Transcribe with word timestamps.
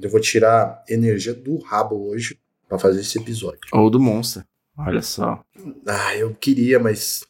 Eu 0.00 0.10
vou 0.10 0.20
tirar 0.20 0.82
energia 0.88 1.34
do 1.34 1.58
rabo 1.58 2.08
hoje 2.08 2.38
pra 2.68 2.78
fazer 2.78 3.00
esse 3.00 3.18
episódio. 3.18 3.60
Ou 3.72 3.88
do 3.90 4.00
Monster. 4.00 4.44
Olha 4.76 5.02
só. 5.02 5.42
Ah, 5.86 6.16
eu 6.16 6.34
queria, 6.34 6.78
mas 6.80 7.22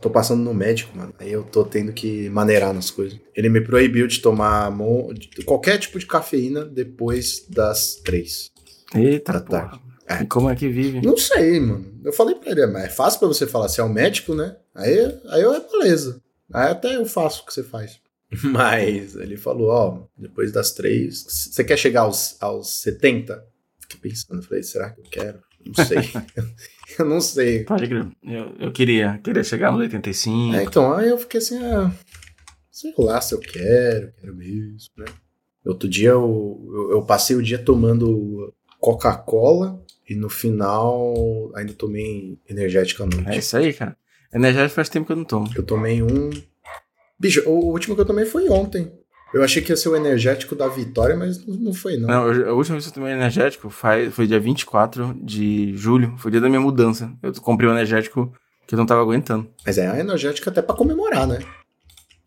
tô 0.00 0.10
passando 0.10 0.42
no 0.42 0.52
médico, 0.52 0.96
mano. 0.96 1.14
Aí 1.18 1.30
eu 1.30 1.44
tô 1.44 1.64
tendo 1.64 1.92
que 1.92 2.28
maneirar 2.30 2.74
nas 2.74 2.90
coisas. 2.90 3.18
Ele 3.36 3.48
me 3.48 3.60
proibiu 3.60 4.06
de 4.08 4.20
tomar 4.20 4.70
mon- 4.70 5.12
qualquer 5.44 5.78
tipo 5.78 5.98
de 5.98 6.06
cafeína 6.06 6.64
depois 6.64 7.46
das 7.48 7.96
três. 7.96 8.50
Eita, 8.94 9.32
Da 9.34 9.40
tarde. 9.40 9.80
É. 10.08 10.22
E 10.22 10.26
como 10.26 10.50
é 10.50 10.56
que 10.56 10.68
vive? 10.68 11.00
Não 11.00 11.16
sei, 11.16 11.60
mano. 11.60 11.86
Eu 12.04 12.12
falei 12.12 12.34
pra 12.34 12.50
ele, 12.50 12.66
mas 12.66 12.84
é 12.84 12.88
fácil 12.88 13.20
pra 13.20 13.28
você 13.28 13.46
falar, 13.46 13.68
você 13.68 13.80
é 13.80 13.84
um 13.84 13.88
médico, 13.88 14.34
né? 14.34 14.56
Aí, 14.74 14.98
aí 15.28 15.40
eu 15.40 15.54
é 15.54 15.60
beleza. 15.60 16.20
Aí 16.52 16.70
até 16.72 16.96
eu 16.96 17.06
faço 17.06 17.42
o 17.42 17.46
que 17.46 17.54
você 17.54 17.62
faz. 17.62 18.00
Mas 18.44 19.14
ele 19.16 19.36
falou, 19.36 19.68
ó, 19.68 20.06
depois 20.16 20.52
das 20.52 20.72
três, 20.72 21.22
você 21.28 21.62
quer 21.64 21.76
chegar 21.76 22.02
aos, 22.02 22.36
aos 22.40 22.80
70? 22.82 23.44
Fiquei 23.80 24.10
pensando, 24.10 24.42
falei, 24.42 24.62
será 24.62 24.90
que 24.90 25.00
eu 25.00 25.04
quero? 25.04 25.40
Não 25.64 25.84
sei. 25.84 25.98
eu 26.98 27.04
não 27.04 27.20
sei. 27.20 27.64
Pode 27.64 27.86
crer. 27.86 28.06
Eu, 28.22 28.54
eu 28.58 28.72
queria, 28.72 29.20
queria 29.22 29.44
chegar 29.44 29.70
nos 29.70 29.80
85. 29.82 30.56
É, 30.56 30.64
então, 30.64 30.92
aí 30.94 31.08
eu 31.08 31.18
fiquei 31.18 31.38
assim, 31.38 31.58
ah, 31.62 31.92
sei 32.70 32.92
lá 32.98 33.20
se 33.20 33.34
eu 33.34 33.38
quero, 33.40 34.12
quero 34.20 34.34
mesmo, 34.34 34.90
né? 34.96 35.04
Outro 35.64 35.88
dia 35.88 36.10
eu, 36.10 36.60
eu, 36.72 36.90
eu 36.92 37.02
passei 37.04 37.36
o 37.36 37.42
dia 37.42 37.58
tomando 37.58 38.52
Coca-Cola 38.80 39.80
e 40.08 40.16
no 40.16 40.28
final 40.28 41.52
ainda 41.54 41.72
tomei 41.72 42.36
energética 42.48 43.04
à 43.04 43.06
É 43.06 43.14
noite. 43.14 43.38
isso 43.38 43.56
aí, 43.56 43.72
cara. 43.72 43.96
Energético 44.34 44.74
faz 44.74 44.88
tempo 44.88 45.06
que 45.06 45.12
eu 45.12 45.16
não 45.16 45.24
tomo. 45.24 45.48
Eu 45.54 45.62
tomei 45.62 46.02
um. 46.02 46.30
Bicho, 47.22 47.42
o, 47.48 47.52
o 47.52 47.70
último 47.72 47.94
que 47.94 48.00
eu 48.00 48.04
tomei 48.06 48.24
foi 48.26 48.48
ontem. 48.48 48.90
Eu 49.32 49.42
achei 49.42 49.62
que 49.62 49.70
ia 49.72 49.76
ser 49.76 49.88
o 49.88 49.96
energético 49.96 50.54
da 50.54 50.68
vitória, 50.68 51.16
mas 51.16 51.46
não, 51.46 51.72
foi, 51.72 51.96
não. 51.96 52.06
Não, 52.08 52.32
eu- 52.32 52.50
a 52.50 52.52
última 52.52 52.74
vez 52.76 52.84
que 52.84 52.90
eu 52.90 52.94
tomei 52.94 53.12
energético 53.14 53.70
foi, 53.70 54.10
foi 54.10 54.26
dia 54.26 54.38
24 54.38 55.14
de 55.22 55.74
julho. 55.76 56.14
Foi 56.18 56.28
o 56.28 56.32
dia 56.32 56.40
da 56.40 56.48
minha 56.50 56.60
mudança. 56.60 57.10
Eu 57.22 57.32
comprei 57.40 57.66
um 57.68 57.72
energético 57.72 58.30
que 58.66 58.74
eu 58.74 58.76
não 58.76 58.84
tava 58.84 59.00
aguentando. 59.00 59.48
Mas 59.64 59.78
é 59.78 59.86
a 59.88 59.98
energética 59.98 60.50
até 60.50 60.60
pra 60.60 60.74
comemorar, 60.74 61.26
né? 61.26 61.38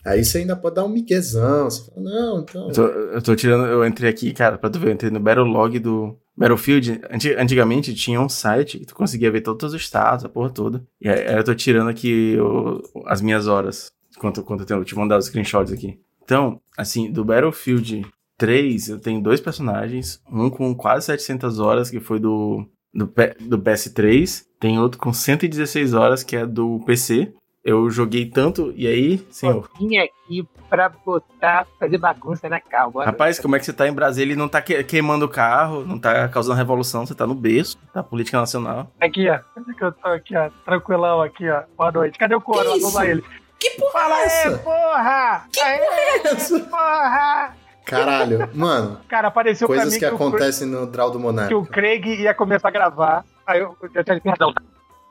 Aí 0.05 0.23
você 0.23 0.39
ainda 0.39 0.55
pode 0.55 0.75
dar 0.75 0.85
um 0.85 0.89
miguezão. 0.89 1.65
Você 1.69 1.85
fala, 1.91 2.01
não, 2.01 2.39
então. 2.41 2.67
Eu 2.69 2.73
tô, 2.73 2.81
eu 2.87 3.21
tô 3.21 3.35
tirando, 3.35 3.65
eu 3.65 3.85
entrei 3.85 4.09
aqui, 4.09 4.31
cara, 4.33 4.57
pra 4.57 4.69
tu 4.69 4.79
ver, 4.79 4.89
eu 4.89 4.93
entrei 4.93 5.11
no 5.11 5.19
Battlelog 5.19 5.77
do 5.79 6.15
Battlefield. 6.37 7.01
Anti- 7.11 7.33
antigamente 7.35 7.93
tinha 7.93 8.21
um 8.21 8.29
site 8.29 8.79
que 8.79 8.85
tu 8.85 8.95
conseguia 8.95 9.31
ver 9.31 9.41
todos 9.41 9.73
os 9.73 9.81
status, 9.81 10.23
a 10.25 10.29
porra 10.29 10.49
toda. 10.51 10.83
E 11.01 11.09
aí 11.09 11.35
eu 11.37 11.43
tô 11.43 11.53
tirando 11.55 11.89
aqui 11.89 12.37
o- 12.39 12.81
as 13.07 13.19
minhas 13.21 13.47
horas. 13.47 13.91
Quanto, 14.17 14.43
quanto 14.43 14.61
eu 14.61 14.65
tenho, 14.65 14.79
eu 14.79 14.85
te 14.85 14.95
mandar 14.95 15.17
os 15.17 15.25
screenshots 15.25 15.71
aqui. 15.73 15.99
Então, 16.23 16.59
assim, 16.77 17.11
do 17.11 17.23
Battlefield 17.23 18.05
3, 18.37 18.89
eu 18.89 18.99
tenho 18.99 19.21
dois 19.21 19.39
personagens. 19.39 20.21
Um 20.31 20.49
com 20.49 20.73
quase 20.75 21.05
700 21.07 21.59
horas, 21.59 21.89
que 21.89 21.99
foi 21.99 22.19
do, 22.19 22.65
do, 22.93 23.05
do 23.41 23.59
PS3. 23.59 24.43
Tem 24.59 24.79
outro 24.79 24.99
com 24.99 25.13
116 25.13 25.93
horas, 25.93 26.23
que 26.23 26.35
é 26.35 26.45
do 26.45 26.79
PC. 26.85 27.33
Eu 27.63 27.89
joguei 27.89 28.27
tanto, 28.29 28.71
e 28.75 28.85
aí, 28.85 29.25
senhor? 29.31 29.67
Vim 29.79 29.97
aqui 29.97 30.47
pra 30.69 30.87
botar, 30.87 31.65
fazer 31.79 31.97
bagunça 31.97 32.47
na 32.47 32.59
calma. 32.59 33.03
Rapaz, 33.03 33.39
como 33.39 33.55
é 33.55 33.59
que 33.59 33.65
você 33.65 33.73
tá 33.73 33.87
em 33.87 33.91
Brasília 33.93 34.33
e 34.33 34.35
não 34.35 34.47
tá 34.47 34.61
que- 34.61 34.83
queimando 34.83 35.25
o 35.25 35.29
carro, 35.29 35.83
não 35.83 35.97
tá 35.97 36.27
causando 36.29 36.57
revolução, 36.57 37.07
você 37.07 37.15
tá 37.15 37.25
no 37.25 37.33
berço 37.33 37.75
da 37.91 38.03
política 38.03 38.39
nacional. 38.39 38.91
Aqui, 39.01 39.27
ó. 39.27 39.39
Onde 39.57 39.71
é 39.71 39.73
que 39.73 39.83
eu 39.83 39.91
tô 39.91 40.07
aqui, 40.09 40.35
ó? 40.37 40.51
Tranquilão 40.63 41.21
aqui, 41.23 41.49
ó. 41.49 41.63
Boa 41.75 41.91
noite. 41.91 42.19
Cadê 42.19 42.35
o 42.35 42.41
coro? 42.41 42.69
Vamos 42.79 42.95
ele. 43.01 43.23
Que 43.65 43.71
porra 43.71 43.91
Fala 43.91 44.15
é 44.15 44.21
aí, 44.21 44.25
essa? 44.25 44.57
porra! 44.59 45.47
Que 45.51 45.59
Aê, 45.59 45.77
porra 45.79 45.95
é 45.97 46.27
essa? 46.27 46.59
Porra! 46.69 47.55
Caralho, 47.85 48.49
mano, 48.53 48.99
Cara, 49.07 49.27
apareceu 49.27 49.67
pra 49.67 49.77
coisas 49.77 49.93
mim 49.93 49.99
que 49.99 50.05
que, 50.05 50.11
o, 50.11 50.15
acontecem 50.15 50.67
no 50.67 50.87
Draw 50.87 51.11
do 51.11 51.19
Monarca. 51.19 51.49
que 51.49 51.55
o 51.55 51.65
Craig 51.65 52.03
ia 52.05 52.33
começar 52.33 52.69
a 52.69 52.71
gravar. 52.71 53.23
Aí 53.45 53.59
eu, 53.59 53.77
eu, 53.81 53.89
eu 53.93 54.21
perdão, 54.21 54.53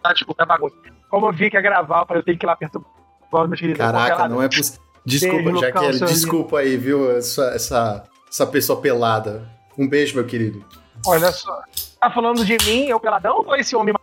tá? 0.03 0.13
Desculpa, 0.13 0.43
é 0.43 0.47
bagunça. 0.47 0.75
Como 1.09 1.27
eu 1.27 1.33
vi 1.33 1.51
que 1.51 1.57
ia 1.57 1.63
gravar, 1.63 2.01
eu 2.03 2.07
falei, 2.07 2.21
eu 2.21 2.25
tenho 2.25 2.39
que 2.39 2.45
ir 2.45 2.49
lá 2.49 2.57
perturbar 2.57 3.45
o 3.45 3.49
meu 3.49 3.57
querido. 3.57 3.79
Caraca, 3.79 4.29
não 4.29 4.43
é 4.43 4.49
possível. 4.49 4.81
Desculpa, 5.05 5.57
Jaqueline, 5.61 6.07
desculpa 6.07 6.59
aí, 6.59 6.77
viu? 6.77 7.17
Essa, 7.17 7.45
essa, 7.55 8.05
essa 8.29 8.47
pessoa 8.47 8.81
pelada. 8.81 9.49
Um 9.79 9.89
beijo, 9.89 10.17
meu 10.17 10.25
querido. 10.25 10.65
Olha 11.07 11.31
só. 11.31 11.63
Tá 12.01 12.11
falando 12.11 12.45
de 12.45 12.57
mim, 12.65 12.87
eu 12.87 12.99
peladão, 12.99 13.45
ou 13.47 13.55
esse 13.57 13.77
homem 13.77 13.95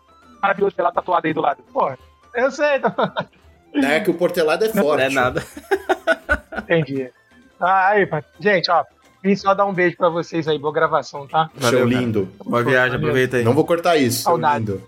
maravilhoso 0.41 0.75
pelado 0.75 0.95
tatuado 0.95 1.27
aí 1.27 1.33
do 1.33 1.41
lado? 1.41 1.61
Porra, 1.73 1.97
eu 2.33 2.49
sei, 2.51 2.79
tá... 2.79 3.27
É 3.73 3.99
que 3.99 4.09
o 4.09 4.13
portelado 4.13 4.65
é 4.65 4.69
forte. 4.69 4.83
Não 4.85 4.99
é 4.99 5.09
nada. 5.09 5.43
entendi. 6.57 7.09
Ah, 7.59 7.89
aí, 7.89 8.05
pai. 8.05 8.23
Gente, 8.39 8.69
ó, 8.71 8.83
vim 9.23 9.35
só 9.35 9.53
dar 9.53 9.65
um 9.65 9.73
beijo 9.73 9.95
pra 9.97 10.09
vocês 10.09 10.47
aí, 10.47 10.57
boa 10.57 10.73
gravação, 10.73 11.27
tá? 11.27 11.49
Show 11.59 11.61
Valeu, 11.71 11.79
cara. 11.89 11.99
lindo. 12.01 12.29
Boa 12.43 12.63
viagem, 12.63 12.97
aproveita 12.97 13.37
aí. 13.37 13.43
Não 13.43 13.53
vou 13.53 13.65
cortar 13.65 13.95
isso, 13.97 14.23
Saudade. 14.23 14.59
lindo. 14.59 14.83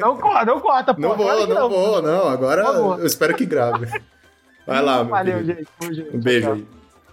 Não 0.00 0.16
corta, 0.16 0.44
não 0.44 0.60
corta, 0.60 0.92
pô. 0.94 1.00
Não 1.00 1.16
vou, 1.16 1.46
que 1.46 1.54
não 1.54 1.68
vou, 1.68 2.02
não. 2.02 2.28
Agora 2.28 2.62
eu 2.62 3.06
espero 3.06 3.34
que 3.36 3.46
grave. 3.46 3.86
Vai 4.66 4.82
lá, 4.82 4.96
meu 5.04 5.10
Valeu, 5.10 5.38
querido. 5.38 5.66
gente. 5.80 6.16
Um 6.16 6.20
beijo 6.20 6.52
aí. 6.52 6.66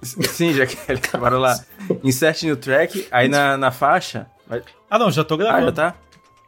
Sim, 0.04 0.54
já 0.54 0.66
que 0.66 0.78
bora 1.18 1.38
lá. 1.38 1.56
Insert 2.04 2.44
no 2.44 2.56
track, 2.56 3.08
aí 3.12 3.28
na, 3.28 3.58
na 3.58 3.72
faixa. 3.72 4.28
vai- 4.48 4.62
Ah, 4.90 5.00
não, 5.00 5.10
já 5.12 5.24
tô 5.24 5.36
Ah, 5.36 5.38
gravando. 5.38 5.66
já 5.68 5.72
tá? 5.72 5.94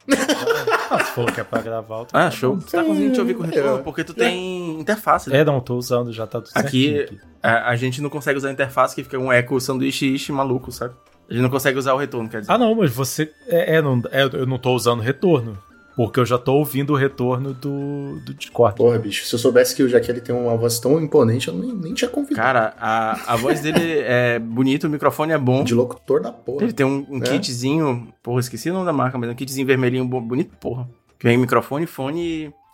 Ah, 0.89 0.99
se 1.03 1.11
for 1.11 1.31
que 1.31 1.39
é 1.39 1.43
pra 1.43 1.61
gravar, 1.61 2.05
Ah, 2.13 2.31
show. 2.31 2.55
Você 2.55 2.77
tá 2.77 2.83
conseguindo 2.83 3.13
te 3.13 3.19
ouvir 3.19 3.33
com 3.35 3.43
retorno? 3.43 3.79
É. 3.79 3.81
Porque 3.83 4.03
tu 4.03 4.13
tem 4.13 4.79
interface, 4.79 5.29
né? 5.29 5.39
É, 5.39 5.45
não, 5.45 5.59
tô 5.61 5.75
usando, 5.75 6.11
já 6.11 6.25
tá 6.25 6.41
tudo 6.41 6.51
Aqui- 6.55 6.95
certinho 6.97 7.19
A, 7.43 7.69
a 7.69 7.75
gente 7.75 8.01
não 8.01 8.09
consegue 8.09 8.37
usar 8.37 8.49
a 8.49 8.51
interface 8.51 8.95
que 8.95 9.03
fica 9.03 9.17
um 9.17 9.31
eco 9.31 9.59
sanduíche 9.61 10.07
ishi 10.07 10.31
maluco, 10.31 10.71
sabe? 10.71 10.93
A 11.29 11.33
gente 11.33 11.43
não 11.43 11.49
consegue 11.49 11.77
usar 11.77 11.93
o 11.93 11.97
retorno, 11.97 12.27
quer 12.27 12.41
dizer. 12.41 12.51
Ah, 12.51 12.57
não, 12.57 12.73
mas 12.75 12.91
você. 12.91 13.31
É, 13.47 13.75
é, 13.75 13.81
não, 13.81 14.01
é, 14.11 14.23
eu 14.23 14.45
não 14.47 14.57
tô 14.57 14.73
usando 14.73 14.99
retorno. 15.01 15.57
Porque 15.95 16.19
eu 16.19 16.25
já 16.25 16.37
tô 16.37 16.53
ouvindo 16.55 16.93
o 16.93 16.95
retorno 16.95 17.53
do, 17.53 18.19
do 18.25 18.33
Discord. 18.33 18.77
Porra, 18.77 18.97
bicho, 18.97 19.25
se 19.25 19.35
eu 19.35 19.39
soubesse 19.39 19.75
que 19.75 19.83
o 19.83 19.89
Jaqueline 19.89 20.21
tem 20.23 20.33
uma 20.33 20.55
voz 20.55 20.79
tão 20.79 20.99
imponente, 21.01 21.49
eu 21.49 21.53
nem, 21.53 21.73
nem 21.73 21.93
tinha 21.93 22.09
convidado. 22.09 22.35
Cara, 22.41 22.73
a, 22.79 23.33
a 23.33 23.35
voz 23.35 23.59
dele 23.59 23.99
é 23.99 24.39
bonita, 24.39 24.87
o 24.87 24.89
microfone 24.89 25.33
é 25.33 25.37
bom. 25.37 25.63
De 25.63 25.73
locutor 25.73 26.21
da 26.21 26.31
porra. 26.31 26.63
Ele 26.63 26.71
tem 26.71 26.85
um, 26.85 27.05
um 27.09 27.17
É? 27.17 27.21
kitzinho, 27.21 28.07
porra, 28.23 28.39
esqueci 28.39 28.69
o 28.69 28.73
nome 28.73 28.85
da 28.85 28.93
marca, 28.93 29.17
mas 29.17 29.29
é 29.29 29.33
um 29.33 29.35
kitzinho 29.35 29.67
vermelhinho 29.67 30.05
bo- 30.05 30.21
bonito, 30.21 30.55
porra. 30.57 30.87
Que 31.19 31.27
vem 31.27 31.37
microfone, 31.37 31.85
fone 31.85 32.21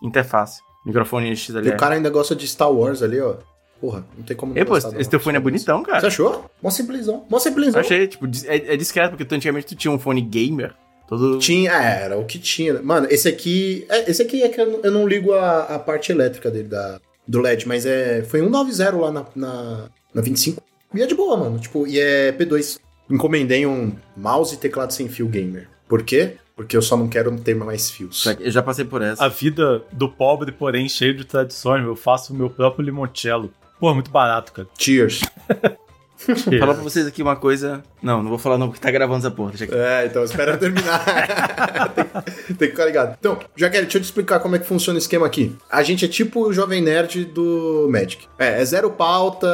e 0.01 0.05
interface. 0.05 0.59
Microfone 0.85 1.31
E 1.31 1.35
XLR. 1.35 1.69
o 1.75 1.77
cara 1.77 1.95
ainda 1.95 2.11
gosta 2.11 2.35
de 2.35 2.47
Star 2.47 2.71
Wars 2.71 3.01
ali, 3.01 3.19
ó. 3.19 3.37
Porra, 3.81 4.05
não 4.15 4.23
tem 4.23 4.37
como 4.37 4.53
não 4.53 4.59
Ei, 4.59 4.63
pô, 4.65 4.77
esse 4.77 5.09
teu 5.09 5.19
fone 5.19 5.37
é 5.37 5.39
bonitão, 5.39 5.81
cara. 5.81 5.99
Você 5.99 6.05
achou? 6.07 6.45
Mó 6.61 6.69
simplesão. 6.69 7.25
Mó 7.29 7.39
simplesão. 7.39 7.81
Achei, 7.81 8.07
tipo, 8.07 8.25
é, 8.45 8.73
é 8.73 8.77
discreto, 8.77 9.09
porque 9.11 9.25
tu, 9.25 9.33
antigamente 9.35 9.65
tu 9.65 9.75
tinha 9.75 9.91
um 9.91 9.97
fone 9.99 10.21
gamer, 10.21 10.73
todo... 11.07 11.39
Tinha, 11.39 11.71
é, 11.71 12.03
era 12.03 12.17
o 12.17 12.25
que 12.25 12.39
tinha. 12.39 12.81
Mano, 12.81 13.07
esse 13.09 13.27
aqui. 13.27 13.85
é, 13.89 14.09
esse 14.09 14.21
aqui 14.21 14.43
é 14.43 14.49
que 14.49 14.59
eu 14.59 14.65
não, 14.65 14.79
eu 14.81 14.91
não 14.91 15.07
ligo 15.07 15.33
a, 15.33 15.61
a 15.63 15.79
parte 15.79 16.11
elétrica 16.11 16.49
dele, 16.49 16.67
da, 16.67 16.99
do 17.27 17.41
LED, 17.41 17.67
mas 17.67 17.85
é. 17.85 18.23
Foi 18.23 18.39
190 18.39 18.95
lá 18.97 19.11
na, 19.11 19.25
na, 19.35 19.89
na 20.13 20.21
25. 20.21 20.61
E 20.93 21.01
é 21.01 21.07
de 21.07 21.15
boa, 21.15 21.37
mano. 21.37 21.59
Tipo, 21.59 21.87
e 21.87 21.99
é 21.99 22.31
P2. 22.31 22.79
Encomendei 23.09 23.65
um 23.65 23.93
mouse 24.15 24.55
e 24.55 24.57
teclado 24.57 24.91
sem 24.91 25.07
fio 25.07 25.27
gamer. 25.27 25.67
Por 25.87 26.03
quê? 26.03 26.37
Porque 26.55 26.75
eu 26.75 26.81
só 26.81 26.95
não 26.95 27.07
quero 27.07 27.35
ter 27.39 27.53
mais 27.53 27.91
fios. 27.91 28.25
Eu 28.39 28.49
já 28.49 28.63
passei 28.63 28.85
por 28.85 29.01
essa. 29.01 29.23
A 29.23 29.27
vida 29.27 29.83
do 29.91 30.09
pobre, 30.09 30.51
porém 30.51 30.87
cheio 30.87 31.15
de 31.15 31.25
tradições, 31.25 31.81
meu. 31.81 31.91
Eu 31.91 31.95
faço 31.95 32.33
o 32.33 32.35
meu 32.35 32.49
próprio 32.49 32.85
limoncello. 32.85 33.53
Pô, 33.79 33.93
muito 33.93 34.09
barato, 34.09 34.53
cara. 34.53 34.67
Cheers. 34.77 35.21
Vou 36.27 36.35
falar 36.59 36.73
pra 36.73 36.83
vocês 36.83 37.05
aqui 37.07 37.21
uma 37.21 37.35
coisa... 37.35 37.83
Não, 38.01 38.21
não 38.21 38.29
vou 38.29 38.37
falar 38.37 38.57
não, 38.57 38.67
porque 38.67 38.81
tá 38.81 38.91
gravando 38.91 39.19
essa 39.19 39.31
porra. 39.31 39.49
Deixa 39.49 39.65
aqui. 39.65 39.75
É, 39.75 40.05
então 40.05 40.23
espera 40.23 40.53
eu 40.53 40.57
terminar. 40.57 41.03
tem, 41.95 42.03
tem 42.03 42.55
que 42.55 42.67
ficar 42.67 42.85
ligado. 42.85 43.15
Então, 43.19 43.39
Jaqueline, 43.55 43.85
deixa 43.85 43.97
eu 43.97 44.01
te 44.01 44.05
explicar 44.05 44.39
como 44.39 44.55
é 44.55 44.59
que 44.59 44.65
funciona 44.65 44.97
o 44.97 44.99
esquema 44.99 45.25
aqui. 45.25 45.55
A 45.69 45.83
gente 45.83 46.05
é 46.05 46.07
tipo 46.07 46.47
o 46.47 46.53
Jovem 46.53 46.81
Nerd 46.81 47.25
do 47.25 47.87
Magic. 47.89 48.27
É, 48.37 48.61
é 48.61 48.65
zero 48.65 48.91
pauta, 48.91 49.47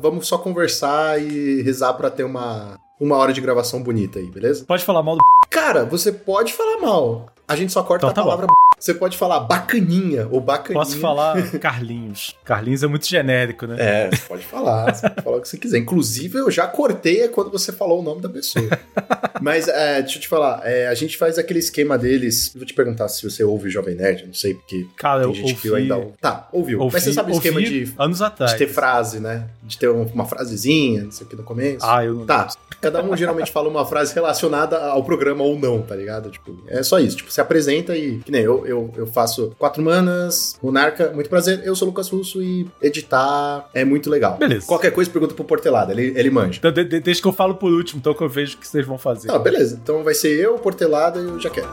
vamos 0.00 0.26
só 0.26 0.38
conversar 0.38 1.20
e 1.20 1.62
rezar 1.62 1.94
pra 1.94 2.10
ter 2.10 2.24
uma, 2.24 2.78
uma 3.00 3.16
hora 3.16 3.32
de 3.32 3.40
gravação 3.40 3.82
bonita 3.82 4.18
aí, 4.18 4.26
beleza? 4.26 4.64
Pode 4.64 4.84
falar 4.84 5.02
mal 5.02 5.16
do. 5.16 5.22
Cara, 5.50 5.84
você 5.84 6.12
pode 6.12 6.52
falar 6.52 6.78
mal. 6.80 7.26
A 7.46 7.56
gente 7.56 7.72
só 7.72 7.82
corta 7.82 8.06
Então 8.06 8.30
a 8.30 8.36
tá 8.36 8.46
bom. 8.46 8.67
Você 8.78 8.94
pode 8.94 9.16
falar 9.16 9.40
bacaninha 9.40 10.28
ou 10.30 10.40
bacaninha. 10.40 10.84
Posso 10.84 10.98
falar 10.98 11.36
Carlinhos. 11.58 12.36
Carlinhos 12.44 12.82
é 12.82 12.86
muito 12.86 13.06
genérico, 13.06 13.66
né? 13.66 13.76
É, 13.78 14.10
você 14.10 14.22
pode 14.28 14.44
falar, 14.44 14.94
você 14.94 15.08
pode 15.08 15.22
falar 15.22 15.36
o 15.36 15.40
que 15.40 15.48
você 15.48 15.58
quiser. 15.58 15.78
Inclusive, 15.78 16.38
eu 16.38 16.50
já 16.50 16.66
cortei 16.66 17.28
quando 17.28 17.50
você 17.50 17.72
falou 17.72 18.00
o 18.00 18.02
nome 18.02 18.20
da 18.20 18.28
pessoa. 18.28 18.68
Mas, 19.40 19.68
é, 19.68 20.02
deixa 20.02 20.18
eu 20.18 20.22
te 20.22 20.28
falar, 20.28 20.62
é, 20.64 20.88
a 20.88 20.94
gente 20.94 21.16
faz 21.16 21.38
aquele 21.38 21.58
esquema 21.60 21.96
deles. 21.96 22.52
Vou 22.54 22.64
te 22.64 22.74
perguntar 22.74 23.08
se 23.08 23.22
você 23.28 23.44
ouve 23.44 23.70
Jovem 23.70 23.94
Nerd, 23.94 24.26
não 24.26 24.34
sei, 24.34 24.54
porque 24.54 24.86
Cara, 24.96 25.20
tem 25.20 25.28
eu 25.28 25.34
gente 25.34 25.54
que 25.54 25.70
ouvi, 25.70 25.82
ainda. 25.82 26.08
Tá, 26.20 26.48
ouviu. 26.52 26.80
ouvi, 26.80 26.94
Mas 26.94 27.04
você 27.04 27.12
sabe 27.12 27.32
o 27.32 27.34
esquema 27.34 27.60
de, 27.60 27.92
anos 27.98 28.20
atrás. 28.22 28.52
de 28.52 28.58
ter 28.58 28.68
frase, 28.68 29.20
né? 29.20 29.48
de 29.68 29.76
ter 29.76 29.88
uma 29.88 30.24
frasezinha, 30.24 31.02
isso 31.02 31.22
aqui 31.22 31.36
no 31.36 31.42
começo. 31.42 31.84
Ah, 31.86 32.02
eu 32.04 32.14
não 32.14 32.26
Tá, 32.26 32.48
cada 32.80 33.02
um 33.02 33.14
geralmente 33.16 33.52
fala 33.52 33.68
uma 33.68 33.84
frase 33.84 34.14
relacionada 34.14 34.78
ao 34.78 35.04
programa 35.04 35.44
ou 35.44 35.58
não, 35.58 35.82
tá 35.82 35.94
ligado? 35.94 36.30
Tipo, 36.30 36.56
é 36.66 36.82
só 36.82 36.98
isso. 36.98 37.18
Tipo, 37.18 37.30
se 37.30 37.40
apresenta 37.40 37.96
e. 37.96 38.18
Que 38.18 38.32
nem 38.32 38.42
eu, 38.42 38.64
eu, 38.68 38.90
eu 38.96 39.06
faço 39.06 39.52
quatro 39.58 39.82
manas, 39.82 40.56
Monarca, 40.62 41.10
muito 41.14 41.28
prazer. 41.28 41.62
Eu 41.64 41.74
sou 41.74 41.86
o 41.88 41.90
Lucas 41.90 42.08
Russo 42.08 42.42
e 42.42 42.66
editar 42.82 43.68
é 43.74 43.84
muito 43.84 44.08
legal. 44.10 44.36
Beleza. 44.36 44.66
Qualquer 44.66 44.90
coisa, 44.92 45.10
pergunta 45.10 45.34
pro 45.34 45.44
Portelada, 45.44 45.92
ele, 45.92 46.12
ele 46.18 46.30
manja. 46.30 46.58
Então, 46.58 46.72
de- 46.72 46.84
de- 46.84 47.00
deixa 47.00 47.20
que 47.22 47.28
eu 47.28 47.32
falo 47.32 47.54
por 47.54 47.72
último, 47.72 47.98
então 48.00 48.14
que 48.14 48.22
eu 48.22 48.28
vejo 48.28 48.56
o 48.56 48.58
que 48.60 48.66
vocês 48.68 48.86
vão 48.86 48.98
fazer. 48.98 49.28
Não, 49.28 49.38
beleza. 49.38 49.78
Então 49.82 50.02
vai 50.04 50.14
ser 50.14 50.38
eu, 50.38 50.54
Portelada 50.58 51.18
e 51.20 51.24
o 51.24 51.40
Jaquero. 51.40 51.68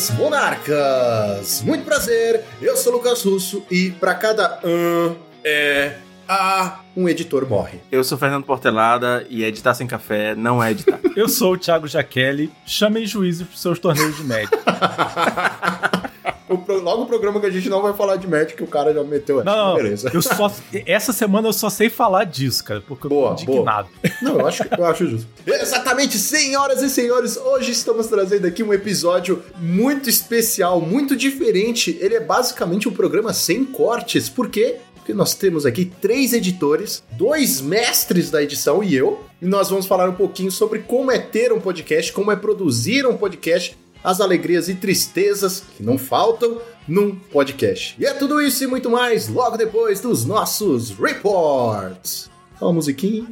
Manas 0.00 0.10
monarcas. 0.10 1.62
Muito 1.62 1.84
prazer, 1.84 2.42
eu 2.62 2.76
sou 2.76 2.92
o 2.92 2.96
Lucas 2.96 3.22
Russo 3.22 3.62
e 3.70 3.90
pra 3.90 4.14
cada 4.14 4.58
um 4.64 5.14
é 5.44 5.96
a 6.26 6.80
um 6.96 7.08
editor 7.08 7.46
morre. 7.46 7.80
Eu 7.90 8.02
sou 8.02 8.16
Fernando 8.16 8.44
Portelada 8.44 9.26
e 9.28 9.44
editar 9.44 9.74
sem 9.74 9.86
café 9.86 10.34
não 10.34 10.62
é 10.62 10.70
editar. 10.70 10.98
Eu 11.16 11.28
sou 11.28 11.54
o 11.54 11.58
Thiago 11.58 11.88
Jaquelli, 11.88 12.52
chamem 12.64 13.04
juízes 13.04 13.46
pros 13.46 13.60
seus 13.60 13.78
torneios 13.80 14.16
de 14.16 14.22
média. 14.22 14.48
Pro- 16.58 16.80
Logo 16.80 17.02
o 17.02 17.06
programa 17.06 17.38
que 17.40 17.46
a 17.46 17.50
gente 17.50 17.68
não 17.68 17.82
vai 17.82 17.92
falar 17.92 18.16
de 18.16 18.26
Magic, 18.26 18.54
que 18.54 18.62
o 18.62 18.66
cara 18.66 18.92
já 18.92 19.02
meteu. 19.04 19.42
Não, 19.44 19.68
não, 19.70 19.74
Beleza. 19.76 20.10
eu 20.12 20.20
só, 20.22 20.52
essa 20.86 21.12
semana 21.12 21.48
eu 21.48 21.52
só 21.52 21.68
sei 21.70 21.88
falar 21.90 22.24
disso, 22.24 22.64
cara, 22.64 22.82
porque 22.86 23.06
eu 23.06 23.10
Boa, 23.10 23.34
tô 23.34 23.42
indignado. 23.42 23.88
Não, 24.22 24.38
eu 24.40 24.46
acho, 24.46 24.62
eu 24.76 24.84
acho 24.84 25.06
justo. 25.06 25.28
Exatamente, 25.46 26.18
senhoras 26.18 26.82
e 26.82 26.90
senhores, 26.90 27.36
hoje 27.36 27.72
estamos 27.72 28.06
trazendo 28.06 28.46
aqui 28.46 28.62
um 28.62 28.72
episódio 28.72 29.42
muito 29.58 30.08
especial, 30.08 30.80
muito 30.80 31.16
diferente. 31.16 31.96
Ele 32.00 32.14
é 32.14 32.20
basicamente 32.20 32.88
um 32.88 32.92
programa 32.92 33.32
sem 33.32 33.64
cortes. 33.64 34.28
Por 34.28 34.48
quê? 34.48 34.76
Porque 34.94 35.14
nós 35.14 35.34
temos 35.34 35.64
aqui 35.64 35.84
três 35.84 36.32
editores, 36.32 37.02
dois 37.12 37.60
mestres 37.60 38.30
da 38.30 38.42
edição 38.42 38.82
e 38.84 38.94
eu, 38.94 39.20
e 39.40 39.46
nós 39.46 39.70
vamos 39.70 39.86
falar 39.86 40.08
um 40.08 40.14
pouquinho 40.14 40.50
sobre 40.52 40.80
como 40.80 41.10
é 41.10 41.18
ter 41.18 41.52
um 41.52 41.60
podcast, 41.60 42.12
como 42.12 42.30
é 42.30 42.36
produzir 42.36 43.06
um 43.06 43.16
podcast, 43.16 43.76
as 44.02 44.20
alegrias 44.20 44.68
e 44.68 44.74
tristezas 44.74 45.62
que 45.76 45.82
não 45.82 45.98
faltam 45.98 46.60
num 46.86 47.14
podcast. 47.14 47.94
E 47.98 48.06
é 48.06 48.12
tudo 48.14 48.40
isso 48.40 48.64
e 48.64 48.66
muito 48.66 48.90
mais 48.90 49.28
logo 49.28 49.56
depois 49.56 50.00
dos 50.00 50.24
nossos 50.24 50.90
reports. 50.90 52.30
Uma 52.60 52.72
musiquinha. 52.72 53.26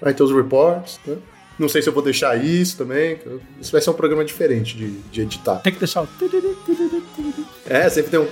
Vai 0.00 0.14
ter 0.14 0.22
os 0.22 0.32
reports, 0.32 1.00
né? 1.06 1.16
Não 1.58 1.68
sei 1.68 1.82
se 1.82 1.88
eu 1.88 1.92
vou 1.92 2.02
deixar 2.02 2.36
isso 2.42 2.76
também. 2.76 3.18
Isso 3.60 3.72
vai 3.72 3.80
ser 3.80 3.90
um 3.90 3.94
programa 3.94 4.24
diferente 4.24 4.76
de, 4.76 4.90
de 4.90 5.22
editar. 5.22 5.56
Tem 5.56 5.72
que 5.72 5.78
deixar 5.80 6.02
o. 6.02 6.08
É, 7.66 7.88
sempre 7.90 8.12
tem 8.12 8.20
um. 8.20 8.28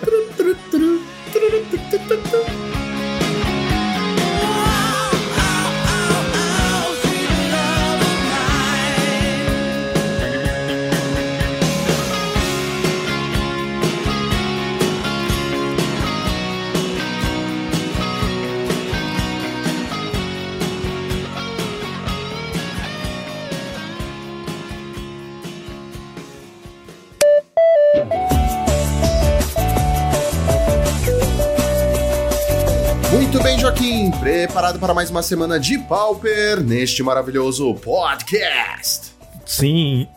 Joaquim. 33.77 34.11
Preparado 34.11 34.79
para 34.79 34.95
mais 34.95 35.11
uma 35.11 35.23
semana 35.23 35.61
de 35.61 35.79
Pauper 35.79 36.61
neste 36.63 37.03
maravilhoso 37.03 37.75
podcast. 37.75 39.15
Sim. 39.45 40.09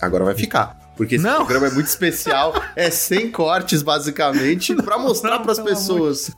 Agora 0.00 0.24
vai 0.24 0.34
ficar. 0.34 0.76
Porque 0.96 1.16
esse 1.16 1.24
Não. 1.24 1.36
programa 1.36 1.66
é 1.66 1.70
muito 1.70 1.86
especial, 1.88 2.54
é 2.74 2.90
sem 2.90 3.30
cortes, 3.30 3.82
basicamente, 3.82 4.74
para 4.76 4.96
mostrar 4.98 5.40
para 5.40 5.52
as 5.52 5.58
pessoas. 5.58 6.30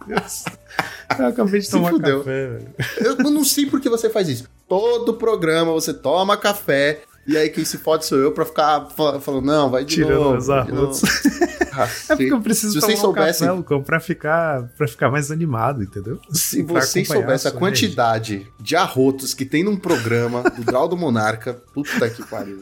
Eu 1.16 1.26
acabei 1.26 1.60
de 1.60 1.66
Se 1.66 1.72
tomar 1.72 1.90
fudeu. 1.90 2.18
café, 2.18 2.46
velho. 2.48 2.74
Eu 2.98 3.16
não 3.30 3.44
sei 3.44 3.66
por 3.66 3.80
que 3.80 3.88
você 3.88 4.10
faz 4.10 4.28
isso. 4.28 4.44
Todo 4.68 5.14
programa 5.14 5.72
você 5.72 5.94
toma 5.94 6.36
café 6.36 7.02
e 7.28 7.36
aí 7.36 7.48
quem 7.50 7.64
se 7.64 7.78
fode 7.78 8.04
sou 8.06 8.18
eu 8.18 8.32
pra 8.32 8.44
ficar 8.44 8.88
fa- 8.96 9.20
falando, 9.20 9.44
não, 9.44 9.70
vai 9.70 9.84
de 9.84 9.94
Tirando 9.94 10.14
novo. 10.40 10.74
novo. 10.74 11.00
É 11.78 12.16
porque 12.16 12.32
eu 12.32 12.40
preciso 12.40 12.72
Se 12.72 12.80
tomar 12.80 12.86
vocês 12.88 12.98
um 12.98 13.02
soubessem- 13.02 13.46
café, 13.46 13.56
Lucão, 13.56 13.80
pra 13.84 14.00
ficar, 14.00 14.64
pra 14.76 14.88
ficar 14.88 15.12
mais 15.12 15.30
animado, 15.30 15.80
entendeu? 15.84 16.18
Se 16.28 16.60
Pra 16.64 16.80
vocês 16.80 17.06
soubessem 17.06 17.48
a 17.52 17.54
quantidade 17.54 18.48
de 18.58 18.74
arrotos 18.74 19.32
que 19.32 19.44
tem 19.44 19.62
num 19.62 19.76
programa 19.76 20.42
do 20.42 20.64
Draw 20.64 20.88
do 20.88 20.96
Monarca, 20.96 21.54
puta 21.72 22.10
que 22.10 22.24
pariu. 22.26 22.58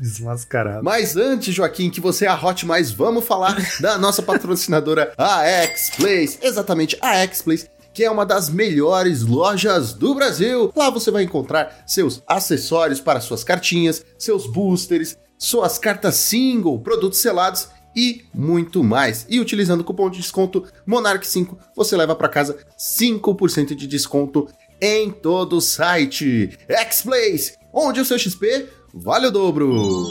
Desmascarado. 0.00 0.84
Mas 0.84 1.16
antes, 1.16 1.52
Joaquim, 1.52 1.90
que 1.90 2.00
você 2.00 2.24
arrote 2.26 2.64
mais, 2.64 2.92
vamos 2.92 3.24
falar 3.24 3.56
da 3.80 3.98
nossa 3.98 4.22
patrocinadora, 4.22 5.12
a 5.18 5.44
X-Place. 5.44 6.38
Exatamente, 6.40 6.96
a 7.00 7.16
X-Place, 7.16 7.68
que 7.92 8.04
é 8.04 8.10
uma 8.10 8.24
das 8.24 8.48
melhores 8.48 9.22
lojas 9.22 9.92
do 9.92 10.14
Brasil. 10.14 10.72
Lá 10.74 10.90
você 10.90 11.10
vai 11.10 11.24
encontrar 11.24 11.84
seus 11.86 12.22
acessórios 12.26 13.00
para 13.00 13.20
suas 13.20 13.44
cartinhas, 13.44 14.04
seus 14.18 14.46
boosters, 14.46 15.16
suas 15.38 15.78
cartas 15.78 16.14
single, 16.16 16.80
produtos 16.80 17.18
selados 17.18 17.68
e 17.94 18.24
muito 18.34 18.82
mais. 18.82 19.26
E 19.28 19.40
utilizando 19.40 19.80
o 19.80 19.84
cupom 19.84 20.08
de 20.08 20.18
desconto 20.18 20.64
Monarch5, 20.88 21.56
você 21.76 21.96
leva 21.96 22.14
para 22.14 22.28
casa 22.28 22.58
5% 22.78 23.74
de 23.74 23.86
desconto 23.86 24.48
em 24.80 25.10
todo 25.10 25.56
o 25.56 25.60
site. 25.60 26.58
X-Place, 26.68 27.54
onde 27.72 28.00
o 28.00 28.04
seu 28.04 28.18
XP 28.18 28.68
vale 28.94 29.26
o 29.26 29.30
dobro. 29.30 30.04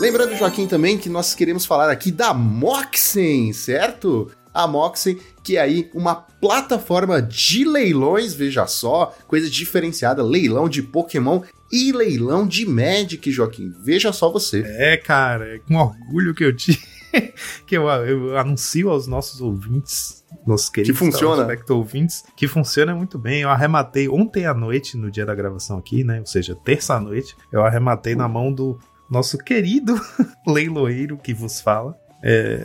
Lembrando, 0.00 0.36
Joaquim, 0.36 0.66
também 0.66 0.98
que 0.98 1.08
nós 1.08 1.34
queremos 1.34 1.64
falar 1.64 1.90
aqui 1.90 2.10
da 2.10 2.34
Moxen, 2.34 3.52
certo? 3.52 4.30
A 4.52 4.66
Moxen, 4.66 5.18
que 5.42 5.56
é 5.56 5.60
aí 5.60 5.90
uma 5.94 6.14
plataforma 6.14 7.20
de 7.20 7.64
leilões, 7.64 8.34
veja 8.34 8.66
só, 8.66 9.14
coisa 9.26 9.48
diferenciada, 9.48 10.22
leilão 10.22 10.68
de 10.68 10.82
Pokémon 10.82 11.42
e 11.72 11.90
leilão 11.90 12.46
de 12.46 12.66
Magic, 12.66 13.30
Joaquim. 13.30 13.72
Veja 13.82 14.12
só 14.12 14.30
você. 14.30 14.62
É, 14.66 14.96
cara, 14.96 15.56
é 15.56 15.58
com 15.58 15.76
orgulho 15.76 16.34
que 16.34 16.44
eu 16.44 16.54
tive. 16.54 16.80
que 17.66 17.76
eu, 17.76 17.88
eu 17.88 18.38
anuncio 18.38 18.90
aos 18.90 19.06
nossos 19.06 19.40
ouvintes, 19.40 20.24
nossos 20.46 20.68
queridos 20.68 20.98
funciona. 20.98 21.44
telespecto 21.44 21.74
ouvintes, 21.74 22.24
que 22.36 22.48
funciona 22.48 22.94
muito 22.94 23.18
bem. 23.18 23.42
Eu 23.42 23.50
arrematei 23.50 24.08
ontem 24.08 24.46
à 24.46 24.54
noite, 24.54 24.96
no 24.96 25.10
dia 25.10 25.26
da 25.26 25.34
gravação 25.34 25.78
aqui, 25.78 26.04
né? 26.04 26.20
Ou 26.20 26.26
seja, 26.26 26.54
terça 26.54 26.94
à 26.94 27.00
noite, 27.00 27.36
eu 27.50 27.62
arrematei 27.62 28.14
na 28.14 28.28
mão 28.28 28.52
do 28.52 28.78
nosso 29.10 29.36
querido 29.38 29.94
leiloeiro 30.46 31.18
que 31.18 31.34
vos 31.34 31.60
fala. 31.60 31.96
É, 32.22 32.62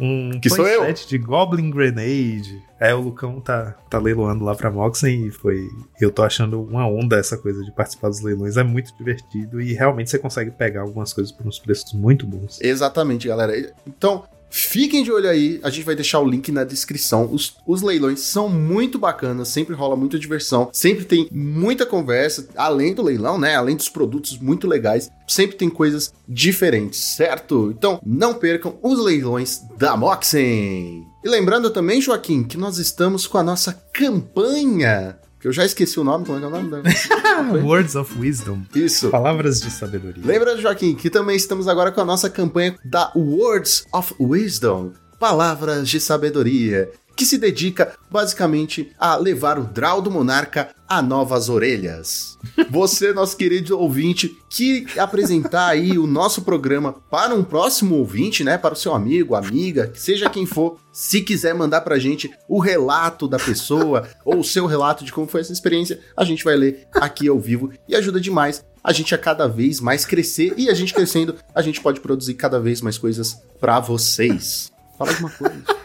um 0.00 0.38
Que 0.40 0.48
sou 0.48 0.66
eu. 0.66 0.92
de 0.92 1.18
Goblin 1.18 1.70
Grenade. 1.70 2.62
É, 2.80 2.94
o 2.94 3.00
Lucão 3.00 3.40
tá, 3.40 3.74
tá 3.90 3.98
leiloando 3.98 4.44
lá 4.44 4.54
pra 4.54 4.70
Moxen 4.70 5.26
e 5.26 5.30
foi. 5.30 5.68
Eu 6.00 6.10
tô 6.10 6.22
achando 6.22 6.62
uma 6.62 6.86
onda 6.86 7.16
essa 7.18 7.36
coisa 7.36 7.62
de 7.64 7.72
participar 7.72 8.08
dos 8.08 8.20
leilões. 8.20 8.56
É 8.56 8.62
muito 8.62 8.96
divertido 8.96 9.60
e 9.60 9.74
realmente 9.74 10.10
você 10.10 10.18
consegue 10.18 10.50
pegar 10.50 10.82
algumas 10.82 11.12
coisas 11.12 11.32
por 11.32 11.46
uns 11.46 11.58
preços 11.58 11.92
muito 11.92 12.26
bons. 12.26 12.60
Exatamente, 12.60 13.26
galera. 13.26 13.72
Então, 13.86 14.24
fiquem 14.50 15.02
de 15.02 15.10
olho 15.10 15.28
aí. 15.28 15.60
A 15.62 15.70
gente 15.70 15.84
vai 15.84 15.94
deixar 15.94 16.20
o 16.20 16.28
link 16.28 16.50
na 16.50 16.64
descrição. 16.64 17.28
Os, 17.30 17.56
os 17.66 17.82
leilões 17.82 18.20
são 18.20 18.48
muito 18.48 18.98
bacanas, 18.98 19.48
sempre 19.48 19.74
rola 19.74 19.96
muita 19.96 20.18
diversão, 20.18 20.68
sempre 20.72 21.04
tem 21.04 21.28
muita 21.30 21.86
conversa, 21.86 22.48
além 22.56 22.94
do 22.94 23.02
leilão, 23.02 23.38
né? 23.38 23.56
Além 23.56 23.76
dos 23.76 23.88
produtos 23.88 24.38
muito 24.38 24.66
legais, 24.66 25.10
sempre 25.26 25.56
tem 25.56 25.68
coisas 25.68 26.12
diferentes, 26.26 27.00
certo? 27.16 27.72
Então, 27.76 28.00
não 28.04 28.34
percam 28.34 28.78
os 28.82 28.98
leilões 28.98 29.60
da 29.76 29.96
Moxen. 29.96 31.06
E 31.24 31.28
lembrando 31.28 31.70
também, 31.70 32.00
Joaquim, 32.00 32.44
que 32.44 32.56
nós 32.56 32.78
estamos 32.78 33.26
com 33.26 33.38
a 33.38 33.42
nossa 33.42 33.72
campanha. 33.92 35.18
Que 35.40 35.46
eu 35.48 35.52
já 35.52 35.64
esqueci 35.64 36.00
o 36.00 36.04
nome, 36.04 36.24
como 36.26 36.36
é 36.36 36.40
que 36.40 36.44
é 36.46 36.48
o 36.48 36.50
nome? 36.50 36.70
da- 36.70 36.82
Words 37.64 37.94
of 37.94 38.18
Wisdom. 38.18 38.62
Isso. 38.74 39.08
Palavras 39.10 39.60
de 39.60 39.70
sabedoria. 39.70 40.22
Lembra, 40.24 40.56
Joaquim, 40.58 40.94
que 40.94 41.08
também 41.08 41.36
estamos 41.36 41.68
agora 41.68 41.92
com 41.92 42.00
a 42.00 42.04
nossa 42.04 42.28
campanha 42.28 42.76
da 42.84 43.12
Words 43.14 43.86
of 43.92 44.14
Wisdom 44.18 44.92
Palavras 45.18 45.88
de 45.88 46.00
Sabedoria. 46.00 46.90
Que 47.18 47.26
se 47.26 47.36
dedica 47.36 47.98
basicamente 48.08 48.92
a 48.96 49.16
levar 49.16 49.58
o 49.58 49.64
Draw 49.64 50.00
do 50.00 50.08
Monarca 50.08 50.68
a 50.88 51.02
novas 51.02 51.48
orelhas. 51.48 52.38
Você, 52.70 53.12
nosso 53.12 53.36
querido 53.36 53.76
ouvinte, 53.76 54.38
que 54.48 54.86
apresentar 54.96 55.66
aí 55.66 55.98
o 55.98 56.06
nosso 56.06 56.42
programa 56.42 56.92
para 57.10 57.34
um 57.34 57.42
próximo 57.42 57.96
ouvinte, 57.96 58.44
né? 58.44 58.56
Para 58.56 58.74
o 58.74 58.76
seu 58.76 58.94
amigo, 58.94 59.34
amiga, 59.34 59.90
seja 59.96 60.30
quem 60.30 60.46
for, 60.46 60.78
se 60.92 61.20
quiser 61.20 61.56
mandar 61.56 61.80
pra 61.80 61.98
gente 61.98 62.30
o 62.48 62.60
relato 62.60 63.26
da 63.26 63.36
pessoa 63.36 64.08
ou 64.24 64.38
o 64.38 64.44
seu 64.44 64.66
relato 64.66 65.04
de 65.04 65.12
como 65.12 65.26
foi 65.26 65.40
essa 65.40 65.52
experiência, 65.52 65.98
a 66.16 66.22
gente 66.22 66.44
vai 66.44 66.54
ler 66.54 66.86
aqui 66.94 67.26
ao 67.26 67.40
vivo 67.40 67.72
e 67.88 67.96
ajuda 67.96 68.20
demais 68.20 68.64
a 68.82 68.92
gente 68.92 69.12
a 69.12 69.18
cada 69.18 69.48
vez 69.48 69.80
mais 69.80 70.04
crescer 70.04 70.54
e 70.56 70.70
a 70.70 70.74
gente 70.74 70.94
crescendo, 70.94 71.34
a 71.52 71.62
gente 71.62 71.80
pode 71.80 71.98
produzir 71.98 72.34
cada 72.34 72.60
vez 72.60 72.80
mais 72.80 72.96
coisas 72.96 73.42
para 73.58 73.80
vocês. 73.80 74.70
Fala 74.96 75.10
alguma 75.10 75.30
coisa. 75.30 75.77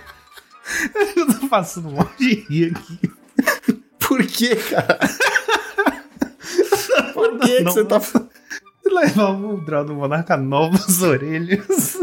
Eu 1.15 1.39
tô 1.39 1.47
passando 1.47 1.91
mal 1.91 2.09
de 2.17 2.33
rir 2.33 2.75
aqui. 2.75 2.99
Por 3.99 4.25
que, 4.25 4.55
cara? 4.55 4.99
Por 7.13 7.39
que, 7.39 7.57
que 7.57 7.63
você 7.63 7.85
tá 7.85 8.01
Levar 8.85 9.31
o 9.31 9.63
draw 9.63 9.85
do 9.85 9.95
Monarca 9.95 10.37
novas 10.37 11.01
orelhas. 11.01 11.97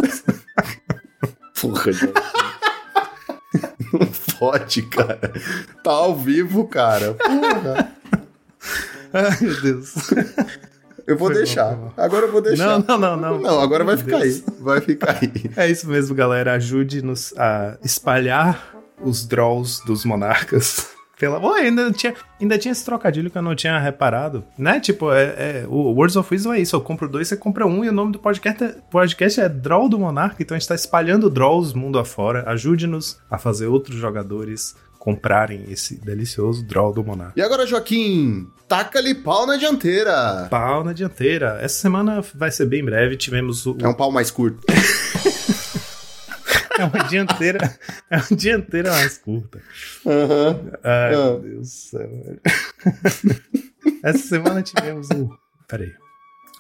Porra, 1.61 1.93
gente. 1.93 2.12
Não 3.93 4.07
pode, 4.38 4.83
cara. 4.83 5.33
Tá 5.85 5.90
ao 5.90 6.17
vivo, 6.17 6.67
cara. 6.67 7.14
Porra. 7.14 7.93
Ai, 9.12 9.38
meu 9.40 9.61
Deus. 9.61 9.95
Eu 11.11 11.17
vou 11.17 11.29
Foi 11.29 11.37
deixar. 11.38 11.75
bom. 11.75 11.93
Agora 11.97 12.26
eu 12.26 12.33
vou 12.33 12.40
deixar. 12.40 12.79
Não, 12.79 12.99
não, 12.99 12.99
não, 12.99 13.17
não. 13.17 13.40
Não, 13.40 13.61
agora 13.61 13.83
vai 13.85 13.97
ficar 13.97 14.19
Deus. 14.21 14.43
aí. 14.47 14.55
Vai 14.61 14.81
ficar 14.81 15.19
aí. 15.21 15.33
É 15.57 15.69
isso 15.69 15.88
mesmo, 15.88 16.14
galera. 16.14 16.52
Ajude-nos 16.55 17.35
a 17.37 17.76
espalhar 17.83 18.75
os 19.02 19.26
draws 19.26 19.81
dos 19.85 20.05
monarcas. 20.05 20.88
Pela... 21.19 21.38
Pô, 21.38 21.52
ainda 21.52 21.90
tinha, 21.93 22.14
ainda 22.40 22.57
tinha 22.57 22.73
esse 22.73 22.83
trocadilho 22.83 23.31
que 23.31 23.37
eu 23.37 23.43
não 23.43 23.55
tinha 23.55 23.79
reparado, 23.79 24.43
né? 24.57 24.81
Tipo, 24.81 25.12
é, 25.12 25.25
é- 25.25 25.64
o 25.69 25.93
Words 25.93 26.17
of 26.17 26.33
Wisdom 26.33 26.55
é 26.55 26.61
isso. 26.61 26.75
Eu 26.75 26.81
compro 26.81 27.07
dois, 27.09 27.29
você 27.29 27.37
compra 27.37 27.67
um, 27.67 27.85
e 27.85 27.88
o 27.90 27.93
nome 27.93 28.12
do 28.12 28.19
podcast 28.19 28.64
é, 28.64 28.69
podcast 28.90 29.40
é 29.40 29.49
Draw 29.49 29.87
do 29.88 29.99
Monarca. 29.99 30.37
Então 30.43 30.57
a 30.57 30.59
gente 30.59 30.69
tá 30.69 30.75
espalhando 30.75 31.29
draws 31.29 31.75
mundo 31.75 31.99
afora. 31.99 32.49
Ajude-nos 32.49 33.19
a 33.31 33.37
fazer 33.37 33.67
outros 33.67 33.97
jogadores 33.97 34.75
comprarem 35.00 35.64
esse 35.69 35.99
delicioso 35.99 36.62
draw 36.62 36.92
do 36.92 37.02
Monarca. 37.02 37.33
E 37.35 37.40
agora, 37.42 37.66
Joaquim, 37.66 38.47
taca-lhe 38.69 39.14
pau 39.14 39.47
na 39.47 39.57
dianteira. 39.57 40.47
Pau 40.50 40.85
na 40.85 40.92
dianteira. 40.92 41.59
Essa 41.62 41.80
semana 41.80 42.23
vai 42.35 42.50
ser 42.52 42.66
bem 42.66 42.85
breve. 42.85 43.16
Tivemos 43.16 43.64
o, 43.66 43.76
É 43.80 43.88
um 43.88 43.95
pau 43.95 44.12
mais 44.12 44.30
curto. 44.30 44.61
é 46.78 46.85
uma 46.85 47.04
dianteira, 47.09 47.78
é 48.11 48.16
uma 48.19 48.37
dianteira 48.37 48.90
mais 48.92 49.16
curta. 49.19 49.61
Aham. 50.07 50.61
Ai, 50.85 51.14
Ah. 51.14 51.16
meu 51.16 51.40
Deus 51.40 51.61
do 51.61 51.66
céu, 51.66 52.00
velho. 52.25 52.40
Essa 54.04 54.19
semana 54.19 54.62
tivemos 54.62 55.09
o. 55.11 55.30
Peraí. 55.66 55.92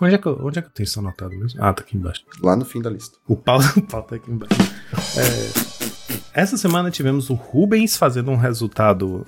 Onde 0.02 0.14
é, 0.14 0.18
que 0.18 0.26
eu, 0.26 0.38
onde 0.42 0.58
é 0.58 0.62
que 0.62 0.68
eu 0.68 0.72
tenho 0.72 0.86
isso 0.86 0.98
anotado 0.98 1.36
mesmo? 1.36 1.62
Ah, 1.62 1.74
tá 1.74 1.82
aqui 1.82 1.94
embaixo. 1.94 2.24
Lá 2.42 2.56
no 2.56 2.64
fim 2.64 2.80
da 2.80 2.88
lista. 2.88 3.18
O 3.28 3.36
pau, 3.36 3.58
o 3.76 3.82
pau 3.82 4.02
tá 4.02 4.16
aqui 4.16 4.30
embaixo. 4.30 4.54
É, 5.18 5.79
essa 6.32 6.56
semana 6.56 6.90
tivemos 6.90 7.30
o 7.30 7.34
Rubens 7.34 7.96
fazendo 7.96 8.30
um 8.30 8.36
resultado. 8.36 9.26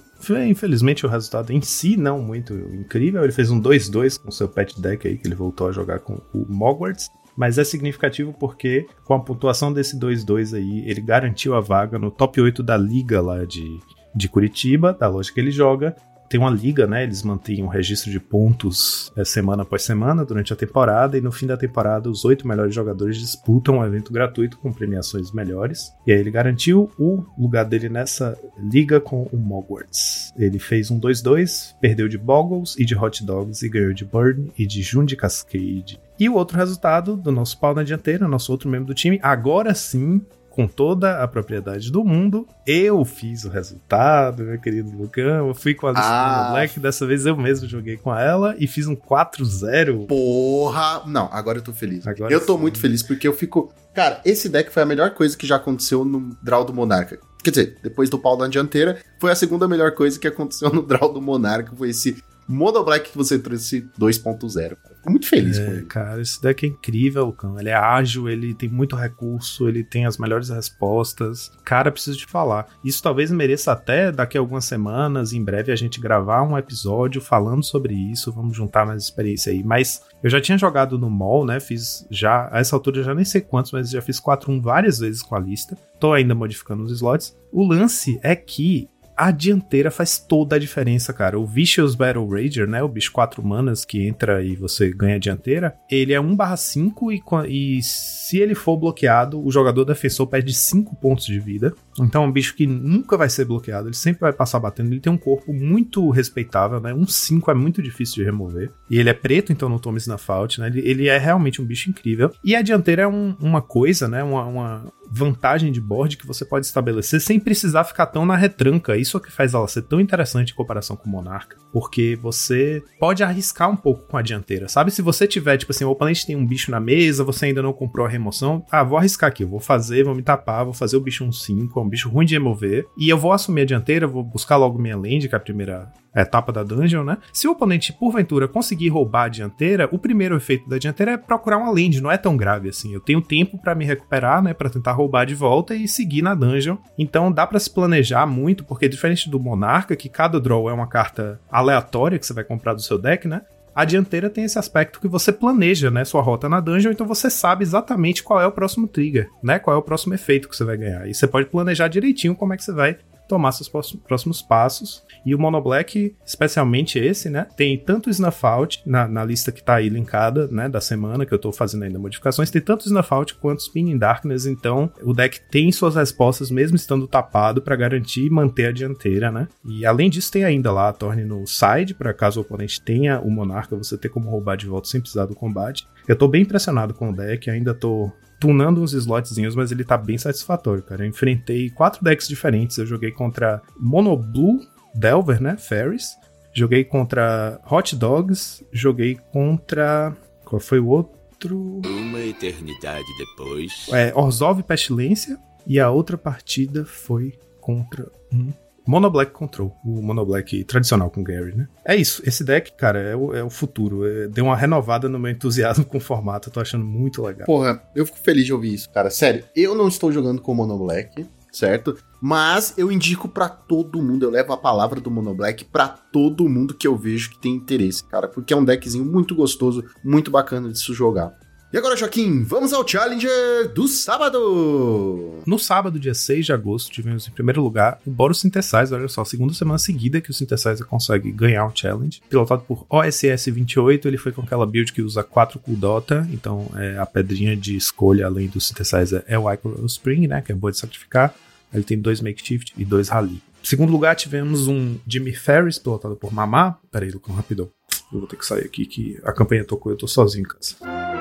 Infelizmente, 0.49 1.05
o 1.05 1.09
resultado 1.09 1.53
em 1.53 1.61
si 1.61 1.97
não 1.97 2.23
muito 2.23 2.55
incrível. 2.55 3.23
Ele 3.23 3.33
fez 3.33 3.51
um 3.51 3.61
2-2 3.61 4.21
com 4.23 4.31
seu 4.31 4.49
pet 4.49 4.81
deck 4.81 5.07
aí, 5.07 5.19
que 5.19 5.27
ele 5.27 5.35
voltou 5.35 5.69
a 5.69 5.73
jogar 5.73 5.99
com 5.99 6.21
o 6.33 6.47
Mogwarts. 6.49 7.09
Mas 7.37 7.59
é 7.59 7.65
significativo 7.65 8.35
porque, 8.39 8.87
com 9.05 9.15
a 9.15 9.21
pontuação 9.21 9.73
desse 9.73 9.99
2-2 9.99 10.55
aí, 10.55 10.85
ele 10.87 11.01
garantiu 11.01 11.55
a 11.55 11.61
vaga 11.61 11.99
no 11.99 12.11
top 12.11 12.41
8 12.41 12.63
da 12.63 12.77
liga 12.77 13.21
lá 13.23 13.45
de, 13.45 13.81
de 14.15 14.29
Curitiba, 14.29 14.93
da 14.93 15.09
loja 15.09 15.33
que 15.33 15.41
ele 15.41 15.51
joga. 15.51 15.97
Tem 16.33 16.41
uma 16.41 16.49
liga, 16.49 16.87
né? 16.87 17.03
Eles 17.03 17.23
mantêm 17.23 17.63
um 17.63 17.67
registro 17.67 18.11
de 18.11 18.19
pontos 18.19 19.13
é, 19.15 19.23
semana 19.23 19.65
após 19.65 19.83
semana 19.83 20.25
durante 20.25 20.51
a 20.51 20.57
temporada, 20.57 21.19
e 21.19 21.21
no 21.21 21.31
fim 21.31 21.47
da 21.47 21.59
temporada, 21.59 22.09
os 22.09 22.25
oito 22.25 22.49
melhores 22.49 22.75
jogadores 22.75 23.19
disputam 23.19 23.77
um 23.77 23.85
evento 23.85 24.11
gratuito 24.11 24.57
com 24.57 24.73
premiações 24.73 25.31
melhores. 25.31 25.93
E 26.07 26.13
aí 26.13 26.19
ele 26.19 26.31
garantiu 26.31 26.91
o 26.99 27.23
lugar 27.37 27.67
dele 27.67 27.91
nessa 27.91 28.35
liga 28.59 28.99
com 28.99 29.25
o 29.25 29.37
Mogwarts. 29.37 30.33
Ele 30.35 30.59
fez 30.59 30.91
um 30.91 30.99
2-2, 30.99 31.75
perdeu 31.79 32.09
de 32.09 32.17
Boggles 32.17 32.79
e 32.79 32.87
de 32.87 32.97
Hot 32.97 33.23
Dogs, 33.27 33.63
e 33.63 33.69
ganhou 33.69 33.93
de 33.93 34.07
Burn 34.07 34.51
e 34.57 34.67
de 34.67 34.81
Jundi 34.81 35.15
Cascade. 35.15 36.01
E 36.19 36.31
o 36.31 36.35
outro 36.35 36.57
resultado 36.57 37.15
do 37.15 37.31
nosso 37.31 37.61
pau 37.61 37.75
na 37.75 37.83
dianteira, 37.83 38.27
nosso 38.27 38.51
outro 38.53 38.71
membro 38.71 38.87
do 38.87 38.95
time, 38.95 39.21
agora 39.23 39.75
sim, 39.75 40.25
com 40.53 40.67
toda 40.67 41.23
a 41.23 41.27
propriedade 41.27 41.91
do 41.91 42.05
mundo, 42.05 42.47
eu 42.67 43.05
fiz 43.07 43.45
o 43.45 43.49
resultado, 43.49 44.43
meu 44.43 44.61
querido 44.61 44.91
Lucão. 44.95 45.49
Eu 45.49 45.55
fui 45.55 45.75
com 45.75 45.87
a 45.87 45.93
lista 45.93 46.07
Ah. 46.07 46.51
Black, 46.53 46.79
dessa 46.79 47.07
vez 47.07 47.25
eu 47.25 47.37
mesmo 47.37 47.67
joguei 47.67 47.97
com 47.97 48.15
ela 48.15 48.55
e 48.59 48.67
fiz 48.67 48.87
um 48.87 48.95
4-0. 48.95 50.07
Porra! 50.07 51.03
Não, 51.07 51.29
agora 51.33 51.59
eu 51.59 51.63
tô 51.63 51.73
feliz. 51.73 52.07
Agora 52.07 52.33
eu 52.33 52.45
tô 52.45 52.55
sim. 52.57 52.61
muito 52.61 52.79
feliz 52.79 53.03
porque 53.03 53.27
eu 53.27 53.33
fico. 53.33 53.73
Cara, 53.95 54.21
esse 54.25 54.49
deck 54.49 54.71
foi 54.71 54.83
a 54.83 54.87
melhor 54.87 55.11
coisa 55.11 55.37
que 55.37 55.47
já 55.47 55.57
aconteceu 55.57 56.05
no 56.05 56.37
Draw 56.43 56.65
do 56.67 56.75
Monarca. 56.75 57.19
Quer 57.43 57.51
dizer, 57.51 57.79
depois 57.83 58.11
do 58.11 58.19
pau 58.19 58.37
na 58.37 58.47
dianteira, 58.47 58.99
foi 59.19 59.33
a 59.33 59.35
segunda 59.35 59.67
melhor 59.67 59.93
coisa 59.93 60.19
que 60.19 60.29
aconteceu 60.29 60.71
no 60.71 60.83
Draw 60.83 61.13
do 61.13 61.21
Monarca. 61.21 61.75
Foi 61.75 61.89
esse 61.91 62.23
Mono 62.47 62.85
Black 62.85 63.11
que 63.11 63.17
você 63.17 63.39
trouxe 63.39 63.89
2.0. 63.99 64.77
Fico 65.03 65.11
muito 65.11 65.27
feliz 65.29 65.59
com 65.59 65.65
É, 65.65 65.69
ele. 65.71 65.83
cara, 65.87 66.23
esse 66.23 66.41
deck 66.41 66.65
é 66.65 66.69
incrível, 66.69 67.27
Lucão. 67.27 67.59
Ele 67.59 67.71
é 67.71 67.75
ágil, 67.75 68.29
ele 68.29 68.55
tem 68.55 68.69
muito 68.69 68.95
recurso, 68.95 69.69
ele 69.69 69.83
tem 69.83 70.07
as 70.07 70.17
melhores 70.17 70.49
respostas. 70.49 71.51
Cara, 71.65 71.91
preciso 71.91 72.19
te 72.19 72.27
falar. 72.27 72.69
Isso 72.85 73.03
talvez 73.03 73.31
mereça 73.33 73.73
até 73.73 74.13
daqui 74.13 74.39
a 74.39 74.41
algumas 74.41 74.65
semanas, 74.65 75.33
em 75.33 75.43
breve, 75.43 75.73
a 75.73 75.77
gente 75.77 76.01
gravar 76.01 76.43
um 76.43 76.57
episódio 76.57 77.21
falando 77.21 77.65
sobre 77.65 77.95
isso. 77.95 78.31
Vamos 78.31 78.57
juntar 78.57 78.87
mais 78.87 79.03
experiência 79.03 79.53
aí. 79.53 79.65
Mas 79.65 80.03
eu 80.23 80.31
já 80.31 80.41
tinha 80.41 80.57
jogado 80.57 80.97
no 80.97 81.11
mall, 81.11 81.45
né? 81.45 81.59
Fiz 81.59 82.07
já, 82.09 82.49
a 82.53 82.61
essa 82.61 82.77
altura 82.77 82.99
eu 83.01 83.05
já 83.05 83.15
nem 83.15 83.25
sei 83.25 83.41
quantos, 83.41 83.73
mas 83.73 83.91
já 83.91 84.01
fiz 84.01 84.21
4-1 84.21 84.61
várias 84.63 85.01
vezes 85.01 85.21
com 85.21 85.35
a 85.35 85.41
lista. 85.41 85.77
Tô 85.99 86.13
ainda 86.13 86.33
modificando 86.35 86.85
os 86.85 86.93
slots. 86.93 87.37
O 87.51 87.65
lance 87.67 88.21
é 88.23 88.37
que 88.37 88.89
a 89.27 89.31
dianteira 89.31 89.91
faz 89.91 90.19
toda 90.19 90.57
a 90.57 90.59
diferença, 90.59 91.13
cara. 91.13 91.39
O 91.39 91.47
Vicious 91.47 91.95
Battle 91.95 92.27
Rager, 92.29 92.67
né? 92.67 92.83
O 92.83 92.89
bicho 92.89 93.13
4 93.13 93.43
manas 93.47 93.85
que 93.85 94.07
entra 94.07 94.43
e 94.43 94.57
você 94.57 94.91
ganha 94.91 95.17
a 95.17 95.19
dianteira, 95.19 95.77
ele 95.91 96.13
é 96.13 96.21
1/5 96.21 97.13
e, 97.49 97.79
e 97.79 97.83
se 97.83 98.39
ele 98.39 98.55
for 98.55 98.77
bloqueado, 98.77 99.45
o 99.45 99.51
jogador 99.51 99.85
defensor 99.85 100.27
perde 100.27 100.53
5 100.53 100.97
pontos 100.97 101.27
de 101.27 101.39
vida. 101.39 101.75
Então 102.01 102.25
é 102.25 102.27
um 102.27 102.33
bicho 102.33 102.55
que 102.57 102.67
nunca 102.67 103.17
vai 103.17 103.29
ser 103.29 103.45
bloqueado, 103.45 103.89
ele 103.89 103.95
sempre 103.97 104.21
vai 104.23 104.33
passar 104.33 104.59
batendo. 104.59 104.91
Ele 104.93 105.01
tem 105.01 105.13
um 105.13 105.19
corpo 105.19 105.53
muito 105.53 106.09
respeitável, 106.11 106.81
né? 106.81 106.93
Um 106.95 107.07
5 107.07 107.51
é 107.51 107.55
muito 107.55 107.83
difícil 107.83 108.17
de 108.17 108.25
remover. 108.25 108.71
E 108.91 108.99
ele 108.99 109.09
é 109.11 109.15
preto, 109.15 109.53
então 109.53 109.69
não 109.69 109.79
toma 109.79 109.99
Snuff 109.99 110.27
né? 110.59 110.67
Ele, 110.69 110.81
ele 110.81 111.09
é 111.09 111.19
realmente 111.19 111.61
um 111.61 111.65
bicho 111.65 111.91
incrível. 111.91 112.31
E 112.45 112.55
a 112.57 112.63
dianteira 112.63 113.03
é 113.03 113.07
um- 113.07 113.37
uma 113.41 113.61
coisa, 113.63 114.09
né? 114.09 114.23
Uma, 114.23 114.45
uma 114.47 114.93
vantagem 115.15 115.71
de 115.71 115.81
board 115.81 116.17
que 116.17 116.27
você 116.27 116.43
pode 116.43 116.65
estabelecer 116.65 117.21
sem 117.21 117.39
precisar 117.39 117.85
ficar 117.85 118.07
tão 118.07 118.25
na 118.25 118.35
retranca. 118.35 118.97
Isso 118.97 119.19
é 119.19 119.21
que 119.21 119.31
faz 119.31 119.53
ela 119.53 119.69
ser 119.69 119.83
tão 119.83 120.01
interessante 120.01 120.53
em 120.53 120.57
comparação 120.57 120.97
com 120.97 121.07
o 121.07 121.13
Monarca. 121.13 121.59
Porque 121.71 122.19
você 122.21 122.83
pode 122.99 123.23
arriscar 123.23 123.71
um 123.71 123.77
pouco 123.77 124.07
com 124.07 124.17
a 124.17 124.23
dianteira, 124.23 124.69
sabe? 124.69 124.91
Se 124.91 125.03
você 125.03 125.27
tiver, 125.27 125.59
tipo 125.59 125.71
assim, 125.71 125.85
o 125.85 125.91
oponente 125.91 126.27
tem 126.27 126.35
um 126.35 126.47
bicho 126.47 126.71
na 126.71 126.81
mesa, 126.81 127.25
você 127.25 127.47
ainda 127.47 127.63
não 127.63 127.73
comprou 127.75 128.07
a 128.07 128.09
remoção, 128.09 128.65
ah, 128.71 128.83
vou 128.83 128.97
arriscar 128.97 129.29
aqui, 129.29 129.43
eu 129.43 129.49
vou 129.49 129.61
fazer, 129.61 130.05
vou 130.05 130.15
me 130.15 130.23
tapar, 130.23 130.65
vou 130.65 130.75
fazer 130.75 130.97
o 130.97 131.01
bicho 131.01 131.25
um 131.25 131.33
5, 131.33 131.79
é 131.79 131.83
um 131.83 131.89
bicho 131.89 132.09
ruim 132.09 132.25
de 132.25 132.35
remover, 132.35 132.87
e 132.97 133.09
eu 133.09 133.19
vou 133.19 133.33
assumir 133.33 133.63
a 133.63 133.67
dianteira, 133.67 134.07
vou 134.07 134.25
buscar 134.25 134.57
logo 134.57 134.79
minha 134.79 134.97
land, 134.97 135.29
que 135.29 135.35
é 135.35 135.39
a 135.39 135.41
primeira 135.41 135.93
etapa 136.21 136.53
da 136.53 136.63
dungeon, 136.63 137.05
né? 137.05 137.19
Se 137.33 137.49
o 137.49 137.53
oponente, 137.53 137.93
porventura, 137.93 138.47
conseguir 138.47 138.89
roubar 138.89 139.25
a 139.25 139.29
dianteira, 139.29 139.89
o 139.91 139.99
primeiro 139.99 140.37
efeito 140.37 140.69
da 140.69 140.79
dianteira 140.79 141.13
é 141.13 141.17
procurar 141.17 141.59
uma 141.59 141.71
land, 141.71 142.01
não 142.01 142.11
é 142.11 142.19
tão 142.19 142.37
grave 142.37 142.69
assim. 142.69 142.93
Eu 142.93 143.01
tenho 143.01 143.23
tempo 143.23 143.59
pra 143.59 143.75
me 143.75 143.85
recuperar, 143.85 144.43
né, 144.43 144.53
Pra 144.53 144.71
tentar 144.71 144.93
roubar 144.93 145.25
de 145.25 145.35
volta 145.35 145.75
e 145.75 145.89
seguir 145.89 146.23
na 146.23 146.35
dungeon. 146.35 146.77
Então 146.99 147.33
dá 147.33 147.47
pra 147.47 147.59
se 147.59 147.71
planejar 147.71 148.27
muito, 148.27 148.65
porque 148.65 148.89
diferente 148.89 149.29
do 149.29 149.41
Monarca, 149.41 149.97
que 149.97 150.09
cada 150.09 150.41
draw 150.41 150.69
é 150.69 150.73
uma 150.73 150.87
carta 150.87 151.41
aleatória 151.51 152.19
que 152.19 152.27
você 152.27 152.33
vai 152.33 152.45
comprar 152.45 152.75
do 152.75 152.83
seu 152.83 152.99
deck, 152.99 153.27
né? 153.27 153.43
A 153.75 153.85
dianteira 153.87 154.29
tem 154.29 154.45
esse 154.45 154.59
aspecto 154.59 155.01
que 155.01 155.09
você 155.09 155.33
planeja, 155.33 155.91
né, 155.91 156.05
sua 156.05 156.21
rota 156.21 156.49
na 156.49 156.61
dungeon, 156.61 156.93
então 156.93 157.07
você 157.07 157.31
sabe 157.31 157.63
exatamente 157.63 158.23
qual 158.23 158.41
é 158.41 158.47
o 158.47 158.53
próximo 158.53 158.87
trigger, 158.87 159.29
né, 159.43 159.59
qual 159.59 159.75
é 159.75 159.79
o 159.79 159.83
próximo 159.83 160.13
efeito 160.13 160.49
que 160.49 160.55
você 160.55 160.65
vai 160.65 160.77
ganhar. 160.77 161.09
E 161.09 161.15
você 161.15 161.27
pode 161.27 161.49
planejar 161.49 161.89
direitinho 161.89 162.35
como 162.35 162.53
é 162.53 162.57
que 162.57 162.65
você 162.65 162.73
vai 162.73 162.99
tomar 163.33 163.53
seus 163.53 163.69
próximos- 163.69 164.43
passos. 164.43 165.03
E 165.25 165.35
o 165.35 165.39
Mono 165.39 165.61
Black, 165.61 166.15
especialmente 166.27 166.99
esse, 166.99 167.31
né, 167.31 167.47
tem 167.57 167.79
tanto 167.79 168.11
Snuff 168.11 168.45
Out 168.45 168.83
na, 168.85 169.09
na 169.09 169.25
lista 169.25 169.51
que 169.51 169.63
tá 169.63 169.77
aí 169.77 169.89
linkada, 169.89 170.49
né, 170.49 170.69
da 170.69 170.81
semana, 170.81 171.25
que 171.25 171.33
eu 171.33 171.39
tô 171.39 171.51
fazendo 171.51 171.85
ainda 171.85 171.99
modificações, 171.99 172.51
tem 172.51 172.61
tanto 172.61 172.85
Snuff 172.87 173.15
Out 173.15 173.35
quanto 173.37 173.61
Spinning 173.63 173.97
Darkness, 173.97 174.45
então 174.45 174.93
o 175.03 175.15
deck 175.15 175.41
tem 175.51 175.73
suas 175.73 175.95
respostas 175.95 176.51
mesmo 176.51 176.77
estando 176.77 177.07
tapado 177.07 177.63
pra 177.63 177.75
garantir 177.77 178.27
e 178.27 178.31
manter 178.31 178.67
a 178.67 178.73
dianteira, 178.73 179.31
né. 179.31 179.49
E 179.65 179.87
além 179.87 180.11
disso 180.11 180.31
tem 180.31 180.45
ainda 180.45 180.71
lá 180.73 180.89
a 180.89 180.93
Torne 180.93 181.25
no 181.25 181.47
side, 181.47 181.95
para 181.95 182.13
caso 182.13 182.41
o 182.41 182.43
oponente 182.43 182.83
tenha 182.83 183.19
o 183.21 183.31
Monarca, 183.31 183.77
você 183.77 183.97
ter 183.97 184.09
como 184.11 184.29
roubar 184.29 184.57
de 184.57 184.67
volta 184.67 184.89
sem 184.89 185.01
precisar 185.01 185.25
do 185.27 185.35
combate. 185.35 185.87
Eu 186.07 186.17
tô 186.17 186.27
bem 186.29 186.43
impressionado 186.43 186.93
com 186.93 187.11
o 187.11 187.17
deck, 187.17 187.49
ainda 187.49 187.73
tô 187.73 188.11
tunando 188.43 188.83
uns 188.83 188.93
slotzinhos, 188.93 189.55
mas 189.55 189.71
ele 189.71 189.85
tá 189.85 189.97
bem 189.97 190.19
satisfatório, 190.19 190.83
cara. 190.83 191.05
Eu 191.05 191.09
enfrentei 191.09 191.71
quatro 191.71 192.03
decks 192.03 192.27
diferentes. 192.27 192.77
Eu 192.77 192.85
joguei 192.85 193.13
contra 193.13 193.63
Mono 193.79 194.17
Blue, 194.17 194.59
Delver, 194.93 195.41
né? 195.41 195.57
Ferris. 195.57 196.17
Joguei 196.53 196.83
contra 196.83 197.61
Hot 197.71 197.95
Dogs. 197.95 198.67
Joguei 198.73 199.17
contra. 199.33 200.13
Qual 200.45 200.59
foi 200.59 200.81
o 200.81 200.89
outro? 200.89 201.83
Uma 201.87 202.19
eternidade 202.19 203.07
depois. 203.17 203.87
É, 203.93 204.13
Orzhov 204.13 204.61
Pestilência. 204.65 205.39
E 205.65 205.79
a 205.79 205.89
outra 205.89 206.19
partida 206.19 206.85
foi 206.85 207.35
contra 207.61 208.11
um 208.33 208.53
Mono 208.87 209.11
Black 209.11 209.33
Control, 209.33 209.77
o 209.85 210.03
Mono 210.03 210.25
Black 210.25 210.65
tradicional 210.65 211.11
com 211.11 211.23
Gary, 211.23 211.55
né? 211.55 211.69
É 211.85 211.95
isso, 211.95 212.23
esse 212.27 212.43
deck, 212.43 212.73
cara, 212.77 212.99
é 212.99 213.17
o, 213.17 213.35
é 213.35 213.43
o 213.43 213.51
futuro. 213.51 214.07
É, 214.07 214.29
deu 214.29 214.47
uma 214.47 214.57
renovada 214.57 215.09
no 215.09 215.19
meu 215.19 215.31
entusiasmo 215.31 215.85
com 215.87 215.99
o 215.99 216.01
formato, 216.01 216.49
eu 216.49 216.53
tô 216.53 216.61
achando 216.61 216.85
muito 216.85 217.23
legal. 217.23 217.47
Porra, 217.47 217.83
eu 217.95 218.05
fico 218.05 218.19
feliz 218.19 218.45
de 218.45 218.53
ouvir 218.53 218.75
isso, 218.75 218.91
cara. 218.91 219.11
Sério, 219.11 219.45
eu 219.55 219.75
não 219.75 219.89
estou 219.89 220.11
jogando 220.11 220.43
com 220.43 220.53
o 220.53 220.55
Mono 220.55 220.79
Black, 220.79 221.27
certo? 221.53 221.97
Mas 222.21 222.75
eu 222.77 222.91
indico 222.91 223.29
pra 223.29 223.49
todo 223.49 224.03
mundo, 224.03 224.25
eu 224.25 224.31
levo 224.31 224.53
a 224.53 224.57
palavra 224.57 225.01
do 225.01 225.11
Mono 225.11 225.35
Black 225.35 225.65
pra 225.65 225.89
todo 225.89 226.49
mundo 226.49 226.75
que 226.75 226.87
eu 226.87 226.97
vejo 226.97 227.31
que 227.31 227.39
tem 227.39 227.55
interesse, 227.55 228.05
cara, 228.05 228.29
porque 228.29 228.53
é 228.53 228.57
um 228.57 228.65
deckzinho 228.65 229.05
muito 229.05 229.35
gostoso, 229.35 229.85
muito 230.05 230.31
bacana 230.31 230.71
de 230.71 230.79
se 230.79 230.93
jogar. 230.93 231.37
E 231.73 231.79
agora, 231.79 231.97
Joaquim, 231.97 232.45
vamos 232.45 232.75
ao 232.75 232.87
Challenger 232.87 233.73
do 233.73 233.89
sábado! 233.89 235.41
No 235.47 235.59
sábado, 235.59 235.99
dia 235.99 236.13
6 236.13 236.45
de 236.45 236.53
agosto, 236.53 236.93
tivemos 236.93 237.27
em 237.27 237.31
primeiro 237.31 237.63
lugar 237.63 237.99
o 238.05 238.11
Boros 238.11 238.41
Synthesizer, 238.41 238.99
olha 238.99 239.09
só, 239.09 239.25
segunda 239.25 239.55
semana 239.55 239.79
seguida 239.79 240.21
que 240.21 240.31
o 240.31 240.35
Synthesizer 240.35 240.85
consegue 240.85 241.33
ganhar 241.33 241.65
o 241.65 241.73
challenge. 241.75 242.21
Pilotado 242.29 242.63
por 242.69 242.85
OSS 242.91 243.47
28, 243.47 244.07
ele 244.07 244.19
foi 244.19 244.33
com 244.33 244.43
aquela 244.43 244.67
build 244.67 244.93
que 244.93 245.01
usa 245.01 245.23
4 245.23 245.59
Cool 245.61 245.77
Dota, 245.77 246.29
então 246.31 246.71
é, 246.77 246.99
a 246.99 247.07
pedrinha 247.07 247.57
de 247.57 247.75
escolha 247.75 248.27
além 248.27 248.49
do 248.49 248.61
Synthesizer 248.61 249.25
é 249.27 249.39
o 249.39 249.51
Icon 249.51 249.75
Spring, 249.87 250.27
né, 250.27 250.43
que 250.43 250.53
é 250.53 250.55
boa 250.55 250.71
de 250.71 250.77
sacrificar. 250.77 251.35
Ele 251.73 251.85
tem 251.85 251.99
dois 251.99 252.21
Makeshift 252.21 252.75
e 252.77 252.85
dois 252.85 253.09
Rally. 253.09 253.43
Em 253.63 253.67
segundo 253.67 253.91
lugar, 253.91 254.15
tivemos 254.15 254.69
um 254.69 254.99
Jimmy 255.07 255.33
Ferris, 255.33 255.79
pilotado 255.79 256.17
por 256.17 256.35
Mamá. 256.35 256.77
Pera 256.91 257.07
aí, 257.07 257.11
Lucão, 257.11 257.35
rapidão. 257.35 257.71
Eu 258.13 258.19
vou 258.19 258.29
ter 258.29 258.37
que 258.37 258.45
sair 258.45 258.67
aqui 258.67 258.85
que 258.85 259.19
a 259.25 259.33
campanha 259.33 259.65
tocou 259.65 259.91
e 259.91 259.95
eu 259.95 259.99
tô 259.99 260.07
sozinho 260.07 260.45
em 260.45 260.49
casa. 260.49 261.12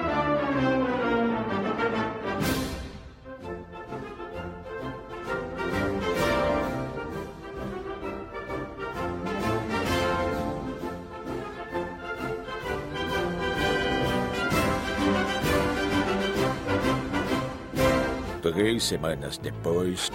Três 18.53 18.83
semanas 18.83 19.37
depois. 19.37 20.11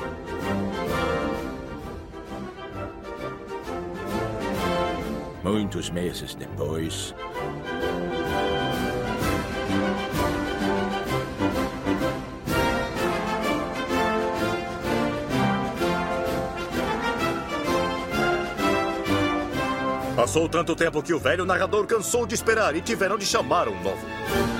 Muitos 5.42 5.88
meses 5.88 6.34
depois. 6.34 7.14
Passou 20.14 20.46
tanto 20.46 20.76
tempo 20.76 21.02
que 21.02 21.14
o 21.14 21.18
velho 21.18 21.46
narrador 21.46 21.86
cansou 21.86 22.26
de 22.26 22.34
esperar 22.34 22.76
e 22.76 22.82
tiveram 22.82 23.16
de 23.16 23.24
chamar 23.24 23.66
um 23.66 23.82
novo. 23.82 24.55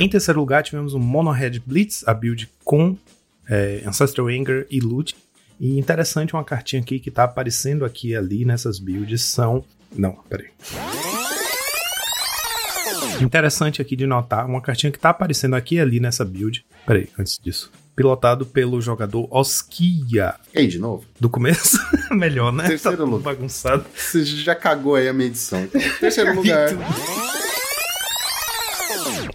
Em 0.00 0.08
terceiro 0.08 0.40
lugar, 0.40 0.62
tivemos 0.62 0.94
o 0.94 0.98
Mono 0.98 1.30
Red 1.30 1.58
Blitz, 1.58 2.08
a 2.08 2.14
build 2.14 2.48
com 2.64 2.96
é, 3.46 3.82
Ancestral 3.84 4.28
Anger 4.28 4.66
e 4.70 4.80
Loot. 4.80 5.14
E 5.60 5.78
interessante, 5.78 6.32
uma 6.32 6.42
cartinha 6.42 6.80
aqui 6.80 6.98
que 6.98 7.10
tá 7.10 7.24
aparecendo 7.24 7.84
aqui 7.84 8.08
e 8.08 8.16
ali 8.16 8.46
nessas 8.46 8.78
builds 8.78 9.22
são. 9.22 9.62
Não, 9.94 10.12
peraí. 10.26 10.48
Interessante 13.20 13.82
aqui 13.82 13.94
de 13.94 14.06
notar, 14.06 14.46
uma 14.46 14.62
cartinha 14.62 14.90
que 14.90 14.98
tá 14.98 15.10
aparecendo 15.10 15.54
aqui 15.54 15.74
e 15.74 15.80
ali 15.80 16.00
nessa 16.00 16.24
build. 16.24 16.64
Peraí, 16.86 17.06
antes 17.18 17.38
disso. 17.38 17.70
Pilotado 17.94 18.46
pelo 18.46 18.80
jogador 18.80 19.28
Oskia. 19.30 20.34
E 20.54 20.60
aí, 20.60 20.66
de 20.66 20.78
novo? 20.78 21.04
Do 21.20 21.28
começo? 21.28 21.78
Melhor, 22.10 22.50
né? 22.50 22.68
Terceiro 22.68 22.96
tá 22.96 23.04
lugar. 23.04 23.34
bagunçado. 23.34 23.84
Você 23.94 24.24
já 24.24 24.54
cagou 24.54 24.94
aí 24.94 25.08
a 25.08 25.12
minha 25.12 25.28
edição. 25.28 25.66
Terceiro 26.00 26.32
lugar. 26.40 26.70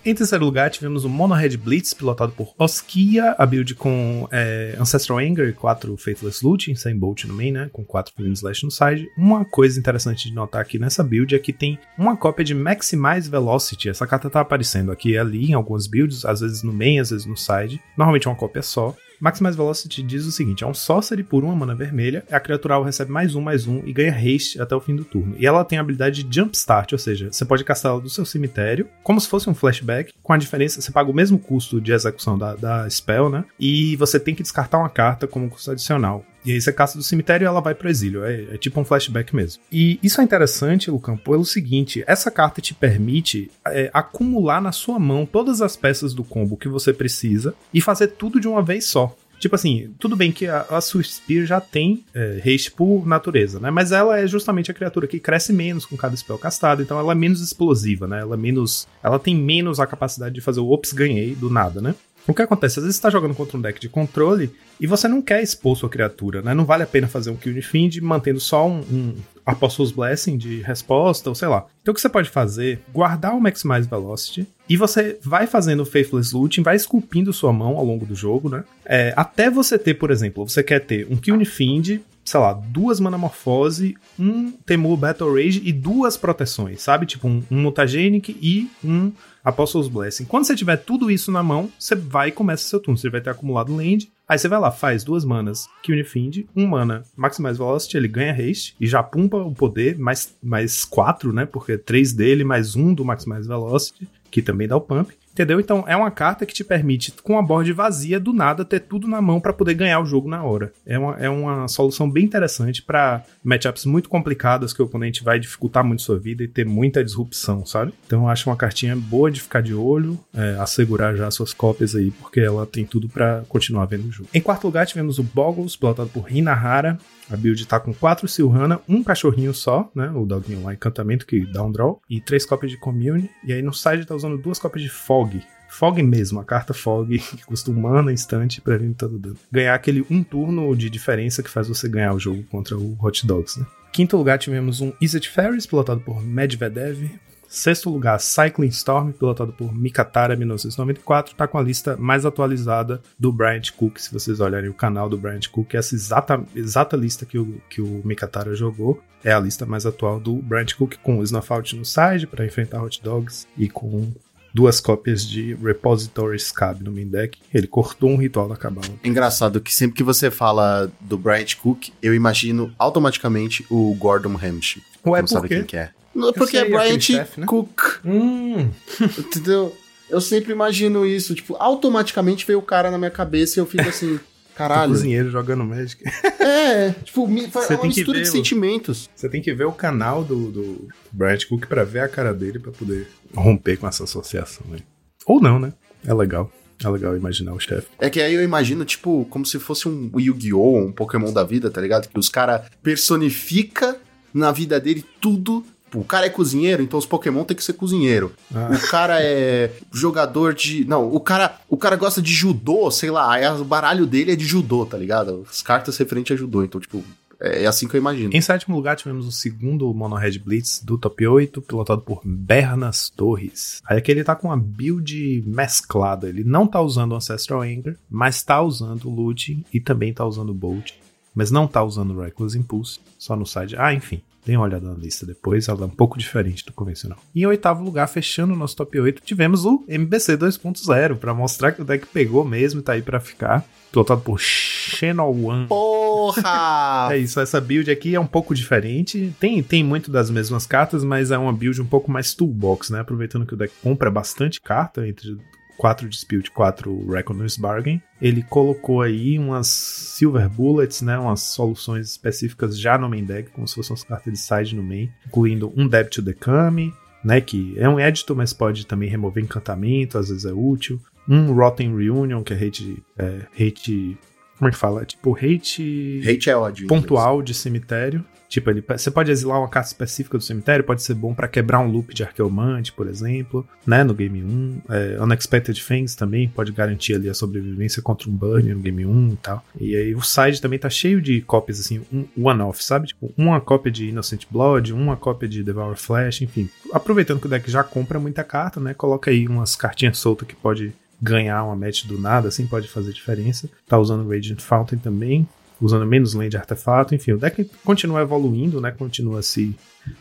Em 0.06 0.14
terceiro 0.14 0.46
lugar, 0.46 0.70
tivemos 0.70 1.04
o 1.04 1.10
Mono 1.10 1.34
Red 1.34 1.58
Blitz, 1.58 1.92
pilotado 1.92 2.32
por 2.32 2.54
Oskia, 2.60 3.34
a 3.40 3.44
build 3.44 3.74
com 3.74 4.30
é, 4.32 4.76
Ancestral 4.80 5.18
Anger 5.18 5.50
e 5.50 5.54
4 5.54 5.98
Faithless 5.98 6.46
Loot, 6.46 6.76
sem 6.76 6.96
Bolt 6.96 7.26
no 7.26 7.34
main, 7.34 7.52
né? 7.52 7.72
Com 7.74 7.84
4 7.84 8.14
Flame 8.16 8.34
Slash 8.34 8.66
no 8.66 8.70
side. 8.70 9.10
Uma 9.18 9.44
coisa 9.44 9.80
interessante 9.80 10.30
de 10.30 10.36
notar 10.36 10.62
aqui 10.62 10.78
nessa 10.78 11.04
build 11.04 11.34
é 11.34 11.40
que 11.40 11.52
tem 11.52 11.80
uma 11.98 12.16
cópia 12.16 12.46
de 12.46 12.54
Maximize 12.54 13.28
Velocity. 13.28 13.90
Essa 13.90 14.06
carta 14.06 14.30
tá 14.30 14.42
aparecendo 14.42 14.92
aqui 14.92 15.14
e 15.14 15.18
ali 15.18 15.50
em 15.50 15.54
algumas 15.56 15.88
builds, 15.88 16.24
às 16.24 16.42
vezes 16.42 16.62
no 16.62 16.72
main, 16.72 17.00
às 17.00 17.10
vezes 17.10 17.26
no 17.26 17.36
side. 17.36 17.82
Normalmente 17.98 18.28
é 18.28 18.30
uma 18.30 18.38
cópia 18.38 18.62
só. 18.62 18.96
Maximize 19.20 19.58
Velocity 19.58 20.04
diz 20.04 20.26
o 20.26 20.32
seguinte: 20.32 20.64
é 20.64 20.68
um 20.68 20.74
sorcery 20.74 21.24
por 21.24 21.44
uma 21.44 21.56
mana 21.56 21.76
vermelha, 21.76 22.24
a 22.32 22.40
criatura 22.40 22.84
recebe 22.84 23.12
mais 23.12 23.36
um, 23.36 23.42
mais 23.42 23.68
um 23.68 23.82
e 23.86 23.94
ganha 23.94 24.14
haste 24.14 24.62
até 24.62 24.76
o 24.76 24.82
fim 24.82 24.96
do 24.96 25.06
turno. 25.06 25.36
E 25.38 25.46
ela 25.46 25.64
tem 25.64 25.78
a 25.78 25.82
habilidade 25.82 26.24
de 26.24 26.36
Jumpstart, 26.36 26.92
ou 26.92 27.00
seja, 27.00 27.32
você 27.32 27.46
pode 27.46 27.64
castá-la 27.64 28.00
do 28.00 28.10
seu 28.10 28.26
cemitério, 28.26 28.88
como 29.04 29.20
se 29.20 29.28
fosse 29.28 29.50
um 29.50 29.54
flashback, 29.54 30.14
com 30.22 30.34
a 30.34 30.38
diferença, 30.38 30.82
você 30.82 30.92
paga 30.92 31.10
o 31.10 31.14
mesmo 31.14 31.40
custo 31.40 31.80
de 31.80 31.92
execução 31.92 32.38
da, 32.38 32.56
da 32.56 32.90
spell, 32.90 33.30
né? 33.30 33.46
E 33.60 33.96
você 33.96 34.20
tem 34.20 34.36
que 34.36 34.44
descartar 34.44 34.78
uma 34.78 34.90
carta 34.90 35.28
como 35.28 35.50
custo 35.50 35.72
adicional. 35.72 36.26
E 36.46 36.52
aí 36.52 36.62
você 36.62 36.72
caça 36.72 36.98
do 36.98 37.04
cemitério 37.04 37.46
e 37.46 37.48
ela 37.48 37.62
vai 37.62 37.74
pro 37.74 37.90
exílio. 37.90 38.24
É, 38.24 38.54
é 38.54 38.58
tipo 38.58 38.80
um 38.80 38.86
flashback 38.86 39.36
mesmo. 39.36 39.62
E 39.72 40.00
isso 40.04 40.22
é 40.22 40.24
interessante, 40.24 40.92
Lucão, 40.92 41.18
pelo 41.18 41.46
seguinte: 41.46 42.04
essa 42.06 42.30
carta 42.30 42.62
te 42.62 42.74
permite 42.74 43.50
é, 43.68 43.90
acumular 43.94 44.62
na 44.62 44.72
sua 44.72 45.00
mão 45.00 45.26
todas 45.26 45.62
as 45.62 45.76
peças 45.76 46.14
do 46.14 46.24
combo 46.24 46.58
que 46.58 46.68
você 46.68 46.94
precisa 46.94 47.54
e 47.74 47.82
fazer 47.82 48.08
tudo 48.08 48.40
de 48.40 48.48
uma 48.48 48.62
vez 48.62 48.86
só. 48.86 49.16
Tipo 49.40 49.56
assim, 49.56 49.94
tudo 50.00 50.16
bem 50.16 50.32
que 50.32 50.48
a, 50.48 50.66
a 50.70 50.82
Spear 50.82 51.46
já 51.46 51.60
tem 51.60 52.04
é, 52.14 52.42
haste 52.46 52.72
por 52.72 53.06
natureza, 53.06 53.60
né? 53.60 53.70
Mas 53.70 53.92
ela 53.92 54.18
é 54.20 54.28
justamente 54.28 54.72
a 54.72 54.74
criatura 54.74 55.08
que 55.08 55.20
cresce 55.20 55.52
menos 55.52 55.86
com 55.86 55.98
cada 55.98 56.16
spell 56.16 56.38
castado, 56.38 56.82
então 56.82 56.98
ela 56.98 57.12
é 57.12 57.16
menos 57.16 57.42
explosiva, 57.42 58.08
né? 58.08 58.22
Ela 58.22 58.36
é 58.36 58.38
menos. 58.38 58.88
Ela 59.04 59.20
tem 59.20 59.36
menos 59.36 59.80
a 59.80 59.86
capacidade 59.86 60.36
de 60.36 60.42
fazer 60.42 60.62
o 60.62 60.72
ops 60.72 60.94
ganhei 60.94 61.36
do 61.36 61.50
nada, 61.50 61.82
né? 61.82 61.94
O 62.28 62.34
que 62.34 62.42
acontece? 62.42 62.80
Às 62.80 62.86
vezes 62.86 62.96
você 62.98 63.02
tá 63.02 63.10
jogando 63.10 63.36
contra 63.36 63.58
um 63.58 63.62
deck 63.62 63.80
de 63.80 63.88
controle 63.88 64.52
e 64.80 64.88
você 64.88 65.08
não 65.08 65.22
quer 65.22 65.44
expor 65.44 65.76
sua 65.76 65.90
criatura, 65.90 66.42
né? 66.42 66.54
Não 66.54 66.66
vale 66.66 66.84
a 66.84 66.88
pena 66.88 67.08
fazer 67.08 67.30
um 67.30 67.36
kill 67.36 67.54
de 67.54 67.62
find 67.62 67.98
mantendo 68.02 68.40
só 68.40 68.68
um, 68.68 68.80
um 68.80 69.16
Apostles 69.46 69.92
Blessing 69.92 70.38
de 70.38 70.62
resposta, 70.62 71.30
ou 71.30 71.36
sei 71.36 71.48
lá. 71.48 71.68
Então 71.82 71.92
o 71.92 71.96
que 71.96 72.02
você 72.02 72.10
pode 72.10 72.30
fazer? 72.30 72.80
Guardar 72.92 73.36
o 73.36 73.40
Maximize 73.40 73.88
Velocity 73.88 74.48
e 74.68 74.76
você 74.76 75.20
vai 75.22 75.46
fazendo 75.46 75.86
Faithless 75.86 76.36
Looting, 76.36 76.64
vai 76.64 76.76
esculpindo 76.76 77.32
sua 77.32 77.54
mão 77.54 77.78
ao 77.78 77.86
longo 77.86 78.06
do 78.06 78.16
jogo, 78.16 78.50
né? 78.50 78.64
É, 78.84 79.14
até 79.16 79.50
você 79.50 79.78
ter, 79.78 79.94
por 79.94 80.10
exemplo, 80.10 80.48
você 80.48 80.64
quer 80.64 80.80
ter 80.80 81.08
um 81.10 81.18
Kill 81.18 81.46
Find, 81.46 82.00
sei 82.24 82.40
lá, 82.40 82.54
duas 82.54 83.00
Manamorfose, 83.00 83.96
um 84.18 84.52
Temur 84.52 84.98
Battle 84.98 85.36
Rage 85.36 85.62
e 85.64 85.72
duas 85.72 86.18
proteções, 86.18 86.82
sabe? 86.82 87.06
Tipo 87.06 87.28
um, 87.28 87.44
um 87.52 87.62
Mutagenic 87.62 88.36
e 88.42 88.68
um 88.84 89.12
Apostles 89.46 89.88
Blessing. 89.88 90.26
Quando 90.26 90.46
você 90.46 90.56
tiver 90.56 90.78
tudo 90.78 91.12
isso 91.12 91.32
na 91.32 91.44
mão, 91.44 91.72
você 91.78 91.94
vai 91.94 92.30
e 92.30 92.32
começa 92.32 92.68
seu 92.68 92.80
turno. 92.80 92.98
Você 92.98 93.12
vai 93.12 93.22
ter 93.22 93.30
acumulado 93.30 93.76
land. 93.76 94.12
Aí 94.28 94.40
você 94.40 94.48
vai 94.48 94.60
lá, 94.60 94.72
faz 94.72 95.04
duas 95.04 95.24
manas 95.24 95.68
Find, 96.04 96.46
um 96.56 96.66
mana 96.66 97.04
Maximize 97.16 97.60
Velocity, 97.60 97.96
ele 97.96 98.08
ganha 98.08 98.34
haste 98.34 98.76
e 98.82 98.88
já 98.88 99.04
pumpa 99.04 99.38
o 99.38 99.54
poder, 99.54 100.00
mais, 100.00 100.36
mais 100.42 100.84
quatro, 100.84 101.32
né? 101.32 101.46
Porque 101.46 101.78
três 101.78 102.12
dele, 102.12 102.44
mais 102.44 102.76
um 102.76 102.92
do 102.92 103.06
Maximize 103.06 103.48
Velocity, 103.48 104.10
que 104.32 104.42
também 104.42 104.68
dá 104.68 104.76
o 104.76 104.82
pump. 104.82 105.14
Entendeu? 105.36 105.60
Então 105.60 105.84
é 105.86 105.98
uma 105.98 106.10
carta 106.10 106.46
que 106.46 106.54
te 106.54 106.64
permite, 106.64 107.12
com 107.22 107.38
a 107.38 107.42
board 107.42 107.72
vazia, 107.74 108.22
do 108.22 108.32
nada, 108.32 108.64
ter 108.64 108.80
tudo 108.80 109.06
na 109.06 109.22
mão 109.22 109.42
para 109.42 109.52
poder 109.52 109.74
ganhar 109.74 110.00
o 110.00 110.06
jogo 110.06 110.30
na 110.30 110.42
hora. 110.42 110.72
É 110.86 110.98
uma, 110.98 111.18
é 111.18 111.30
uma 111.30 111.68
solução 111.68 112.10
bem 112.10 112.24
interessante 112.24 112.82
para 112.82 113.22
matchups 113.44 113.86
muito 113.86 114.08
complicadas 114.08 114.72
que 114.72 114.82
o 114.82 114.86
oponente 114.86 115.26
vai 115.26 115.38
dificultar 115.38 115.84
muito 115.84 116.04
sua 116.04 116.18
vida 116.18 116.42
e 116.42 116.48
ter 116.48 116.66
muita 116.66 117.04
disrupção, 117.04 117.66
sabe? 117.66 117.94
Então 118.08 118.22
eu 118.22 118.30
acho 118.30 118.50
uma 118.50 118.56
cartinha 118.56 118.96
boa 118.96 119.30
de 119.30 119.42
ficar 119.42 119.60
de 119.60 119.74
olho, 119.74 120.18
é, 120.34 120.56
assegurar 120.58 121.18
já 121.18 121.30
suas 121.30 121.52
cópias 121.52 121.96
aí, 121.96 122.12
porque 122.12 122.40
ela 122.40 122.66
tem 122.66 122.86
tudo 122.86 123.10
para 123.10 123.44
continuar 123.50 123.88
vendo 123.88 124.08
o 124.08 124.12
jogo. 124.14 124.30
Em 124.34 124.40
quarto 124.40 124.64
lugar 124.64 124.88
tivemos 124.88 125.20
o 125.20 125.24
Boggles, 125.24 125.76
pilotado 125.76 126.08
por 126.08 126.32
Hinahara. 126.32 126.98
A 127.30 127.36
build 127.36 127.66
tá 127.66 127.80
com 127.80 127.94
4 127.94 128.28
Silhana, 128.28 128.80
um 128.88 129.04
cachorrinho 129.04 129.54
só, 129.54 129.90
né? 129.96 130.10
O 130.12 130.26
doguinho 130.26 130.64
lá, 130.64 130.74
encantamento, 130.74 131.26
que 131.26 131.46
dá 131.46 131.64
um 131.64 131.72
draw, 131.72 132.02
e 132.10 132.22
3 132.22 132.46
cópias 132.46 132.72
de 132.72 132.78
Commune. 132.78 133.30
E 133.44 133.54
aí 133.54 133.62
no 133.62 133.74
side 133.74 134.06
tá 134.06 134.16
usando 134.16 134.38
duas 134.38 134.60
cópias 134.60 134.84
de 134.84 134.90
Fog. 134.90 135.42
Fog 135.70 136.02
mesmo, 136.02 136.40
a 136.40 136.46
carta 136.46 136.74
Fog, 136.74 137.18
que 137.18 137.46
custa 137.46 137.72
um 137.72 137.82
mana 137.82 138.14
instante 138.14 138.62
pra 138.62 138.78
vir 138.78 138.94
todo 138.94 139.18
dano. 139.18 139.38
Ganhar 139.52 139.74
aquele 139.74 140.06
um 140.10 140.24
turno 140.24 140.76
de 140.76 140.90
diferença 140.90 141.42
que 141.44 141.50
faz 141.50 141.68
você 141.68 141.90
ganhar 141.90 142.14
o 142.14 142.20
jogo 142.20 142.44
contra 142.44 142.78
o 142.78 142.96
Hot 143.02 143.26
Dogs, 143.26 143.60
né? 143.60 143.66
Quinto 143.92 144.18
lugar 144.18 144.38
tivemos 144.38 144.82
um 144.82 144.92
Izzet 145.02 145.30
Ferris, 145.30 145.66
pilotado 145.66 146.02
por 146.02 146.22
Medvedev. 146.22 147.10
Sexto 147.56 147.90
lugar, 147.90 148.20
Cycling 148.20 148.68
Storm, 148.68 149.14
pilotado 149.14 149.54
por 149.54 149.74
Mikatara 149.74 150.36
1994, 150.36 151.36
tá 151.36 151.48
com 151.48 151.58
a 151.58 151.62
lista 151.62 151.96
mais 151.96 152.26
atualizada 152.26 153.02
do 153.18 153.32
Bryant 153.32 153.72
Cook. 153.72 153.98
Se 153.98 154.12
vocês 154.12 154.42
olharem 154.42 154.70
o 154.70 154.74
canal 154.74 155.08
do 155.08 155.18
Bryant 155.18 155.48
Cook, 155.48 155.74
essa 155.74 155.96
exata, 155.96 156.44
exata 156.54 156.98
lista 156.98 157.26
que 157.26 157.40
o, 157.40 157.62
que 157.70 157.82
o 157.82 158.02
Mikatara 158.04 158.54
jogou 158.56 159.02
é 159.24 159.32
a 159.32 159.40
lista 159.40 159.66
mais 159.66 159.86
atual 159.86 160.20
do 160.20 160.36
Bryant 160.36 160.74
Cook, 160.78 160.96
com 161.02 161.20
o 161.20 161.24
Snuff 161.24 161.50
no 161.78 161.86
side 161.86 162.28
para 162.28 162.46
enfrentar 162.46 162.84
Hot 162.84 163.02
Dogs 163.02 163.48
e 163.58 163.70
com 163.70 164.12
duas 164.54 164.82
cópias 164.82 165.26
de 165.26 165.54
Repository 165.54 166.38
Scab 166.38 166.84
no 166.84 166.92
main 166.92 167.08
deck. 167.08 167.40
Ele 167.54 167.68
cortou 167.68 168.10
um 168.10 168.18
ritual 168.18 168.50
da 168.50 168.58
cabala. 168.58 168.94
Engraçado 169.02 169.62
que 169.62 169.74
sempre 169.74 169.96
que 169.96 170.04
você 170.04 170.30
fala 170.30 170.92
do 171.00 171.18
Bryant 171.18 171.56
Cook, 171.56 171.88
eu 172.02 172.14
imagino 172.14 172.74
automaticamente 172.78 173.66
o 173.70 173.96
Gordon 173.96 174.34
Hampshire. 174.34 174.84
Ué, 175.06 175.22
Não 175.22 175.28
sabe 175.28 175.48
quem 175.48 175.64
que 175.64 175.78
é. 175.78 175.92
Porque 176.34 176.58
sei, 176.58 176.62
é 176.62 176.70
Bryant 176.70 177.10
né? 177.38 177.46
Cook. 177.46 177.82
Hum, 178.06 178.70
Entendeu? 179.18 179.76
Eu 180.10 180.22
sempre 180.22 180.52
imagino 180.54 181.06
isso. 181.06 181.34
Tipo, 181.36 181.56
automaticamente 181.60 182.46
veio 182.46 182.60
o 182.60 182.62
cara 182.62 182.90
na 182.92 182.98
minha 182.98 183.12
cabeça 183.12 183.60
e 183.60 183.62
eu 183.62 183.66
fico 183.66 183.88
assim, 183.88 184.20
caralho. 184.56 184.92
cozinheiro 184.92 185.30
jogando 185.30 185.64
Magic. 185.66 186.04
É, 186.46 186.92
tipo, 187.04 187.28
me- 187.28 187.48
Você 187.48 187.74
é 187.74 187.76
uma 187.76 187.82
tem 187.82 187.90
que 187.92 187.98
mistura 188.00 188.18
ver 188.20 188.24
de 188.24 188.30
o- 188.30 188.32
sentimentos. 188.32 189.10
Você 189.16 189.28
tem 189.28 189.42
que 189.42 189.52
ver 189.54 189.66
o 189.66 189.72
canal 189.72 190.24
do, 190.24 190.52
do 190.52 190.88
Bryant 191.12 191.44
Cook 191.50 191.66
pra 191.66 191.84
ver 191.84 192.00
a 192.02 192.08
cara 192.08 192.34
dele 192.34 192.60
pra 192.60 192.72
poder 192.72 193.08
romper 193.34 193.78
com 193.78 193.88
essa 193.88 194.04
associação 194.04 194.64
aí. 194.72 194.84
Ou 195.26 195.42
não, 195.42 195.58
né? 195.60 195.74
É 196.06 196.14
legal. 196.14 196.52
É 196.84 196.88
legal 196.88 197.18
imaginar 197.18 197.54
o 197.54 197.60
chefe. 197.60 197.88
É 198.00 198.10
que 198.12 198.22
aí 198.22 198.34
eu 198.36 198.44
imagino, 198.44 198.86
tipo, 198.86 199.26
como 199.30 199.44
se 199.46 199.58
fosse 199.60 199.88
um 199.88 200.12
Yu-Gi-Oh!, 200.16 200.78
um 200.86 200.92
Pokémon 200.92 201.34
da 201.34 201.44
vida, 201.44 201.72
tá 201.72 201.82
ligado? 201.82 202.08
Que 202.08 202.20
os 202.20 202.30
cara 202.30 202.66
personifica 202.84 203.98
na 204.34 204.52
vida 204.52 204.80
dele 204.80 205.04
tudo. 205.22 205.66
Tipo, 205.96 206.00
O 206.00 206.04
cara 206.04 206.26
é 206.26 206.30
cozinheiro, 206.30 206.84
então 206.84 207.00
os 207.00 207.06
Pokémon 207.06 207.44
tem 207.44 207.56
que 207.56 207.64
ser 207.64 207.74
cozinheiro. 207.74 208.34
Ah. 208.54 208.70
O 208.74 208.88
cara 208.90 209.22
é 209.22 209.72
jogador 209.94 210.54
de. 210.54 210.86
Não, 210.86 211.14
o 211.14 211.20
cara, 211.20 211.58
o 211.70 211.78
cara 211.78 211.96
gosta 211.96 212.22
de 212.22 212.34
judô, 212.34 212.92
sei 212.92 213.10
lá, 213.10 213.34
aí 213.34 213.48
o 213.48 213.64
baralho 213.64 214.06
dele 214.06 214.34
é 214.34 214.36
de 214.36 214.46
judô, 214.46 214.86
tá 214.86 214.98
ligado? 214.98 215.46
As 215.50 215.62
cartas 215.62 215.98
referentes 215.98 216.34
a 216.34 216.38
judô, 216.38 216.64
então, 216.64 216.82
tipo, 216.82 217.04
é, 217.40 217.64
é 217.64 217.68
assim 217.68 217.88
que 217.88 217.96
eu 217.96 218.00
imagino. 218.00 218.32
Em 218.34 218.42
sétimo 218.42 218.76
lugar, 218.76 218.96
tivemos 218.96 219.26
o 219.26 219.32
segundo 219.32 219.92
Mono 219.94 220.16
Red 220.16 220.40
Blitz 220.40 220.82
do 220.84 220.98
top 220.98 221.26
8, 221.26 221.62
pilotado 221.62 222.02
por 222.02 222.22
Bernas 222.24 223.10
Torres. 223.10 223.82
Aí 223.86 223.98
aqui 223.98 224.12
ele 224.12 224.24
tá 224.24 224.36
com 224.36 224.48
uma 224.48 224.58
build 224.58 225.44
mesclada. 225.46 226.28
Ele 226.28 226.44
não 226.44 226.68
tá 226.68 226.82
usando 226.82 227.16
Ancestral 227.16 227.62
Anger, 227.62 227.98
mas 228.10 228.44
tá 228.44 228.62
usando 228.62 229.10
Looting 229.10 229.64
e 229.74 229.80
também 229.80 230.14
tá 230.14 230.26
usando 230.26 230.54
Bolt. 230.54 230.92
Mas 231.34 231.52
não 231.52 231.68
tá 231.68 231.84
usando 231.84 232.18
Reckless 232.18 232.58
Impulse, 232.58 233.00
só 233.18 233.36
no 233.36 233.46
side. 233.46 233.76
Ah, 233.78 233.94
enfim. 233.94 234.22
Dê 234.46 234.56
uma 234.56 234.66
olhada 234.66 234.88
na 234.88 234.94
lista 234.96 235.26
depois, 235.26 235.68
ela 235.68 235.82
é 235.82 235.86
um 235.86 235.90
pouco 235.90 236.20
diferente 236.20 236.64
do 236.66 236.72
convencional. 236.72 237.18
E 237.34 237.42
em 237.42 237.46
oitavo 237.46 237.84
lugar, 237.84 238.08
fechando 238.08 238.54
o 238.54 238.58
nosso 238.58 238.76
top 238.76 239.00
8, 239.00 239.24
tivemos 239.24 239.66
o 239.66 239.84
MBC 239.88 240.38
2.0, 240.38 241.16
pra 241.16 241.34
mostrar 241.34 241.72
que 241.72 241.82
o 241.82 241.86
deck 241.86 242.06
pegou 242.08 242.46
mesmo 242.46 242.80
e 242.80 242.84
tá 242.84 242.94
aí 242.94 243.02
pra 243.02 243.20
ficar. 243.20 243.66
Pilotado 243.92 244.22
por 244.22 244.40
One. 244.40 245.68
Porra! 245.68 247.10
É 247.16 247.18
isso, 247.18 247.40
essa 247.40 247.62
build 247.62 247.90
aqui 247.90 248.14
é 248.14 248.20
um 248.20 248.28
pouco 248.28 248.54
diferente. 248.54 249.34
Tem, 249.40 249.62
tem 249.64 249.84
muito 249.84 250.12
das 250.12 250.30
mesmas 250.30 250.66
cartas, 250.66 251.04
mas 251.04 251.32
é 251.32 251.38
uma 251.38 251.54
build 251.54 251.82
um 251.82 251.86
pouco 251.86 252.12
mais 252.12 252.34
toolbox, 252.34 252.90
né? 252.90 253.00
Aproveitando 253.00 253.46
que 253.46 253.54
o 253.54 253.58
deck 253.58 253.74
compra 253.82 254.12
bastante 254.12 254.60
carta, 254.60 255.08
entre 255.08 255.38
4 255.78 256.08
Dispute 256.10 256.48
e 256.48 256.52
4 256.52 257.12
Reckoner's 257.12 257.58
Bargain. 257.58 258.02
Ele 258.22 258.44
colocou 258.44 259.02
aí 259.02 259.38
umas 259.38 259.68
Silver 259.68 260.50
Bullets, 260.50 261.02
né? 261.02 261.18
Umas 261.18 261.42
soluções 261.42 262.10
específicas 262.10 262.80
já 262.80 262.98
no 262.98 263.10
main 263.10 263.24
deck, 263.24 263.52
como 263.52 263.68
se 263.68 263.76
fossem 263.76 263.92
umas 263.92 264.04
cartas 264.04 264.34
de 264.34 264.40
side 264.40 264.76
no 264.76 264.84
main, 264.84 265.12
incluindo 265.28 265.74
um 265.76 265.88
Debt 265.88 266.10
to 266.10 266.24
the 266.24 266.34
Kami, 266.34 266.94
né? 267.24 267.42
Que 267.42 267.74
é 267.78 267.88
um 267.90 268.00
editor, 268.00 268.36
mas 268.36 268.54
pode 268.54 268.86
também 268.86 269.10
remover 269.10 269.44
encantamento, 269.44 270.18
às 270.18 270.30
vezes 270.30 270.46
é 270.46 270.54
útil. 270.54 271.00
Um 271.28 271.54
Rotten 271.54 271.96
Reunion, 271.96 272.44
que 272.44 272.54
é 272.54 272.58
hate. 272.58 273.04
É, 273.18 273.42
hate 273.60 274.18
como 274.58 274.70
é 274.70 274.72
que 274.72 274.78
fala? 274.78 275.06
Tipo, 275.06 275.36
hate 275.36 276.22
Hate 276.26 276.50
é 276.50 276.56
ódio. 276.56 276.88
pontual 276.88 277.42
de 277.42 277.54
cemitério. 277.54 278.24
Tipo, 278.48 278.70
ele, 278.70 278.84
você 278.88 279.10
pode 279.12 279.32
exilar 279.32 279.60
uma 279.60 279.68
carta 279.68 279.90
específica 279.90 280.38
do 280.38 280.44
cemitério, 280.44 280.86
pode 280.86 281.02
ser 281.02 281.14
bom 281.14 281.34
pra 281.34 281.48
quebrar 281.48 281.80
um 281.80 281.90
loop 281.90 282.14
de 282.14 282.24
Arqueomante, 282.24 282.92
por 282.92 283.08
exemplo, 283.08 283.68
né, 283.86 284.04
no 284.04 284.14
game 284.14 284.44
1. 284.44 284.82
É, 284.90 285.22
Unexpected 285.22 285.84
Things 285.84 286.16
também 286.16 286.48
pode 286.48 286.72
garantir 286.72 287.16
ali 287.16 287.30
a 287.30 287.34
sobrevivência 287.34 288.02
contra 288.02 288.30
um 288.30 288.34
burn 288.34 288.74
no 288.74 288.80
game 288.80 289.06
1 289.06 289.30
e 289.30 289.36
tal. 289.38 289.66
E 289.80 289.96
aí 289.96 290.16
o 290.16 290.22
side 290.22 290.62
também 290.62 290.80
tá 290.80 290.90
cheio 290.90 291.22
de 291.22 291.42
cópias, 291.42 291.80
assim, 291.80 292.02
um 292.12 292.48
one-off, 292.48 292.84
sabe? 292.84 293.08
Tipo, 293.08 293.34
uma 293.38 293.60
cópia 293.60 293.92
de 293.92 294.10
Innocent 294.10 294.46
Blood, 294.50 294.94
uma 294.94 295.18
cópia 295.18 295.50
de 295.50 295.64
Devour 295.64 295.96
Flash, 295.96 296.42
enfim. 296.42 296.70
Aproveitando 296.94 297.40
que 297.40 297.48
o 297.48 297.50
deck 297.50 297.70
já 297.70 297.84
compra 297.84 298.20
muita 298.20 298.44
carta, 298.44 298.80
né, 298.80 298.94
coloca 298.94 299.32
aí 299.32 299.48
umas 299.48 299.76
cartinhas 299.76 300.18
soltas 300.18 300.48
que 300.48 300.56
pode 300.56 300.94
ganhar 301.22 301.64
uma 301.64 301.76
match 301.76 302.06
do 302.06 302.20
nada, 302.20 302.50
assim, 302.50 302.68
pode 302.68 302.88
fazer 302.88 303.12
diferença. 303.14 303.70
Tá 303.88 303.98
usando 303.98 304.30
Radiant 304.30 304.62
Fountain 304.62 305.00
também, 305.00 305.48
usando 305.82 306.06
menos 306.06 306.34
lane 306.34 306.50
de 306.50 306.58
artefato, 306.58 307.14
enfim, 307.14 307.34
o 307.34 307.38
deck 307.38 307.70
continua 307.84 308.22
evoluindo, 308.22 308.80
né? 308.80 308.92
Continua 308.92 309.42
se 309.42 309.76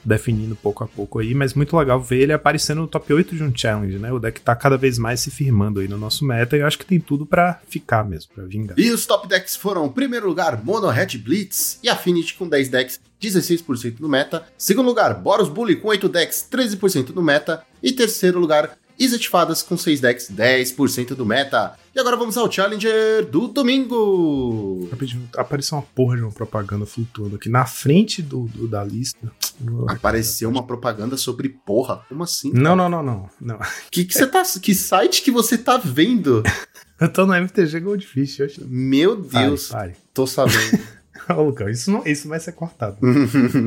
definindo 0.05 0.57
pouco 0.57 0.83
a 0.83 0.89
pouco 0.89 1.19
aí, 1.19 1.35
mas 1.35 1.55
muito 1.55 1.77
legal 1.77 2.01
ver 2.01 2.23
ele 2.23 2.33
aparecendo 2.33 2.81
no 2.81 2.89
top 2.89 3.13
8 3.13 3.37
de 3.37 3.43
um 3.43 3.53
challenge, 3.55 3.99
né? 3.99 4.13
O 4.13 4.19
deck 4.19 4.41
tá 4.41 4.55
cada 4.57 4.77
vez 4.77 4.99
mais 4.99 5.21
se 5.21 5.31
firmando 5.31 5.81
aí 5.81 5.89
no 5.89 5.99
nosso 5.99 6.25
meta 6.25 6.57
e 6.57 6.61
eu 6.61 6.67
acho 6.67 6.79
que 6.79 6.87
tem 6.87 6.99
tudo 6.99 7.27
pra 7.27 7.61
ficar 7.69 8.05
mesmo, 8.05 8.33
pra 8.35 8.45
vingar. 8.45 8.79
E 8.79 8.91
os 8.91 9.05
top 9.07 9.29
decks 9.29 9.57
foram, 9.57 9.89
primeiro 9.89 10.27
lugar, 10.27 10.65
Mono 10.65 10.89
Red 10.89 11.19
Blitz 11.19 11.79
e 11.83 11.89
Affinity 11.89 12.35
com 12.35 12.49
10 12.49 12.69
decks, 12.69 13.01
16% 13.21 14.01
no 14.01 14.09
meta. 14.09 14.47
Segundo 14.57 14.87
lugar, 14.87 15.15
Boros 15.15 15.49
Bully 15.49 15.77
com 15.77 15.89
8 15.89 16.09
decks, 16.09 16.47
13% 16.51 17.11
no 17.11 17.23
meta. 17.23 17.63
E 17.83 17.93
terceiro 17.93 18.39
lugar, 18.39 18.79
Izzet 18.99 19.29
Fadas 19.29 19.63
com 19.63 19.77
6 19.77 20.01
decks, 20.01 20.31
10% 20.31 21.15
do 21.15 21.27
meta. 21.27 21.75
E 21.95 21.99
agora 22.01 22.17
vamos 22.17 22.37
ao 22.37 22.51
Challenger 22.51 23.25
do 23.29 23.49
domingo. 23.49 24.89
Rapidinho, 24.91 25.29
Apareceu 25.37 25.79
uma 25.79 25.83
porra 25.95 26.17
de 26.17 26.23
uma 26.23 26.31
propaganda 26.33 26.87
flutuando 26.87 27.37
aqui 27.37 27.49
na 27.49 27.67
frente 27.67 28.23
do, 28.23 28.45
do- 28.47 28.69
da 28.69 28.85
lista. 28.85 29.31
Apareceu 29.89 30.49
uma 30.49 30.67
propaganda 30.67 31.17
sobre 31.17 31.49
porra. 31.49 32.05
Como 32.09 32.23
assim? 32.23 32.53
Não, 32.53 32.75
não, 32.77 32.89
não, 32.89 33.03
não. 33.03 33.29
não. 33.41 33.59
Que, 33.91 34.05
que, 34.05 34.15
você 34.15 34.27
tá, 34.27 34.43
que 34.61 34.75
site 34.75 35.23
que 35.23 35.31
você 35.31 35.57
tá 35.59 35.77
vendo? 35.77 36.43
Eu 37.01 37.13
tô 37.13 37.27
no 37.27 37.35
MTG 37.35 37.81
Goldfish 37.81 38.41
hoje. 38.41 38.65
Meu 38.65 39.17
Deus, 39.17 39.69
Pare, 39.69 39.95
tô 40.13 40.27
sabendo. 40.27 40.79
Ô, 41.37 41.43
Lucão, 41.43 41.69
isso, 41.69 41.91
não, 41.91 42.07
isso 42.07 42.29
vai 42.29 42.39
ser 42.41 42.53
cortado. 42.53 42.97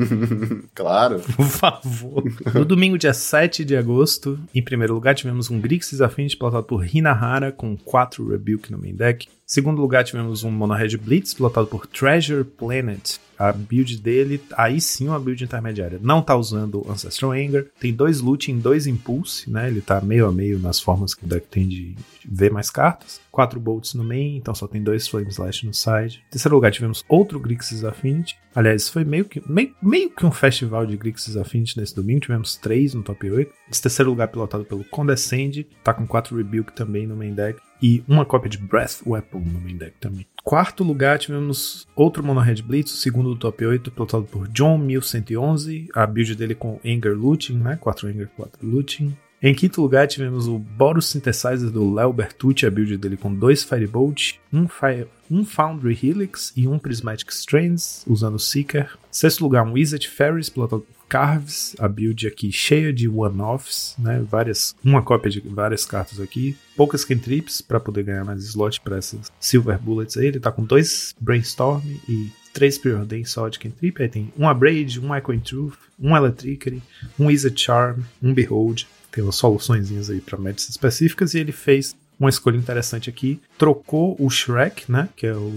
claro. 0.74 1.20
Por 1.20 1.46
favor. 1.46 2.24
No 2.54 2.64
domingo, 2.64 2.98
dia 2.98 3.12
7 3.12 3.64
de 3.64 3.76
agosto, 3.76 4.38
em 4.54 4.62
primeiro 4.62 4.94
lugar, 4.94 5.14
tivemos 5.14 5.50
um 5.50 5.60
Grixis 5.60 6.00
Affinity 6.00 6.36
pilotado 6.36 6.64
por 6.64 6.84
Hinahara 6.84 7.52
com 7.52 7.76
4 7.76 8.28
Rebuke 8.28 8.70
no 8.70 8.78
main 8.78 8.94
deck. 8.94 9.28
Segundo 9.50 9.80
lugar, 9.80 10.04
tivemos 10.04 10.44
um 10.44 10.50
Mono 10.50 10.74
Red 10.74 10.98
Blitz 10.98 11.32
pilotado 11.32 11.66
por 11.68 11.86
Treasure 11.86 12.44
Planet. 12.44 13.16
A 13.38 13.50
build 13.50 13.96
dele, 13.96 14.42
aí 14.54 14.78
sim, 14.78 15.08
uma 15.08 15.18
build 15.18 15.42
intermediária. 15.42 15.98
Não 16.02 16.20
tá 16.20 16.36
usando 16.36 16.84
Ancestral 16.86 17.32
Anger. 17.32 17.70
Tem 17.80 17.94
dois 17.94 18.20
Loot 18.20 18.52
em 18.52 18.58
dois 18.58 18.86
Impulse, 18.86 19.50
né? 19.50 19.68
Ele 19.68 19.80
tá 19.80 20.02
meio 20.02 20.26
a 20.26 20.32
meio 20.32 20.58
nas 20.58 20.80
formas 20.80 21.14
que 21.14 21.24
o 21.24 21.26
deck 21.26 21.46
tem 21.46 21.66
de 21.66 21.96
ver 22.26 22.52
mais 22.52 22.68
cartas. 22.68 23.22
Quatro 23.30 23.58
Bolts 23.58 23.94
no 23.94 24.04
main, 24.04 24.36
então 24.36 24.54
só 24.54 24.66
tem 24.66 24.82
dois 24.82 25.08
Flame 25.08 25.30
Slash 25.30 25.64
no 25.64 25.72
side. 25.72 26.22
Em 26.28 26.30
terceiro 26.32 26.54
lugar, 26.54 26.70
tivemos 26.70 27.02
outro 27.08 27.40
Grixis 27.40 27.84
Affinity. 27.84 28.36
Aliás, 28.54 28.90
foi 28.90 29.04
meio 29.04 29.24
que, 29.24 29.42
meio, 29.50 29.74
meio 29.80 30.10
que 30.10 30.26
um 30.26 30.32
festival 30.32 30.84
de 30.84 30.96
Grixis 30.96 31.38
Affinity 31.38 31.78
nesse 31.78 31.94
domingo. 31.94 32.20
Tivemos 32.20 32.56
três 32.56 32.92
no 32.92 33.02
top 33.02 33.30
8. 33.30 33.50
Esse 33.70 33.80
terceiro 33.80 34.10
lugar 34.10 34.28
pilotado 34.28 34.64
pelo 34.64 34.84
Condescend. 34.84 35.66
Tá 35.82 35.94
com 35.94 36.06
quatro 36.06 36.36
Rebuke 36.36 36.74
também 36.74 37.06
no 37.06 37.16
main 37.16 37.32
deck. 37.32 37.58
E 37.80 38.02
uma 38.08 38.24
cópia 38.24 38.50
de 38.50 38.58
Breath 38.58 39.02
Weapon 39.06 39.40
no 39.40 39.60
main 39.60 39.76
deck 39.76 39.94
também. 40.00 40.26
Quarto 40.42 40.82
lugar, 40.82 41.18
tivemos 41.18 41.86
outro 41.94 42.24
Mono 42.24 42.40
Red 42.40 42.62
Blitz, 42.62 42.92
o 42.92 42.96
segundo 42.96 43.30
do 43.30 43.36
top 43.36 43.66
8, 43.66 43.90
pilotado 43.90 44.24
por 44.24 44.48
John 44.48 44.78
1111. 44.78 45.88
A 45.94 46.06
build 46.06 46.34
dele 46.34 46.54
com 46.54 46.80
Anger 46.84 47.14
Looting, 47.14 47.58
né? 47.58 47.76
4 47.80 48.08
Anger, 48.08 48.28
4 48.36 48.66
Looting. 48.66 49.16
Em 49.40 49.54
quinto 49.54 49.80
lugar, 49.80 50.08
tivemos 50.08 50.48
o 50.48 50.58
Boros 50.58 51.06
Synthesizer 51.06 51.70
do 51.70 51.94
Léo 51.94 52.12
Bertucci, 52.12 52.66
a 52.66 52.70
build 52.70 52.96
dele 52.96 53.16
com 53.16 53.32
dois 53.32 53.62
Firebolt, 53.62 54.34
um, 54.52 54.66
Fire, 54.66 55.06
um 55.30 55.44
Foundry 55.44 55.96
Helix 56.02 56.52
e 56.56 56.66
um 56.66 56.76
Prismatic 56.76 57.30
Strands, 57.30 58.04
usando 58.08 58.36
Seeker. 58.38 58.98
Sexto 59.12 59.42
lugar, 59.42 59.64
um 59.64 59.74
Wizard 59.74 60.08
Ferris, 60.08 60.48
pilotado 60.48 60.82
por 60.82 60.97
Carves, 61.08 61.74
a 61.78 61.88
build 61.88 62.26
aqui 62.26 62.52
cheia 62.52 62.92
de 62.92 63.08
one-offs, 63.08 63.94
né? 63.98 64.24
Várias, 64.28 64.76
uma 64.84 65.02
cópia 65.02 65.30
de 65.30 65.40
várias 65.40 65.86
cartas 65.86 66.20
aqui, 66.20 66.56
poucas 66.76 67.04
cantrips 67.04 67.60
para 67.60 67.80
poder 67.80 68.04
ganhar 68.04 68.24
mais 68.24 68.44
slot 68.44 68.80
para 68.80 68.98
essas 68.98 69.32
Silver 69.40 69.78
Bullets 69.78 70.16
aí. 70.16 70.26
Ele 70.26 70.40
tá 70.40 70.52
com 70.52 70.64
dois 70.64 71.14
Brainstorm 71.20 71.82
e 72.08 72.30
três 72.52 72.76
Preordain 72.76 73.24
Sodic 73.24 73.68
Cantrip, 73.68 74.02
aí 74.02 74.08
tem 74.08 74.32
um 74.36 74.48
Abrade, 74.48 75.00
um 75.00 75.14
Echo 75.14 75.32
in 75.32 75.40
Truth, 75.40 75.78
um 75.98 76.16
Electricity, 76.16 76.82
um 77.18 77.26
Wizard 77.26 77.60
Charm, 77.60 78.00
um 78.22 78.34
Behold. 78.34 78.84
Tem 79.10 79.24
umas 79.24 79.36
soluções 79.36 80.10
aí 80.10 80.20
para 80.20 80.38
matches 80.38 80.68
específicas 80.68 81.34
e 81.34 81.38
ele 81.38 81.52
fez 81.52 81.96
uma 82.18 82.28
escolha 82.28 82.56
interessante 82.56 83.08
aqui. 83.08 83.40
Trocou 83.56 84.16
o 84.18 84.28
Shrek, 84.28 84.90
né? 84.90 85.08
Que 85.16 85.26
é 85.26 85.34
o 85.34 85.52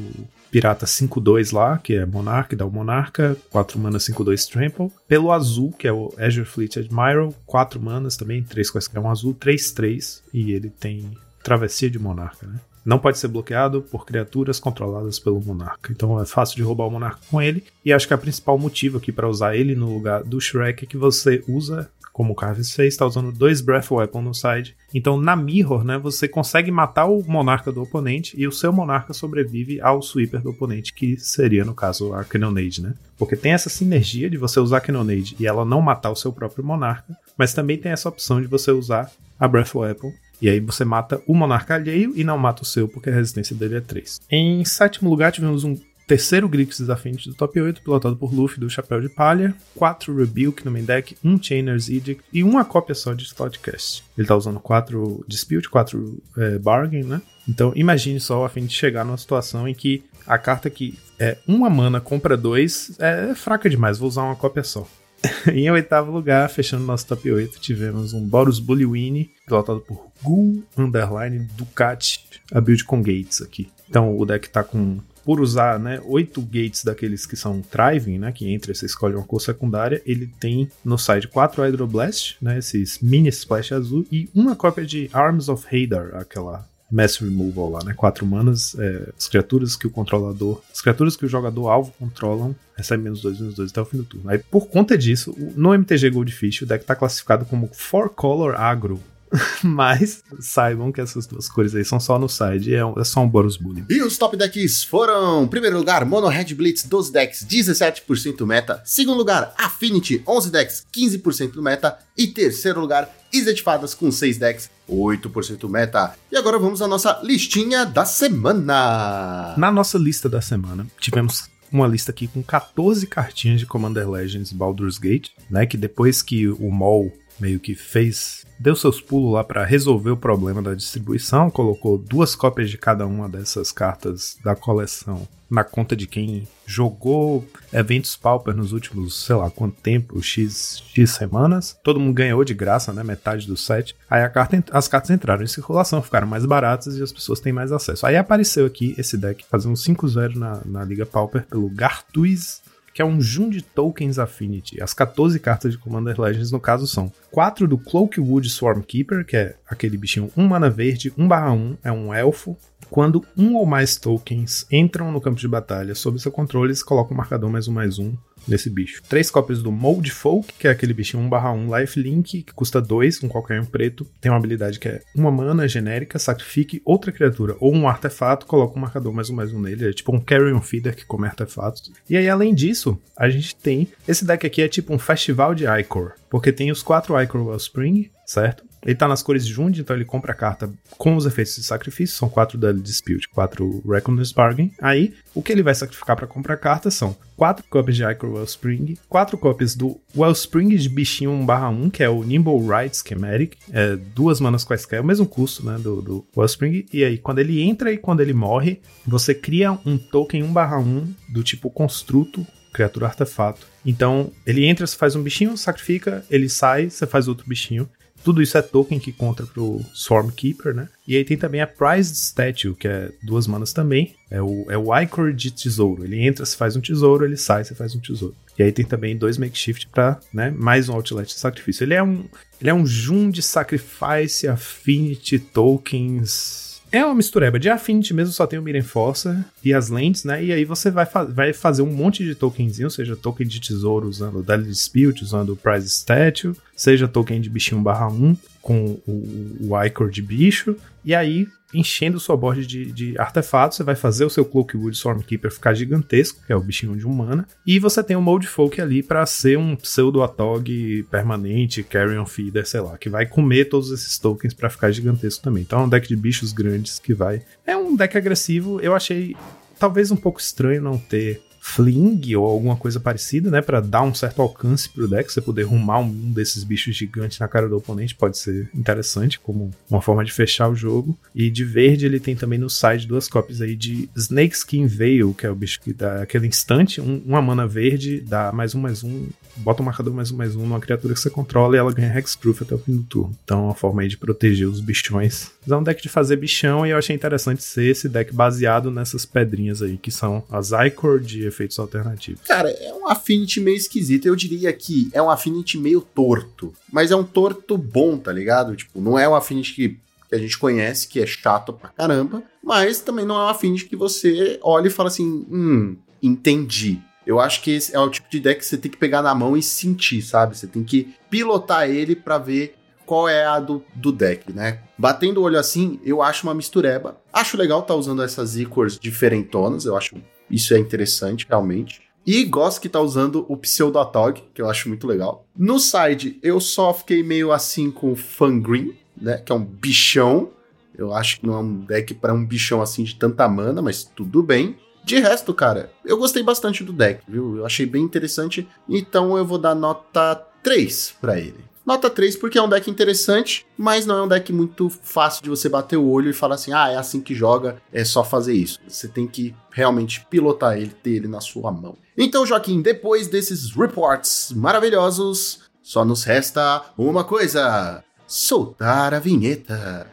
Pirata 0.52 0.86
5-2 0.86 1.54
lá, 1.54 1.78
que 1.78 1.96
é 1.96 2.06
Monarca, 2.06 2.56
dá 2.56 2.66
o 2.66 2.72
Monarca, 2.72 3.38
4 3.50 3.80
manas 3.80 4.04
5-2 4.06 4.52
Trample, 4.52 4.92
pelo 5.08 5.32
azul, 5.32 5.72
que 5.72 5.88
é 5.88 5.94
o 5.94 6.14
Azure 6.20 6.46
Fleet 6.46 6.78
Admiral, 6.78 7.34
4 7.46 7.82
manas 7.82 8.18
também, 8.18 8.44
3 8.44 8.70
quaisquer 8.70 9.00
um 9.00 9.10
azul, 9.10 9.34
3-3, 9.34 10.22
e 10.34 10.52
ele 10.52 10.70
tem 10.70 11.10
Travessia 11.42 11.90
de 11.90 11.98
Monarca, 11.98 12.46
né? 12.46 12.60
Não 12.84 12.98
pode 12.98 13.20
ser 13.20 13.28
bloqueado 13.28 13.82
por 13.84 14.06
criaturas 14.06 14.60
controladas 14.60 15.20
pelo 15.20 15.40
monarca. 15.40 15.92
Então 15.92 16.20
é 16.20 16.26
fácil 16.26 16.56
de 16.56 16.64
roubar 16.64 16.88
o 16.88 16.92
monarca 16.92 17.20
com 17.30 17.40
ele. 17.40 17.64
E 17.86 17.94
acho 17.94 18.08
que 18.08 18.14
a 18.14 18.18
principal 18.18 18.58
motivo 18.58 18.98
aqui 18.98 19.12
para 19.12 19.30
usar 19.30 19.56
ele 19.56 19.76
no 19.76 19.94
lugar 19.94 20.24
do 20.24 20.42
Shrek 20.42 20.84
é 20.84 20.88
que 20.88 20.98
você 20.98 21.44
usa, 21.48 21.90
como 22.12 22.34
o 22.34 22.36
Carves 22.36 22.72
fez, 22.72 22.94
está 22.94 23.06
usando 23.06 23.32
dois 23.32 23.62
Breath 23.62 23.92
Weapon 23.92 24.22
no 24.22 24.34
side. 24.34 24.76
Então 24.94 25.20
na 25.20 25.36
Mirror, 25.36 25.84
né, 25.84 25.98
você 25.98 26.28
consegue 26.28 26.72
matar 26.72 27.06
o 27.06 27.24
monarca 27.28 27.72
do 27.72 27.82
oponente 27.82 28.34
e 28.40 28.48
o 28.48 28.52
seu 28.52 28.72
monarca 28.72 29.14
sobrevive 29.14 29.80
ao 29.82 30.02
sweeper 30.02 30.42
do 30.42 30.52
oponente, 30.52 30.94
que 30.94 31.18
seria 31.18 31.64
no 31.64 31.74
caso 31.74 32.14
a 32.14 32.24
Cannonade, 32.24 32.82
né? 32.82 32.94
Porque 33.18 33.36
tem 33.36 33.54
essa 33.54 33.70
sinergia 33.70 34.30
de 34.30 34.38
você 34.38 34.60
usar 34.60 34.78
a 34.78 34.82
Cannonade 34.82 35.36
e 35.40 35.46
ela 35.46 35.64
não 35.64 35.82
matar 35.82 36.12
o 36.12 36.16
seu 36.16 36.34
próprio 36.34 36.66
monarca, 36.66 37.16
mas 37.38 37.54
também 37.54 37.78
tem 37.78 37.92
essa 37.92 38.10
opção 38.10 38.42
de 38.42 38.48
você 38.48 38.72
usar 38.72 39.12
a 39.40 39.48
Breath 39.48 39.76
Weapon 39.76 40.12
e 40.42 40.50
aí 40.50 40.60
você 40.60 40.84
mata 40.84 41.22
o 41.28 41.36
monarca 41.36 41.76
alheio 41.76 42.14
e 42.16 42.24
não 42.24 42.38
mata 42.38 42.64
o 42.64 42.66
seu, 42.66 42.88
porque 42.88 43.12
a 43.12 43.14
resistência 43.14 43.56
dele 43.56 43.76
é 43.76 43.82
3. 43.82 44.22
Em 44.30 44.66
sétimo 44.66 45.08
lugar, 45.08 45.32
tivemos 45.32 45.64
um 45.64 45.78
terceiro 46.12 46.50
Grixis 46.50 46.90
Affinity 46.90 47.30
do 47.30 47.36
top 47.36 47.62
8, 47.62 47.82
pilotado 47.82 48.18
por 48.18 48.34
Luffy 48.34 48.60
do 48.60 48.70
Chapéu 48.70 49.00
de 49.00 49.08
Palha, 49.08 49.56
4 49.76 50.14
Rebuke 50.14 50.66
no 50.66 50.70
main 50.70 50.84
deck, 50.84 51.16
1 51.24 51.42
Chainer's 51.42 51.88
Edict 51.88 52.22
e 52.34 52.44
uma 52.44 52.66
cópia 52.66 52.94
só 52.94 53.14
de 53.14 53.24
Slotcast. 53.24 54.04
Ele 54.18 54.28
tá 54.28 54.36
usando 54.36 54.60
4 54.60 55.24
Dispute, 55.26 55.70
4 55.70 56.22
é, 56.38 56.60
Bargain, 56.60 57.04
né? 57.04 57.22
Então 57.48 57.72
imagine 57.78 58.20
só 58.20 58.44
a 58.44 58.50
fim 58.50 58.66
de 58.66 58.74
chegar 58.74 59.06
numa 59.06 59.18
situação 59.18 59.66
em 59.66 59.74
que 59.74 60.04
a 60.28 60.38
carta 60.38 60.70
que 60.70 61.00
é 61.18 61.38
uma 61.48 61.70
mana 61.70 62.02
compra 62.02 62.36
2 62.36 62.98
é 63.00 63.34
fraca 63.34 63.70
demais, 63.70 63.98
vou 63.98 64.10
usar 64.10 64.24
uma 64.24 64.36
cópia 64.36 64.66
só. 64.66 64.86
em 65.54 65.72
oitavo 65.72 66.12
lugar, 66.12 66.50
fechando 66.50 66.84
nosso 66.84 67.08
top 67.08 67.32
8, 67.32 67.58
tivemos 67.62 68.12
um 68.14 68.28
Boros 68.28 68.60
Bullywini, 68.60 69.32
pilotado 69.48 69.80
por 69.80 70.12
Gul 70.22 70.62
Underline 70.78 71.48
Ducati, 71.56 72.26
a 72.52 72.60
build 72.60 72.84
com 72.84 73.02
gates 73.02 73.42
aqui. 73.42 73.70
Então 73.90 74.18
o 74.18 74.26
deck 74.26 74.50
tá 74.50 74.64
com, 74.64 75.00
por 75.26 75.40
usar 75.40 75.80
né, 75.80 76.02
8 76.04 76.42
gates 76.42 76.84
daqueles 76.84 77.26
que 77.26 77.36
são 77.36 77.62
Thriving, 77.62 78.20
né, 78.20 78.32
que 78.32 78.52
entra 78.52 78.74
você 78.74 78.86
escolhe 78.86 79.16
uma 79.16 79.26
cor 79.26 79.42
secundária, 79.42 80.02
ele 80.06 80.28
tem 80.40 80.70
no 80.84 80.98
side 80.98 81.28
4 81.28 81.64
Hydroblast, 81.64 82.38
né, 82.42 82.58
esses 82.58 83.00
mini 83.00 83.30
splash 83.30 83.74
azul, 83.74 84.06
e 84.12 84.30
uma 84.34 84.56
cópia 84.56 84.86
de 84.86 85.10
Arms 85.14 85.50
of 85.50 85.66
Hadar, 85.68 86.16
aquela 86.16 86.66
Mass 86.92 87.18
Removal 87.18 87.70
lá, 87.70 87.84
né? 87.84 87.94
Quatro 87.96 88.26
manas, 88.26 88.76
é, 88.78 89.10
as 89.18 89.28
criaturas 89.28 89.76
que 89.76 89.88
o 89.88 89.90
controlador. 89.90 90.62
As 90.72 90.82
criaturas 90.82 91.16
que 91.16 91.26
o 91.26 91.30
jogador 91.30 91.70
alvo 91.70 91.94
controlam 91.98 92.54
recebem 92.76 93.06
menos 93.06 93.22
dois, 93.22 93.40
menos 93.40 93.56
dois 93.56 93.72
até 93.72 93.80
o 93.80 93.86
fim 93.86 93.98
do 93.98 94.04
turno. 94.04 94.30
Aí, 94.30 94.38
por 94.38 94.68
conta 94.68 94.98
disso, 94.98 95.34
no 95.56 95.74
MTG 95.74 96.10
Goldfish, 96.10 96.64
o 96.64 96.66
deck 96.66 96.84
tá 96.84 96.96
classificado 96.96 97.46
como 97.46 97.70
Four 97.72 98.10
Color 98.10 98.56
Agro. 98.60 99.00
Mas 99.64 100.24
saibam 100.40 100.92
que 100.92 101.02
essas 101.02 101.26
duas 101.26 101.48
cores 101.48 101.74
aí 101.74 101.86
são 101.86 102.00
só 102.00 102.20
no 102.20 102.28
side, 102.28 102.74
é, 102.74 102.86
um, 102.86 103.00
é 103.00 103.04
só 103.04 103.22
um 103.22 103.28
Boros 103.28 103.58
Bully. 103.58 103.86
E 103.90 104.02
os 104.02 104.18
top 104.18 104.36
decks 104.36 104.84
foram: 104.84 105.48
primeiro 105.48 105.78
lugar, 105.78 106.06
Mono 106.06 106.28
Red 106.28 106.54
Blitz, 106.54 106.84
12 106.84 107.12
decks, 107.12 107.46
17% 107.46 108.38
do 108.38 108.48
meta. 108.48 108.82
Segundo 108.86 109.18
lugar, 109.18 109.54
Affinity, 109.58 110.22
11 110.28 110.52
decks, 110.52 110.86
15% 110.94 111.52
do 111.52 111.64
meta. 111.64 111.98
E 112.18 112.28
terceiro 112.28 112.80
lugar, 112.80 113.10
de 113.32 113.62
Fadas, 113.64 113.94
com 113.94 114.12
6 114.12 114.38
decks, 114.38 114.70
8% 114.90 115.58
do 115.58 115.70
meta. 115.70 116.14
E 116.32 116.36
agora 116.36 116.60
vamos 116.60 116.82
à 116.82 116.88
nossa 116.88 117.20
listinha 117.24 117.86
da 117.86 118.06
semana. 118.06 119.56
Na 119.58 119.72
nossa 119.72 119.98
lista 119.98 120.28
da 120.28 120.42
semana, 120.42 120.86
tivemos 121.00 121.50
uma 121.72 121.88
lista 121.88 122.12
aqui 122.12 122.28
com 122.28 122.44
14 122.44 123.08
cartinhas 123.08 123.62
de 123.62 123.66
Commander 123.66 124.10
Legends 124.10 124.52
Baldur's 124.52 124.98
Gate, 124.98 125.30
né? 125.50 125.66
Que 125.66 125.78
depois 125.78 126.22
que 126.22 126.48
o 126.48 126.70
Mol 126.70 127.12
meio 127.42 127.60
que 127.60 127.74
fez, 127.74 128.46
deu 128.60 128.76
seus 128.76 129.02
pulos 129.02 129.34
lá 129.34 129.44
para 129.44 129.66
resolver 129.66 130.12
o 130.12 130.18
problema 130.18 130.62
da 130.62 130.76
distribuição, 130.76 131.50
colocou 131.50 131.98
duas 131.98 132.36
cópias 132.36 132.70
de 132.70 132.78
cada 132.78 133.06
uma 133.08 133.28
dessas 133.28 133.72
cartas 133.72 134.38
da 134.44 134.56
coleção 134.56 135.28
na 135.52 135.66
conta 135.66 135.98
de 135.98 136.08
quem 136.08 136.48
jogou 136.66 137.46
eventos 137.74 138.16
Pauper 138.16 138.56
nos 138.56 138.72
últimos, 138.72 139.26
sei 139.26 139.36
lá, 139.36 139.50
quanto 139.52 139.76
tempo, 139.82 140.22
X, 140.24 140.82
X 140.94 141.12
semanas. 141.12 141.78
Todo 141.84 142.00
mundo 142.00 142.14
ganhou 142.14 142.42
de 142.46 142.54
graça, 142.54 142.94
né? 142.94 143.04
Metade 143.04 143.46
do 143.46 143.58
set. 143.58 143.94
Aí 144.10 144.28
carta, 144.30 144.64
as 144.72 144.88
cartas 144.88 145.12
entraram 145.12 145.44
em 145.44 145.48
circulação, 145.48 146.02
ficaram 146.02 146.26
mais 146.26 146.46
baratas 146.46 146.96
e 146.96 147.04
as 147.04 147.12
pessoas 147.12 147.42
têm 147.42 147.52
mais 147.52 147.74
acesso. 147.74 148.06
Aí 148.06 148.16
apareceu 148.16 148.66
aqui 148.66 148.96
esse 148.98 149.18
deck 149.18 149.44
fazendo 149.50 149.74
um 149.74 149.76
5-0 149.76 150.36
na, 150.36 150.62
na 150.66 150.86
Liga 150.86 151.06
Pauper 151.06 151.46
pelo 151.46 151.70
Gartuiz 151.70 152.62
que 152.94 153.02
é 153.02 153.06
um 153.06 153.22
Jun 153.22 153.50
de 153.50 153.62
Tokens 153.62 154.20
Affinity. 154.20 154.82
As 154.82 154.94
14 154.94 155.40
cartas 155.40 155.72
de 155.72 155.78
Commander 155.78 156.20
Legends, 156.20 156.52
no 156.52 156.60
caso, 156.60 156.88
são 156.88 157.12
4 157.32 157.68
do 157.68 157.78
Cloakwood 157.78 158.50
Swarmkeeper, 158.50 159.26
que 159.26 159.38
é 159.38 159.56
aquele 159.68 159.98
bichinho 159.98 160.32
1 160.36 160.48
mana 160.48 160.70
verde, 160.70 161.12
1/1, 161.18 161.78
é 161.84 161.92
um 161.92 162.14
elfo. 162.14 162.58
Quando 162.90 163.26
um 163.38 163.56
ou 163.56 163.66
mais 163.66 163.96
tokens 163.96 164.68
entram 164.70 165.12
no 165.12 165.22
campo 165.22 165.40
de 165.40 165.48
batalha 165.48 165.96
sob 165.96 166.20
seu 166.20 166.32
controle, 166.32 166.68
eles 166.68 166.84
colocam 166.84 167.14
um 167.14 167.18
marcador 167.18 167.50
mais 167.50 167.68
um 167.68 167.72
mais 167.72 167.98
um 167.98 168.14
nesse 168.48 168.70
bicho. 168.70 169.02
Três 169.08 169.30
cópias 169.30 169.62
do 169.62 169.72
Mold 169.72 170.12
Folk, 170.12 170.54
que 170.58 170.68
é 170.68 170.72
aquele 170.72 170.94
bichinho 170.94 171.24
1/1 171.24 171.80
Lifelink, 171.80 172.44
que 172.44 172.54
custa 172.54 172.82
2 172.82 173.20
com 173.20 173.30
qualquer 173.30 173.62
um 173.62 173.66
preto. 173.66 174.06
Tem 174.20 174.32
uma 174.32 174.38
habilidade 174.38 174.80
que 174.80 174.88
é 174.88 175.02
uma 175.16 175.32
mana 175.32 175.68
genérica, 175.68 176.20
sacrifique 176.20 176.82
outra 176.84 177.12
criatura 177.12 177.56
ou 177.60 177.74
um 177.74 177.88
artefato, 177.88 178.46
coloca 178.46 178.78
um 178.78 178.82
marcador 178.82 179.14
mais 179.14 179.30
um 179.30 179.36
mais 179.36 179.54
um 179.54 179.60
nele. 179.60 179.90
É 179.90 179.94
tipo 179.94 180.16
um 180.16 180.20
Carrion 180.20 180.62
Feeder 180.62 180.96
que 180.96 181.06
come 181.06 181.28
artefatos. 181.28 181.92
E 182.10 182.18
aí, 182.18 182.30
além 182.30 182.54
disso, 182.54 183.00
a 183.16 183.30
gente 183.30 183.56
tem. 183.56 183.88
Esse 184.08 184.26
deck 184.26 184.46
aqui 184.46 184.62
é 184.62 184.68
tipo 184.68 184.94
um 184.94 185.00
festival 185.00 185.54
de 185.56 185.66
Icor, 185.66 186.14
porque 186.30 186.52
tem 186.52 186.72
os 186.72 186.84
quatro 186.84 187.20
Icor 187.22 187.46
Wellspring, 187.46 188.10
certo? 188.26 188.64
Ele 188.86 188.96
tá 188.96 189.08
nas 189.08 189.22
cores 189.22 189.46
Jund, 189.46 189.80
então 189.80 189.96
ele 189.96 190.06
compra 190.06 190.32
a 190.32 190.36
carta 190.36 190.72
com 190.98 191.16
os 191.16 191.26
efeitos 191.26 191.56
de 191.56 191.64
sacrifício, 191.64 192.16
são 192.16 192.30
quatro 192.30 192.58
da 192.58 192.72
Dispute, 192.72 193.30
quatro 193.30 193.82
Reckoner's 193.88 194.32
Bargain. 194.32 194.72
Aí, 194.82 195.14
o 195.36 195.42
que 195.42 195.52
ele 195.52 195.64
vai 195.64 195.76
sacrificar 195.76 196.16
para 196.16 196.28
comprar 196.28 196.58
carta 196.58 196.90
são 196.90 197.16
quatro 197.38 197.64
cópias 197.70 197.96
de 197.96 198.04
Icor 198.04 198.32
Wellspring, 198.32 198.98
quatro 199.08 199.38
cópias 199.38 199.76
do 199.76 200.00
Wellspring 200.16 200.70
de 200.70 200.90
bichinho 200.90 201.32
1/1, 201.32 201.90
que 201.92 202.04
é 202.04 202.10
o 202.10 202.24
Nimble 202.24 202.60
Ride 202.60 202.98
Schematic, 202.98 203.58
é, 203.72 203.96
duas 203.96 204.40
manas 204.40 204.64
quaisquer, 204.64 204.98
é 204.98 205.02
o 205.02 205.06
mesmo 205.06 205.26
custo, 205.26 205.66
né, 205.66 205.78
do, 205.78 206.02
do 206.02 206.26
Wellspring. 206.36 206.86
E 206.92 207.04
aí, 207.04 207.18
quando 207.18 207.40
ele 207.40 207.62
entra 207.62 207.92
e 207.92 207.98
quando 207.98 208.22
ele 208.22 208.34
morre, 208.34 208.82
você 209.06 209.34
cria 209.34 209.72
um 209.86 209.98
token 209.98 210.44
1/1 210.44 211.08
do 211.30 211.44
tipo 211.44 211.70
construto 211.70 212.46
criatura 212.72 213.08
artefato. 213.08 213.68
Então, 213.86 214.32
ele 214.46 214.66
entra, 214.66 214.88
você 214.88 214.96
faz 214.96 215.16
um 215.16 215.22
bichinho, 215.22 215.58
sacrifica, 215.58 216.24
ele 216.30 216.48
sai, 216.48 216.90
você 216.90 217.06
faz 217.06 217.28
outro 217.28 217.48
bichinho. 217.48 217.90
Tudo 218.24 218.42
isso 218.42 218.58
é 218.58 218.62
token 218.62 219.00
que 219.00 219.12
conta 219.12 219.46
pro 219.46 219.82
Swarmkeeper, 219.94 220.74
né? 220.74 220.88
E 221.08 221.16
aí 221.16 221.26
tem 221.26 221.38
também 221.38 221.62
a 221.62 221.68
Prized 221.68 222.16
Statue, 222.16 222.76
que 222.76 222.88
é 222.88 223.12
duas 223.24 223.48
manas 223.48 223.74
também. 223.74 224.16
É 224.30 224.42
o, 224.42 224.66
é 224.70 224.78
o 224.78 224.98
Icor 225.02 225.34
de 225.34 225.52
tesouro. 225.52 226.04
Ele 226.04 226.22
entra, 226.22 226.46
você 226.46 226.56
faz 226.56 226.76
um 226.76 226.82
tesouro, 226.82 227.26
ele 227.26 227.38
sai, 227.38 227.64
você 227.64 227.76
faz 227.76 227.96
um 227.96 228.00
tesouro. 228.00 228.36
E 228.58 228.64
aí 228.64 228.72
tem 228.72 228.86
também 228.86 229.18
dois 229.18 229.38
makeshift 229.38 229.88
pra, 229.88 230.20
né, 230.34 230.52
mais 230.52 230.88
um 230.88 230.94
outlet 230.94 231.28
de 231.28 231.40
sacrifício. 231.40 231.84
Ele 231.84 231.96
é 231.96 232.04
um, 232.04 232.26
ele 232.60 232.70
é 232.70 232.74
um 232.74 232.86
Jun 232.86 233.30
de 233.30 233.42
Sacrifice 233.42 234.48
Affinity 234.48 235.40
Tokens 235.40 236.71
é 236.92 237.06
uma 237.06 237.16
mistureba 237.16 237.58
de 237.58 237.70
Affinity 237.70 238.14
mesmo, 238.14 238.34
só 238.34 238.46
tem 238.46 238.60
o 238.60 238.62
Miren 238.62 238.82
Força 238.82 239.46
e 239.64 239.74
as 239.74 239.90
lentes, 239.90 240.24
né? 240.24 240.44
E 240.44 240.52
aí 240.52 240.66
você 240.66 240.92
vai, 240.92 241.06
fa 241.06 241.24
vai 241.24 241.54
fazer 241.54 241.82
um 241.82 241.92
monte 241.92 242.24
de 242.24 242.36
tokenzinho, 242.36 242.90
seja 242.90 243.16
token 243.16 243.48
de 243.48 243.62
tesouro 243.62 244.08
usando 244.08 244.40
o 244.40 244.44
Daily 244.44 244.66
Dispute, 244.66 245.24
usando 245.24 245.54
o 245.54 245.56
Prize 245.56 245.90
Statue, 245.90 246.56
seja 246.76 247.08
token 247.08 247.40
de 247.40 247.50
bichinho 247.50 247.82
barra 247.82 248.08
1 248.08 248.36
com 248.62 249.00
o, 249.08 249.70
o 249.70 249.84
Icor 249.84 250.10
de 250.10 250.22
bicho, 250.22 250.76
e 251.04 251.16
aí 251.16 251.48
enchendo 251.74 252.20
sua 252.20 252.36
board 252.36 252.66
de, 252.66 252.92
de 252.92 253.18
artefatos, 253.18 253.78
você 253.78 253.84
vai 253.84 253.96
fazer 253.96 254.26
o 254.26 254.30
seu 254.30 254.44
Cloakwood 254.44 254.96
Stormkeeper 254.96 255.52
ficar 255.52 255.74
gigantesco, 255.74 256.42
que 256.46 256.52
é 256.52 256.56
o 256.56 256.62
bichinho 256.62 256.96
de 256.98 257.06
humana, 257.06 257.48
e 257.66 257.80
você 257.80 258.04
tem 258.04 258.16
o 258.16 258.22
Mold 258.22 258.46
Folk 258.48 258.80
ali 258.82 259.02
para 259.02 259.26
ser 259.26 259.58
um 259.58 259.76
pseudo 259.76 260.22
Atog 260.22 261.04
permanente, 261.10 261.84
Carrion 261.84 262.26
Feeder, 262.26 262.68
sei 262.68 262.82
lá, 262.82 262.98
que 262.98 263.10
vai 263.10 263.26
comer 263.26 263.66
todos 263.66 263.92
esses 263.92 264.18
tokens 264.20 264.54
para 264.54 264.70
ficar 264.70 264.92
gigantesco 264.92 265.44
também. 265.44 265.64
Então 265.64 265.82
é 265.82 265.84
um 265.84 265.90
deck 265.90 266.08
de 266.08 266.16
bichos 266.16 266.52
grandes 266.52 267.00
que 267.00 267.14
vai. 267.14 267.42
É 267.66 267.76
um 267.76 267.96
deck 267.96 268.18
agressivo, 268.18 268.80
eu 268.82 268.94
achei 268.94 269.36
talvez 269.80 270.12
um 270.12 270.18
pouco 270.18 270.40
estranho 270.40 270.82
não 270.82 270.98
ter 270.98 271.42
fling 271.62 272.36
ou 272.36 272.46
alguma 272.46 272.76
coisa 272.76 273.00
parecida, 273.00 273.52
né, 273.52 273.62
Pra 273.62 273.80
dar 273.80 274.02
um 274.02 274.14
certo 274.14 274.42
alcance 274.42 274.90
pro 274.90 275.08
deck, 275.08 275.32
você 275.32 275.40
poder 275.40 275.64
rumar 275.64 276.00
um 276.00 276.32
desses 276.32 276.64
bichos 276.64 276.96
gigantes 276.96 277.38
na 277.38 277.48
cara 277.48 277.70
do 277.70 277.78
oponente 277.78 278.16
pode 278.16 278.38
ser 278.38 278.68
interessante 278.74 279.40
como 279.40 279.70
uma 279.90 280.02
forma 280.02 280.26
de 280.26 280.32
fechar 280.32 280.68
o 280.68 280.76
jogo. 280.76 281.16
E 281.36 281.50
de 281.52 281.64
verde 281.64 282.06
ele 282.06 282.20
tem 282.20 282.36
também 282.36 282.58
no 282.58 282.70
side 282.70 283.06
duas 283.06 283.28
cópias 283.28 283.62
aí 283.62 283.76
de 283.76 284.10
Snakeskin 284.16 284.88
Veil, 284.88 285.34
que 285.34 285.46
é 285.46 285.52
o 285.52 285.56
bicho 285.56 285.80
que 285.80 285.94
dá 285.94 286.24
aquele 286.24 286.48
instante, 286.48 287.00
um, 287.00 287.22
uma 287.26 287.42
mana 287.42 287.68
verde, 287.68 288.20
dá 288.22 288.52
mais 288.52 288.74
um, 288.74 288.82
mais 288.82 289.04
um, 289.04 289.28
bota 289.58 289.82
o 289.82 289.84
um 289.84 289.86
marcador 289.86 290.14
mais 290.14 290.32
um, 290.32 290.38
mais 290.38 290.56
um 290.56 290.62
numa 290.62 290.80
criatura 290.80 291.14
que 291.14 291.20
você 291.20 291.30
controla 291.30 291.76
e 291.76 291.80
ela 291.80 291.94
ganha 291.94 292.18
Hexproof 292.18 292.64
até 292.64 292.74
o 292.74 292.80
fim 292.80 292.98
do 292.98 293.04
turno. 293.04 293.38
Então 293.44 293.60
é 293.60 293.64
uma 293.66 293.76
forma 293.76 294.02
aí 294.02 294.08
de 294.08 294.18
proteger 294.18 294.68
os 294.68 294.82
bichões. 294.82 295.52
Mas 295.62 295.72
é 295.72 295.78
um 295.78 295.84
deck 295.84 296.02
de 296.02 296.10
fazer 296.10 296.38
bichão 296.38 296.86
e 296.86 296.90
eu 296.90 296.98
achei 296.98 297.16
interessante 297.16 297.64
ser 297.64 297.86
esse 297.86 298.10
deck 298.10 298.34
baseado 298.34 298.90
nessas 298.90 299.26
pedrinhas 299.26 299.82
aí, 299.82 299.98
que 299.98 300.10
são 300.10 300.44
as 300.50 300.72
Icor 300.72 301.20
de 301.20 301.51
efeitos 301.52 301.78
alternativos. 301.78 302.42
Cara, 302.48 302.70
é 302.70 302.94
um 302.94 303.08
Affinity 303.08 303.60
meio 303.60 303.78
esquisito. 303.78 304.26
Eu 304.26 304.36
diria 304.36 304.72
que 304.74 305.10
é 305.14 305.22
um 305.22 305.30
Affinity 305.30 305.78
meio 305.78 306.02
torto. 306.02 306.74
Mas 306.92 307.12
é 307.12 307.16
um 307.16 307.24
torto 307.24 307.78
bom, 307.78 308.18
tá 308.18 308.32
ligado? 308.32 308.76
Tipo, 308.76 309.00
não 309.00 309.18
é 309.18 309.28
um 309.28 309.36
Affinity 309.36 309.74
que 309.74 310.00
que 310.32 310.36
a 310.36 310.40
gente 310.40 310.58
conhece, 310.58 311.10
que 311.10 311.20
é 311.20 311.26
chato 311.28 311.74
pra 311.74 311.90
caramba, 311.90 312.42
mas 312.64 313.02
também 313.02 313.26
não 313.26 313.36
é 313.36 313.40
um 313.40 313.50
Affinity 313.50 313.84
que 313.84 313.98
você 313.98 314.58
olha 314.64 314.88
e 314.88 314.90
fala 314.90 315.10
assim, 315.10 315.46
hum, 315.52 315.98
entendi. 316.24 317.02
Eu 317.28 317.38
acho 317.38 317.62
que 317.62 317.72
esse 317.72 317.94
é 317.94 318.00
o 318.00 318.10
tipo 318.10 318.30
de 318.30 318.40
deck 318.40 318.62
que 318.62 318.66
você 318.66 318.78
tem 318.78 318.90
que 318.90 318.98
pegar 318.98 319.22
na 319.22 319.36
mão 319.36 319.58
e 319.58 319.62
sentir, 319.62 320.22
sabe? 320.22 320.58
Você 320.58 320.68
tem 320.68 320.86
que 320.86 321.14
pilotar 321.30 321.90
ele 321.90 322.16
para 322.16 322.38
ver 322.38 322.76
qual 323.06 323.28
é 323.28 323.46
a 323.46 323.60
do, 323.60 323.84
do 323.94 324.10
deck, 324.10 324.54
né? 324.54 324.80
Batendo 324.98 325.42
o 325.42 325.44
olho 325.44 325.60
assim, 325.60 326.00
eu 326.06 326.22
acho 326.22 326.48
uma 326.48 326.54
mistureba. 326.54 327.20
Acho 327.34 327.58
legal 327.58 327.82
tá 327.84 327.94
usando 327.94 328.24
essas 328.24 328.56
icors 328.56 328.98
diferentonas, 328.98 329.84
eu 329.84 329.98
acho 329.98 330.16
isso 330.52 330.74
é 330.74 330.80
interessante, 330.80 331.46
realmente. 331.48 332.02
E 332.26 332.44
gosto 332.44 332.80
que 332.80 332.90
tá 332.90 333.00
usando 333.00 333.46
o 333.50 333.58
Pseudotog, 333.58 334.44
que 334.54 334.62
eu 334.62 334.70
acho 334.70 334.88
muito 334.88 335.08
legal. 335.08 335.48
No 335.58 335.80
side, 335.80 336.40
eu 336.44 336.60
só 336.60 336.94
fiquei 336.94 337.24
meio 337.24 337.52
assim 337.52 337.90
com 337.90 338.12
o 338.12 338.16
Fangreen, 338.16 338.96
né? 339.20 339.38
Que 339.38 339.52
é 339.52 339.56
um 339.56 339.64
bichão. 339.64 340.52
Eu 340.96 341.14
acho 341.14 341.40
que 341.40 341.48
não 341.48 341.56
é 341.56 341.60
um 341.60 341.80
deck 341.80 342.14
para 342.14 342.34
um 342.34 342.46
bichão 342.46 342.82
assim 342.82 343.04
de 343.04 343.16
tanta 343.16 343.48
mana, 343.48 343.82
mas 343.82 344.04
tudo 344.04 344.44
bem. 344.44 344.78
De 345.04 345.20
resto, 345.20 345.52
cara, 345.52 345.92
eu 346.06 346.16
gostei 346.18 346.44
bastante 346.44 346.84
do 346.84 346.94
deck, 346.94 347.24
viu? 347.28 347.58
Eu 347.58 347.66
achei 347.66 347.88
bem 347.88 348.04
interessante. 348.04 348.68
Então 348.88 349.36
eu 349.36 349.46
vou 349.46 349.58
dar 349.58 349.74
nota 349.74 350.36
3 350.62 351.16
para 351.20 351.40
ele. 351.40 351.71
Nota 351.86 352.10
3 352.10 352.36
porque 352.38 352.58
é 352.58 352.62
um 352.62 352.70
deck 352.70 352.90
interessante, 352.90 353.66
mas 353.78 354.06
não 354.06 354.18
é 354.18 354.22
um 354.24 354.28
deck 354.28 354.54
muito 354.54 354.90
fácil 354.90 355.44
de 355.44 355.50
você 355.50 355.68
bater 355.68 355.98
o 355.98 356.08
olho 356.08 356.30
e 356.30 356.34
falar 356.34 356.56
assim: 356.56 356.74
ah, 356.74 356.90
é 356.90 356.96
assim 356.96 357.20
que 357.20 357.34
joga, 357.34 357.82
é 357.92 358.04
só 358.06 358.24
fazer 358.24 358.54
isso. 358.54 358.80
Você 358.88 359.08
tem 359.08 359.28
que 359.28 359.56
realmente 359.72 360.26
pilotar 360.30 360.78
ele, 360.78 360.92
ter 361.02 361.12
ele 361.12 361.28
na 361.28 361.42
sua 361.42 361.72
mão. 361.72 361.98
Então, 362.18 362.46
Joaquim, 362.46 362.82
depois 362.82 363.28
desses 363.28 363.72
reports 363.72 364.52
maravilhosos, 364.56 365.62
só 365.82 366.06
nos 366.06 366.24
resta 366.24 366.84
uma 366.98 367.24
coisa: 367.24 368.04
soltar 368.28 369.14
a 369.14 369.20
vinheta. 369.20 370.08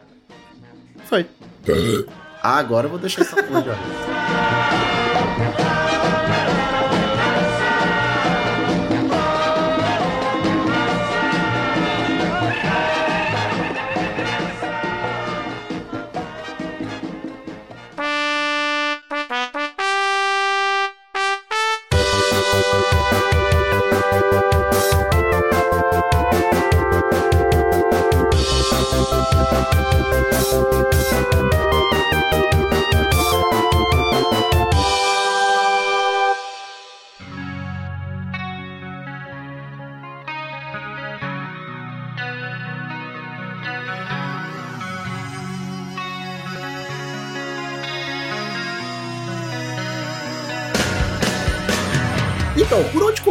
Foi. 1.05 1.25
Agora 2.41 2.87
eu 2.87 2.91
vou 2.91 2.99
deixar 2.99 3.21
essa 3.21 3.43
porra 3.43 3.77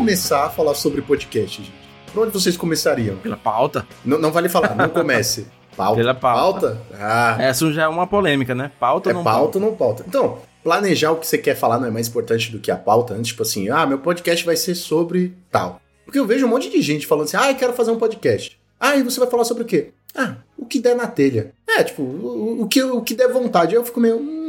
começar 0.09 0.47
a 0.47 0.49
falar 0.49 0.75
sobre 0.75 1.03
podcast, 1.03 1.59
gente? 1.63 1.75
Por 2.15 2.23
onde 2.23 2.33
vocês 2.33 2.57
começariam? 2.57 3.19
Pela 3.19 3.37
pauta. 3.37 3.87
Não, 4.03 4.19
não 4.19 4.33
vale 4.33 4.49
falar, 4.49 4.75
não 4.75 4.89
comece. 4.89 5.47
Pauta. 5.77 5.97
Pela 5.97 6.15
pauta. 6.15 6.83
Ah, 6.95 7.37
Essa 7.39 7.71
já 7.71 7.83
é 7.85 7.89
uma 7.89 8.05
polêmica, 8.05 8.53
né? 8.53 8.73
Pauta 8.81 9.11
é 9.11 9.13
ou 9.13 9.19
não 9.19 9.23
pauta 9.23 9.59
ou 9.59 9.65
não 9.65 9.77
pauta? 9.77 10.05
Então, 10.09 10.39
planejar 10.65 11.13
o 11.13 11.17
que 11.17 11.27
você 11.27 11.39
quer 11.39 11.55
falar 11.55 11.79
não 11.79 11.87
é 11.87 11.91
mais 11.91 12.09
importante 12.09 12.51
do 12.51 12.59
que 12.59 12.69
a 12.69 12.77
pauta. 12.77 13.15
Antes, 13.15 13.29
tipo 13.29 13.43
assim, 13.43 13.69
ah, 13.69 13.87
meu 13.87 13.99
podcast 13.99 14.45
vai 14.45 14.57
ser 14.57 14.75
sobre 14.75 15.37
tal. 15.53 15.81
Porque 16.05 16.19
eu 16.19 16.27
vejo 16.27 16.47
um 16.47 16.49
monte 16.49 16.69
de 16.69 16.83
gente 16.83 17.07
falando 17.07 17.27
assim, 17.27 17.37
ah, 17.37 17.53
eu 17.53 17.55
quero 17.55 17.75
fazer 17.75 17.93
um 17.93 17.99
podcast. 17.99 18.59
Ah, 18.81 18.97
e 18.97 19.05
você 19.05 19.21
vai 19.21 19.31
falar 19.31 19.45
sobre 19.45 19.63
o 19.63 19.67
quê? 19.67 19.91
Ah, 20.17 20.37
o 20.57 20.65
que 20.67 20.81
der 20.81 20.97
na 20.97 21.07
telha. 21.07 21.53
É, 21.69 21.85
tipo, 21.85 22.03
o, 22.03 22.63
o 22.63 22.67
que, 22.67 22.83
o 22.83 23.01
que 23.01 23.15
der 23.15 23.33
vontade. 23.33 23.77
Eu 23.77 23.85
fico 23.85 24.01
meio, 24.01 24.17
hum, 24.17 24.48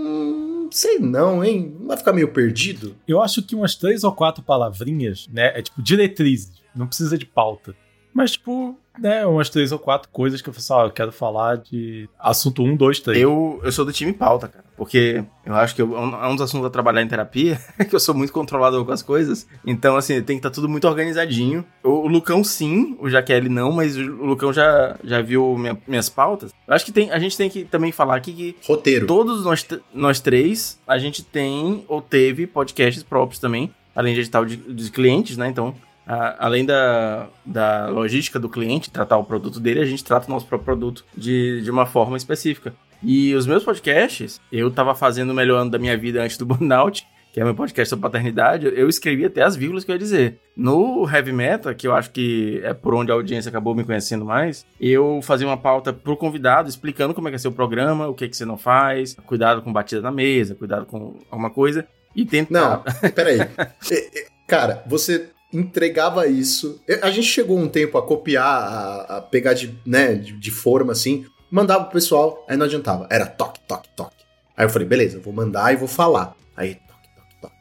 sei 0.71 0.99
não, 0.99 1.43
hein? 1.43 1.75
Não 1.79 1.87
vai 1.87 1.97
ficar 1.97 2.13
meio 2.13 2.31
perdido? 2.31 2.95
Eu 3.07 3.21
acho 3.21 3.41
que 3.41 3.55
umas 3.55 3.75
três 3.75 4.03
ou 4.03 4.11
quatro 4.11 4.43
palavrinhas, 4.43 5.27
né? 5.31 5.57
É 5.57 5.61
tipo 5.61 5.81
diretrizes, 5.81 6.61
não 6.75 6.87
precisa 6.87 7.17
de 7.17 7.25
pauta. 7.25 7.75
Mas, 8.13 8.31
tipo, 8.31 8.77
né, 9.01 9.25
umas 9.25 9.49
três 9.49 9.71
ou 9.71 9.79
quatro 9.79 10.09
coisas 10.11 10.41
que 10.41 10.49
eu 10.49 10.53
falo, 10.53 10.81
ah, 10.81 10.85
eu 10.85 10.91
quero 10.91 11.11
falar 11.11 11.57
de 11.57 12.09
assunto 12.19 12.63
um, 12.63 12.75
dois, 12.75 12.99
três. 12.99 13.21
Eu, 13.21 13.59
eu 13.63 13.71
sou 13.71 13.85
do 13.85 13.91
time 13.93 14.13
pauta, 14.13 14.47
cara. 14.47 14.65
Porque 14.77 15.23
eu 15.45 15.53
acho 15.55 15.75
que 15.75 15.81
eu- 15.81 15.93
é 15.97 15.99
um 15.99 16.25
é 16.25 16.31
dos 16.33 16.41
assuntos 16.41 16.65
a 16.65 16.69
trabalhar 16.69 17.01
em 17.01 17.07
terapia, 17.07 17.59
que 17.89 17.93
eu 17.93 17.99
sou 17.99 18.15
muito 18.15 18.31
controlador 18.31 18.85
com 18.85 18.91
as 18.93 19.01
coisas. 19.01 19.45
Então, 19.65 19.97
assim, 19.97 20.13
tem 20.21 20.37
que 20.37 20.39
estar 20.39 20.49
tudo 20.51 20.69
muito 20.69 20.87
organizadinho. 20.87 21.65
O, 21.83 21.89
o 21.89 22.07
Lucão, 22.07 22.43
sim, 22.43 22.95
o 22.99 23.09
Jaqueline 23.09 23.53
não, 23.53 23.71
mas 23.73 23.97
o 23.97 24.01
Lucão 24.01 24.53
já, 24.53 24.95
já 25.03 25.21
viu 25.21 25.57
minha- 25.57 25.77
minhas 25.87 26.07
pautas. 26.07 26.51
Eu 26.67 26.73
acho 26.73 26.85
que 26.85 26.91
tem, 26.93 27.11
a 27.11 27.19
gente 27.19 27.35
tem 27.35 27.49
que 27.49 27.65
também 27.65 27.91
falar 27.91 28.15
aqui 28.15 28.31
que 28.33 28.55
Roteiro. 28.65 29.05
todos 29.05 29.43
nós, 29.43 29.67
nós 29.93 30.19
três, 30.21 30.79
a 30.87 30.97
gente 30.97 31.23
tem 31.23 31.83
ou 31.89 32.01
teve 32.01 32.47
podcasts 32.47 33.03
próprios 33.03 33.39
também, 33.39 33.69
além 33.93 34.13
de 34.13 34.21
edital 34.21 34.45
de, 34.45 34.55
de 34.55 34.91
clientes, 34.91 35.35
né? 35.35 35.49
Então, 35.49 35.75
a- 36.09 36.35
além 36.45 36.65
da, 36.65 37.27
da 37.45 37.87
logística 37.87 38.39
do 38.39 38.49
cliente, 38.49 38.89
tratar 38.89 39.17
o 39.17 39.23
produto 39.23 39.59
dele, 39.59 39.79
a 39.79 39.85
gente 39.85 40.03
trata 40.03 40.27
o 40.27 40.29
nosso 40.31 40.47
próprio 40.47 40.65
produto 40.65 41.05
de, 41.15 41.61
de 41.61 41.69
uma 41.71 41.85
forma 41.85 42.17
específica. 42.17 42.73
E 43.03 43.33
os 43.35 43.45
meus 43.47 43.63
podcasts, 43.63 44.41
eu 44.51 44.69
tava 44.71 44.93
fazendo 44.95 45.29
o 45.29 45.33
melhor 45.33 45.61
ano 45.61 45.71
da 45.71 45.77
minha 45.79 45.95
vida 45.97 46.21
antes 46.21 46.37
do 46.37 46.45
burnout, 46.45 47.05
que 47.31 47.39
é 47.39 47.43
meu 47.43 47.53
podcast 47.53 47.89
sobre 47.91 48.01
paternidade, 48.01 48.65
eu 48.65 48.89
escrevi 48.89 49.23
até 49.23 49.43
as 49.43 49.55
vírgulas 49.55 49.83
que 49.85 49.91
eu 49.91 49.95
ia 49.95 49.99
dizer. 49.99 50.39
No 50.57 51.07
Heavy 51.07 51.31
Metal, 51.31 51.73
que 51.75 51.87
eu 51.87 51.93
acho 51.95 52.09
que 52.09 52.59
é 52.63 52.73
por 52.73 52.95
onde 52.95 53.11
a 53.11 53.13
audiência 53.13 53.49
acabou 53.49 53.75
me 53.75 53.83
conhecendo 53.83 54.25
mais, 54.25 54.65
eu 54.81 55.19
fazia 55.21 55.45
uma 55.45 55.55
pauta 55.55 55.93
pro 55.93 56.17
convidado 56.17 56.67
explicando 56.67 57.13
como 57.13 57.27
é 57.27 57.31
que 57.31 57.35
é 57.35 57.37
seu 57.39 57.51
programa, 57.51 58.07
o 58.07 58.15
que, 58.15 58.27
que 58.27 58.35
você 58.35 58.45
não 58.45 58.57
faz, 58.57 59.15
cuidado 59.27 59.61
com 59.61 59.71
batida 59.71 60.01
na 60.01 60.11
mesa, 60.11 60.55
cuidado 60.55 60.87
com 60.87 61.19
alguma 61.29 61.51
coisa, 61.51 61.85
e 62.15 62.25
tentar... 62.25 62.83
Não, 62.83 62.83
peraí. 63.13 63.39
É, 63.41 63.47
é, 63.93 64.27
Cara, 64.47 64.83
você 64.87 65.29
entregava 65.51 66.27
isso. 66.27 66.81
É, 66.87 66.99
A 67.05 67.11
gente 67.11 67.27
chegou 67.27 67.57
um 67.57 67.67
tempo 67.67 67.97
a 67.97 68.01
copiar, 68.05 68.45
a, 68.45 69.17
a 69.17 69.21
pegar 69.21 69.53
de, 69.53 69.77
né, 69.85 70.15
de, 70.15 70.33
de 70.33 70.51
forma 70.51 70.91
assim, 70.91 71.25
mandava 71.49 71.83
pro 71.85 71.93
pessoal, 71.93 72.45
aí 72.47 72.55
não 72.55 72.65
adiantava. 72.65 73.07
Era 73.09 73.25
toque, 73.25 73.59
toque, 73.67 73.89
toque. 73.95 74.15
Aí 74.55 74.65
eu 74.65 74.69
falei, 74.69 74.87
beleza, 74.87 75.19
vou 75.19 75.33
mandar 75.33 75.73
e 75.73 75.77
vou 75.77 75.87
falar. 75.87 76.35
Aí, 76.55 76.75
toque, 76.75 77.09
toque, 77.15 77.41
toque. 77.41 77.55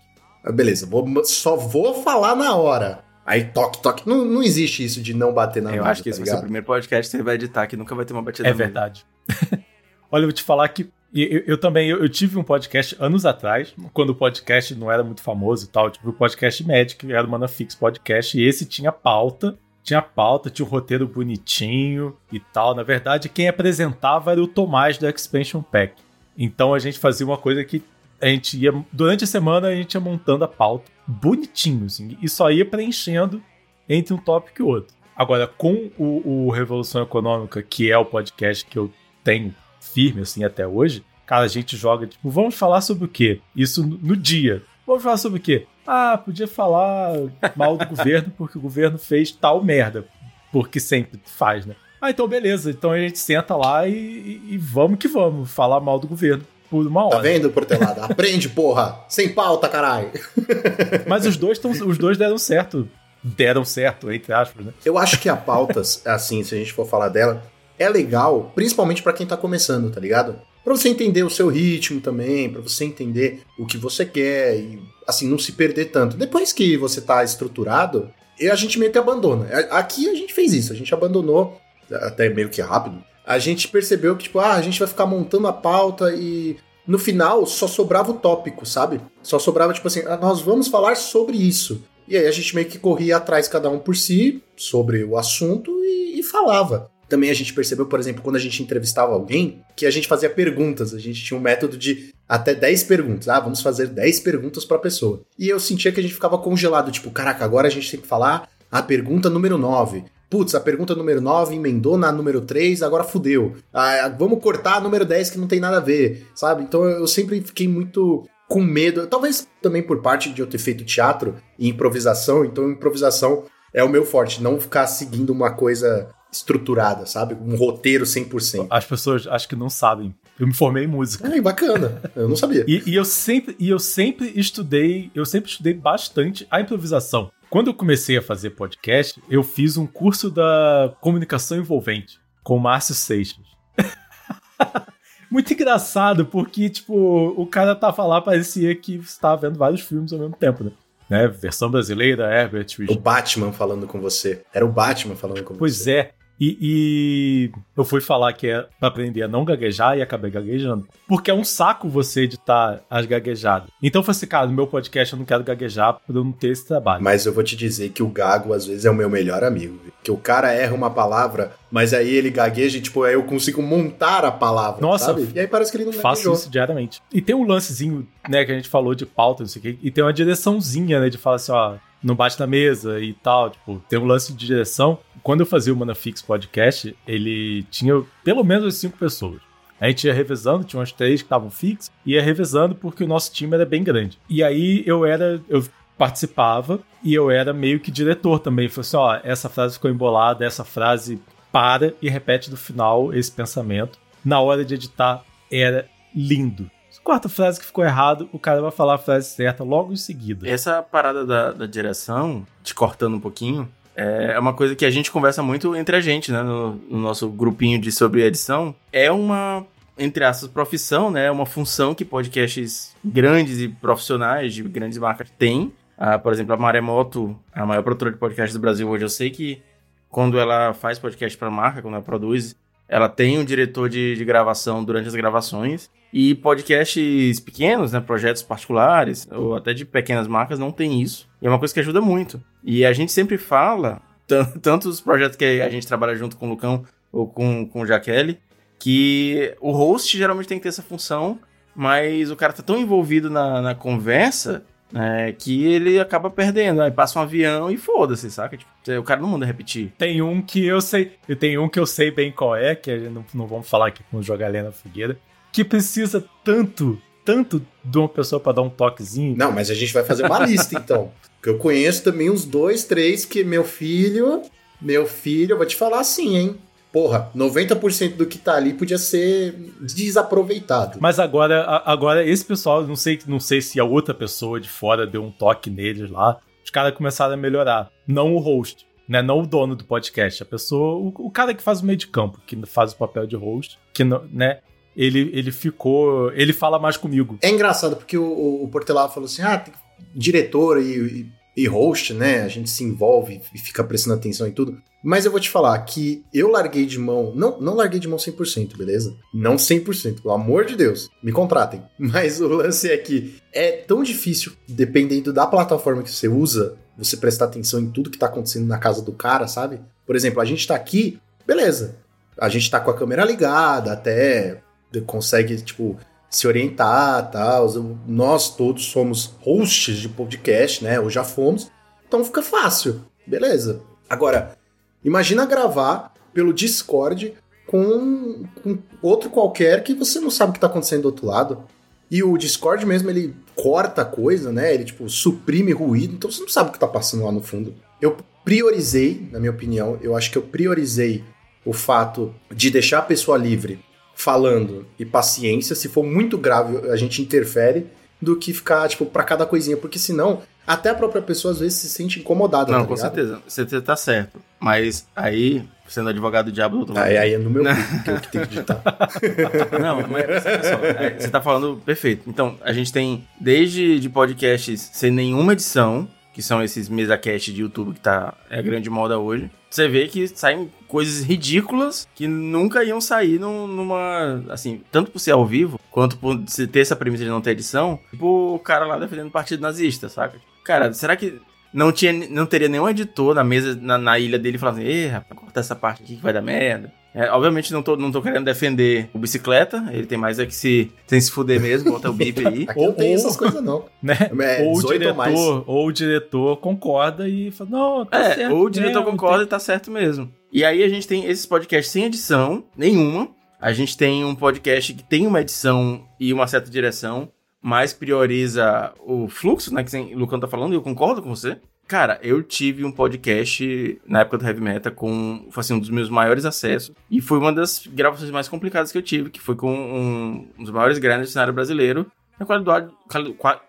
Aí, 0.44 0.52
beleza, 0.52 0.86
vou, 0.86 1.24
só 1.24 1.56
vou 1.56 2.02
falar 2.02 2.34
na 2.34 2.54
hora. 2.56 3.04
Aí, 3.24 3.44
toque, 3.44 3.80
toque. 3.82 4.08
Não, 4.08 4.24
não 4.24 4.42
existe 4.42 4.82
isso 4.84 5.00
de 5.02 5.14
não 5.14 5.32
bater 5.32 5.62
na 5.62 5.70
eu 5.70 5.76
mesa, 5.76 5.88
acho 5.90 6.02
que 6.02 6.08
esse 6.08 6.18
tá 6.18 6.24
vai 6.24 6.26
ser 6.26 6.32
o 6.32 6.34
ligado? 6.34 6.44
primeiro 6.44 6.66
podcast 6.66 7.10
que 7.10 7.16
você 7.16 7.22
vai 7.22 7.34
editar, 7.34 7.66
que 7.66 7.76
nunca 7.76 7.94
vai 7.94 8.04
ter 8.04 8.12
uma 8.14 8.22
batida 8.22 8.48
É 8.48 8.52
verdade. 8.52 9.06
Olha, 10.10 10.22
eu 10.22 10.28
vou 10.28 10.32
te 10.32 10.42
falar 10.42 10.66
que 10.70 10.90
eu, 11.14 11.42
eu 11.46 11.58
também 11.58 11.88
eu, 11.88 12.02
eu 12.02 12.08
tive 12.08 12.38
um 12.38 12.42
podcast 12.42 12.96
anos 12.98 13.24
atrás, 13.24 13.74
quando 13.92 14.10
o 14.10 14.14
podcast 14.14 14.74
não 14.74 14.90
era 14.90 15.02
muito 15.02 15.22
famoso 15.22 15.64
e 15.64 15.68
tal. 15.68 15.90
Tive 15.90 16.08
o 16.08 16.12
podcast 16.12 16.66
Magic, 16.66 17.12
era 17.12 17.26
o 17.26 17.30
Manafix 17.30 17.74
Podcast, 17.74 18.38
e 18.38 18.46
esse 18.46 18.66
tinha 18.66 18.92
pauta. 18.92 19.58
Tinha 19.82 20.02
pauta, 20.02 20.50
tinha 20.50 20.66
o 20.66 20.68
roteiro 20.68 21.08
bonitinho 21.08 22.14
e 22.30 22.38
tal. 22.38 22.74
Na 22.74 22.82
verdade, 22.82 23.30
quem 23.30 23.48
apresentava 23.48 24.32
era 24.32 24.42
o 24.42 24.46
Tomás 24.46 24.98
do 24.98 25.08
Expansion 25.08 25.62
Pack. 25.62 25.94
Então 26.36 26.74
a 26.74 26.78
gente 26.78 26.98
fazia 26.98 27.24
uma 27.24 27.38
coisa 27.38 27.64
que 27.64 27.82
a 28.20 28.26
gente 28.26 28.58
ia. 28.58 28.70
Durante 28.92 29.24
a 29.24 29.26
semana 29.26 29.68
a 29.68 29.74
gente 29.74 29.94
ia 29.94 30.00
montando 30.00 30.44
a 30.44 30.48
pauta 30.48 30.90
bonitinho, 31.06 31.86
assim, 31.86 32.18
e 32.20 32.28
só 32.28 32.50
ia 32.50 32.66
preenchendo 32.66 33.42
entre 33.88 34.12
um 34.12 34.18
tópico 34.18 34.60
e 34.60 34.64
outro. 34.64 34.94
Agora, 35.16 35.46
com 35.46 35.90
o, 35.98 36.46
o 36.46 36.50
Revolução 36.50 37.02
Econômica, 37.02 37.62
que 37.62 37.90
é 37.90 37.96
o 37.96 38.04
podcast 38.04 38.66
que 38.66 38.78
eu 38.78 38.92
tenho 39.24 39.54
firme 39.80 40.22
assim 40.22 40.44
até 40.44 40.66
hoje, 40.66 41.04
cara, 41.26 41.44
a 41.44 41.48
gente 41.48 41.76
joga, 41.76 42.06
tipo, 42.06 42.28
vamos 42.30 42.54
falar 42.54 42.80
sobre 42.80 43.04
o 43.04 43.08
quê? 43.08 43.40
Isso 43.54 43.86
no, 43.86 44.16
dia. 44.16 44.62
Vamos 44.86 45.02
falar 45.02 45.16
sobre 45.18 45.38
o 45.38 45.42
quê? 45.42 45.66
Ah, 45.86 46.16
podia 46.22 46.46
falar 46.48 47.12
mal 47.56 47.76
do 47.76 47.84
governo 47.88 48.32
porque 48.36 48.58
o 48.58 48.60
governo 48.60 48.98
fez 48.98 49.30
tal 49.32 49.62
merda. 49.62 50.04
Porque 50.50 50.80
sempre 50.80 51.20
faz, 51.24 51.66
né? 51.66 51.74
Ah, 52.00 52.10
então 52.10 52.26
beleza. 52.26 52.70
Então 52.70 52.92
a 52.92 52.98
gente 52.98 53.18
senta 53.18 53.54
lá 53.56 53.86
e, 53.86 53.92
e- 53.92 54.42
e 54.52 54.58
vamos 54.58 54.98
que 54.98 55.08
vamos 55.08 55.50
falar 55.50 55.80
mal 55.80 55.98
do 55.98 56.06
governo 56.06 56.42
por 56.70 56.86
uma 56.86 57.04
hora. 57.04 57.16
Tá 57.16 57.22
vendo, 57.22 57.50
Portelada? 57.50 58.04
Aprende, 58.04 58.48
porra! 58.48 58.98
Sem 59.08 59.32
pauta, 59.34 59.68
caralho! 59.68 60.10
Mas 61.06 61.26
os 61.26 61.36
dois, 61.36 61.58
tão, 61.58 61.70
os 61.70 61.98
dois 61.98 62.16
deram 62.16 62.38
certo. 62.38 62.88
Deram 63.22 63.64
certo, 63.64 64.10
entre 64.12 64.32
aspas, 64.32 64.64
né? 64.64 64.72
Eu 64.84 64.96
acho 64.96 65.18
que 65.18 65.28
a 65.28 65.36
pauta, 65.36 65.80
assim, 66.06 66.42
se 66.44 66.54
a 66.54 66.58
gente 66.58 66.72
for 66.72 66.86
falar 66.86 67.08
dela, 67.08 67.42
é 67.78 67.88
legal, 67.88 68.52
principalmente 68.54 69.02
pra 69.02 69.12
quem 69.12 69.26
tá 69.26 69.36
começando, 69.36 69.90
tá 69.90 70.00
ligado? 70.00 70.40
Pra 70.64 70.76
você 70.76 70.88
entender 70.88 71.22
o 71.22 71.30
seu 71.30 71.48
ritmo 71.48 72.00
também, 72.00 72.50
pra 72.50 72.60
você 72.60 72.84
entender 72.84 73.42
o 73.58 73.64
que 73.64 73.78
você 73.78 74.04
quer 74.04 74.58
e, 74.58 74.78
assim, 75.06 75.28
não 75.28 75.38
se 75.38 75.52
perder 75.52 75.86
tanto. 75.86 76.16
Depois 76.16 76.52
que 76.52 76.76
você 76.76 77.00
tá 77.00 77.24
estruturado, 77.24 78.10
a 78.50 78.54
gente 78.54 78.78
meio 78.78 78.92
que 78.92 78.98
abandona. 78.98 79.46
Aqui 79.70 80.08
a 80.08 80.14
gente 80.14 80.34
fez 80.34 80.52
isso, 80.52 80.72
a 80.72 80.76
gente 80.76 80.92
abandonou, 80.92 81.58
até 81.90 82.28
meio 82.28 82.48
que 82.48 82.60
rápido. 82.60 83.02
A 83.26 83.38
gente 83.38 83.68
percebeu 83.68 84.16
que, 84.16 84.24
tipo, 84.24 84.38
ah, 84.38 84.54
a 84.54 84.62
gente 84.62 84.78
vai 84.78 84.88
ficar 84.88 85.06
montando 85.06 85.46
a 85.46 85.52
pauta 85.52 86.12
e 86.14 86.56
no 86.86 86.98
final 86.98 87.44
só 87.46 87.66
sobrava 87.66 88.10
o 88.10 88.18
tópico, 88.18 88.64
sabe? 88.64 89.00
Só 89.22 89.38
sobrava, 89.38 89.72
tipo 89.72 89.86
assim, 89.86 90.02
ah, 90.06 90.16
nós 90.16 90.40
vamos 90.40 90.68
falar 90.68 90.96
sobre 90.96 91.36
isso. 91.36 91.82
E 92.06 92.16
aí 92.16 92.26
a 92.26 92.30
gente 92.30 92.54
meio 92.54 92.66
que 92.66 92.78
corria 92.78 93.18
atrás, 93.18 93.46
cada 93.48 93.68
um 93.68 93.78
por 93.78 93.94
si, 93.94 94.42
sobre 94.56 95.04
o 95.04 95.16
assunto 95.18 95.70
e, 95.84 96.18
e 96.18 96.22
falava. 96.22 96.90
Também 97.08 97.30
a 97.30 97.34
gente 97.34 97.54
percebeu, 97.54 97.86
por 97.86 97.98
exemplo, 97.98 98.22
quando 98.22 98.36
a 98.36 98.40
gente 98.40 98.62
entrevistava 98.62 99.12
alguém, 99.12 99.62
que 99.74 99.86
a 99.86 99.90
gente 99.90 100.06
fazia 100.06 100.28
perguntas. 100.28 100.92
A 100.92 100.98
gente 100.98 101.24
tinha 101.24 101.38
um 101.38 101.42
método 101.42 101.76
de 101.76 102.12
até 102.28 102.54
10 102.54 102.84
perguntas. 102.84 103.28
Ah, 103.28 103.40
vamos 103.40 103.62
fazer 103.62 103.86
10 103.86 104.20
perguntas 104.20 104.64
pra 104.64 104.78
pessoa. 104.78 105.22
E 105.38 105.48
eu 105.48 105.58
sentia 105.58 105.90
que 105.90 106.00
a 106.00 106.02
gente 106.02 106.14
ficava 106.14 106.38
congelado, 106.38 106.92
tipo, 106.92 107.10
caraca, 107.10 107.44
agora 107.44 107.68
a 107.68 107.70
gente 107.70 107.90
tem 107.90 108.00
que 108.00 108.06
falar 108.06 108.48
a 108.70 108.82
pergunta 108.82 109.30
número 109.30 109.56
9. 109.56 110.04
Putz, 110.30 110.54
a 110.54 110.60
pergunta 110.60 110.94
número 110.94 111.22
9 111.22 111.54
emendou 111.54 111.96
na 111.96 112.12
número 112.12 112.42
3, 112.42 112.82
agora 112.82 113.02
fudeu. 113.02 113.56
Ah, 113.72 114.14
vamos 114.18 114.42
cortar 114.42 114.76
a 114.76 114.80
número 114.80 115.06
10 115.06 115.30
que 115.30 115.38
não 115.38 115.46
tem 115.46 115.58
nada 115.58 115.78
a 115.78 115.80
ver, 115.80 116.26
sabe? 116.34 116.62
Então 116.62 116.84
eu 116.84 117.06
sempre 117.06 117.40
fiquei 117.40 117.66
muito 117.66 118.28
com 118.46 118.62
medo, 118.62 119.06
talvez 119.06 119.46
também 119.60 119.82
por 119.82 120.00
parte 120.00 120.30
de 120.30 120.40
eu 120.40 120.46
ter 120.46 120.58
feito 120.58 120.84
teatro 120.84 121.36
e 121.58 121.68
improvisação, 121.68 122.44
então 122.46 122.70
improvisação 122.70 123.44
é 123.74 123.84
o 123.84 123.88
meu 123.88 124.06
forte, 124.06 124.42
não 124.42 124.58
ficar 124.58 124.86
seguindo 124.86 125.30
uma 125.30 125.50
coisa 125.50 126.08
estruturada, 126.30 127.06
sabe? 127.06 127.34
Um 127.34 127.56
roteiro 127.56 128.04
100%. 128.04 128.66
As 128.70 128.84
pessoas 128.84 129.26
acho 129.26 129.48
que 129.48 129.56
não 129.56 129.70
sabem. 129.70 130.14
Eu 130.38 130.46
me 130.46 130.54
formei 130.54 130.84
em 130.84 130.88
música. 130.88 131.28
Ai, 131.28 131.40
bacana. 131.40 132.00
Eu 132.14 132.28
não 132.28 132.36
sabia. 132.36 132.64
E, 132.68 132.82
e 132.86 132.94
eu 132.94 133.04
sempre, 133.04 133.56
e 133.58 133.68
eu 133.68 133.78
sempre 133.78 134.32
estudei, 134.36 135.10
eu 135.14 135.24
sempre 135.24 135.50
estudei 135.50 135.74
bastante 135.74 136.46
a 136.50 136.60
improvisação. 136.60 137.30
Quando 137.50 137.68
eu 137.68 137.74
comecei 137.74 138.18
a 138.18 138.22
fazer 138.22 138.50
podcast, 138.50 139.20
eu 139.28 139.42
fiz 139.42 139.76
um 139.76 139.86
curso 139.86 140.30
da 140.30 140.94
comunicação 141.00 141.56
envolvente 141.58 142.20
com 142.42 142.56
o 142.56 142.60
Márcio 142.60 142.94
Seixas. 142.94 143.44
Muito 145.30 145.52
engraçado, 145.52 146.24
porque, 146.24 146.70
tipo, 146.70 146.94
o 147.36 147.46
cara 147.46 147.74
tava 147.74 148.04
lá, 148.06 148.20
parecia 148.20 148.74
que 148.74 148.94
estava 148.96 149.48
vendo 149.48 149.58
vários 149.58 149.82
filmes 149.82 150.12
ao 150.12 150.18
mesmo 150.18 150.36
tempo, 150.36 150.64
né? 150.64 150.70
né? 151.08 151.28
Versão 151.28 151.70
brasileira, 151.70 152.32
Herbert 152.32 152.66
O 152.88 152.98
Batman 152.98 153.52
falando 153.52 153.86
com 153.86 154.00
você. 154.00 154.42
Era 154.52 154.64
o 154.64 154.70
Batman 154.70 155.16
falando 155.16 155.42
com 155.42 155.54
Pois 155.54 155.76
você. 155.76 155.92
é. 155.92 156.14
E, 156.40 156.56
e 156.60 157.50
eu 157.76 157.84
fui 157.84 158.00
falar 158.00 158.32
que 158.32 158.46
é 158.46 158.64
pra 158.78 158.88
aprender 158.88 159.22
a 159.22 159.28
não 159.28 159.44
gaguejar 159.44 159.98
e 159.98 160.02
acabei 160.02 160.30
gaguejando. 160.30 160.86
Porque 161.06 161.30
é 161.30 161.34
um 161.34 161.44
saco 161.44 161.88
você 161.88 162.22
editar 162.22 162.80
as 162.88 163.06
gaguejadas. 163.06 163.68
Então 163.82 164.00
eu 164.00 164.04
falei 164.04 164.16
assim, 164.16 164.26
cara, 164.26 164.46
no 164.46 164.52
meu 164.52 164.66
podcast 164.66 165.12
eu 165.12 165.18
não 165.18 165.26
quero 165.26 165.42
gaguejar 165.42 165.94
pra 165.94 166.02
eu 166.08 166.24
não 166.24 166.32
ter 166.32 166.48
esse 166.50 166.66
trabalho. 166.66 167.02
Mas 167.02 167.26
eu 167.26 167.32
vou 167.32 167.42
te 167.42 167.56
dizer 167.56 167.90
que 167.90 168.02
o 168.02 168.08
Gago, 168.08 168.52
às 168.52 168.66
vezes, 168.66 168.84
é 168.84 168.90
o 168.90 168.94
meu 168.94 169.10
melhor 169.10 169.42
amigo. 169.42 169.78
Que 170.02 170.10
o 170.10 170.16
cara 170.16 170.52
erra 170.52 170.74
uma 170.74 170.90
palavra, 170.90 171.52
mas 171.70 171.92
aí 171.92 172.08
ele 172.14 172.30
gagueja 172.30 172.78
e, 172.78 172.80
tipo, 172.80 173.02
aí 173.02 173.14
eu 173.14 173.24
consigo 173.24 173.60
montar 173.60 174.24
a 174.24 174.30
palavra, 174.30 174.80
Nossa, 174.80 175.06
sabe? 175.06 175.28
E 175.34 175.40
aí 175.40 175.46
parece 175.46 175.70
que 175.70 175.76
ele 175.76 175.84
não 175.86 175.92
Faço 175.92 176.22
gaguejou. 176.22 176.34
isso 176.34 176.50
diariamente. 176.50 177.02
E 177.12 177.20
tem 177.20 177.34
um 177.34 177.46
lancezinho, 177.46 178.06
né, 178.28 178.44
que 178.44 178.52
a 178.52 178.54
gente 178.54 178.68
falou 178.68 178.94
de 178.94 179.04
pauta, 179.04 179.42
não 179.42 179.48
sei 179.48 179.60
o 179.60 179.62
quê, 179.62 179.78
e 179.82 179.90
tem 179.90 180.04
uma 180.04 180.12
direçãozinha, 180.12 181.00
né, 181.00 181.10
de 181.10 181.18
falar 181.18 181.36
assim, 181.36 181.52
ó, 181.52 181.74
não 182.02 182.14
bate 182.14 182.38
na 182.38 182.46
mesa 182.46 183.00
e 183.00 183.12
tal, 183.12 183.50
tipo, 183.50 183.82
tem 183.88 183.98
um 183.98 184.04
lance 184.04 184.32
de 184.32 184.46
direção. 184.46 184.98
Quando 185.22 185.40
eu 185.40 185.46
fazia 185.46 185.72
o 185.72 185.76
Manafix 185.76 186.22
Podcast, 186.22 186.96
ele 187.06 187.62
tinha 187.64 188.02
pelo 188.24 188.44
menos 188.44 188.76
cinco 188.76 188.98
pessoas. 188.98 189.40
A 189.80 189.88
gente 189.88 190.06
ia 190.06 190.12
revezando, 190.12 190.64
tinha 190.64 190.80
umas 190.80 190.90
três 190.90 191.20
que 191.22 191.26
estavam 191.26 191.50
fixas, 191.50 191.90
ia 192.04 192.22
revezando 192.22 192.74
porque 192.74 193.04
o 193.04 193.06
nosso 193.06 193.32
time 193.32 193.54
era 193.54 193.64
bem 193.64 193.84
grande. 193.84 194.18
E 194.28 194.42
aí 194.42 194.82
eu 194.84 195.06
era, 195.06 195.40
eu 195.48 195.64
participava 195.96 196.80
e 197.02 197.14
eu 197.14 197.30
era 197.30 197.52
meio 197.52 197.78
que 197.78 197.90
diretor 197.90 198.40
também. 198.40 198.68
Falei 198.68 198.80
assim, 198.80 198.96
ó, 198.96 199.20
essa 199.22 199.48
frase 199.48 199.74
ficou 199.74 199.90
embolada, 199.90 200.44
essa 200.44 200.64
frase 200.64 201.20
para 201.52 201.94
e 202.02 202.08
repete 202.08 202.50
do 202.50 202.56
final 202.56 203.14
esse 203.14 203.30
pensamento. 203.30 203.98
Na 204.24 204.40
hora 204.40 204.64
de 204.64 204.74
editar, 204.74 205.22
era 205.50 205.88
lindo. 206.14 206.68
Quarta 207.08 207.26
frase 207.26 207.58
que 207.58 207.64
ficou 207.64 207.82
errado, 207.82 208.28
o 208.34 208.38
cara 208.38 208.60
vai 208.60 208.70
falar 208.70 208.96
a 208.96 208.98
frase 208.98 209.30
certa 209.30 209.64
logo 209.64 209.94
em 209.94 209.96
seguida. 209.96 210.46
Essa 210.46 210.82
parada 210.82 211.24
da, 211.24 211.52
da 211.52 211.64
direção, 211.64 212.46
te 212.62 212.74
cortando 212.74 213.16
um 213.16 213.20
pouquinho, 213.20 213.66
é 213.98 214.38
uma 214.38 214.52
coisa 214.52 214.76
que 214.76 214.84
a 214.84 214.90
gente 214.90 215.10
conversa 215.10 215.42
muito 215.42 215.74
entre 215.74 215.96
a 215.96 216.00
gente, 216.00 216.30
né? 216.30 216.40
No, 216.40 216.74
no 216.88 216.98
nosso 216.98 217.28
grupinho 217.28 217.80
de 217.80 217.90
sobre 217.90 218.22
edição. 218.24 218.72
É 218.92 219.10
uma, 219.10 219.66
entre 219.98 220.24
aspas, 220.24 220.48
profissão, 220.48 221.10
né? 221.10 221.28
Uma 221.30 221.44
função 221.44 221.94
que 221.94 222.04
podcasts 222.04 222.94
grandes 223.04 223.60
e 223.60 223.68
profissionais 223.68 224.54
de 224.54 224.62
grandes 224.62 224.98
marcas 224.98 225.28
têm. 225.36 225.72
Ah, 225.96 226.16
por 226.16 226.32
exemplo, 226.32 226.54
a 226.54 226.56
Maremoto, 226.56 227.36
a 227.52 227.66
maior 227.66 227.82
produtora 227.82 228.12
de 228.12 228.18
podcasts 228.18 228.54
do 228.54 228.60
Brasil 228.60 228.88
hoje, 228.88 229.04
eu 229.04 229.08
sei 229.08 229.30
que 229.30 229.60
quando 230.08 230.38
ela 230.38 230.72
faz 230.72 230.96
podcast 231.00 231.36
para 231.36 231.50
marca, 231.50 231.82
quando 231.82 231.94
ela 231.94 232.02
produz, 232.02 232.54
ela 232.88 233.08
tem 233.08 233.36
um 233.36 233.44
diretor 233.44 233.88
de, 233.88 234.14
de 234.14 234.24
gravação 234.24 234.84
durante 234.84 235.08
as 235.08 235.14
gravações. 235.16 235.90
E 236.12 236.34
podcasts 236.34 237.40
pequenos, 237.40 237.92
né, 237.92 238.00
projetos 238.00 238.42
particulares, 238.42 239.28
ou 239.30 239.54
até 239.56 239.72
de 239.74 239.84
pequenas 239.84 240.26
marcas, 240.26 240.58
não 240.58 240.70
tem 240.70 241.00
isso. 241.02 241.28
E 241.42 241.46
é 241.46 241.50
uma 241.50 241.58
coisa 241.58 241.72
que 241.74 241.80
ajuda 241.80 242.00
muito. 242.00 242.42
E 242.64 242.84
a 242.84 242.92
gente 242.92 243.12
sempre 243.12 243.36
fala, 243.38 244.00
tan- 244.26 244.44
tanto 244.62 244.88
os 244.88 245.00
projetos 245.00 245.36
que 245.36 245.44
a 245.60 245.68
gente 245.68 245.86
trabalha 245.86 246.14
junto 246.14 246.36
com 246.36 246.46
o 246.46 246.50
Lucão 246.50 246.84
ou 247.12 247.26
com, 247.26 247.66
com 247.66 247.82
o 247.82 247.86
Jaqueline, 247.86 248.38
que 248.78 249.54
o 249.60 249.72
host 249.72 250.16
geralmente 250.16 250.46
tem 250.48 250.58
que 250.58 250.62
ter 250.62 250.68
essa 250.68 250.82
função, 250.82 251.38
mas 251.74 252.30
o 252.30 252.36
cara 252.36 252.52
tá 252.52 252.62
tão 252.62 252.78
envolvido 252.78 253.28
na, 253.28 253.60
na 253.60 253.74
conversa 253.74 254.64
né, 254.92 255.32
que 255.32 255.64
ele 255.66 255.98
acaba 256.00 256.30
perdendo. 256.30 256.80
Aí 256.82 256.90
passa 256.90 257.18
um 257.18 257.22
avião 257.22 257.70
e 257.70 257.76
foda-se, 257.76 258.30
saca? 258.30 258.56
Tipo, 258.56 258.70
o 258.98 259.02
cara 259.02 259.20
não 259.20 259.28
manda 259.28 259.44
repetir. 259.44 259.92
Tem 259.98 260.22
um 260.22 260.40
que 260.40 260.64
eu 260.64 260.80
sei, 260.80 261.12
tenho 261.38 261.62
um 261.62 261.68
que 261.68 261.78
eu 261.78 261.86
sei 261.86 262.10
bem 262.10 262.30
qual 262.32 262.56
é, 262.56 262.74
que 262.74 262.96
não, 263.10 263.24
não 263.34 263.46
vamos 263.46 263.68
falar 263.68 263.88
aqui 263.88 264.02
com 264.10 264.22
Jogar 264.22 264.48
Lenha 264.48 264.64
na 264.64 264.72
Fogueira, 264.72 265.18
que 265.52 265.64
precisa 265.64 266.24
tanto, 266.44 267.00
tanto 267.24 267.64
de 267.84 267.98
uma 267.98 268.08
pessoa 268.08 268.40
pra 268.40 268.52
dar 268.52 268.62
um 268.62 268.70
toquezinho. 268.70 269.36
Não, 269.36 269.52
mas 269.52 269.70
a 269.70 269.74
gente 269.74 269.92
vai 269.92 270.04
fazer 270.04 270.24
uma 270.26 270.40
lista, 270.46 270.76
então. 270.76 271.10
Porque 271.36 271.50
eu 271.50 271.58
conheço 271.58 272.02
também 272.02 272.30
uns 272.30 272.44
dois, 272.44 272.84
três 272.84 273.24
que 273.24 273.44
meu 273.44 273.64
filho, 273.64 274.42
meu 274.80 275.06
filho, 275.06 275.52
eu 275.52 275.56
vou 275.56 275.66
te 275.66 275.76
falar 275.76 276.00
assim, 276.00 276.36
hein? 276.36 276.56
Porra, 276.92 277.30
90% 277.36 278.16
do 278.16 278.26
que 278.26 278.38
tá 278.38 278.54
ali 278.54 278.72
podia 278.72 278.96
ser 278.96 279.54
desaproveitado. 279.80 280.98
Mas 281.00 281.18
agora, 281.18 281.82
agora 281.84 282.26
esse 282.26 282.44
pessoal, 282.44 282.86
não 282.86 282.96
sei, 282.96 283.18
não 283.26 283.38
sei 283.38 283.60
se 283.60 283.78
a 283.78 283.84
outra 283.84 284.14
pessoa 284.14 284.58
de 284.58 284.68
fora 284.68 285.06
deu 285.06 285.22
um 285.22 285.30
toque 285.30 285.68
neles 285.68 286.10
lá. 286.10 286.38
Os 286.64 286.70
caras 286.70 286.94
começaram 286.94 287.34
a 287.34 287.36
melhorar. 287.36 287.90
Não 288.06 288.34
o 288.34 288.38
host, 288.38 288.86
né? 289.06 289.20
Não 289.20 289.40
o 289.40 289.46
dono 289.46 289.76
do 289.76 289.84
podcast. 289.84 290.42
A 290.42 290.46
pessoa, 290.46 290.96
o, 290.96 291.26
o 291.26 291.30
cara 291.30 291.54
que 291.54 291.62
faz 291.62 291.82
o 291.82 291.86
meio 291.86 291.98
de 291.98 292.06
campo, 292.06 292.40
que 292.46 292.58
faz 292.66 292.92
o 292.92 292.96
papel 292.96 293.26
de 293.26 293.36
host, 293.36 293.78
que 293.92 294.02
não, 294.02 294.24
né? 294.32 294.60
Ele, 294.98 295.30
ele 295.32 295.52
ficou. 295.52 296.32
Ele 296.32 296.52
fala 296.52 296.76
mais 296.76 296.96
comigo. 296.96 297.38
É 297.40 297.48
engraçado 297.48 297.94
porque 297.94 298.18
o, 298.18 298.64
o, 298.64 298.68
Portelado 298.68 299.12
falou 299.12 299.28
assim: 299.28 299.42
ah, 299.42 299.64
diretor 300.12 300.82
e, 300.82 301.30
e, 301.56 301.62
e 301.62 301.66
host, 301.68 302.12
né? 302.12 302.42
A 302.42 302.48
gente 302.48 302.68
se 302.68 302.82
envolve 302.82 303.40
e 303.54 303.58
fica 303.60 303.84
prestando 303.84 304.16
atenção 304.16 304.48
em 304.48 304.50
tudo. 304.50 304.76
Mas 305.00 305.24
eu 305.24 305.30
vou 305.30 305.38
te 305.38 305.48
falar 305.48 305.78
que 305.82 306.24
eu 306.34 306.50
larguei 306.50 306.84
de 306.84 306.98
mão, 306.98 307.32
não, 307.32 307.60
não 307.60 307.76
larguei 307.76 308.00
de 308.00 308.08
mão 308.08 308.18
100%, 308.18 308.76
beleza? 308.76 309.16
Não 309.32 309.54
100%, 309.54 310.20
pelo 310.20 310.34
amor 310.34 310.64
de 310.64 310.74
Deus, 310.74 311.08
me 311.22 311.30
contratem. 311.30 311.80
Mas 311.96 312.40
o 312.40 312.48
lance 312.48 312.90
é 312.90 312.96
que 312.96 313.36
é 313.52 313.70
tão 313.70 314.02
difícil, 314.02 314.50
dependendo 314.68 315.32
da 315.32 315.46
plataforma 315.46 316.02
que 316.02 316.10
você 316.10 316.26
usa, 316.26 316.76
você 316.96 317.16
prestar 317.16 317.44
atenção 317.44 317.78
em 317.78 317.90
tudo 317.92 318.10
que 318.10 318.18
tá 318.18 318.26
acontecendo 318.26 318.66
na 318.66 318.78
casa 318.78 319.00
do 319.00 319.12
cara, 319.12 319.46
sabe? 319.46 319.80
Por 320.04 320.16
exemplo, 320.16 320.40
a 320.40 320.44
gente 320.44 320.66
tá 320.66 320.74
aqui, 320.74 321.20
beleza. 321.46 322.00
A 322.36 322.48
gente 322.48 322.68
tá 322.68 322.80
com 322.80 322.90
a 322.90 322.96
câmera 322.96 323.24
ligada, 323.24 323.92
até 323.92 324.60
consegue, 325.06 325.56
tipo, 325.60 325.96
se 326.30 326.46
orientar, 326.46 327.30
tal. 327.30 327.68
Nós 328.06 328.54
todos 328.54 328.86
somos 328.86 329.34
hosts 329.40 329.96
de 329.96 330.08
podcast, 330.08 330.82
né? 330.84 331.00
Ou 331.00 331.10
já 331.10 331.24
fomos. 331.24 331.70
Então 332.06 332.24
fica 332.24 332.42
fácil, 332.42 333.02
beleza. 333.26 333.82
Agora, 334.08 334.56
imagina 335.04 335.44
gravar 335.44 336.14
pelo 336.32 336.52
Discord 336.52 337.34
com, 337.66 338.44
com 338.62 338.78
outro 339.02 339.28
qualquer 339.28 339.82
que 339.82 339.94
você 339.94 340.18
não 340.18 340.30
sabe 340.30 340.50
o 340.50 340.52
que 340.54 340.60
tá 340.60 340.66
acontecendo 340.66 341.02
do 341.02 341.06
outro 341.06 341.26
lado. 341.26 341.64
E 342.10 342.22
o 342.22 342.38
Discord 342.38 342.86
mesmo, 342.86 343.10
ele 343.10 343.36
corta 343.54 344.04
coisa, 344.04 344.50
né? 344.50 344.72
Ele, 344.72 344.84
tipo, 344.84 345.08
suprime 345.10 345.72
ruído. 345.72 346.14
Então 346.14 346.30
você 346.30 346.40
não 346.40 346.48
sabe 346.48 346.70
o 346.70 346.72
que 346.72 346.78
tá 346.78 346.88
passando 346.88 347.24
lá 347.24 347.32
no 347.32 347.42
fundo. 347.42 347.74
Eu 348.00 348.16
priorizei, 348.44 349.28
na 349.30 349.38
minha 349.38 349.50
opinião, 349.50 349.98
eu 350.00 350.16
acho 350.16 350.30
que 350.30 350.38
eu 350.38 350.42
priorizei 350.42 351.22
o 351.66 351.72
fato 351.74 352.34
de 352.50 352.70
deixar 352.70 353.00
a 353.00 353.02
pessoa 353.02 353.36
livre 353.36 353.78
falando 354.18 354.84
e 354.98 355.04
paciência. 355.04 355.76
Se 355.76 355.88
for 355.88 356.04
muito 356.04 356.36
grave, 356.36 356.90
a 356.90 356.96
gente 356.96 357.22
interfere. 357.22 357.86
Do 358.20 358.34
que 358.34 358.52
ficar, 358.52 358.88
tipo, 358.88 359.06
pra 359.06 359.22
cada 359.22 359.46
coisinha. 359.46 359.76
Porque 359.76 359.96
senão, 359.96 360.42
até 360.66 360.90
a 360.90 360.94
própria 360.94 361.22
pessoa 361.22 361.52
às 361.52 361.60
vezes 361.60 361.78
se 361.78 361.88
sente 361.88 362.18
incomodada. 362.18 362.72
Não, 362.72 362.80
tá 362.80 362.86
com 362.88 362.94
ligado? 362.94 363.14
certeza. 363.14 363.42
Você 363.46 363.80
tá 363.80 363.94
certo. 363.94 364.40
Mas 364.58 365.06
aí, 365.14 365.62
sendo 365.86 366.08
advogado 366.08 366.46
do 366.46 366.52
diabo 366.52 366.74
do 366.74 366.80
outro 366.80 366.94
lado. 366.96 367.06
Aí, 367.06 367.16
aí 367.16 367.34
é 367.34 367.38
no 367.38 367.48
meu 367.48 367.62
que 367.62 368.10
eu 368.10 368.20
que 368.20 368.28
tenho 368.32 368.44
que 368.44 368.50
digitar. 368.50 368.82
Não, 369.80 370.04
mas 370.08 370.42
só, 370.42 370.84
é, 370.84 371.16
você 371.16 371.28
tá 371.28 371.40
falando 371.40 371.80
perfeito. 371.86 372.28
Então, 372.28 372.58
a 372.62 372.72
gente 372.72 372.92
tem 372.92 373.24
desde 373.40 374.00
de 374.00 374.08
podcasts 374.08 374.90
sem 374.92 375.12
nenhuma 375.12 375.52
edição, 375.52 376.08
que 376.34 376.42
são 376.42 376.60
esses 376.60 376.88
mesa-cast 376.88 377.52
de 377.52 377.60
YouTube 377.60 377.94
que 377.94 378.00
tá 378.00 378.34
é 378.50 378.58
a 378.58 378.62
grande 378.62 378.90
moda 378.90 379.16
hoje. 379.16 379.48
Você 379.70 379.86
vê 379.86 380.08
que 380.08 380.26
saem 380.26 380.68
coisas 380.88 381.22
ridículas 381.22 382.08
que 382.14 382.26
nunca 382.26 382.82
iam 382.82 383.00
sair 383.00 383.38
num- 383.38 383.66
numa. 383.66 384.42
Assim, 384.48 384.80
tanto 384.90 385.10
por 385.10 385.18
ser 385.18 385.32
ao 385.32 385.46
vivo, 385.46 385.78
quanto 385.90 386.16
por 386.18 386.40
se 386.46 386.66
ter 386.66 386.80
essa 386.80 386.96
premissa 386.96 387.22
de 387.24 387.30
não 387.30 387.40
ter 387.40 387.50
edição. 387.50 387.98
Tipo, 388.10 388.54
o 388.54 388.58
cara 388.58 388.86
lá 388.86 388.98
defendendo 388.98 389.28
o 389.28 389.32
partido 389.32 389.60
nazista, 389.60 390.08
saca? 390.08 390.38
Cara, 390.64 390.92
será 390.92 391.14
que 391.16 391.40
não, 391.72 391.92
tinha, 391.92 392.12
não 392.12 392.46
teria 392.46 392.68
nenhum 392.68 392.88
editor 392.88 393.34
na 393.34 393.44
mesa, 393.44 393.78
na, 393.80 393.96
na 393.98 394.18
ilha 394.18 394.38
dele 394.38 394.58
falando 394.58 394.78
assim: 394.78 394.86
Ê, 394.88 395.06
rapaz, 395.08 395.40
corta 395.40 395.60
essa 395.60 395.76
parte 395.76 396.02
aqui 396.02 396.16
que 396.16 396.22
vai 396.22 396.32
dar 396.32 396.42
merda. 396.42 396.92
É, 397.14 397.30
obviamente 397.32 397.72
não 397.72 397.82
tô, 397.82 397.96
não 397.96 398.12
tô 398.12 398.20
querendo 398.22 398.44
defender 398.44 399.08
o 399.14 399.18
bicicleta, 399.18 399.82
ele 399.90 400.06
tem 400.06 400.18
mais 400.18 400.38
é 400.38 400.44
que 400.46 400.54
se, 400.54 400.92
tem 401.06 401.18
que 401.18 401.24
se 401.24 401.30
fuder 401.32 401.58
mesmo, 401.60 401.90
bota 401.90 402.10
o 402.10 402.12
bip 402.12 402.46
aí. 402.46 402.64
Aqui 402.68 402.80
não 402.84 402.92
tem 402.92 403.08
Ou- 403.08 403.14
essas 403.16 403.34
coisas, 403.36 403.64
não. 403.64 403.86
né? 404.00 404.14
É, 404.38 404.62
ou, 404.62 404.72
o 404.76 404.82
18 404.82 405.08
ou 405.08 405.14
mais. 405.14 405.34
diretor, 405.34 405.64
ou 405.66 405.86
o 405.86 405.92
diretor 405.92 406.56
concorda 406.58 407.26
e 407.28 407.50
fala, 407.50 407.70
não, 407.70 408.06
tá 408.06 408.18
É, 408.20 408.34
certo. 408.34 408.54
ou 408.54 408.66
o 408.66 408.70
diretor 408.70 409.00
mesmo, 409.00 409.10
concorda 409.12 409.42
e 409.42 409.46
tá 409.46 409.58
certo 409.58 409.90
mesmo. 409.90 410.30
E 410.52 410.64
aí 410.64 410.82
a 410.82 410.88
gente 410.88 411.06
tem 411.06 411.24
esses 411.26 411.46
podcasts 411.46 411.92
sem 411.92 412.04
edição 412.04 412.64
nenhuma. 412.76 413.28
A 413.60 413.72
gente 413.72 413.96
tem 413.96 414.24
um 414.24 414.34
podcast 414.34 414.94
que 414.94 415.02
tem 415.02 415.26
uma 415.26 415.40
edição 415.40 416.06
e 416.18 416.32
uma 416.32 416.46
certa 416.46 416.70
direção, 416.70 417.30
mas 417.60 417.92
prioriza 417.92 418.92
o 419.00 419.28
fluxo, 419.28 419.74
né? 419.74 419.82
Que 419.84 419.96
o 419.96 420.18
Lucão 420.18 420.38
tá 420.38 420.46
falando, 420.46 420.72
e 420.72 420.76
eu 420.76 420.82
concordo 420.82 421.20
com 421.22 421.34
você. 421.34 421.58
Cara, 421.86 422.18
eu 422.22 422.42
tive 422.42 422.84
um 422.84 422.92
podcast 422.92 424.00
na 424.06 424.20
época 424.20 424.38
do 424.38 424.46
Heavy 424.46 424.60
Metal 424.60 424.92
com, 424.92 425.46
foi 425.50 425.60
assim, 425.62 425.74
um 425.74 425.78
dos 425.80 425.88
meus 425.90 426.08
maiores 426.10 426.44
acessos. 426.44 426.94
E 427.10 427.20
foi 427.20 427.38
uma 427.38 427.52
das 427.52 427.86
gravações 427.86 428.30
mais 428.30 428.46
complicadas 428.48 428.92
que 428.92 428.98
eu 428.98 429.02
tive, 429.02 429.30
que 429.30 429.40
foi 429.40 429.56
com 429.56 429.72
um, 429.74 430.46
um 430.58 430.62
dos 430.64 430.70
maiores 430.70 430.98
grandes 430.98 431.30
do 431.30 431.32
cenário 431.32 431.52
brasileiro. 431.52 432.06
E 432.38 432.42
a 432.42 432.46
qualidade, 432.46 432.90
quali- 433.10 433.32
qua- 433.32 433.60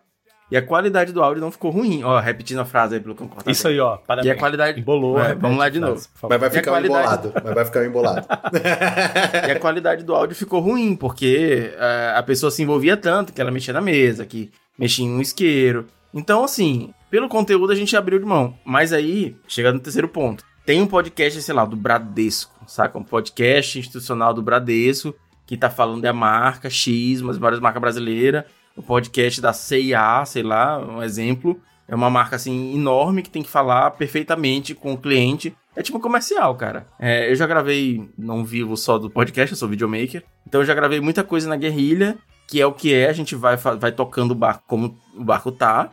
e 0.52 0.58
a 0.58 0.62
qualidade 0.62 1.12
do 1.14 1.22
áudio 1.22 1.42
não 1.42 1.52
ficou 1.52 1.72
ruim. 1.72 2.04
Ó, 2.04 2.20
repetindo 2.20 2.60
a 2.60 2.66
frase 2.66 2.96
aí 2.96 3.00
pelo 3.02 3.16
cortar. 3.16 3.50
Isso 3.52 3.68
aí, 3.68 3.80
ó, 3.80 3.96
E 3.96 4.00
parabéns. 4.08 4.36
a 4.36 4.40
qualidade. 4.40 4.80
Embolou. 4.80 5.20
É, 5.20 5.36
vamos 5.36 5.58
lá 5.58 5.66
a 5.66 5.70
de 5.70 5.80
frase, 5.80 5.94
novo. 5.94 6.08
favor. 6.16 6.30
Mas 6.30 6.40
vai 6.40 6.50
E 6.50 6.52
a 6.52 6.54
ficar 6.60 6.72
um 6.72 6.74
qualidade? 6.74 7.04
embolado. 7.28 7.34
Mas 7.46 7.54
vai 7.56 7.66
ficar 7.66 7.80
um 7.80 7.86
embolado. 7.86 8.28
E 9.48 9.52
a 9.52 9.60
qualidade 9.60 10.04
do 10.04 10.14
áudio 10.16 10.36
ficou 10.36 10.60
ruim, 10.60 10.96
porque 10.96 11.72
é, 11.78 12.14
a 12.16 12.24
pessoa 12.24 12.52
se 12.52 12.62
envolvia 12.64 12.98
tanto 12.98 13.32
que 13.34 13.40
ela 13.42 13.52
mexia 13.52 13.74
na 13.74 13.82
mesa, 13.82 14.26
que 14.26 14.52
mexia 14.78 15.06
em 15.06 15.10
um 15.12 15.22
isqueiro. 15.22 15.86
Então, 16.14 16.44
assim, 16.44 16.94
pelo 17.10 17.30
conteúdo 17.30 17.72
a 17.72 17.76
gente 17.76 17.96
abriu 17.96 18.18
de 18.20 18.26
mão. 18.26 18.56
Mas 18.66 18.92
aí, 18.94 19.36
chega 19.48 19.72
no 19.72 19.80
terceiro 19.80 20.08
ponto. 20.08 20.44
Tem 20.66 20.82
um 20.82 20.88
podcast, 20.88 21.42
sei 21.42 21.54
lá, 21.56 21.66
do 21.66 21.76
Bradesco, 21.76 22.54
saca? 22.68 22.98
Um 22.98 23.04
podcast 23.04 23.80
institucional 23.80 24.34
do 24.34 24.42
Bradesco, 24.42 25.16
que 25.46 25.58
tá 25.58 25.70
falando 25.70 26.02
da 26.02 26.14
marca 26.14 26.70
X, 26.70 27.22
umas 27.22 27.38
várias 27.38 27.60
marcas 27.60 27.82
brasileiras. 27.82 28.44
O 28.80 28.82
podcast 28.82 29.42
da 29.42 29.52
CIA, 29.52 30.24
sei 30.26 30.42
lá, 30.42 30.80
um 30.80 31.04
exemplo. 31.04 31.60
É 31.86 31.94
uma 31.94 32.10
marca, 32.10 32.38
assim, 32.38 32.74
enorme 32.74 33.22
que 33.22 33.30
tem 33.30 33.44
que 33.44 33.50
falar 33.50 33.92
perfeitamente 33.92 34.74
com 34.74 34.94
o 34.94 34.98
cliente. 34.98 35.54
É 35.76 35.84
tipo 35.84 36.00
comercial, 36.00 36.56
cara. 36.56 36.88
É, 36.98 37.30
eu 37.30 37.36
já 37.36 37.46
gravei, 37.46 38.10
não 38.18 38.46
vivo 38.46 38.78
só 38.78 38.98
do 38.98 39.10
podcast, 39.10 39.52
eu 39.52 39.58
sou 39.58 39.68
videomaker. 39.68 40.24
Então 40.48 40.62
eu 40.62 40.66
já 40.66 40.74
gravei 40.74 41.02
muita 41.02 41.26
coisa 41.26 41.50
na 41.50 41.58
guerrilha, 41.58 42.18
que 42.48 42.62
é 42.62 42.66
o 42.66 42.72
que 42.72 42.94
é, 42.94 43.10
a 43.10 43.14
gente 43.14 43.36
vai, 43.36 43.58
vai 43.58 43.92
tocando 43.92 44.32
o 44.32 44.36
barco 44.36 44.64
como 44.66 44.98
o 45.14 45.26
barco 45.26 45.52
tá. 45.52 45.90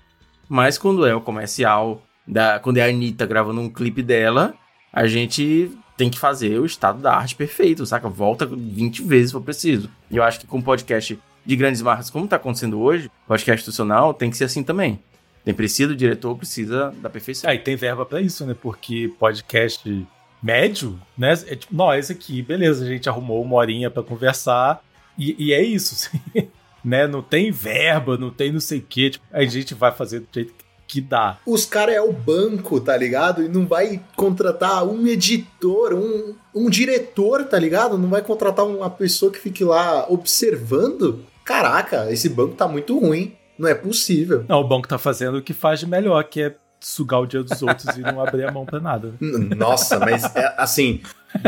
Mas 0.48 0.78
quando 0.78 1.04
é 1.04 1.12
o 1.12 1.20
comercial, 1.20 2.00
da, 2.24 2.60
quando 2.60 2.76
é 2.76 2.82
a 2.82 2.88
Anitta 2.88 3.26
gravando 3.26 3.60
um 3.60 3.68
clipe 3.68 4.00
dela, 4.00 4.54
a 4.92 5.08
gente 5.08 5.76
tem 5.96 6.08
que 6.08 6.20
fazer 6.20 6.60
o 6.60 6.66
estado 6.66 7.00
da 7.00 7.16
arte 7.16 7.34
perfeito, 7.34 7.84
saca? 7.84 8.08
Volta 8.08 8.46
20 8.46 9.02
vezes 9.02 9.30
se 9.30 9.32
for 9.32 9.42
preciso. 9.42 9.90
E 10.08 10.16
eu 10.16 10.22
acho 10.22 10.38
que 10.38 10.46
com 10.46 10.62
podcast 10.62 11.18
de 11.46 11.56
grandes 11.56 11.80
marcas, 11.80 12.10
como 12.10 12.26
tá 12.26 12.36
acontecendo 12.36 12.80
hoje, 12.80 13.10
podcast 13.26 13.62
institucional, 13.62 14.12
tem 14.12 14.30
que 14.30 14.36
ser 14.36 14.44
assim 14.44 14.62
também. 14.62 14.98
Tem 15.44 15.54
precisa 15.54 15.88
do 15.88 15.96
diretor, 15.96 16.36
precisa 16.36 16.92
da 17.00 17.08
perfeição. 17.08 17.48
Ah, 17.48 17.54
e 17.54 17.58
tem 17.60 17.76
verba 17.76 18.04
pra 18.04 18.20
isso, 18.20 18.44
né? 18.44 18.56
Porque 18.60 19.12
podcast 19.18 20.06
médio, 20.42 21.00
né? 21.16 21.34
É 21.46 21.54
tipo, 21.54 21.74
nós 21.74 22.10
aqui, 22.10 22.42
beleza, 22.42 22.84
a 22.84 22.88
gente 22.88 23.08
arrumou 23.08 23.42
uma 23.42 23.56
horinha 23.56 23.88
pra 23.88 24.02
conversar 24.02 24.82
e, 25.16 25.36
e 25.38 25.52
é 25.52 25.62
isso, 25.62 25.94
assim, 26.34 26.48
né? 26.84 27.06
Não 27.06 27.22
tem 27.22 27.52
verba, 27.52 28.18
não 28.18 28.30
tem 28.30 28.50
não 28.50 28.60
sei 28.60 28.78
o 28.78 28.82
quê. 28.82 29.10
Tipo, 29.10 29.24
a 29.30 29.44
gente 29.44 29.72
vai 29.72 29.92
fazer 29.92 30.20
do 30.20 30.28
jeito 30.32 30.52
que 30.86 31.00
dá. 31.00 31.38
Os 31.44 31.64
caras 31.64 31.94
é 31.94 32.00
o 32.00 32.12
banco, 32.12 32.80
tá 32.80 32.96
ligado? 32.96 33.42
E 33.42 33.48
não 33.48 33.66
vai 33.66 34.00
contratar 34.14 34.84
um 34.84 35.06
editor, 35.06 35.94
um, 35.94 36.34
um 36.54 36.70
diretor, 36.70 37.44
tá 37.44 37.58
ligado? 37.58 37.98
Não 37.98 38.08
vai 38.08 38.22
contratar 38.22 38.66
uma 38.66 38.88
pessoa 38.88 39.32
que 39.32 39.38
fique 39.38 39.64
lá 39.64 40.06
observando. 40.08 41.24
Caraca, 41.46 42.12
esse 42.12 42.28
banco 42.28 42.56
tá 42.56 42.66
muito 42.66 42.98
ruim. 42.98 43.34
Não 43.56 43.68
é 43.68 43.74
possível. 43.74 44.44
Não, 44.48 44.60
o 44.60 44.68
banco 44.68 44.86
tá 44.86 44.98
fazendo 44.98 45.38
o 45.38 45.42
que 45.42 45.54
faz 45.54 45.80
de 45.80 45.86
melhor, 45.86 46.22
que 46.24 46.42
é 46.42 46.54
sugar 46.78 47.20
o 47.20 47.26
dia 47.26 47.42
dos 47.42 47.62
outros 47.62 47.96
e 47.96 48.00
não 48.00 48.20
abrir 48.20 48.44
a 48.44 48.52
mão 48.52 48.66
pra 48.66 48.80
nada. 48.80 49.14
né? 49.20 49.54
Nossa, 49.56 49.98
mas 49.98 50.24
é, 50.36 50.54
assim, 50.58 51.00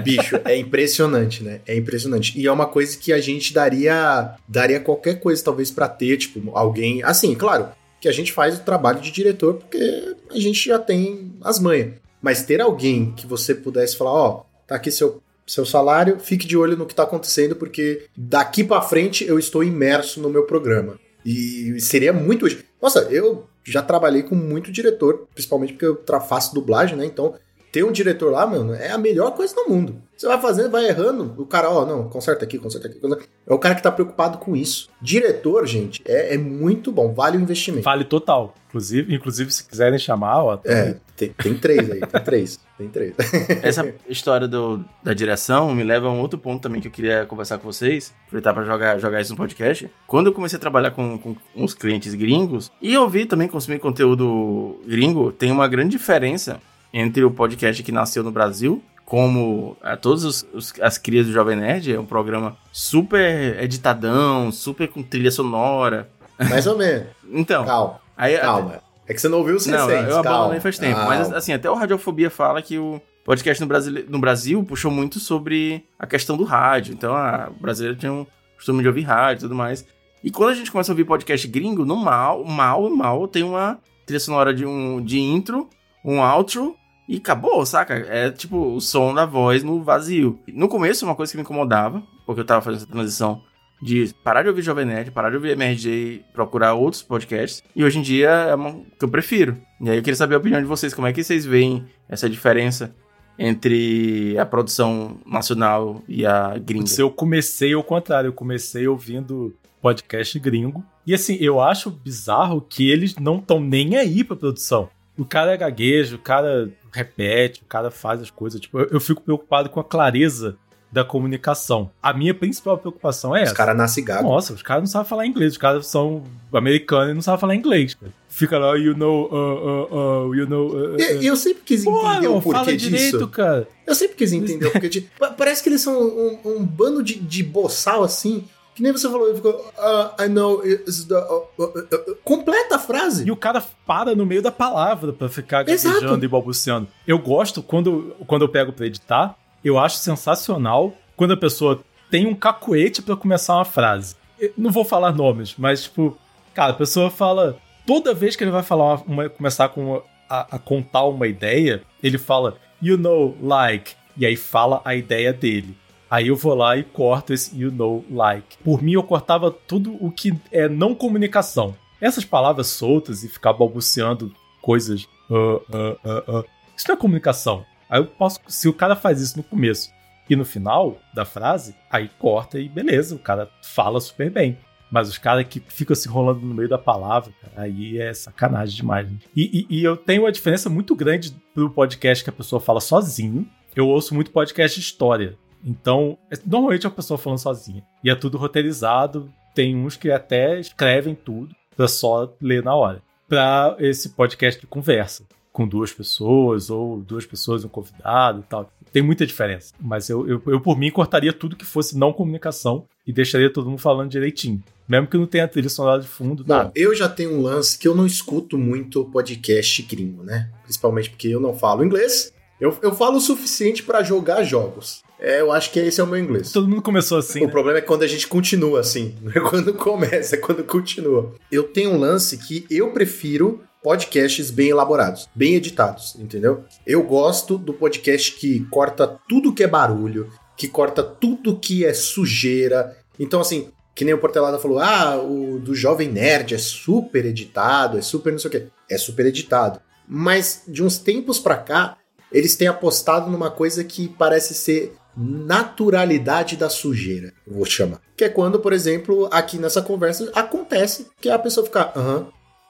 bicho, 0.03 0.41
é 0.45 0.57
impressionante, 0.57 1.45
né? 1.45 1.61
É 1.67 1.77
impressionante. 1.77 2.39
E 2.41 2.47
é 2.47 2.53
uma 2.53 2.67
coisa 2.67 2.97
que 2.97 3.13
a 3.13 3.21
gente 3.21 3.53
daria 3.53 4.35
daria 4.49 4.81
qualquer 4.81 5.21
coisa 5.21 5.45
talvez 5.45 5.71
pra 5.71 5.89
ter, 5.89 6.17
tipo, 6.17 6.51
alguém, 6.57 7.03
assim, 7.03 7.35
claro, 7.35 7.69
que 8.01 8.09
a 8.09 8.13
gente 8.13 8.33
faz 8.33 8.57
o 8.57 8.63
trabalho 8.63 9.01
de 9.01 9.11
diretor 9.11 9.55
porque 9.55 10.17
a 10.31 10.39
gente 10.39 10.67
já 10.69 10.79
tem 10.79 11.33
as 11.43 11.59
manhas. 11.59 11.95
Mas 12.23 12.43
ter 12.43 12.61
alguém 12.61 13.13
que 13.13 13.27
você 13.27 13.55
pudesse 13.55 13.97
falar, 13.97 14.13
ó, 14.13 14.43
tá 14.67 14.77
aqui 14.77 14.91
seu 14.91 15.23
seu 15.49 15.65
salário, 15.65 16.21
fique 16.21 16.47
de 16.47 16.57
olho 16.57 16.77
no 16.77 16.87
que 16.87 16.95
tá 16.95 17.03
acontecendo 17.03 17.57
porque 17.57 18.07
daqui 18.17 18.63
pra 18.63 18.83
frente 18.83 19.27
eu 19.27 19.39
estou 19.39 19.65
imerso 19.65 20.21
no 20.21 20.29
meu 20.29 20.45
programa. 20.45 20.99
E 21.25 21.81
seria 21.81 22.13
muito. 22.13 22.47
Nossa, 22.81 23.01
eu 23.11 23.47
já 23.65 23.83
trabalhei 23.83 24.23
com 24.23 24.35
muito 24.35 24.71
diretor, 24.71 25.27
principalmente 25.35 25.73
porque 25.73 25.87
eu 25.87 26.21
faço 26.21 26.55
dublagem, 26.55 26.97
né? 26.97 27.05
Então, 27.05 27.35
ter 27.71 27.85
um 27.85 27.93
diretor 27.93 28.33
lá, 28.33 28.47
mano, 28.47 28.75
é 28.75 28.91
a 28.91 28.99
melhor 28.99 29.33
coisa 29.33 29.55
do 29.55 29.69
mundo. 29.69 30.03
Você 30.17 30.27
vai 30.27 30.41
fazendo, 30.41 30.71
vai 30.71 30.89
errando, 30.89 31.33
o 31.39 31.47
cara, 31.47 31.71
ó, 31.71 31.87
não, 31.87 32.09
conserta 32.09 32.45
aqui, 32.45 32.59
conserta 32.59 32.89
aqui. 32.89 32.99
conserta- 32.99 33.25
É 33.47 33.55
o 33.55 33.59
cara 33.59 33.75
que 33.77 33.83
tá 33.83 33.93
preocupado 33.93 34.39
com 34.39 34.57
isso. 34.57 34.89
Diretor, 35.01 35.65
gente, 35.67 36.03
é, 36.05 36.35
é 36.35 36.39
muito 36.39 36.91
bom, 36.91 37.13
vale 37.15 37.37
o 37.37 37.41
investimento. 37.41 37.85
Vale 37.85 38.03
total. 38.05 38.53
Inclusive, 38.69 39.15
inclusive 39.15 39.51
se 39.53 39.65
quiserem 39.67 39.99
chamar, 39.99 40.43
ó. 40.43 40.59
É, 40.65 40.97
tem, 41.17 41.29
tem 41.31 41.55
três 41.55 41.89
aí, 41.91 42.01
tem 42.01 42.21
três, 42.25 42.61
tem 42.77 42.89
três. 42.89 43.15
Essa 43.63 43.95
história 44.09 44.49
do, 44.49 44.85
da 45.05 45.15
direção 45.15 45.73
me 45.75 45.85
leva 45.85 46.09
a 46.09 46.11
um 46.11 46.21
outro 46.21 46.39
ponto 46.39 46.61
também 46.63 46.81
que 46.81 46.89
eu 46.89 46.93
queria 46.93 47.25
conversar 47.25 47.59
com 47.59 47.71
vocês, 47.73 48.13
aproveitar 48.27 48.53
para 48.53 48.65
jogar, 48.65 48.99
jogar 48.99 49.21
isso 49.21 49.31
no 49.31 49.37
podcast. 49.37 49.89
Quando 50.07 50.27
eu 50.27 50.33
comecei 50.35 50.57
a 50.57 50.61
trabalhar 50.61 50.91
com, 50.91 51.17
com 51.17 51.37
uns 51.55 51.75
clientes 51.75 52.13
gringos 52.15 52.73
e 52.83 52.93
eu 52.93 53.09
vi 53.09 53.25
também 53.25 53.47
consumir 53.47 53.79
conteúdo 53.79 54.81
gringo, 54.87 55.31
tem 55.33 55.51
uma 55.53 55.69
grande 55.69 55.91
diferença 55.97 56.61
entre 56.93 57.25
o 57.25 57.31
podcast 57.31 57.83
que 57.83 57.93
nasceu 57.93 58.23
no 58.23 58.31
Brasil, 58.31 58.83
como 59.05 59.77
a 59.83 59.97
todos 59.97 60.25
os, 60.25 60.47
os- 60.53 60.75
as 60.81 60.99
crias 60.99 61.27
do 61.27 61.33
Jovem 61.33 61.57
Nerd, 61.57 61.95
é 61.95 61.99
um 62.01 62.05
programa 62.07 62.57
super 62.73 63.63
editadão, 63.63 64.53
super 64.53 64.89
com 64.89 65.03
trilha 65.03 65.31
sonora. 65.31 66.09
Mais 66.49 66.67
ou 66.67 66.77
menos. 66.77 67.07
Então, 67.33 67.65
Calma, 67.65 68.01
aí 68.17 68.39
calma. 68.39 68.81
É 69.07 69.15
que 69.15 69.21
você 69.21 69.29
não 69.29 69.39
ouviu 69.39 69.57
os 69.57 69.67
não, 69.67 69.87
recentes, 69.87 70.09
eu 70.15 70.23
calma. 70.23 70.31
abandonei 70.39 70.61
faz 70.61 70.79
tempo. 70.79 70.99
Mas 71.01 71.23
Calma. 71.23 71.37
assim, 71.39 71.53
até 71.55 71.71
o 71.71 71.75
Radiofobia 71.75 72.29
fala 72.31 72.61
que 72.61 72.79
o 72.79 73.01
podcast 73.25 73.61
no 73.63 73.67
Brasil, 73.67 74.05
no 74.09 74.19
Brasil 74.19 74.63
puxou 74.63 74.91
muito 74.91 75.19
sobre 75.19 75.83
a 75.99 76.07
questão 76.07 76.37
do 76.37 76.45
rádio. 76.45 76.93
Então, 76.93 77.15
a, 77.15 77.49
o 77.51 77.61
brasileiro 77.61 77.97
tinha 77.99 78.13
um 78.13 78.27
costume 78.57 78.83
de 78.83 78.89
ouvir 78.89 79.03
rádio 79.03 79.41
e 79.41 79.45
tudo 79.45 79.55
mais. 79.55 79.87
E 80.23 80.31
quando 80.31 80.51
a 80.51 80.55
gente 80.55 80.71
começa 80.71 80.91
a 80.91 80.95
ouvir 80.95 81.05
podcast 81.05 81.47
gringo, 81.49 81.85
no 81.87 81.97
mal, 81.97 82.45
mal, 82.45 82.89
mal, 82.91 83.27
tem 83.27 83.43
uma 83.43 83.79
trilha 84.05 84.21
sonora 84.21 84.53
de, 84.53 84.67
um, 84.67 85.01
de 85.03 85.19
intro, 85.19 85.69
um 86.05 86.21
outro 86.21 86.77
e 87.09 87.17
acabou, 87.17 87.65
saca? 87.65 87.95
É 87.95 88.31
tipo 88.31 88.75
o 88.75 88.81
som 88.81 89.15
da 89.15 89.25
voz 89.25 89.63
no 89.63 89.83
vazio. 89.83 90.39
No 90.49 90.69
começo, 90.69 91.07
uma 91.07 91.15
coisa 91.15 91.33
que 91.33 91.39
me 91.39 91.43
incomodava, 91.43 92.03
porque 92.27 92.41
eu 92.43 92.45
tava 92.45 92.61
fazendo 92.61 92.83
essa 92.83 92.93
transição 92.93 93.43
de 93.81 94.13
parar 94.23 94.43
de 94.43 94.49
ouvir 94.49 94.63
Jovem 94.63 94.85
Nerd, 94.85 95.11
parar 95.11 95.31
de 95.31 95.37
ouvir 95.37 95.53
MRG 95.53 95.89
e 95.89 96.25
procurar 96.33 96.75
outros 96.75 97.03
podcasts. 97.03 97.63
E 97.75 97.83
hoje 97.83 97.99
em 97.99 98.03
dia 98.03 98.29
é 98.29 98.55
uma 98.55 98.73
que 98.99 99.05
eu 99.05 99.09
prefiro. 99.09 99.57
E 99.81 99.89
aí 99.89 99.97
eu 99.97 100.03
queria 100.03 100.17
saber 100.17 100.35
a 100.35 100.39
opinião 100.39 100.61
de 100.61 100.67
vocês, 100.67 100.93
como 100.93 101.07
é 101.07 101.13
que 101.13 101.25
vocês 101.25 101.47
veem 101.47 101.87
essa 102.09 102.29
diferença 102.29 102.95
entre 103.39 104.37
a 104.37 104.45
produção 104.45 105.21
nacional 105.25 106.03
e 106.09 106.27
a 106.27 106.59
gringa. 106.59 106.91
Eu 106.99 107.11
comecei 107.11 107.73
ao 107.73 107.85
contrário, 107.85 108.29
eu 108.29 108.33
comecei 108.33 108.89
ouvindo 108.89 109.57
podcast 109.81 110.39
gringo. 110.41 110.85
E 111.07 111.15
assim, 111.15 111.37
eu 111.41 111.61
acho 111.61 111.91
bizarro 111.91 112.61
que 112.61 112.91
eles 112.91 113.17
não 113.17 113.39
estão 113.39 113.61
nem 113.61 113.97
aí 113.97 114.25
pra 114.25 114.37
produção. 114.37 114.91
O 115.19 115.25
cara 115.25 115.53
é 115.53 115.57
gaguejo, 115.57 116.17
o 116.17 116.19
cara 116.21 116.71
repete, 116.93 117.63
o 117.63 117.67
cara 117.67 117.91
faz 117.91 118.21
as 118.23 118.31
coisas. 118.31 118.61
Tipo, 118.61 118.79
eu, 118.81 118.87
eu 118.93 119.01
fico 119.01 119.21
preocupado 119.23 119.69
com 119.69 119.81
a 119.81 119.85
clareza 119.85 120.57
da 120.91 121.05
comunicação. 121.05 121.91
A 122.03 122.15
minha 122.15 122.33
principal 122.33 122.79
preocupação 122.79 123.37
é 123.37 123.43
Os 123.43 123.49
essa. 123.49 123.55
caras 123.55 123.77
nascem 123.77 124.03
gago. 124.03 124.23
Nossa, 124.27 124.55
os 124.55 124.63
caras 124.63 124.83
não 124.85 124.87
sabem 124.87 125.07
falar 125.09 125.27
inglês. 125.27 125.53
Os 125.53 125.59
caras 125.59 125.87
são 125.87 126.23
americanos 126.51 127.11
e 127.11 127.15
não 127.15 127.21
sabem 127.21 127.41
falar 127.41 127.55
inglês. 127.57 127.95
Fica 128.29 128.59
lá, 128.59 128.75
you 128.77 128.97
know, 128.97 129.27
uh, 129.31 129.95
uh, 129.95 130.29
uh, 130.29 130.35
you 130.35 130.47
know. 130.49 130.69
Uh, 130.69 130.95
uh, 130.95 131.01
E, 131.01 131.23
e 131.25 131.27
eu 131.27 131.37
sempre 131.37 131.63
quis 131.63 131.85
Pô, 131.85 132.01
entender 132.11 132.29
não, 132.29 132.39
o 132.39 132.43
porquê 132.43 132.59
fala 132.61 132.77
disso. 132.77 132.91
direito, 132.91 133.29
cara. 133.29 133.69
Eu 133.87 133.95
sempre 133.95 134.17
quis 134.17 134.33
entender 134.33 134.67
o 134.67 134.71
porquê 134.71 134.89
disso. 134.89 135.09
Pa- 135.19 135.31
Parece 135.33 135.63
que 135.63 135.69
eles 135.69 135.83
são 135.83 136.01
um, 136.01 136.39
um 136.45 136.65
bando 136.65 137.03
de, 137.03 137.17
de 137.19 137.43
boçal 137.43 138.03
assim. 138.03 138.45
Que 138.79 138.83
nem 138.85 138.93
você 138.93 139.11
falou, 139.11 139.27
ele 139.27 139.35
ficou. 139.39 139.73
"Ah, 139.77 140.15
I 140.21 140.29
know 140.29 140.65
it's 140.65 141.05
the. 141.05 141.15
uh, 141.17 141.43
uh, 141.59 141.63
uh, 141.65 142.13
uh", 142.13 142.17
completa 142.23 142.77
a 142.77 142.79
frase. 142.79 143.27
E 143.27 143.31
o 143.33 143.35
cara 143.37 143.61
para 143.85 144.15
no 144.15 144.25
meio 144.25 144.41
da 144.41 144.53
palavra 144.53 145.13
pra 145.13 145.29
ficar 145.29 145.65
gaguejando 145.65 146.25
e 146.25 146.29
balbuciando. 146.29 146.87
Eu 147.05 147.19
gosto, 147.19 147.61
quando, 147.61 148.15
quando 148.29 148.43
eu 148.43 148.49
pego 148.49 148.73
pra 148.73 148.87
editar, 148.87 149.35
eu 149.65 149.77
acho 149.81 149.97
sensacional 149.97 150.93
quando 151.17 151.33
a 151.33 151.37
pessoa 151.37 151.83
tem 152.09 152.25
um 152.25 152.37
cacuete 152.37 153.03
pra 153.03 153.17
começar 153.17 153.57
uma 153.57 153.65
frase. 153.65 154.15
Eu 154.39 154.53
não 154.57 154.71
vou 154.71 154.85
falar 154.85 155.13
nomes, 155.13 155.57
mas, 155.59 155.83
tipo, 155.83 156.17
cara, 156.55 156.71
a 156.71 156.77
pessoa 156.77 157.11
fala. 157.11 157.59
Toda 157.85 158.15
vez 158.15 158.37
que 158.37 158.45
ele 158.45 158.53
vai 158.53 158.63
falar 158.63 158.85
uma- 158.85 159.03
uma- 159.25 159.29
começar 159.29 159.71
com 159.71 159.95
uma- 159.95 160.03
a, 160.31 160.57
a 160.57 160.59
contar 160.61 161.03
uma 161.03 161.27
ideia, 161.27 161.83
ele 162.01 162.17
fala, 162.17 162.57
you 162.81 162.97
know, 162.97 163.37
like, 163.43 163.97
e 164.17 164.25
aí 164.25 164.37
fala 164.37 164.81
a 164.85 164.95
ideia 164.95 165.33
dele. 165.33 165.77
Aí 166.11 166.29
eu 166.29 166.37
vou 166.37 166.55
lá 166.55 166.77
e 166.77 166.83
corto 166.83 167.33
esse 167.33 167.57
you 167.59 167.71
know, 167.71 168.05
like. 168.11 168.57
Por 168.65 168.83
mim, 168.83 168.93
eu 168.93 169.03
cortava 169.03 169.51
tudo 169.51 169.97
o 170.01 170.11
que 170.11 170.35
é 170.51 170.69
não 170.69 170.95
comunicação. 170.95 171.77
Essas 172.01 172.25
palavras 172.25 172.69
soltas 172.69 173.23
e 173.25 173.29
ficar 173.29 173.53
balbuciando 173.53 174.33
coisas. 174.63 175.07
ah, 175.31 175.97
ah, 176.05 176.25
ah, 176.29 176.45
isso 176.77 176.87
não 176.89 176.95
é 176.95 176.99
comunicação. 176.99 177.65
Aí 177.91 178.01
eu 178.01 178.07
posso. 178.07 178.41
Se 178.49 178.69
o 178.69 178.73
cara 178.73 178.95
faz 178.97 179.21
isso 179.21 179.37
no 179.37 179.43
começo 179.43 179.91
e 180.31 180.37
no 180.37 180.45
final 180.45 180.99
da 181.15 181.25
frase, 181.25 181.75
aí 181.91 182.11
corta 182.19 182.59
e 182.59 182.69
beleza, 182.69 183.15
o 183.15 183.19
cara 183.19 183.51
fala 183.63 184.01
super 184.01 184.31
bem. 184.31 184.59
Mas 184.91 185.09
os 185.09 185.19
caras 185.19 185.47
que 185.47 185.61
ficam 185.69 185.95
se 185.95 186.09
enrolando 186.09 186.41
no 186.41 186.55
meio 186.55 186.69
da 186.69 186.79
palavra, 186.79 187.31
aí 187.55 187.99
é 187.99 188.15
sacanagem 188.15 188.77
demais. 188.77 189.11
né? 189.11 189.19
E, 189.37 189.67
e- 189.71 189.79
e 189.81 189.85
eu 189.85 189.97
tenho 189.99 190.23
uma 190.23 190.33
diferença 190.33 190.71
muito 190.71 190.95
grande 190.97 191.35
pro 191.53 191.69
podcast 191.69 192.25
que 192.25 192.31
a 192.31 192.33
pessoa 192.33 192.59
fala 192.61 192.81
sozinho. 192.81 193.47
Eu 193.77 193.87
ouço 193.89 194.15
muito 194.15 194.31
podcast 194.31 194.79
de 194.81 194.87
história. 194.87 195.37
Então, 195.65 196.17
é- 196.31 196.39
normalmente 196.47 196.87
é 196.87 196.89
uma 196.89 196.95
pessoa 196.95 197.19
falando 197.19 197.39
sozinha. 197.39 197.83
E 198.03 198.11
é 198.11 198.15
tudo 198.15 198.39
roteirizado. 198.39 199.31
Tem 199.55 199.75
uns 199.77 199.97
que 199.97 200.11
até 200.11 200.59
escrevem 200.61 201.15
tudo 201.15 201.55
pra 201.77 201.89
só 201.89 202.33
ler 202.41 202.63
na 202.63 202.75
hora. 202.75 203.03
Pra 203.29 203.77
esse 203.79 204.11
podcast 204.11 204.61
de 204.61 204.67
conversa. 204.67 205.25
Com 205.53 205.67
duas 205.67 205.93
pessoas, 205.93 206.71
ou 206.71 206.99
duas 207.01 207.27
pessoas 207.27 207.63
e 207.63 207.67
um 207.67 207.69
convidado 207.69 208.41
e 208.41 208.43
tal. 208.45 208.71
Tem 208.93 209.03
muita 209.03 209.27
diferença. 209.27 209.75
Mas 209.81 210.09
eu, 210.09 210.27
eu, 210.29 210.43
eu, 210.47 210.61
por 210.61 210.79
mim, 210.79 210.91
cortaria 210.91 211.33
tudo 211.33 211.57
que 211.57 211.65
fosse 211.65 211.99
não 211.99 212.13
comunicação 212.13 212.85
e 213.07 213.13
deixaria 213.13 213.53
todo 213.53 213.69
mundo 213.69 213.81
falando 213.81 214.11
direitinho. 214.11 214.63
Mesmo 214.89 215.07
que 215.09 215.19
não 215.19 215.27
tenha 215.27 215.47
trilha 215.49 215.69
sonora 215.69 216.01
de 216.01 216.07
fundo, 216.09 216.43
Bom, 216.45 216.55
nada. 216.55 216.73
eu 216.75 216.95
já 216.95 217.09
tenho 217.09 217.37
um 217.37 217.43
lance 217.43 217.77
que 217.79 217.87
eu 217.87 217.95
não 217.95 218.07
escuto 218.07 218.57
muito 218.57 219.05
podcast 219.07 219.83
gringo, 219.83 220.23
né? 220.23 220.51
Principalmente 220.63 221.11
porque 221.11 221.29
eu 221.29 221.41
não 221.41 221.53
falo 221.53 221.85
inglês. 221.85 222.33
Eu, 222.61 222.77
eu 222.81 222.95
falo 222.95 223.17
o 223.19 223.21
suficiente 223.21 223.83
pra 223.83 224.03
jogar 224.03 224.43
jogos. 224.45 225.03
É, 225.21 225.41
eu 225.41 225.51
acho 225.51 225.73
que 225.73 225.81
esse 225.81 226.01
é 226.01 226.05
o 226.05 226.07
meu 226.07 226.19
inglês. 226.19 226.53
Todo 226.53 226.69
mundo 226.69 226.83
começou 226.83 227.19
assim. 227.19 227.41
o 227.41 227.47
né? 227.47 227.51
problema 227.51 227.79
é 227.79 227.83
quando 227.83 228.03
a 228.03 228.07
gente 228.07 228.27
continua 228.27 228.81
assim. 228.81 229.15
Não 229.21 229.33
é 229.35 229.41
quando 229.41 229.75
começa, 229.75 230.37
é 230.37 230.39
quando 230.39 230.63
continua. 230.65 231.35
Eu 231.51 231.65
tenho 231.65 231.91
um 231.91 231.99
lance 231.99 232.39
que 232.39 232.65
eu 232.71 232.93
prefiro 232.93 233.61
podcasts 233.83 234.51
bem 234.51 234.69
elaborados, 234.69 235.29
bem 235.35 235.55
editados, 235.55 236.17
entendeu? 236.19 236.65
Eu 236.87 237.03
gosto 237.03 237.57
do 237.57 237.73
podcast 237.73 238.33
que 238.33 238.65
corta 238.67 239.19
tudo 239.29 239.53
que 239.53 239.63
é 239.63 239.69
barulho, 239.69 240.31
que 240.57 240.69
corta 240.69 241.03
tudo 241.03 241.59
que 241.59 241.85
é 241.85 241.95
sujeira. 241.95 242.97
Então, 243.19 243.41
assim, 243.41 243.71
que 243.95 244.05
nem 244.05 244.15
o 244.15 244.19
Portelada 244.19 244.59
falou, 244.59 244.79
ah, 244.79 245.17
o 245.17 245.59
do 245.59 245.75
Jovem 245.75 246.09
Nerd 246.09 246.55
é 246.55 246.59
super 246.59 247.25
editado, 247.25 247.99
é 247.99 248.03
super 248.03 248.33
não 248.33 248.39
sei 248.39 248.49
o 248.49 248.51
quê. 248.53 248.67
É 248.89 248.99
super 248.99 249.27
editado. 249.27 249.81
Mas 250.07 250.63
de 250.67 250.83
uns 250.83 250.99
tempos 250.99 251.39
pra 251.39 251.57
cá, 251.57 251.99
eles 252.31 252.57
têm 252.57 252.69
apostado 252.69 253.31
numa 253.31 253.51
coisa 253.51 253.83
que 253.83 254.09
parece 254.09 254.55
ser 254.55 254.95
naturalidade 255.19 256.57
da 256.57 256.71
sujeira, 256.71 257.33
eu 257.47 257.55
vou 257.55 257.65
chamar. 257.65 258.01
Que 258.17 258.25
é 258.25 258.29
quando, 258.29 258.61
por 258.61 258.73
exemplo, 258.73 259.29
aqui 259.33 259.59
nessa 259.59 259.83
conversa 259.83 260.31
acontece 260.35 261.09
que 261.21 261.29
a 261.29 261.39
pessoa 261.39 261.67
fica, 261.67 261.93
aham, 261.97 262.27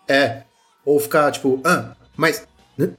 é. 0.09 0.43
Ou 0.85 0.99
ficar 0.99 1.31
tipo, 1.31 1.61
ah, 1.65 1.95
mas. 2.17 2.47
né? 2.77 2.91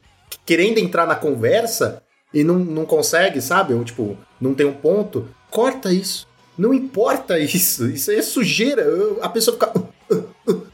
Querendo 0.46 0.78
entrar 0.78 1.08
na 1.08 1.16
conversa 1.16 2.04
e 2.34 2.44
não, 2.44 2.60
não 2.60 2.86
consegue, 2.86 3.42
sabe? 3.42 3.74
Ou 3.74 3.84
tipo, 3.84 4.16
não 4.40 4.54
tem 4.54 4.66
um 4.68 4.74
ponto. 4.74 5.28
Corta 5.50 5.92
isso. 5.92 6.28
Não 6.56 6.72
importa 6.74 7.38
isso. 7.40 7.90
Isso 7.90 8.12
aí 8.12 8.18
é 8.18 8.22
sujeira. 8.22 8.86
A 9.22 9.30
pessoa 9.30 9.58
fica. 9.58 9.74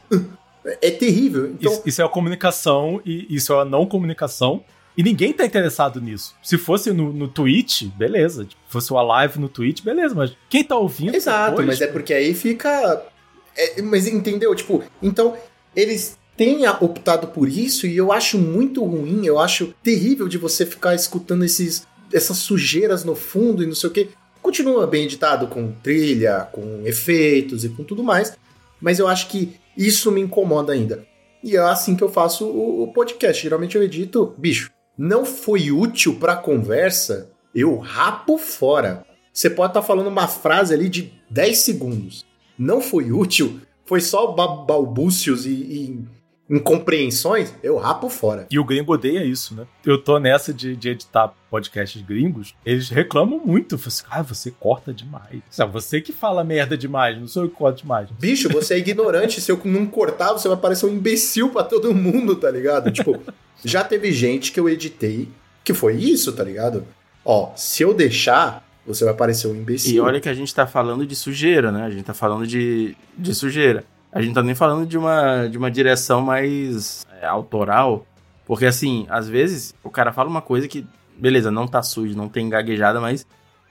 É 0.82 0.90
terrível. 0.90 1.46
Então, 1.52 1.72
Isso, 1.72 1.82
isso 1.86 2.02
é 2.02 2.04
a 2.04 2.08
comunicação 2.08 3.00
e 3.06 3.24
isso 3.30 3.52
é 3.52 3.60
a 3.60 3.64
não 3.64 3.86
comunicação. 3.86 4.64
E 4.96 5.02
ninguém 5.02 5.32
tá 5.32 5.44
interessado 5.44 6.00
nisso. 6.00 6.34
Se 6.42 6.56
fosse 6.56 6.90
no, 6.92 7.12
no 7.12 7.28
Twitch, 7.28 7.82
beleza. 7.96 8.44
Tipo, 8.44 8.60
fosse 8.68 8.90
uma 8.90 9.02
live 9.02 9.38
no 9.38 9.48
Twitch, 9.48 9.82
beleza. 9.82 10.14
Mas 10.14 10.32
quem 10.48 10.64
tá 10.64 10.76
ouvindo. 10.76 11.14
Exato, 11.14 11.50
depois, 11.50 11.66
mas 11.66 11.80
é 11.80 11.86
porque 11.86 12.14
aí 12.14 12.32
fica. 12.34 13.04
é, 13.56 13.82
mas 13.82 14.06
entendeu? 14.06 14.54
Tipo, 14.54 14.82
então 15.02 15.36
eles 15.74 16.18
têm 16.36 16.64
a- 16.66 16.76
optado 16.80 17.26
por 17.28 17.48
isso 17.48 17.86
e 17.86 17.96
eu 17.96 18.10
acho 18.12 18.38
muito 18.38 18.82
ruim, 18.84 19.26
eu 19.26 19.38
acho 19.38 19.74
terrível 19.82 20.28
de 20.28 20.38
você 20.38 20.64
ficar 20.66 20.94
escutando 20.94 21.44
esses, 21.44 21.86
essas 22.12 22.38
sujeiras 22.38 23.04
no 23.04 23.14
fundo 23.14 23.62
e 23.62 23.66
não 23.66 23.74
sei 23.74 23.90
o 23.90 23.92
que. 23.92 24.08
Continua 24.42 24.86
bem 24.86 25.04
editado 25.04 25.46
com 25.48 25.72
trilha, 25.82 26.48
com 26.52 26.82
efeitos 26.86 27.64
e 27.64 27.68
com 27.68 27.82
tudo 27.82 28.02
mais, 28.04 28.36
mas 28.80 28.98
eu 28.98 29.08
acho 29.08 29.28
que 29.28 29.54
isso 29.76 30.10
me 30.12 30.20
incomoda 30.20 30.72
ainda. 30.72 31.04
E 31.42 31.56
é 31.56 31.60
assim 31.60 31.94
que 31.96 32.02
eu 32.04 32.08
faço 32.08 32.46
o, 32.46 32.84
o 32.84 32.92
podcast. 32.92 33.42
Geralmente 33.42 33.76
eu 33.76 33.82
edito, 33.82 34.34
bicho, 34.38 34.70
não 34.96 35.24
foi 35.24 35.70
útil 35.70 36.16
pra 36.18 36.36
conversa, 36.36 37.30
eu 37.54 37.76
rapo 37.78 38.38
fora. 38.38 39.04
Você 39.32 39.50
pode 39.50 39.70
estar 39.70 39.82
falando 39.82 40.06
uma 40.08 40.26
frase 40.28 40.72
ali 40.72 40.88
de 40.88 41.12
10 41.30 41.58
segundos. 41.58 42.24
Não 42.58 42.80
foi 42.80 43.12
útil, 43.12 43.60
foi 43.84 44.00
só 44.00 44.28
ba- 44.28 44.64
balbúcios 44.64 45.44
e, 45.46 45.50
e 45.50 45.98
incompreensões, 46.48 47.52
eu 47.62 47.76
rapo 47.76 48.08
fora. 48.08 48.46
E 48.50 48.58
o 48.58 48.64
gringo 48.64 48.92
odeia 48.92 49.24
isso, 49.24 49.54
né? 49.54 49.66
Eu 49.84 49.98
tô 49.98 50.18
nessa 50.18 50.54
de, 50.54 50.76
de 50.76 50.90
editar 50.90 51.34
podcasts 51.50 52.00
gringos, 52.02 52.54
eles 52.64 52.88
reclamam 52.88 53.40
muito. 53.44 53.76
Falam 53.76 53.88
assim, 53.88 54.04
ah, 54.10 54.22
você 54.22 54.50
corta 54.50 54.92
demais. 54.92 55.40
Sabe, 55.50 55.72
você 55.72 56.00
que 56.00 56.12
fala 56.12 56.44
merda 56.44 56.76
demais, 56.76 57.18
não 57.18 57.26
sou 57.26 57.44
eu 57.44 57.48
que 57.50 57.56
corto 57.56 57.82
demais. 57.82 58.08
Bicho, 58.10 58.48
você 58.48 58.74
é 58.74 58.78
ignorante. 58.78 59.40
Se 59.46 59.50
eu 59.50 59.60
não 59.64 59.86
cortar, 59.86 60.32
você 60.32 60.48
vai 60.48 60.56
parecer 60.56 60.86
um 60.86 60.94
imbecil 60.94 61.50
pra 61.50 61.64
todo 61.64 61.94
mundo, 61.94 62.36
tá 62.36 62.50
ligado? 62.50 62.90
Tipo, 62.90 63.20
já 63.64 63.82
teve 63.82 64.12
gente 64.12 64.52
que 64.52 64.60
eu 64.60 64.68
editei 64.68 65.28
que 65.64 65.74
foi 65.74 65.96
isso, 65.96 66.32
tá 66.32 66.44
ligado? 66.44 66.86
Ó, 67.24 67.52
se 67.56 67.82
eu 67.82 67.92
deixar, 67.92 68.64
você 68.86 69.04
vai 69.04 69.14
parecer 69.14 69.48
um 69.48 69.54
imbecil. 69.56 69.96
E 69.96 70.00
olha 70.00 70.20
que 70.20 70.28
a 70.28 70.34
gente 70.34 70.54
tá 70.54 70.64
falando 70.64 71.04
de 71.04 71.16
sujeira, 71.16 71.72
né? 71.72 71.82
A 71.82 71.90
gente 71.90 72.04
tá 72.04 72.14
falando 72.14 72.46
de, 72.46 72.96
de 73.18 73.34
sujeira. 73.34 73.84
A 74.16 74.22
gente 74.22 74.34
tá 74.34 74.42
nem 74.42 74.54
falando 74.54 74.86
de 74.86 74.96
uma, 74.96 75.46
de 75.46 75.58
uma 75.58 75.70
direção 75.70 76.22
mais 76.22 77.06
é, 77.20 77.26
autoral. 77.26 78.06
Porque, 78.46 78.64
assim, 78.64 79.06
às 79.10 79.28
vezes 79.28 79.74
o 79.84 79.90
cara 79.90 80.10
fala 80.10 80.30
uma 80.30 80.40
coisa 80.40 80.66
que, 80.66 80.86
beleza, 81.18 81.50
não 81.50 81.68
tá 81.68 81.82
sujo, 81.82 82.16
não 82.16 82.26
tem 82.26 82.48
gaguejada, 82.48 82.98
mas 82.98 83.26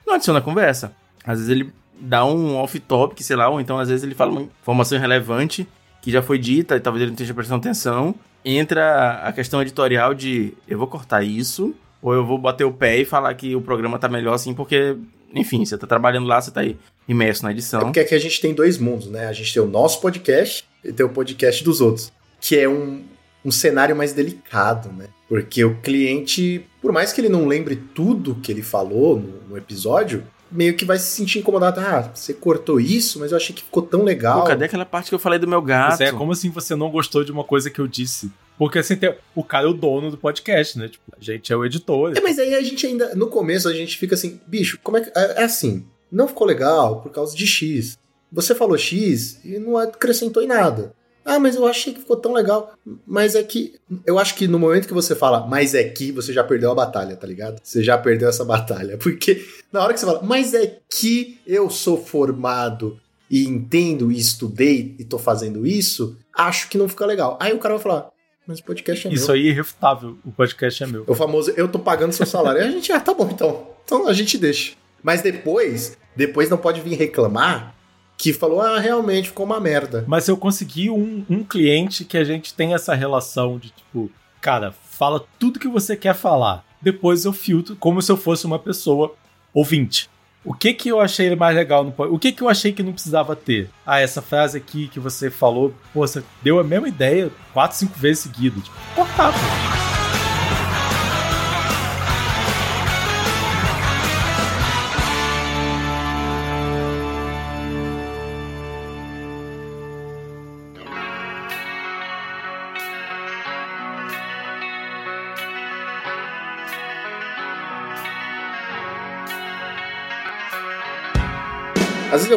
não 0.06 0.14
adiciona 0.14 0.40
conversa. 0.40 0.92
Às 1.24 1.40
vezes 1.40 1.48
ele 1.48 1.72
dá 2.00 2.24
um 2.24 2.56
off-topic, 2.58 3.20
sei 3.22 3.34
lá, 3.34 3.48
ou 3.48 3.60
então 3.60 3.76
às 3.76 3.88
vezes 3.88 4.04
ele 4.04 4.14
fala 4.14 4.30
uma 4.30 4.42
informação 4.42 4.96
irrelevante 4.96 5.66
que 6.00 6.12
já 6.12 6.22
foi 6.22 6.38
dita 6.38 6.76
e 6.76 6.80
talvez 6.80 7.02
ele 7.02 7.10
não 7.10 7.14
esteja 7.14 7.34
prestando 7.34 7.58
atenção. 7.58 8.14
Entra 8.44 9.22
a 9.24 9.32
questão 9.32 9.60
editorial 9.60 10.14
de 10.14 10.54
eu 10.68 10.78
vou 10.78 10.86
cortar 10.86 11.24
isso, 11.24 11.74
ou 12.00 12.14
eu 12.14 12.24
vou 12.24 12.38
bater 12.38 12.62
o 12.62 12.72
pé 12.72 12.98
e 12.98 13.04
falar 13.04 13.34
que 13.34 13.56
o 13.56 13.60
programa 13.60 13.98
tá 13.98 14.08
melhor 14.08 14.34
assim, 14.34 14.54
porque, 14.54 14.96
enfim, 15.34 15.64
você 15.64 15.76
tá 15.76 15.86
trabalhando 15.86 16.26
lá, 16.26 16.40
você 16.40 16.50
tá 16.50 16.60
aí 16.60 16.76
imerso 17.08 17.42
na 17.42 17.50
É 17.50 17.52
edição. 17.52 17.80
porque 17.80 18.00
aqui 18.00 18.14
a 18.14 18.18
gente 18.18 18.40
tem 18.40 18.54
dois 18.54 18.78
mundos, 18.78 19.06
né? 19.08 19.26
A 19.26 19.32
gente 19.32 19.52
tem 19.52 19.62
o 19.62 19.66
nosso 19.66 20.00
podcast 20.00 20.64
e 20.84 20.92
tem 20.92 21.04
o 21.06 21.08
podcast 21.10 21.62
dos 21.62 21.80
outros, 21.80 22.12
que 22.40 22.58
é 22.58 22.68
um, 22.68 23.04
um 23.44 23.50
cenário 23.50 23.94
mais 23.94 24.12
delicado, 24.12 24.90
né? 24.92 25.06
Porque 25.28 25.64
o 25.64 25.76
cliente, 25.80 26.64
por 26.80 26.92
mais 26.92 27.12
que 27.12 27.20
ele 27.20 27.28
não 27.28 27.46
lembre 27.46 27.76
tudo 27.76 28.36
que 28.36 28.50
ele 28.50 28.62
falou 28.62 29.18
no, 29.18 29.50
no 29.50 29.56
episódio, 29.56 30.22
meio 30.50 30.74
que 30.74 30.84
vai 30.84 30.98
se 30.98 31.06
sentir 31.06 31.40
incomodado. 31.40 31.80
Ah, 31.80 32.10
você 32.14 32.32
cortou 32.32 32.78
isso, 32.80 33.18
mas 33.18 33.32
eu 33.32 33.36
achei 33.36 33.54
que 33.54 33.62
ficou 33.64 33.82
tão 33.82 34.02
legal. 34.04 34.40
Pô, 34.42 34.46
cadê 34.46 34.66
aquela 34.66 34.84
parte 34.84 35.08
que 35.08 35.14
eu 35.14 35.18
falei 35.18 35.38
do 35.38 35.48
meu 35.48 35.60
gato? 35.60 36.00
É 36.02 36.12
como 36.12 36.32
assim 36.32 36.50
você 36.50 36.76
não 36.76 36.90
gostou 36.90 37.24
de 37.24 37.32
uma 37.32 37.42
coisa 37.42 37.68
que 37.70 37.80
eu 37.80 37.86
disse. 37.88 38.30
Porque 38.58 38.78
assim, 38.78 38.96
tem, 38.96 39.14
o 39.34 39.44
cara 39.44 39.66
é 39.66 39.68
o 39.68 39.74
dono 39.74 40.10
do 40.10 40.16
podcast, 40.16 40.78
né? 40.78 40.88
Tipo, 40.88 41.04
a 41.18 41.22
gente 41.22 41.52
é 41.52 41.56
o 41.56 41.64
editor. 41.64 42.16
É, 42.16 42.20
mas 42.20 42.38
aí 42.38 42.54
a 42.54 42.62
gente 42.62 42.86
ainda, 42.86 43.14
no 43.14 43.28
começo, 43.28 43.68
a 43.68 43.72
gente 43.72 43.98
fica 43.98 44.14
assim, 44.14 44.40
bicho, 44.46 44.78
como 44.82 44.96
é 44.96 45.02
que. 45.02 45.10
É, 45.16 45.42
é 45.42 45.44
assim, 45.44 45.84
não 46.10 46.28
ficou 46.28 46.46
legal 46.46 47.00
por 47.02 47.10
causa 47.12 47.36
de 47.36 47.46
X. 47.46 47.98
Você 48.32 48.54
falou 48.54 48.76
X 48.76 49.40
e 49.44 49.58
não 49.58 49.76
acrescentou 49.76 50.42
em 50.42 50.46
nada. 50.46 50.94
Ah, 51.24 51.40
mas 51.40 51.56
eu 51.56 51.66
achei 51.66 51.92
que 51.92 52.00
ficou 52.00 52.16
tão 52.16 52.32
legal. 52.32 52.72
Mas 53.04 53.34
é 53.34 53.42
que. 53.42 53.74
Eu 54.06 54.16
acho 54.16 54.36
que 54.36 54.46
no 54.46 54.60
momento 54.60 54.86
que 54.86 54.94
você 54.94 55.14
fala, 55.14 55.44
mas 55.44 55.74
é 55.74 55.82
que, 55.82 56.12
você 56.12 56.32
já 56.32 56.44
perdeu 56.44 56.70
a 56.70 56.74
batalha, 56.74 57.16
tá 57.16 57.26
ligado? 57.26 57.60
Você 57.62 57.82
já 57.82 57.98
perdeu 57.98 58.28
essa 58.28 58.44
batalha. 58.44 58.96
Porque 59.02 59.44
na 59.72 59.82
hora 59.82 59.92
que 59.92 59.98
você 59.98 60.06
fala, 60.06 60.22
mas 60.22 60.54
é 60.54 60.78
que 60.88 61.40
eu 61.44 61.68
sou 61.68 61.98
formado 61.98 63.00
e 63.28 63.44
entendo 63.44 64.12
e 64.12 64.18
estudei 64.18 64.94
e 65.00 65.04
tô 65.04 65.18
fazendo 65.18 65.66
isso, 65.66 66.16
acho 66.32 66.68
que 66.68 66.78
não 66.78 66.88
fica 66.88 67.04
legal. 67.04 67.36
Aí 67.40 67.52
o 67.52 67.58
cara 67.58 67.74
vai 67.74 67.82
falar, 67.82 68.08
mas 68.46 68.60
o 68.60 68.64
podcast 68.64 69.08
é 69.08 69.12
Isso 69.12 69.26
meu. 69.26 69.34
aí 69.34 69.46
é 69.48 69.50
irrefutável. 69.50 70.16
O 70.24 70.30
podcast 70.30 70.82
é 70.82 70.86
meu. 70.86 71.04
O 71.06 71.14
famoso, 71.14 71.50
eu 71.56 71.68
tô 71.68 71.78
pagando 71.78 72.12
seu 72.12 72.26
salário. 72.26 72.62
A 72.62 72.70
gente, 72.70 72.92
ah, 72.92 73.00
tá 73.00 73.12
bom 73.12 73.28
então. 73.30 73.66
Então 73.84 74.06
a 74.06 74.12
gente 74.12 74.38
deixa. 74.38 74.74
Mas 75.02 75.20
depois, 75.22 75.98
depois 76.14 76.48
não 76.48 76.56
pode 76.56 76.80
vir 76.80 76.96
reclamar 76.96 77.74
que 78.16 78.32
falou, 78.32 78.60
ah, 78.60 78.78
realmente 78.78 79.28
ficou 79.28 79.44
uma 79.44 79.60
merda. 79.60 80.04
Mas 80.06 80.26
eu 80.28 80.36
consegui 80.36 80.88
um, 80.88 81.24
um 81.28 81.44
cliente 81.44 82.04
que 82.04 82.16
a 82.16 82.24
gente 82.24 82.54
tem 82.54 82.72
essa 82.72 82.94
relação 82.94 83.58
de 83.58 83.70
tipo, 83.70 84.10
cara, 84.40 84.72
fala 84.72 85.24
tudo 85.38 85.60
que 85.60 85.68
você 85.68 85.96
quer 85.96 86.14
falar. 86.14 86.64
Depois 86.80 87.24
eu 87.24 87.32
filtro 87.32 87.76
como 87.76 88.00
se 88.00 88.10
eu 88.10 88.16
fosse 88.16 88.46
uma 88.46 88.58
pessoa 88.58 89.14
ouvinte. 89.52 90.08
O 90.46 90.54
que 90.54 90.72
que 90.72 90.88
eu 90.88 91.00
achei 91.00 91.34
mais 91.34 91.56
legal 91.56 91.82
no 91.82 91.92
O 91.98 92.20
que 92.20 92.30
que 92.30 92.40
eu 92.40 92.48
achei 92.48 92.72
que 92.72 92.80
não 92.80 92.92
precisava 92.92 93.34
ter? 93.34 93.68
Ah, 93.84 94.00
essa 94.00 94.22
frase 94.22 94.56
aqui 94.56 94.86
que 94.86 95.00
você 95.00 95.28
falou, 95.28 95.74
pô, 95.92 96.06
você 96.06 96.22
deu 96.40 96.60
a 96.60 96.64
mesma 96.64 96.88
ideia 96.88 97.32
quatro, 97.52 97.76
cinco 97.76 97.98
vezes 97.98 98.22
seguidas. 98.22 98.62
Tipo, 98.62 98.76
cortar, 98.94 99.32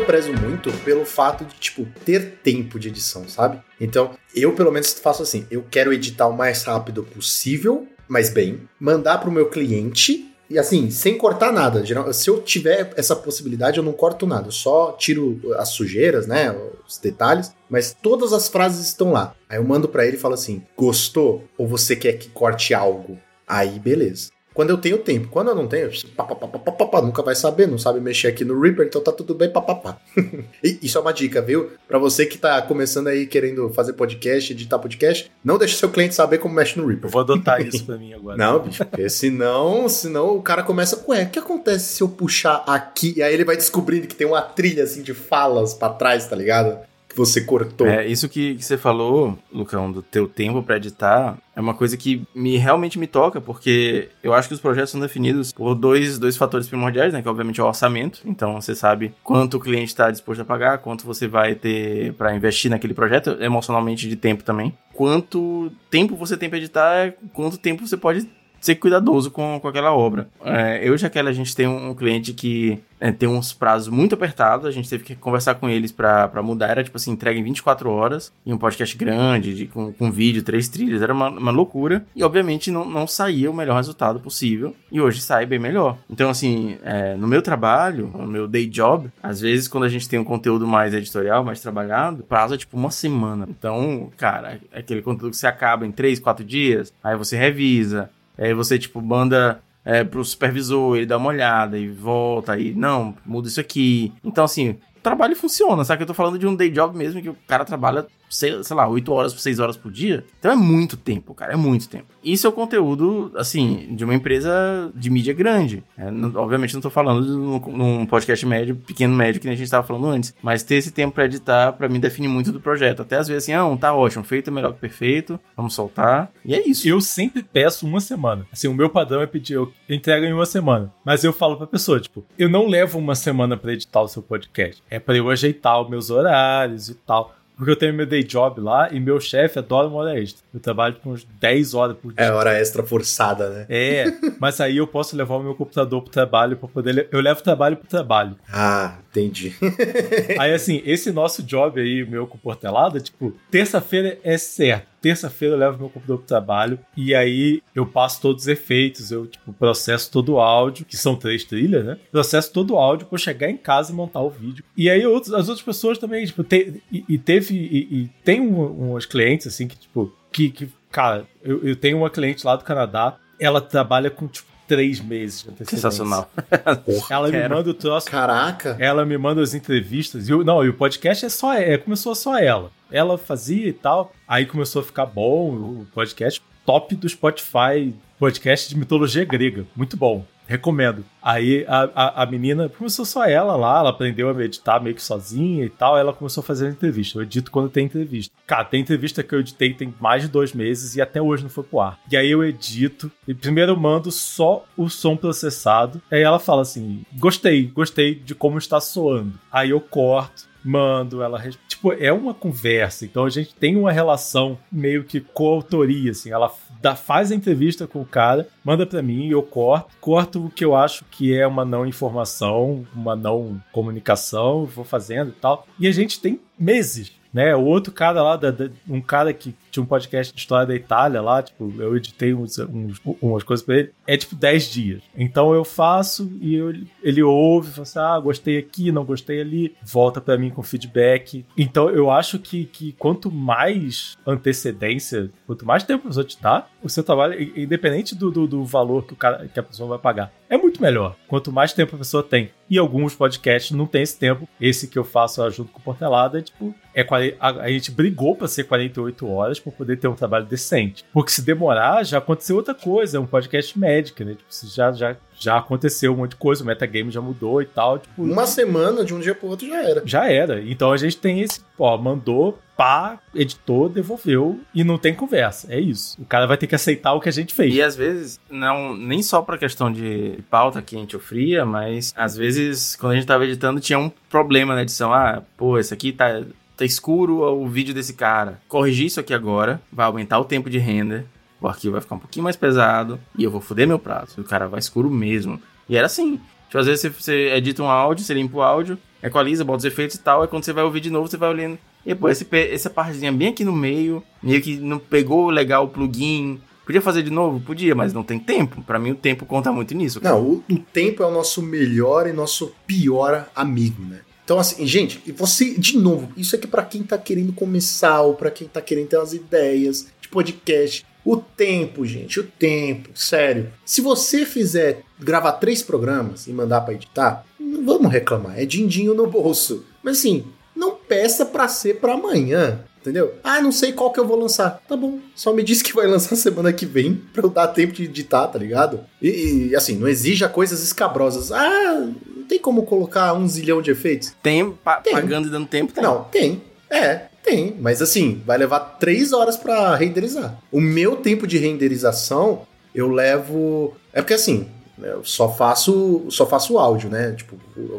prezo 0.10 0.34
muito 0.34 0.72
pelo 0.84 1.06
fato 1.06 1.46
de, 1.46 1.54
tipo, 1.60 1.86
ter 2.04 2.40
tempo 2.42 2.80
de 2.80 2.88
edição, 2.88 3.30
sabe? 3.30 3.62
Então, 3.80 4.10
eu 4.36 4.54
pelo 4.54 4.72
menos 4.72 4.92
faço 4.94 5.22
assim: 5.22 5.46
eu 5.52 5.64
quero 5.70 5.94
editar 5.94 6.26
o 6.26 6.36
mais 6.36 6.64
rápido 6.64 7.04
possível, 7.04 7.88
mas 8.08 8.32
bem, 8.32 8.68
mandar 8.80 9.20
pro 9.20 9.32
meu 9.32 9.52
cliente. 9.52 10.26
E 10.50 10.58
assim, 10.58 10.90
sem 10.90 11.16
cortar 11.16 11.54
nada. 11.54 11.84
Se 12.12 12.28
eu 12.28 12.42
tiver 12.42 12.92
essa 12.98 13.16
possibilidade, 13.16 13.78
eu 13.78 13.84
não 13.84 13.94
corto 13.94 14.26
nada. 14.26 14.48
Eu 14.48 14.52
só 14.52 14.94
tiro 14.94 15.40
as 15.60 15.70
sujeiras, 15.70 16.26
né? 16.26 16.56
Os 16.88 16.98
detalhes. 16.98 17.54
Mas 17.70 17.96
todas 18.02 18.34
as 18.34 18.48
frases 18.48 18.88
estão 18.88 19.12
lá. 19.12 19.36
Aí 19.48 19.60
eu 19.60 19.64
mando 19.64 19.88
pra 19.88 20.08
ele 20.08 20.18
e 20.18 20.20
falo 20.20 20.34
assim: 20.34 20.64
gostou? 20.76 21.44
Ou 21.56 21.68
você 21.68 21.96
quer 21.96 22.14
que 22.14 22.30
corte 22.30 22.74
algo? 22.74 23.20
Aí, 23.48 23.78
beleza. 23.78 24.32
Quando 24.54 24.72
eu 24.72 24.78
tenho 24.78 24.98
tempo. 24.98 25.28
Quando 25.30 25.50
eu 25.50 25.56
não 25.56 25.68
tenho, 25.68 25.90
pá, 26.16 26.24
pá, 26.24 26.36
pá, 26.36 26.86
pá, 26.86 27.02
nunca 27.02 27.22
vai 27.22 27.36
saber, 27.36 27.68
não 27.68 27.78
sabe 27.78 28.00
mexer 28.00 28.28
aqui 28.28 28.44
no 28.44 28.60
Reaper, 28.60 28.88
então 28.88 29.02
tá 29.02 29.12
tudo 29.12 29.34
bem, 29.36 29.50
pá, 29.50 29.62
pá, 29.62 29.76
pá. 29.76 29.98
E 30.64 30.80
Isso 30.82 30.98
é 30.98 31.02
uma 31.02 31.14
dica, 31.14 31.42
viu? 31.42 31.72
Pra 31.88 31.98
você 31.98 32.26
que 32.26 32.38
tá 32.38 32.62
começando 32.62 33.08
aí 33.08 33.26
querendo 33.26 33.70
fazer 33.70 33.94
podcast, 33.94 34.52
editar 34.52 34.80
podcast, 34.80 35.32
não 35.44 35.58
deixe 35.58 35.76
seu 35.76 35.90
cliente 35.90 36.16
saber 36.16 36.40
como 36.40 36.56
mexe 36.56 36.78
no 36.78 36.84
Eu 36.84 36.90
Reaper. 36.90 37.10
vou 37.10 37.22
adotar 37.22 37.62
isso 37.62 37.86
pra 37.86 37.98
mim 37.98 38.14
agora. 38.14 38.38
Não, 38.38 38.60
bicho, 38.60 38.84
porque 38.86 39.10
senão, 39.10 39.88
senão 39.88 40.36
o 40.36 40.42
cara 40.42 40.64
começa, 40.64 41.04
ué, 41.08 41.24
o 41.24 41.30
que 41.30 41.40
acontece 41.40 41.94
se 41.96 42.04
eu 42.04 42.10
puxar 42.10 42.64
aqui? 42.68 43.14
E 43.18 43.24
aí 43.24 43.34
ele 43.34 43.46
vai 43.46 43.56
descobrindo 43.56 44.08
que 44.08 44.16
tem 44.16 44.28
uma 44.28 44.42
trilha 44.42 44.84
assim 44.84 45.02
de 45.02 45.14
falas 45.14 45.74
pra 45.74 45.90
trás, 45.90 46.28
tá 46.28 46.36
ligado? 46.36 46.89
Você 47.20 47.42
cortou. 47.42 47.86
É, 47.86 48.08
isso 48.08 48.30
que, 48.30 48.56
que 48.56 48.64
você 48.64 48.78
falou, 48.78 49.38
Lucão, 49.52 49.92
do 49.92 50.02
teu 50.02 50.26
tempo 50.26 50.64
pra 50.64 50.78
editar, 50.78 51.38
é 51.54 51.60
uma 51.60 51.74
coisa 51.74 51.98
que 51.98 52.26
me 52.34 52.56
realmente 52.56 52.98
me 52.98 53.08
toca, 53.08 53.42
porque 53.42 54.08
eu 54.24 54.34
acho 54.34 54.48
que 54.48 54.54
os 54.54 54.62
projetos 54.62 54.92
são 54.92 55.02
definidos 55.02 55.52
por 55.52 55.76
dois, 55.76 56.18
dois 56.18 56.38
fatores 56.38 56.70
primordiais, 56.70 57.12
né? 57.12 57.22
Que 57.22 57.28
obviamente 57.28 57.60
é 57.60 57.64
o 57.64 57.68
orçamento. 57.68 58.22
Então 58.26 58.62
você 58.62 58.74
sabe 58.74 59.14
quanto 59.22 59.58
o 59.58 59.60
cliente 59.60 59.88
está 59.88 60.10
disposto 60.10 60.40
a 60.40 60.46
pagar, 60.46 60.78
quanto 60.78 61.06
você 61.06 61.28
vai 61.28 61.56
ter 61.56 62.14
pra 62.14 62.34
investir 62.34 62.72
naquele 62.72 62.94
projeto, 62.94 63.36
emocionalmente 63.42 64.08
de 64.08 64.16
tempo 64.16 64.42
também. 64.42 64.74
Quanto 64.94 65.70
tempo 65.90 66.16
você 66.16 66.38
tem 66.38 66.48
pra 66.48 66.58
editar, 66.58 67.08
é 67.08 67.14
quanto 67.34 67.58
tempo 67.58 67.86
você 67.86 67.98
pode 67.98 68.30
ser 68.60 68.76
cuidadoso 68.76 69.32
com, 69.32 69.60
com 69.60 69.68
aquela 69.68 69.94
obra. 69.94 70.30
É, 70.44 70.88
eu 70.88 70.96
e 70.96 70.98
Jaqueline, 70.98 71.30
a 71.30 71.34
gente 71.34 71.56
tem 71.56 71.68
um 71.68 71.94
cliente 71.94 72.34
que 72.34 72.80
é, 73.00 73.12
tem 73.12 73.30
uns 73.30 73.54
prazos 73.54 73.88
muito 73.88 74.14
apertados, 74.14 74.66
a 74.66 74.72
gente 74.72 74.90
teve 74.90 75.04
que 75.04 75.16
conversar 75.16 75.56
com 75.56 75.70
eles 75.70 75.92
pra 75.92 76.30
mudar, 76.44 76.68
era 76.68 76.84
tipo 76.84 76.98
assim, 76.98 77.12
entrega 77.12 77.40
em 77.40 77.44
24 77.44 77.90
horas, 77.90 78.32
e 78.46 78.54
um 78.54 78.58
podcast 78.58 78.96
grande, 78.98 79.56
de, 79.56 79.66
com, 79.68 79.94
com 79.94 80.12
vídeo, 80.12 80.44
três 80.44 80.68
trilhas, 80.68 81.02
era 81.02 81.14
uma, 81.14 81.30
uma 81.30 81.52
loucura, 81.52 82.06
e 82.16 82.24
obviamente 82.24 82.70
não, 82.70 82.86
não 82.86 83.08
saía 83.08 83.50
o 83.50 83.54
melhor 83.54 83.78
resultado 83.78 84.20
possível, 84.20 84.76
e 84.92 85.00
hoje 85.00 85.22
sai 85.22 85.46
bem 85.46 85.60
melhor. 85.60 85.98
Então 86.10 86.30
assim, 86.30 86.78
é, 86.84 87.16
no 87.16 87.28
meu 87.28 87.42
trabalho, 87.42 88.12
no 88.14 88.28
meu 88.28 88.48
day 88.48 88.66
job, 88.66 89.10
às 89.24 89.40
vezes 89.40 89.68
quando 89.68 89.86
a 89.86 89.90
gente 89.90 90.10
tem 90.10 90.20
um 90.20 90.26
conteúdo 90.26 90.68
mais 90.68 90.94
editorial, 90.94 91.44
mais 91.44 91.62
trabalhado, 91.62 92.24
prazo 92.24 92.56
é 92.56 92.58
tipo 92.58 92.76
uma 92.76 92.92
semana. 92.92 93.48
Então, 93.50 94.12
cara, 94.18 94.60
é 94.72 94.80
aquele 94.80 95.02
conteúdo 95.02 95.32
que 95.32 95.38
você 95.38 95.48
acaba 95.48 95.86
em 95.86 95.92
três, 95.92 96.20
quatro 96.20 96.44
dias, 96.44 96.94
aí 97.04 97.16
você 97.16 97.38
revisa, 97.38 98.10
Aí 98.40 98.54
você, 98.54 98.80
tipo, 98.80 99.02
manda 99.02 99.62
é, 99.84 100.04
pro 100.04 100.24
supervisor, 100.24 100.96
ele 100.96 101.06
dá 101.06 101.18
uma 101.18 101.30
olhada 101.30 101.78
e 101.78 101.90
volta, 101.90 102.54
aí, 102.54 102.74
não, 102.74 103.16
muda 103.26 103.48
isso 103.48 103.60
aqui. 103.60 104.14
Então, 104.24 104.46
assim, 104.46 104.78
o 104.98 105.02
trabalho 105.02 105.36
funciona, 105.36 105.84
sabe? 105.84 106.04
Eu 106.04 106.08
tô 106.08 106.14
falando 106.14 106.40
de 106.40 106.48
um 106.48 106.56
day 106.56 106.70
job 106.70 106.98
mesmo, 106.98 107.22
que 107.22 107.30
o 107.30 107.38
cara 107.48 107.66
trabalha, 107.66 108.08
sei, 108.30 108.64
sei 108.64 108.76
lá, 108.76 108.88
8 108.88 109.12
horas 109.12 109.34
por 109.34 109.40
6 109.40 109.60
horas 109.60 109.76
por 109.78 109.92
dia. 109.92 110.24
Então 110.40 110.52
é 110.52 110.56
muito 110.56 110.96
tempo, 110.96 111.34
cara, 111.34 111.54
é 111.54 111.56
muito 111.56 111.90
tempo. 111.90 112.06
Isso 112.24 112.46
é 112.46 112.50
o 112.50 112.54
conteúdo, 112.54 113.32
assim, 113.36 113.88
de 113.96 114.04
uma 114.04 114.14
empresa 114.14 114.92
de 114.96 115.10
mídia 115.10 115.34
grande. 115.34 115.84
É, 115.98 116.12
não- 116.12 116.34
obviamente 116.42 116.74
não 116.74 116.82
tô 116.82 116.90
falando 116.90 117.24
de 117.26 117.32
num, 117.32 117.60
num 117.78 118.06
podcast 118.06 118.46
médio, 118.46 118.76
pequeno 118.76 119.16
médio, 119.16 119.40
que 119.42 119.48
nem 119.48 119.54
a 119.54 119.58
gente 119.58 119.70
tava 119.72 119.86
falando 119.88 120.08
antes. 120.08 120.34
Mas 120.42 120.64
ter 120.64 120.76
esse 120.76 120.92
tempo 120.92 121.14
pra 121.16 121.26
editar, 121.26 121.74
pra 121.74 121.88
mim, 121.90 122.00
define 122.00 122.28
muito 122.28 122.52
do 122.52 122.60
projeto. 122.60 123.02
Até 123.02 123.18
às 123.18 123.28
vezes 123.28 123.44
assim, 123.44 123.54
ah, 123.54 123.78
tá 123.78 123.94
ótimo, 123.94 124.24
feito 124.24 124.50
é 124.50 124.54
melhor 124.54 124.74
que 124.74 124.80
perfeito, 124.80 125.40
vamos 125.56 125.74
soltar. 125.74 126.32
E 126.46 126.54
é 126.54 126.68
isso. 126.68 126.88
Eu 126.88 127.02
sempre 127.02 127.42
peço 127.44 127.86
uma 127.88 128.00
semana. 128.02 128.46
Assim, 128.52 128.68
o 128.68 128.74
meu 128.74 128.90
padrão 128.90 129.22
é 129.22 129.28
pedir, 129.28 129.54
eu 129.54 129.72
entrego 129.90 130.26
em 130.26 130.34
uma 130.34 130.46
semana. 130.46 130.92
Mas 131.06 131.24
eu 131.24 131.32
falo 131.34 131.58
pra 131.58 131.68
pessoa, 131.68 132.00
tipo, 132.00 132.26
eu 132.38 132.50
não 132.50 132.68
levo 132.68 133.00
uma 133.00 133.16
semana 133.16 133.56
pra 133.58 133.74
editar 133.74 134.02
o 134.02 134.08
seu 134.08 134.22
podcast. 134.22 134.84
É 134.90 135.00
pra 135.00 135.16
eu 135.16 135.30
ajeitar 135.30 135.82
os 135.82 135.90
meus 135.90 136.10
horários 136.10 136.90
e 136.90 136.96
tal. 136.96 137.36
Porque 137.60 137.72
eu 137.72 137.76
tenho 137.76 137.94
meu 137.94 138.06
day 138.06 138.24
job 138.24 138.62
lá 138.62 138.88
e 138.90 139.02
meu 139.02 139.20
chefe 139.20 139.60
adora 139.60 139.88
uma 139.90 139.98
hora 139.98 140.18
extra. 140.18 140.42
Eu 140.54 140.62
trabalho 140.62 140.96
por 140.96 141.12
uns 141.12 141.28
10 141.42 141.74
horas 141.74 141.98
por 141.98 142.14
dia. 142.14 142.26
É 142.26 142.32
hora 142.32 142.58
extra 142.58 142.82
forçada, 142.84 143.50
né? 143.50 143.66
É, 143.68 144.06
mas 144.40 144.62
aí 144.62 144.78
eu 144.78 144.88
posso 144.88 145.14
levar 145.16 145.36
o 145.36 145.44
meu 145.44 145.54
computador 145.54 146.02
pro 146.02 146.10
trabalho 146.10 146.56
pra 146.56 146.70
poder. 146.70 146.94
le- 146.94 147.08
Eu 147.12 147.20
levo 147.20 147.42
o 147.42 147.44
trabalho 147.44 147.76
pro 147.76 147.88
trabalho. 147.88 148.38
Ah, 148.52 148.96
entendi. 149.12 149.54
Aí, 150.40 150.54
assim, 150.54 150.82
esse 150.86 151.12
nosso 151.12 151.44
job 151.44 151.82
aí, 151.82 152.06
meu 152.10 152.26
com 152.26 152.38
Portelada, 152.38 153.00
tipo, 153.02 153.36
terça-feira 153.52 154.18
é 154.24 154.38
certo. 154.38 154.88
Terça-feira 155.02 155.56
eu 155.56 155.60
levo 155.60 155.78
meu 155.78 155.90
computador 155.90 156.18
pro 156.18 156.28
trabalho 156.28 156.80
e 156.98 157.16
aí 157.16 157.62
eu 157.74 157.86
passo 157.86 158.22
todos 158.22 158.44
os 158.44 158.48
efeitos, 158.48 159.12
eu, 159.12 159.26
tipo, 159.28 159.54
processo 159.54 160.12
todo 160.12 160.34
o 160.34 160.40
áudio, 160.40 160.86
que 160.86 160.98
são 160.98 161.16
três 161.16 161.44
trilhas, 161.44 161.86
né? 161.86 161.98
Processo 162.12 162.52
todo 162.52 162.74
o 162.74 162.78
áudio 162.78 163.08
pra 163.08 163.16
eu 163.16 163.20
chegar 163.20 163.50
em 163.50 163.58
casa 163.58 163.92
e 163.92 163.96
montar 163.96 164.22
o 164.22 164.30
vídeo. 164.30 164.64
E 164.76 164.90
aí 164.90 165.06
outros, 165.06 165.34
as 165.34 165.48
outras 165.48 165.66
pessoas 165.66 165.98
também, 165.98 166.26
tipo, 166.26 166.44
te- 166.44 166.82
e, 166.92 167.06
e 167.08 167.18
teve, 167.18 167.56
e, 167.56 168.02
e 168.04 168.10
tem 168.24 168.42
um, 168.42 168.94
uns 168.96 169.06
clientes, 169.06 169.48
assim, 169.48 169.68
que, 169.68 169.78
tipo, 169.78 170.14
que, 170.32 170.50
que 170.50 170.70
cara, 170.92 171.26
eu, 171.44 171.66
eu 171.66 171.76
tenho 171.76 171.98
uma 172.00 172.10
cliente 172.10 172.46
lá 172.46 172.56
do 172.56 172.64
Canadá, 172.64 173.18
ela 173.40 173.62
trabalha 173.62 174.10
com, 174.10 174.28
tipo, 174.28 174.50
três 174.68 175.00
meses 175.00 175.42
de 175.44 175.50
antecedência. 175.50 175.78
Sensacional. 175.90 176.30
Ela 177.10 177.26
me 177.26 177.32
Quero. 177.32 177.56
manda 177.56 177.70
o 177.72 177.74
troço 177.74 178.06
Caraca. 178.06 178.76
ela 178.80 179.04
me 179.04 179.18
manda 179.18 179.42
as 179.42 179.56
entrevistas. 179.56 180.30
E 180.30 180.34
o, 180.34 180.44
não, 180.44 180.64
e 180.64 180.70
o 180.70 180.74
podcast 180.76 181.26
é 181.26 181.30
só 181.30 181.54
é, 181.56 181.76
começou 181.80 182.14
só 182.14 182.38
ela. 182.38 182.70
Ela 182.92 183.18
fazia 183.18 183.68
e 183.68 183.74
tal. 183.74 184.14
Aí 184.28 184.46
começou 184.46 184.82
a 184.82 184.86
ficar 184.86 185.06
bom 185.06 185.52
o 185.52 185.88
podcast 185.94 186.42
top 186.66 186.96
do 186.96 187.10
Spotify, 187.10 187.96
podcast 188.20 188.70
de 188.70 188.78
mitologia 188.78 189.26
grega. 189.26 189.66
Muito 189.76 189.98
bom. 189.98 190.24
Recomendo. 190.46 191.06
Aí 191.22 191.64
a, 191.68 191.90
a, 191.96 192.24
a 192.24 192.26
menina, 192.26 192.70
começou 192.70 193.06
só 193.06 193.24
ela 193.26 193.56
lá, 193.56 193.80
ela 193.80 193.92
aprendeu 193.92 194.30
a 194.30 194.34
meditar 194.34 194.82
meio 194.82 194.96
que 194.96 195.02
sozinha 195.02 195.64
e 195.64 195.70
tal. 195.70 195.96
Ela 195.96 196.12
começou 196.12 196.42
a 196.42 196.44
fazer 196.44 196.68
a 196.68 196.72
entrevista. 196.72 197.20
Eu 197.20 197.24
edito 197.24 197.52
quando 197.52 197.70
tem 197.70 197.86
entrevista. 197.86 198.34
Cara, 198.48 198.66
tem 198.66 198.82
entrevista 198.82 199.22
que 199.22 199.34
eu 199.34 199.40
editei 199.40 199.74
tem 199.76 199.94
mais 200.00 200.24
de 200.24 200.28
dois 200.28 200.54
meses 200.54 200.96
e 200.96 201.02
até 201.02 201.22
hoje 201.22 201.44
não 201.44 201.52
foi 201.52 201.64
pro 201.64 201.80
ar. 201.80 202.00
E 202.12 202.18
aí 202.18 202.32
eu 202.32 202.44
edito. 202.44 203.12
E 203.28 203.34
primeiro 203.34 203.74
eu 203.74 203.80
mando 203.80 204.12
só 204.12 204.66
o 204.76 204.90
som 204.90 205.16
processado. 205.16 206.02
Aí 206.12 206.22
ela 206.22 206.40
fala 206.40 206.64
assim: 206.64 207.04
gostei, 207.18 207.68
gostei 207.68 208.16
de 208.16 208.34
como 208.34 208.58
está 208.58 208.80
soando. 208.80 209.34
Aí 209.52 209.70
eu 209.70 209.80
corto. 209.80 210.49
Mando, 210.70 211.24
ela. 211.24 211.42
Tipo, 211.68 211.94
é 211.94 212.12
uma 212.14 212.34
conversa. 212.34 213.06
Então 213.06 213.26
a 213.26 213.30
gente 213.30 213.56
tem 213.56 213.76
uma 213.76 213.92
relação 213.92 214.58
meio 214.72 215.04
que 215.04 215.20
coautoria, 215.20 216.12
assim. 216.12 216.32
Ela 216.32 216.54
dá, 216.80 216.96
faz 216.96 217.32
a 217.32 217.36
entrevista 217.36 217.88
com 217.88 218.02
o 218.02 218.06
cara, 218.06 218.48
manda 218.64 218.86
pra 218.86 219.02
mim, 219.02 219.30
eu 219.30 219.42
corto. 219.42 219.90
Corto 220.00 220.46
o 220.46 220.50
que 220.50 220.64
eu 220.64 220.76
acho 220.76 221.04
que 221.06 221.36
é 221.36 221.48
uma 221.48 221.66
não 221.66 221.86
informação, 221.86 222.86
uma 222.94 223.16
não 223.16 223.62
comunicação, 223.72 224.66
vou 224.66 224.86
fazendo 224.86 225.30
e 225.30 225.34
tal. 225.34 225.66
E 225.80 225.88
a 225.88 225.92
gente 225.92 226.22
tem 226.22 226.40
meses. 226.58 227.19
Né, 227.32 227.56
o 227.56 227.62
outro 227.64 227.94
cara 227.94 228.24
lá, 228.24 228.36
da- 228.36 228.50
da- 228.50 228.70
um 228.90 229.00
cara 229.00 229.32
que 229.32 229.54
tinha 229.70 229.84
um 229.84 229.86
podcast 229.86 230.34
de 230.34 230.40
história 230.40 230.66
da 230.66 230.74
Itália 230.76 231.22
lá, 231.22 231.44
tipo, 231.44 231.72
eu 231.78 231.96
editei 231.96 232.34
uns, 232.34 232.58
uns- 232.58 233.00
umas 233.22 233.44
coisas 233.44 233.64
pra 233.64 233.78
ele, 233.78 233.92
é 234.08 234.18
tipo 234.18 234.36
10 234.36 234.68
dias. 234.72 235.04
Então 235.16 235.54
eu 235.54 235.64
faço 235.64 236.32
e 236.42 236.56
eu- 236.56 236.74
ele 237.04 237.22
ouve, 237.22 237.70
fala 237.70 237.84
assim, 237.84 238.00
ah, 238.00 238.20
gostei 238.20 238.58
aqui, 238.58 238.92
não 238.92 239.06
gostei 239.06 239.42
ali, 239.42 239.76
volta 239.84 240.20
pra 240.20 240.40
mim 240.40 240.50
com 240.50 240.64
feedback. 240.64 241.46
Então 241.56 241.88
eu 241.92 242.10
acho 242.10 242.40
que, 242.40 242.66
que 242.66 242.94
quanto 242.94 243.32
mais 243.32 244.18
antecedência, 244.26 245.30
quanto 245.46 245.66
mais 245.66 245.84
tempo 245.84 246.06
a 246.06 246.08
pessoa 246.08 246.24
te 246.26 246.42
dá, 246.42 246.66
o 246.82 246.90
seu 246.90 247.04
trabalho, 247.04 247.40
independente 247.56 248.16
do, 248.16 248.32
do, 248.32 248.48
do 248.48 248.64
valor 248.66 249.06
que, 249.06 249.14
o 249.14 249.16
cara, 249.16 249.48
que 249.48 249.60
a 249.60 249.64
pessoa 249.64 249.88
vai 249.90 250.00
pagar, 250.00 250.32
é 250.50 250.58
muito 250.58 250.82
melhor. 250.82 251.16
Quanto 251.28 251.52
mais 251.52 251.74
tempo 251.74 251.96
a 251.96 252.00
pessoa 252.00 252.24
tem. 252.24 252.50
E 252.68 252.78
alguns 252.78 253.14
podcasts 253.14 253.72
não 253.72 253.86
tem 253.86 254.02
esse 254.02 254.18
tempo. 254.18 254.50
Esse 254.60 254.88
que 254.88 254.98
eu 254.98 255.04
faço 255.04 255.48
junto 255.52 255.72
com 255.72 255.80
o 255.80 255.82
Portelada, 255.82 256.40
é 256.40 256.42
tipo, 256.42 256.74
é, 256.94 257.06
a, 257.40 257.70
gente 257.70 257.92
brigou 257.92 258.36
pra 258.36 258.48
ser 258.48 258.64
48 258.64 259.30
horas 259.30 259.60
pra 259.60 259.72
poder 259.72 259.98
ter 259.98 260.08
um 260.08 260.16
trabalho 260.16 260.46
decente. 260.46 261.06
Porque 261.14 261.32
se 261.32 261.44
demorar, 261.44 262.04
já 262.04 262.18
aconteceu 262.18 262.56
outra 262.56 262.74
coisa. 262.74 263.18
É 263.18 263.20
um 263.20 263.28
podcast 263.28 263.78
médico, 263.78 264.24
né? 264.24 264.32
Tipo, 264.32 264.52
se 264.52 264.68
já, 264.68 264.92
já, 264.92 265.16
já 265.40 265.58
aconteceu 265.58 266.14
um 266.14 266.18
monte 266.18 266.32
de 266.32 266.36
coisa, 266.38 266.64
o 266.64 266.68
metagame 266.68 267.12
já 267.12 267.22
mudou 267.22 267.62
e 267.62 267.66
tal. 267.66 268.00
Tipo, 268.00 268.22
Uma 268.24 268.46
semana, 268.46 269.04
de 269.06 269.14
um 269.14 269.20
dia 269.20 269.34
pro 269.34 269.48
outro, 269.48 269.68
já 269.68 269.82
era. 269.82 270.02
já 270.06 270.30
era. 270.32 270.62
Então 270.62 270.92
a 270.92 270.98
gente 270.98 271.18
tem 271.18 271.42
esse, 271.42 271.62
ó, 271.78 271.98
mandou, 271.98 272.60
pá, 272.78 273.20
editou, 273.34 273.88
devolveu 273.90 274.60
e 274.76 274.84
não 274.84 274.98
tem 274.98 275.14
conversa. 275.14 275.68
É 275.74 275.80
isso. 275.80 276.22
O 276.22 276.26
cara 276.26 276.46
vai 276.46 276.58
ter 276.58 276.68
que 276.68 276.76
aceitar 276.76 277.14
o 277.14 277.20
que 277.22 277.30
a 277.30 277.32
gente 277.32 277.54
fez. 277.54 277.74
E 277.74 277.82
às 277.82 277.96
vezes, 277.96 278.40
não, 278.50 278.96
nem 278.96 279.22
só 279.24 279.42
pra 279.42 279.58
questão 279.58 279.92
de 279.92 280.40
pauta 280.50 280.82
quente 280.82 281.16
ou 281.16 281.22
fria, 281.22 281.66
mas 281.66 282.14
às 282.16 282.36
vezes, 282.36 282.96
quando 282.96 283.14
a 283.14 283.16
gente 283.16 283.28
tava 283.28 283.46
editando, 283.46 283.80
tinha 283.80 283.98
um 284.00 284.12
problema 284.30 284.76
na 284.76 284.82
edição. 284.82 285.14
Ah, 285.14 285.42
pô, 285.58 285.78
esse 285.78 285.94
aqui 285.94 286.12
tá, 286.12 286.42
tá 286.78 286.86
escuro 286.86 287.42
o 287.42 287.68
vídeo 287.68 287.94
desse 287.94 288.14
cara. 288.14 288.60
Corrigir 288.68 289.08
isso 289.08 289.20
aqui 289.20 289.34
agora, 289.34 289.82
vai 289.92 290.06
aumentar 290.06 290.40
o 290.40 290.46
tempo 290.46 290.70
de 290.70 290.78
render, 290.78 291.26
o 291.62 291.68
arquivo 291.68 291.94
vai 291.94 292.02
ficar 292.02 292.16
um 292.16 292.20
pouquinho 292.20 292.44
mais 292.44 292.56
pesado 292.56 293.20
e 293.38 293.44
eu 293.44 293.52
vou 293.52 293.62
foder 293.62 293.88
meu 293.88 294.00
prato. 294.00 294.40
O 294.40 294.44
cara 294.44 294.68
vai 294.68 294.80
escuro 294.80 295.10
mesmo. 295.10 295.62
E 295.88 295.98
era 295.98 296.06
assim. 296.06 296.40
Tipo, 296.68 296.78
às 296.78 296.86
vezes 296.86 297.12
você, 297.12 297.52
edita 297.54 297.82
um 297.82 297.90
áudio, 297.90 298.24
você 298.24 298.34
limpa 298.34 298.58
o 298.58 298.62
áudio, 298.62 298.98
equaliza, 299.24 299.66
bota 299.66 299.80
os 299.80 299.86
efeitos 299.86 300.18
e 300.18 300.20
tal, 300.20 300.44
aí 300.44 300.48
quando 300.48 300.64
você 300.64 300.72
vai 300.72 300.84
ouvir 300.84 301.00
de 301.00 301.10
novo, 301.10 301.28
você 301.28 301.36
vai 301.36 301.50
olhando. 301.50 301.80
E 302.06 302.14
pô, 302.14 302.30
esse, 302.30 302.48
essa 302.52 302.90
partezinha 302.90 303.32
bem 303.32 303.50
aqui 303.50 303.66
no 303.66 303.74
meio, 303.74 304.24
meio 304.42 304.62
que 304.62 304.78
não 304.78 305.00
pegou 305.00 305.50
legal 305.50 305.86
o 305.86 305.90
plugin. 305.90 306.62
Podia 306.86 307.02
fazer 307.02 307.22
de 307.22 307.30
novo? 307.30 307.60
Podia, 307.60 307.94
mas 307.94 308.14
não 308.14 308.24
tem 308.24 308.40
tempo. 308.40 308.82
Pra 308.82 308.98
mim, 308.98 309.12
o 309.12 309.16
tempo 309.16 309.46
conta 309.46 309.72
muito 309.72 309.94
nisso. 309.94 310.20
Não, 310.24 310.42
o, 310.42 310.64
o 310.70 310.80
tempo 310.80 311.22
é 311.22 311.26
o 311.26 311.32
nosso 311.32 311.62
melhor 311.62 312.28
e 312.28 312.34
nosso 312.34 312.74
pior 312.88 313.48
amigo, 313.56 314.02
né? 314.04 314.22
Então, 314.44 314.58
assim, 314.58 314.88
gente, 314.88 315.22
e 315.28 315.32
você, 315.32 315.76
de 315.76 315.96
novo, 315.96 316.32
isso 316.36 316.56
aqui 316.56 316.66
pra 316.66 316.84
quem 316.84 317.04
tá 317.04 317.20
querendo 317.20 317.54
começar 317.54 318.22
ou 318.22 318.34
pra 318.34 318.50
quem 318.50 318.68
tá 318.68 318.82
querendo 318.82 319.10
ter 319.10 319.18
umas 319.18 319.34
ideias 319.34 320.08
de 320.20 320.28
podcast. 320.28 321.06
O 321.26 321.38
tempo, 321.38 322.06
gente, 322.06 322.40
o 322.40 322.44
tempo, 322.44 323.10
sério. 323.14 323.72
Se 323.86 324.02
você 324.02 324.46
fizer 324.46 325.02
gravar 325.20 325.54
três 325.54 325.82
programas 325.84 326.48
e 326.48 326.52
mandar 326.54 326.82
pra 326.82 326.94
editar, 326.94 327.46
não 327.60 327.86
vamos 327.86 328.12
reclamar, 328.12 328.60
é 328.60 328.66
din-dinho 328.66 329.14
no 329.14 329.28
bolso. 329.28 329.86
Mas 330.02 330.20
assim, 330.20 330.46
não 330.76 330.96
peça 330.96 331.46
pra 331.46 331.68
ser 331.68 332.00
pra 332.00 332.14
amanhã. 332.14 332.80
Entendeu? 333.02 333.34
Ah, 333.44 333.62
não 333.62 333.72
sei 333.72 333.94
qual 333.94 334.12
que 334.12 334.20
eu 334.20 334.28
vou 334.28 334.38
lançar. 334.38 334.82
Tá 334.88 334.96
bom. 334.98 335.20
Só 335.34 335.54
me 335.54 335.64
diz 335.64 335.82
que 335.82 335.94
vai 335.94 336.06
lançar 336.06 336.36
semana 336.38 336.74
que 336.74 336.86
vem 336.86 337.16
pra 337.34 337.44
eu 337.46 337.50
dar 337.50 337.68
tempo 337.70 337.94
de 337.94 338.04
editar, 338.04 338.48
tá 338.48 338.60
ligado? 338.60 339.00
E, 339.22 339.70
e, 339.70 339.76
assim, 339.76 339.96
não 339.96 340.06
exija 340.08 340.50
coisas 340.50 340.84
escabrosas. 340.84 341.50
Ah, 341.50 342.10
não 342.36 342.44
tem 342.44 342.60
como 342.60 342.84
colocar 342.84 343.34
um 343.34 343.48
zilhão 343.48 343.82
de 343.82 343.90
efeitos? 343.92 344.34
Tem, 344.44 344.70
pa- 344.72 344.98
Tem. 344.98 345.14
pagando 345.14 345.48
e 345.48 345.52
dando 345.52 345.66
tempo, 345.68 345.94
tem. 345.94 346.04
Não, 346.04 346.26
tem. 346.26 346.62
É, 346.90 347.28
tem. 347.50 347.76
Mas 347.80 348.02
assim, 348.02 348.42
vai 348.46 348.58
levar 348.58 348.80
três 349.00 349.34
horas 349.34 349.58
pra 349.58 349.96
renderizar. 349.96 350.58
O 350.72 350.80
meu 350.80 351.18
tempo 351.18 351.48
de 351.48 351.58
renderização, 351.58 352.62
eu 352.94 353.10
levo. 353.10 353.94
É 354.14 354.22
porque 354.22 354.36
assim. 354.36 354.68
Eu 355.02 355.24
só 355.24 355.50
faço 355.50 356.26
só 356.30 356.46
faço 356.46 356.78
áudio, 356.78 357.10
né? 357.10 357.32
Tipo, 357.32 357.56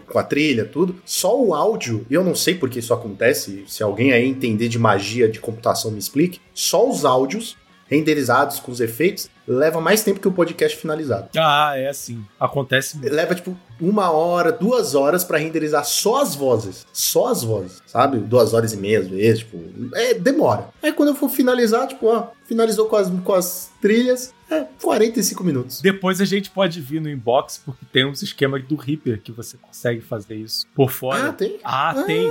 com 0.07 0.19
a 0.19 0.23
trilha, 0.23 0.67
tudo. 0.67 0.97
Só 1.03 1.35
o 1.41 1.55
áudio, 1.55 2.05
e 2.11 2.15
eu 2.15 2.23
não 2.23 2.35
sei 2.35 2.55
por 2.55 2.69
que 2.69 2.79
isso 2.79 2.93
acontece, 2.93 3.65
se 3.67 3.83
alguém 3.83 4.13
aí 4.13 4.29
entender 4.29 4.69
de 4.69 4.79
magia 4.79 5.27
de 5.27 5.41
computação 5.41 5.91
me 5.91 5.99
explique. 5.99 6.41
Só 6.53 6.87
os 6.87 7.07
áudios 7.07 7.57
renderizados 7.91 8.61
com 8.61 8.71
os 8.71 8.81
efeitos 8.81 9.29
leva 9.47 9.81
mais 9.81 10.05
tempo 10.05 10.21
que 10.21 10.29
o 10.29 10.33
podcast 10.33 10.79
finalizado. 10.79 11.29
Ah, 11.37 11.73
é 11.77 11.89
assim. 11.89 12.25
Acontece 12.39 12.97
mesmo. 12.97 13.17
Leva, 13.17 13.35
tipo, 13.35 13.57
uma 13.81 14.11
hora, 14.11 14.53
duas 14.53 14.95
horas 14.95 15.25
pra 15.25 15.39
renderizar 15.39 15.85
só 15.85 16.23
as 16.23 16.37
vozes. 16.37 16.87
Só 16.93 17.27
as 17.27 17.43
vozes, 17.43 17.83
sabe? 17.87 18.19
Duas 18.19 18.55
horas 18.55 18.73
e 18.73 18.77
meia, 18.77 19.01
às 19.01 19.09
vezes, 19.09 19.41
tipo... 19.41 19.59
É, 19.95 20.15
demora. 20.15 20.69
Aí 20.81 20.93
quando 20.93 21.09
eu 21.09 21.15
for 21.17 21.29
finalizar, 21.29 21.89
tipo, 21.89 22.07
ó... 22.07 22.29
Finalizou 22.45 22.87
com 22.87 22.97
as, 22.97 23.09
com 23.09 23.33
as 23.33 23.71
trilhas, 23.81 24.35
é 24.51 24.65
45 24.83 25.45
minutos. 25.45 25.81
Depois 25.81 26.21
a 26.21 26.25
gente 26.25 26.51
pode 26.51 26.81
vir 26.81 27.01
no 27.01 27.09
inbox, 27.09 27.63
porque 27.65 27.87
tem 27.93 28.05
uns 28.05 28.23
esquemas 28.23 28.65
do 28.65 28.75
Reaper 28.75 29.21
que 29.23 29.31
você 29.31 29.57
consegue 29.57 30.01
fazer 30.01 30.35
isso 30.35 30.67
por 30.75 30.91
fora. 30.91 31.29
Ah, 31.29 31.33
tem? 31.33 31.61
Ah, 31.63 32.03
tem. 32.05 32.29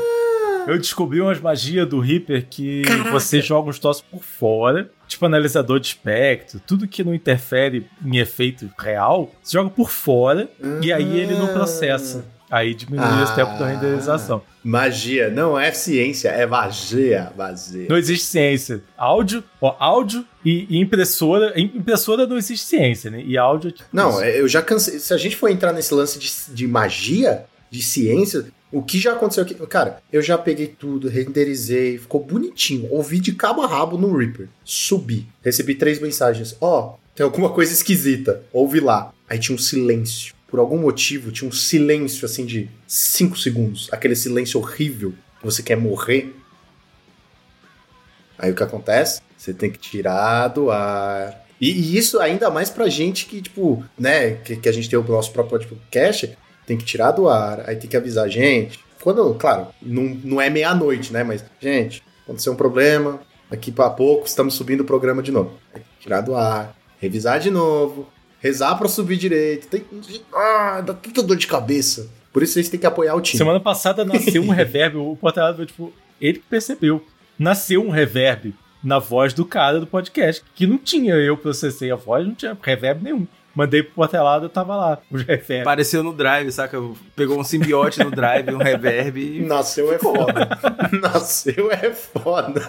Eu 0.68 0.78
descobri 0.78 1.20
umas 1.22 1.40
magias 1.40 1.88
do 1.88 2.00
Reaper 2.00 2.46
que 2.50 2.82
Caraca. 2.84 3.12
você 3.12 3.42
joga 3.42 3.70
os 3.70 3.80
troços 3.80 4.04
por 4.10 4.24
fora, 4.24 4.90
tipo 5.08 5.26
analisador 5.26 5.80
de 5.80 5.88
espectro, 5.88 6.60
tudo 6.66 6.88
que 6.88 7.04
não 7.04 7.14
interfere 7.14 7.86
em 8.06 8.18
efeito 8.18 8.70
real, 8.78 9.32
você 9.42 9.54
joga 9.58 9.70
por 9.70 9.90
fora 9.90 10.50
e 10.82 10.92
aí 10.94 11.20
ele 11.20 11.36
não 11.36 11.48
processa. 11.48 12.26
Aí 12.52 12.74
diminui 12.74 13.06
Ah. 13.08 13.24
esse 13.24 13.36
tempo 13.36 13.60
da 13.60 13.68
renderização. 13.68 14.42
Magia, 14.64 15.30
não 15.30 15.58
é 15.58 15.72
ciência, 15.72 16.30
é 16.30 16.48
magia, 16.48 17.32
magia. 17.38 17.86
Não 17.88 17.96
existe 17.96 18.26
ciência. 18.26 18.82
Áudio, 18.98 19.44
ó, 19.62 19.76
áudio 19.80 20.26
e, 20.44 20.66
e 20.68 20.80
impressora. 20.80 21.54
im- 21.56 21.72
Impressora 21.76 22.26
não 22.26 22.36
existe 22.38 22.66
ciência, 22.66 23.12
né? 23.12 23.22
E 23.24 23.38
áudio 23.38 23.70
é 23.70 23.72
tipo. 23.72 23.88
Não, 23.94 24.10
isso. 24.10 24.22
é, 24.22 24.40
eu 24.42 24.48
já 24.48 24.64
cansei. 24.64 24.98
Se 24.98 25.14
a 25.14 25.18
gente 25.18 25.36
for 25.36 25.48
entrar 25.50 25.72
nesse 25.72 25.94
lance 25.94 26.18
de, 26.18 26.32
de 26.56 26.68
magia, 26.68 27.46
de 27.70 27.84
ciência, 27.84 28.46
o 28.72 28.84
que 28.84 29.00
já 29.00 29.14
aconteceu 29.14 29.44
aqui. 29.44 29.56
Cara, 29.68 30.02
eu 30.12 30.22
já 30.22 30.38
peguei 30.38 30.68
tudo, 30.68 31.10
renderizei, 31.10 31.98
ficou 31.98 32.24
bonitinho. 32.24 32.88
Ouvi 32.92 33.20
de 33.20 33.34
cabo 33.34 33.62
a 33.62 33.68
rabo 33.68 33.98
no 33.98 34.16
Reaper. 34.16 34.48
Subi. 34.64 35.28
Recebi 35.44 35.76
três 35.76 36.00
mensagens. 36.00 36.56
Ó, 36.62 36.96
tem 37.16 37.24
alguma 37.24 37.50
coisa 37.50 37.74
esquisita. 37.74 38.44
Ouve 38.54 38.80
lá. 38.80 39.12
Aí 39.28 39.40
tinha 39.40 39.56
um 39.56 39.60
silêncio. 39.60 40.34
Por 40.48 40.60
algum 40.60 40.78
motivo, 40.78 41.32
tinha 41.32 41.48
um 41.48 41.52
silêncio 41.52 42.26
assim 42.26 42.46
de 42.46 42.70
cinco 42.88 43.38
segundos. 43.38 43.90
Aquele 43.92 44.16
silêncio 44.16 44.60
horrível. 44.60 45.14
Você 45.44 45.64
quer 45.64 45.76
morrer. 45.76 46.36
Aí 48.38 48.52
o 48.52 48.56
que 48.56 48.64
acontece? 48.64 49.22
Você 49.38 49.54
tem 49.54 49.72
que 49.72 49.80
tirar 49.80 50.48
do 50.50 50.70
ar. 50.70 51.46
E, 51.60 51.72
e 51.72 51.98
isso 51.98 52.20
ainda 52.20 52.50
mais 52.50 52.70
pra 52.70 52.88
gente 52.88 53.26
que, 53.26 53.42
tipo, 53.42 53.84
né, 53.98 54.36
que, 54.36 54.56
que 54.56 54.70
a 54.70 54.72
gente 54.72 54.90
tem 54.90 54.98
o 54.98 55.04
nosso 55.04 55.32
próprio 55.32 55.60
podcast, 55.60 56.38
tem 56.70 56.78
que 56.78 56.86
tirar 56.86 57.12
do 57.12 57.28
ar, 57.28 57.68
aí 57.68 57.76
tem 57.76 57.90
que 57.90 57.98
avisar 57.98 58.26
a 58.26 58.30
gente. 58.30 58.80
Quando, 59.02 59.34
claro, 59.34 59.70
não, 59.82 60.04
não 60.24 60.40
é 60.40 60.52
meia-noite, 60.52 61.12
né? 61.12 61.24
Mas, 61.24 61.44
gente, 61.60 62.04
aconteceu 62.24 62.54
um 62.54 62.56
problema, 62.56 63.20
daqui 63.50 63.72
pra 63.72 63.90
pouco 63.90 64.28
estamos 64.28 64.54
subindo 64.54 64.82
o 64.82 64.86
programa 64.86 65.24
de 65.24 65.32
novo. 65.32 65.54
Tirar 66.00 66.22
do 66.22 66.36
ar, 66.36 66.76
revisar 67.00 67.40
de 67.40 67.50
novo, 67.50 68.08
rezar 68.40 68.76
pra 68.76 68.88
subir 68.88 69.18
direito. 69.18 69.68
Tem, 69.68 69.84
ah, 70.32 70.84
dá 70.86 70.94
tanta 70.94 71.24
dor 71.24 71.38
de 71.38 71.48
cabeça. 71.48 72.08
Por 72.32 72.44
isso 72.44 72.54
vocês 72.54 72.70
têm 72.70 72.80
que 72.80 72.86
apoiar 72.86 73.16
o 73.16 73.22
time. 73.22 73.40
Semana 73.40 73.60
passada 73.60 74.06
nasceu 74.06 74.44
um 74.44 74.50
reverb, 74.54 74.98
o 74.98 75.16
Portelado, 75.16 75.66
tipo, 75.66 75.92
ele 76.22 76.44
percebeu. 76.48 77.04
Nasceu 77.38 77.84
um 77.84 77.90
reverb 77.90 78.54
na 78.84 79.00
voz 79.00 79.34
do 79.34 79.44
cara 79.44 79.80
do 79.80 79.88
podcast, 79.88 80.44
que 80.54 80.68
não 80.68 80.78
tinha. 80.78 81.16
Eu 81.16 81.36
processei 81.36 81.90
a 81.90 81.96
voz, 81.96 82.28
não 82.28 82.36
tinha 82.36 82.56
reverb 82.62 83.04
nenhum. 83.04 83.26
Mandei 83.60 83.84
pro 83.84 83.96
Portelado, 83.96 84.48
tava 84.48 84.74
lá, 84.74 85.00
o 85.12 85.18
reverb. 85.18 85.64
Apareceu 85.64 86.02
no 86.02 86.14
Drive, 86.14 86.50
saca? 86.50 86.78
Pegou 87.14 87.38
um 87.38 87.44
simbiote 87.44 88.02
no 88.02 88.10
Drive, 88.10 88.54
um 88.54 88.58
reverb 88.58 89.20
e... 89.20 89.42
Nasceu 89.44 89.92
é 89.92 90.00
foda. 90.00 90.48
Nasceu 91.02 91.70
é 91.70 91.92
foda. 91.92 92.62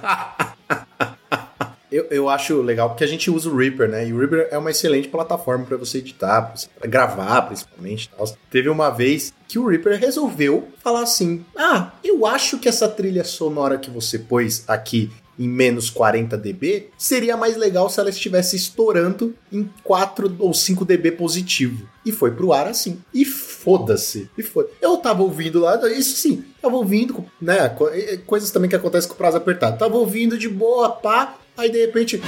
Eu, 1.93 2.07
eu 2.11 2.29
acho 2.29 2.61
legal 2.61 2.89
porque 2.89 3.05
a 3.05 3.07
gente 3.07 3.31
usa 3.31 3.49
o 3.49 3.57
Reaper, 3.57 3.89
né? 3.89 4.09
E 4.09 4.13
o 4.13 4.19
Reaper 4.19 4.49
é 4.51 4.59
uma 4.59 4.73
excelente 4.73 5.07
plataforma 5.07 5.65
para 5.65 5.77
você 5.77 5.99
editar, 5.99 6.43
pra 6.43 6.57
você 6.57 6.69
gravar 6.89 7.43
principalmente. 7.43 8.07
e 8.13 8.17
tal. 8.17 8.27
Teve 8.51 8.69
uma 8.69 8.91
vez 8.91 9.33
que 9.47 9.61
o 9.61 9.69
Reaper 9.69 9.97
resolveu 9.97 10.69
falar 10.83 11.03
assim: 11.03 11.45
Ah, 11.57 11.91
eu 12.03 12.27
acho 12.27 12.59
que 12.59 12.69
essa 12.69 12.89
trilha 12.89 13.23
sonora 13.23 13.79
que 13.79 13.91
você 13.91 14.19
pôs 14.19 14.65
aqui 14.69 15.11
em 15.41 15.49
menos 15.49 15.89
40 15.89 16.37
dB, 16.37 16.89
seria 16.99 17.35
mais 17.35 17.57
legal 17.57 17.89
se 17.89 17.99
ela 17.99 18.11
estivesse 18.11 18.55
estourando 18.57 19.35
em 19.51 19.69
4 19.83 20.37
ou 20.39 20.53
5 20.53 20.85
dB 20.85 21.13
positivo. 21.13 21.89
E 22.05 22.13
foi 22.13 22.31
pro 22.31 22.53
ar 22.53 22.67
assim. 22.69 23.01
E 23.13 23.25
foda-se. 23.25 24.31
E 24.37 24.43
foda 24.43 24.69
Eu 24.83 24.99
tava 24.99 25.23
ouvindo 25.23 25.59
lá, 25.61 25.81
isso 25.91 26.17
sim, 26.19 26.45
tava 26.61 26.77
ouvindo, 26.77 27.25
né? 27.41 27.71
co- 27.71 27.91
Coisas 28.27 28.51
também 28.51 28.69
que 28.69 28.77
acontecem 28.77 29.09
com 29.09 29.15
o 29.15 29.19
prazo 29.19 29.39
apertado. 29.39 29.79
Tava 29.79 29.97
ouvindo 29.97 30.37
de 30.39 30.49
boa, 30.49 30.91
pá, 30.91 31.37
aí 31.57 31.71
de 31.71 31.79
repente. 31.87 32.21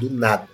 Do 0.00 0.10
nada. 0.10 0.48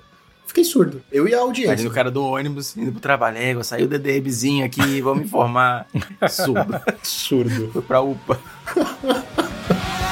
Fiquei 0.47 0.65
surdo. 0.65 1.03
Eu 1.11 1.27
e 1.27 1.35
a 1.35 1.41
audiência. 1.41 1.71
Imagina 1.73 1.89
o 1.91 1.93
cara 1.93 2.11
do 2.11 2.23
ônibus 2.25 2.77
indo 2.77 2.93
pro 2.93 3.01
trabalho. 3.01 3.39
É, 3.39 3.61
saiu 3.65 3.87
o 3.87 3.89
DDBzinho 3.89 4.65
aqui, 4.65 5.01
vamos 5.01 5.25
informar. 5.25 5.89
Surdo. 6.31 6.81
Surdo. 7.03 7.71
Foi 7.73 7.83
pra 7.83 8.01
UPA. 8.03 8.39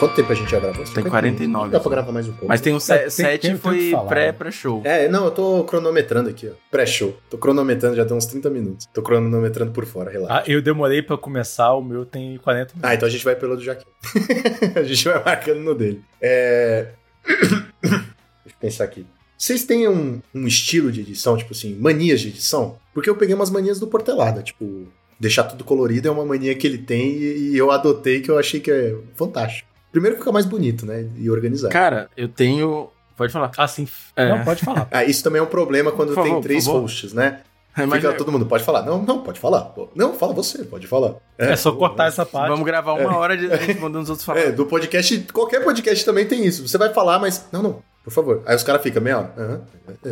Quanto 0.00 0.14
tempo 0.14 0.32
a 0.32 0.34
gente 0.34 0.50
já 0.50 0.58
gravou? 0.58 0.82
Tem 0.82 1.04
49. 1.04 1.70
Dá 1.70 1.78
pra 1.78 1.90
gravar 1.90 2.10
mais 2.10 2.26
um 2.26 2.32
pouco. 2.32 2.46
Mas 2.48 2.62
tem 2.62 2.72
um 2.72 2.78
É, 2.78 2.98
tem- 2.98 3.10
7 3.10 3.16
tem- 3.16 3.38
tem 3.38 3.50
o 3.52 3.56
que 3.56 3.60
foi 3.62 3.90
falar, 3.90 4.08
pré- 4.08 4.26
né? 4.28 4.32
pré-show. 4.32 4.80
É, 4.82 5.08
não, 5.08 5.26
eu 5.26 5.30
tô 5.30 5.62
cronometrando 5.64 6.30
aqui, 6.30 6.48
ó. 6.48 6.52
Pré-show. 6.70 7.14
Tô 7.28 7.36
cronometrando, 7.36 7.94
já 7.96 8.04
tem 8.06 8.16
uns 8.16 8.24
30 8.24 8.48
minutos. 8.48 8.86
Tô 8.94 9.02
cronometrando 9.02 9.72
por 9.72 9.84
fora, 9.84 10.10
relaxa. 10.10 10.34
Ah, 10.38 10.42
eu 10.50 10.62
demorei 10.62 11.02
pra 11.02 11.18
começar, 11.18 11.74
o 11.74 11.82
meu 11.82 12.06
tem 12.06 12.38
40 12.38 12.72
minutos. 12.72 12.90
Ah, 12.90 12.94
então 12.94 13.06
a 13.06 13.10
gente 13.10 13.22
vai 13.22 13.36
pelo 13.36 13.56
do 13.56 13.62
Jaquim. 13.62 13.84
a 14.74 14.82
gente 14.82 15.04
vai 15.04 15.22
marcando 15.22 15.60
no 15.60 15.74
dele. 15.74 16.02
É... 16.18 16.88
Deixa 17.82 17.94
eu 18.46 18.52
pensar 18.58 18.84
aqui. 18.84 19.04
Vocês 19.36 19.64
têm 19.64 19.86
um, 19.86 20.20
um 20.34 20.46
estilo 20.46 20.90
de 20.90 21.00
edição, 21.00 21.36
tipo 21.36 21.52
assim, 21.52 21.74
manias 21.76 22.22
de 22.22 22.28
edição? 22.28 22.78
Porque 22.94 23.08
eu 23.10 23.16
peguei 23.16 23.34
umas 23.34 23.50
manias 23.50 23.78
do 23.78 23.86
Portelada, 23.86 24.42
tipo, 24.42 24.86
deixar 25.18 25.44
tudo 25.44 25.62
colorido 25.62 26.08
é 26.08 26.10
uma 26.10 26.24
mania 26.24 26.54
que 26.54 26.66
ele 26.66 26.78
tem 26.78 27.12
e, 27.16 27.50
e 27.52 27.56
eu 27.58 27.70
adotei 27.70 28.20
que 28.22 28.30
eu 28.30 28.38
achei 28.38 28.60
que 28.60 28.70
é 28.70 28.94
fantástico. 29.14 29.68
Primeiro 29.92 30.16
que 30.16 30.22
fica 30.22 30.32
mais 30.32 30.46
bonito, 30.46 30.86
né? 30.86 31.06
E 31.16 31.30
organizado. 31.30 31.72
Cara, 31.72 32.08
eu 32.16 32.28
tenho. 32.28 32.88
Pode 33.16 33.32
falar. 33.32 33.50
Ah, 33.56 33.68
sim. 33.68 33.86
É. 34.16 34.28
Não, 34.28 34.44
pode 34.44 34.64
falar. 34.64 34.88
Ah, 34.90 35.04
isso 35.04 35.22
também 35.22 35.40
é 35.40 35.42
um 35.42 35.46
problema 35.46 35.92
quando 35.92 36.14
favor, 36.14 36.30
tem 36.30 36.40
três 36.40 36.66
hosts, 36.66 37.12
né? 37.12 37.40
Mas 37.76 38.02
Fica 38.02 38.12
todo 38.14 38.32
mundo, 38.32 38.46
pode 38.46 38.64
falar. 38.64 38.82
Não, 38.82 39.00
não, 39.02 39.22
pode 39.22 39.38
falar. 39.38 39.72
Não, 39.94 40.14
fala 40.14 40.32
você, 40.34 40.64
pode 40.64 40.86
falar. 40.86 41.14
É, 41.38 41.54
só 41.54 41.72
cortar 41.72 42.08
essa 42.08 42.26
parte. 42.26 42.48
Vamos 42.48 42.64
gravar 42.64 42.94
uma 42.94 43.16
hora 43.16 43.36
de 43.36 43.50
a 43.50 43.56
gente 43.56 43.78
mandando 43.78 44.02
os 44.04 44.10
outros 44.10 44.26
falar. 44.26 44.40
É, 44.40 44.52
do 44.52 44.66
podcast, 44.66 45.18
qualquer 45.32 45.62
podcast 45.62 46.04
também 46.04 46.26
tem 46.26 46.44
isso. 46.44 46.66
Você 46.66 46.76
vai 46.76 46.92
falar, 46.92 47.18
mas. 47.18 47.46
Não, 47.52 47.62
não, 47.62 47.82
por 48.10 48.14
favor. 48.14 48.42
Aí 48.44 48.56
os 48.56 48.62
caras 48.62 48.82
ficam 48.82 49.02
meia 49.02 49.18
hora. 49.18 49.34
Aham. 49.38 49.60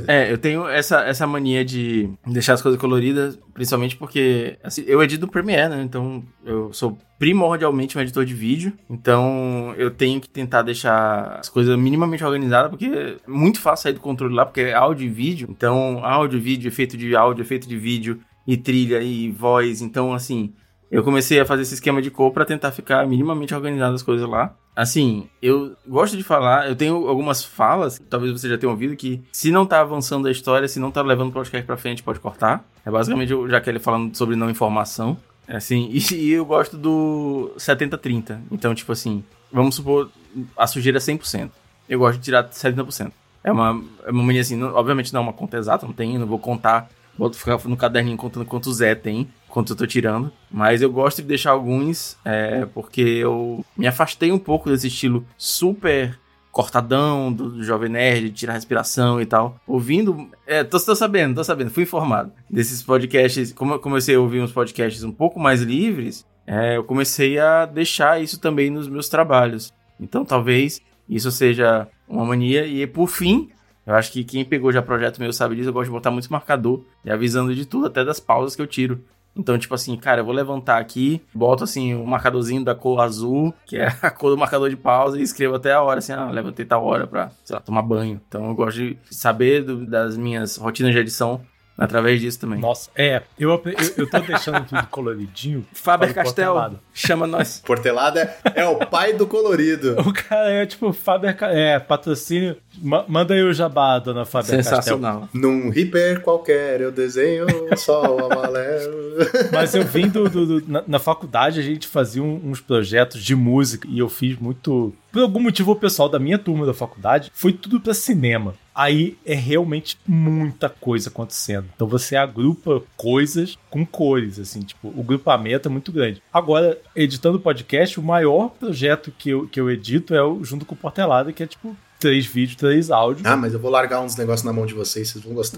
É, 0.07 0.33
eu 0.33 0.39
tenho 0.39 0.67
essa, 0.69 1.03
essa 1.05 1.27
mania 1.27 1.65
de 1.65 2.09
deixar 2.27 2.55
as 2.55 2.63
coisas 2.63 2.81
coloridas, 2.81 3.39
principalmente 3.53 3.97
porque 3.97 4.59
assim, 4.63 4.85
eu 4.87 5.03
edito 5.03 5.27
no 5.27 5.31
Premiere, 5.31 5.69
né? 5.69 5.83
Então 5.83 6.23
eu 6.45 6.73
sou 6.73 6.97
primordialmente 7.19 7.99
um 7.99 8.01
editor 8.01 8.25
de 8.25 8.35
vídeo. 8.35 8.73
Então 8.89 9.75
eu 9.77 9.91
tenho 9.91 10.21
que 10.21 10.29
tentar 10.29 10.63
deixar 10.63 11.39
as 11.41 11.49
coisas 11.49 11.77
minimamente 11.77 12.25
organizadas, 12.25 12.71
porque 12.71 12.87
é 12.87 13.17
muito 13.27 13.61
fácil 13.61 13.85
sair 13.85 13.93
do 13.93 14.01
controle 14.01 14.35
lá, 14.35 14.47
porque 14.47 14.61
é 14.61 14.75
áudio 14.75 15.07
e 15.07 15.11
vídeo. 15.11 15.49
Então, 15.51 16.05
áudio, 16.05 16.41
vídeo, 16.41 16.69
efeito 16.69 16.97
de 16.97 17.15
áudio, 17.17 17.43
efeito 17.43 17.69
de 17.69 17.77
vídeo, 17.77 18.21
e 18.47 18.57
trilha 18.57 19.03
e 19.03 19.31
voz. 19.31 19.83
Então, 19.83 20.15
assim, 20.15 20.55
eu 20.91 21.03
comecei 21.03 21.39
a 21.41 21.45
fazer 21.45 21.63
esse 21.63 21.75
esquema 21.75 22.01
de 22.01 22.11
cor 22.11 22.31
pra 22.33 22.45
tentar 22.45 22.73
ficar 22.73 23.07
minimamente 23.07 23.55
organizado 23.55 23.95
as 23.95 24.03
coisas 24.03 24.29
lá. 24.29 24.55
Assim, 24.75 25.29
eu 25.43 25.75
gosto 25.87 26.17
de 26.17 26.23
falar, 26.23 26.69
eu 26.69 26.77
tenho 26.77 27.09
algumas 27.09 27.43
falas, 27.45 28.01
talvez 28.09 28.33
você 28.33 28.49
já 28.49 28.57
tenha 28.57 28.71
ouvido, 28.71 28.95
que 28.97 29.21
se 29.33 29.51
não 29.51 29.67
tá 29.67 29.81
avançando 29.81 30.29
a 30.29 30.31
história, 30.31 30.69
se 30.69 30.79
não 30.79 30.91
tá 30.91 31.03
levando 31.03 31.31
o 31.31 31.33
podcast 31.33 31.67
pra 31.67 31.77
frente, 31.77 32.03
pode 32.03 32.21
cortar. 32.21 32.65
É 32.87 32.91
basicamente 32.91 33.35
o 33.35 33.49
Jaqueline 33.49 33.83
falando 33.83 34.17
sobre 34.17 34.37
não 34.37 34.49
informação. 34.49 35.17
É 35.49 35.57
Assim, 35.57 35.91
e, 36.13 36.31
eu 36.31 36.45
gosto 36.45 36.77
do 36.79 37.53
70-30. 37.59 38.39
Então, 38.53 38.75
tipo 38.75 38.93
assim, 38.93 39.25
vamos 39.53 39.75
supor 39.75 40.11
a 40.57 40.67
sujeira 40.67 40.99
100%. 40.99 41.51
Eu 41.89 41.99
gosto 41.99 42.19
de 42.19 42.25
tirar 42.25 42.49
70%. 42.49 43.11
É 43.43 43.51
uma, 43.51 43.83
é 44.05 44.11
uma 44.11 44.23
mania 44.23 44.43
assim, 44.43 44.57
não- 44.57 44.75
obviamente 44.75 45.13
não 45.13 45.21
é 45.21 45.23
uma 45.25 45.33
conta 45.33 45.57
exata, 45.57 45.87
não 45.87 45.93
tem, 45.93 46.19
não 46.19 46.27
vou 46.27 46.39
contar, 46.39 46.89
vou 47.17 47.33
ficar 47.33 47.59
no 47.65 47.77
caderninho 47.77 48.17
contando 48.17 48.45
quanto 48.45 48.73
Zé 48.73 48.95
tem, 48.95 49.29
quanto 49.49 49.73
eu 49.73 49.77
tô 49.77 49.87
tirando. 49.87 50.31
Mas 50.51 50.83
eu 50.83 50.91
gosto 50.91 51.23
de 51.23 51.29
deixar 51.29 51.51
alguns, 51.51 52.17
é, 52.25 52.67
porque 52.67 53.01
eu 53.01 53.65
me 53.77 53.87
afastei 53.87 54.31
um 54.31 54.39
pouco 54.39 54.71
desse 54.71 54.89
estilo 54.89 55.25
super 55.37 56.19
cortadão 56.51 57.33
do, 57.33 57.51
do 57.51 57.63
Jovem 57.63 57.89
Nerd, 57.89 58.31
de 58.31 58.33
tirar 58.33 58.55
respiração 58.55 59.21
e 59.21 59.27
tal. 59.27 59.61
Ouvindo, 59.67 60.29
é, 60.47 60.65
tô, 60.65 60.79
tô 60.81 60.95
sabendo, 60.95 61.37
tô 61.37 61.45
sabendo, 61.45 61.71
fui 61.71 61.85
informado 61.85 62.33
desses 62.51 62.83
podcasts. 62.83 63.53
Como 63.53 63.75
eu 63.75 63.79
comecei 63.79 64.17
a 64.17 64.21
ouvir 64.21 64.41
uns 64.41 64.53
podcasts 64.53 65.05
um 65.05 65.13
pouco 65.13 65.39
mais 65.39 65.63
livres, 65.63 66.27
é, 66.47 66.77
eu 66.77 66.85
comecei 66.85 67.39
a 67.39 67.67
deixar 67.67 68.21
isso 68.21 68.41
também 68.41 68.71
nos 68.71 68.89
meus 68.89 69.09
trabalhos. 69.09 69.73
Então 70.01 70.25
talvez 70.25 70.81
isso 71.09 71.31
seja 71.31 71.87
uma 72.09 72.25
mania. 72.25 72.67
E 72.67 72.87
por 72.87 73.09
fim, 73.09 73.51
eu 73.87 73.95
acho 73.95 74.11
que 74.13 74.25
quem 74.25 74.45
pegou 74.45 74.73
já 74.73 74.83
projeto 74.83 75.19
meu 75.19 75.33
sabe 75.33 75.57
disso, 75.57 75.69
eu 75.69 75.73
gosto 75.73 75.87
de 75.87 75.93
botar 75.93 76.11
muito 76.11 76.31
marcador 76.31 76.85
e 77.05 77.11
avisando 77.11 77.55
de 77.55 77.65
tudo, 77.67 77.87
até 77.87 78.05
das 78.05 78.19
pausas 78.19 78.57
que 78.57 78.63
eu 78.63 78.67
tiro. 78.67 79.03
Então, 79.39 79.57
tipo 79.57 79.75
assim, 79.75 79.97
cara, 79.97 80.21
eu 80.21 80.25
vou 80.25 80.35
levantar 80.35 80.79
aqui, 80.79 81.23
boto 81.33 81.63
assim 81.65 81.95
o 81.95 82.05
marcadorzinho 82.07 82.65
da 82.65 82.75
cor 82.75 83.01
azul, 83.01 83.55
que 83.65 83.77
é 83.77 83.87
a 84.03 84.11
cor 84.11 84.31
do 84.31 84.37
marcador 84.37 84.69
de 84.69 84.77
pausa, 84.77 85.19
e 85.19 85.23
escrevo 85.23 85.55
até 85.55 85.73
a 85.73 85.81
hora, 85.81 85.99
assim, 86.01 86.13
ah, 86.13 86.29
levantei 86.31 86.65
tal 86.65 86.85
hora 86.85 87.07
pra, 87.07 87.31
sei 87.45 87.55
lá, 87.55 87.61
tomar 87.61 87.83
banho. 87.83 88.21
Então 88.29 88.49
eu 88.49 88.55
gosto 88.55 88.79
de 88.79 88.99
saber 89.11 89.63
do- 89.63 89.87
das 89.87 90.17
minhas 90.17 90.57
rotinas 90.57 90.93
de 90.93 90.99
edição 90.99 91.41
através 91.79 92.21
disso 92.21 92.41
também. 92.41 92.59
Nossa, 92.59 92.91
é, 92.97 93.23
eu, 93.39 93.51
eu, 93.51 93.63
eu 93.97 94.11
tô 94.11 94.19
deixando 94.19 94.67
tudo 94.67 94.87
coloridinho. 94.89 95.65
Faber 95.73 96.13
Castell, 96.13 96.53
portelado. 96.53 96.81
chama 96.93 97.27
nós. 97.27 97.63
Portelada 97.65 98.35
é, 98.55 98.63
é 98.63 98.67
o 98.67 98.77
pai 98.85 99.13
do 99.13 99.27
colorido. 99.27 99.97
O 100.09 100.13
cara 100.13 100.51
é 100.51 100.67
tipo 100.67 100.93
Faber 100.93 101.37
é, 101.43 101.79
patrocínio. 101.79 102.57
Ma- 102.81 103.05
manda 103.09 103.35
aí 103.35 103.43
o 103.43 103.53
jabá, 103.53 103.99
dona 103.99 104.25
Faber 104.25 104.57
Castell. 104.57 104.63
Sensacional. 104.77 105.29
Num 105.33 105.69
Reaper 105.71 106.21
qualquer 106.23 106.81
eu 106.81 106.91
desenho 106.91 107.47
só 107.77 108.03
o 108.17 108.33
amarelo. 108.33 109.17
Mas 109.53 109.75
eu 109.75 109.85
vim 109.85 110.09
do. 110.09 110.29
do- 110.29 110.61
do- 110.61 110.71
na, 110.71 110.83
na 110.87 110.99
faculdade 110.99 111.61
a 111.61 111.63
gente 111.63 111.87
fazia 111.87 112.23
um- 112.23 112.41
uns 112.45 112.61
projetos 112.61 113.23
de 113.23 113.35
música 113.35 113.87
e 113.91 113.99
eu 113.99 114.09
fiz 114.09 114.37
muito. 114.39 114.93
Por 115.13 115.23
algum 115.23 115.41
motivo, 115.41 115.73
o 115.73 115.77
pessoal 115.77 116.09
da 116.09 116.19
minha 116.19 116.39
turma 116.39 116.67
da 116.67 116.75
faculdade 116.75 117.31
foi 117.35 117.53
tudo 117.53 117.81
pra 117.81 117.95
cinema. 117.95 118.55
Aí 118.79 119.19
é 119.27 119.35
realmente 119.35 119.99
muita 120.07 120.69
coisa 120.69 121.09
acontecendo. 121.09 121.69
Então 121.75 121.89
você 121.89 122.15
agrupa 122.15 122.81
coisas 122.97 123.59
com 123.69 123.85
cores, 123.85 124.39
assim, 124.39 124.61
tipo, 124.61 124.87
o 124.97 125.03
grupamento 125.03 125.69
é 125.69 125.71
muito 125.71 125.91
grande. 125.91 126.23
Agora, 126.33 126.79
editando 126.95 127.41
podcast, 127.41 127.99
o 127.99 128.03
maior 128.05 128.51
projeto 128.51 129.13
que 129.19 129.31
eu, 129.31 129.49
que 129.49 129.59
eu 129.59 129.69
edito 129.69 130.15
é 130.15 130.23
o 130.23 130.45
Junto 130.45 130.65
com 130.65 130.77
o 130.77 130.79
Portelada, 130.79 131.33
que 131.33 131.43
é 131.43 131.47
tipo 131.49 131.77
três 131.99 132.25
vídeos, 132.25 132.55
três 132.55 132.89
áudios. 132.89 133.27
Ah, 133.27 133.37
mas 133.37 133.53
eu 133.53 133.59
vou 133.59 133.69
largar 133.69 134.01
uns 134.01 134.15
negócios 134.15 134.45
na 134.45 134.53
mão 134.53 134.65
de 134.65 134.75
vocês, 134.75 135.09
vocês 135.09 135.25
vão 135.25 135.35
gostar. 135.35 135.57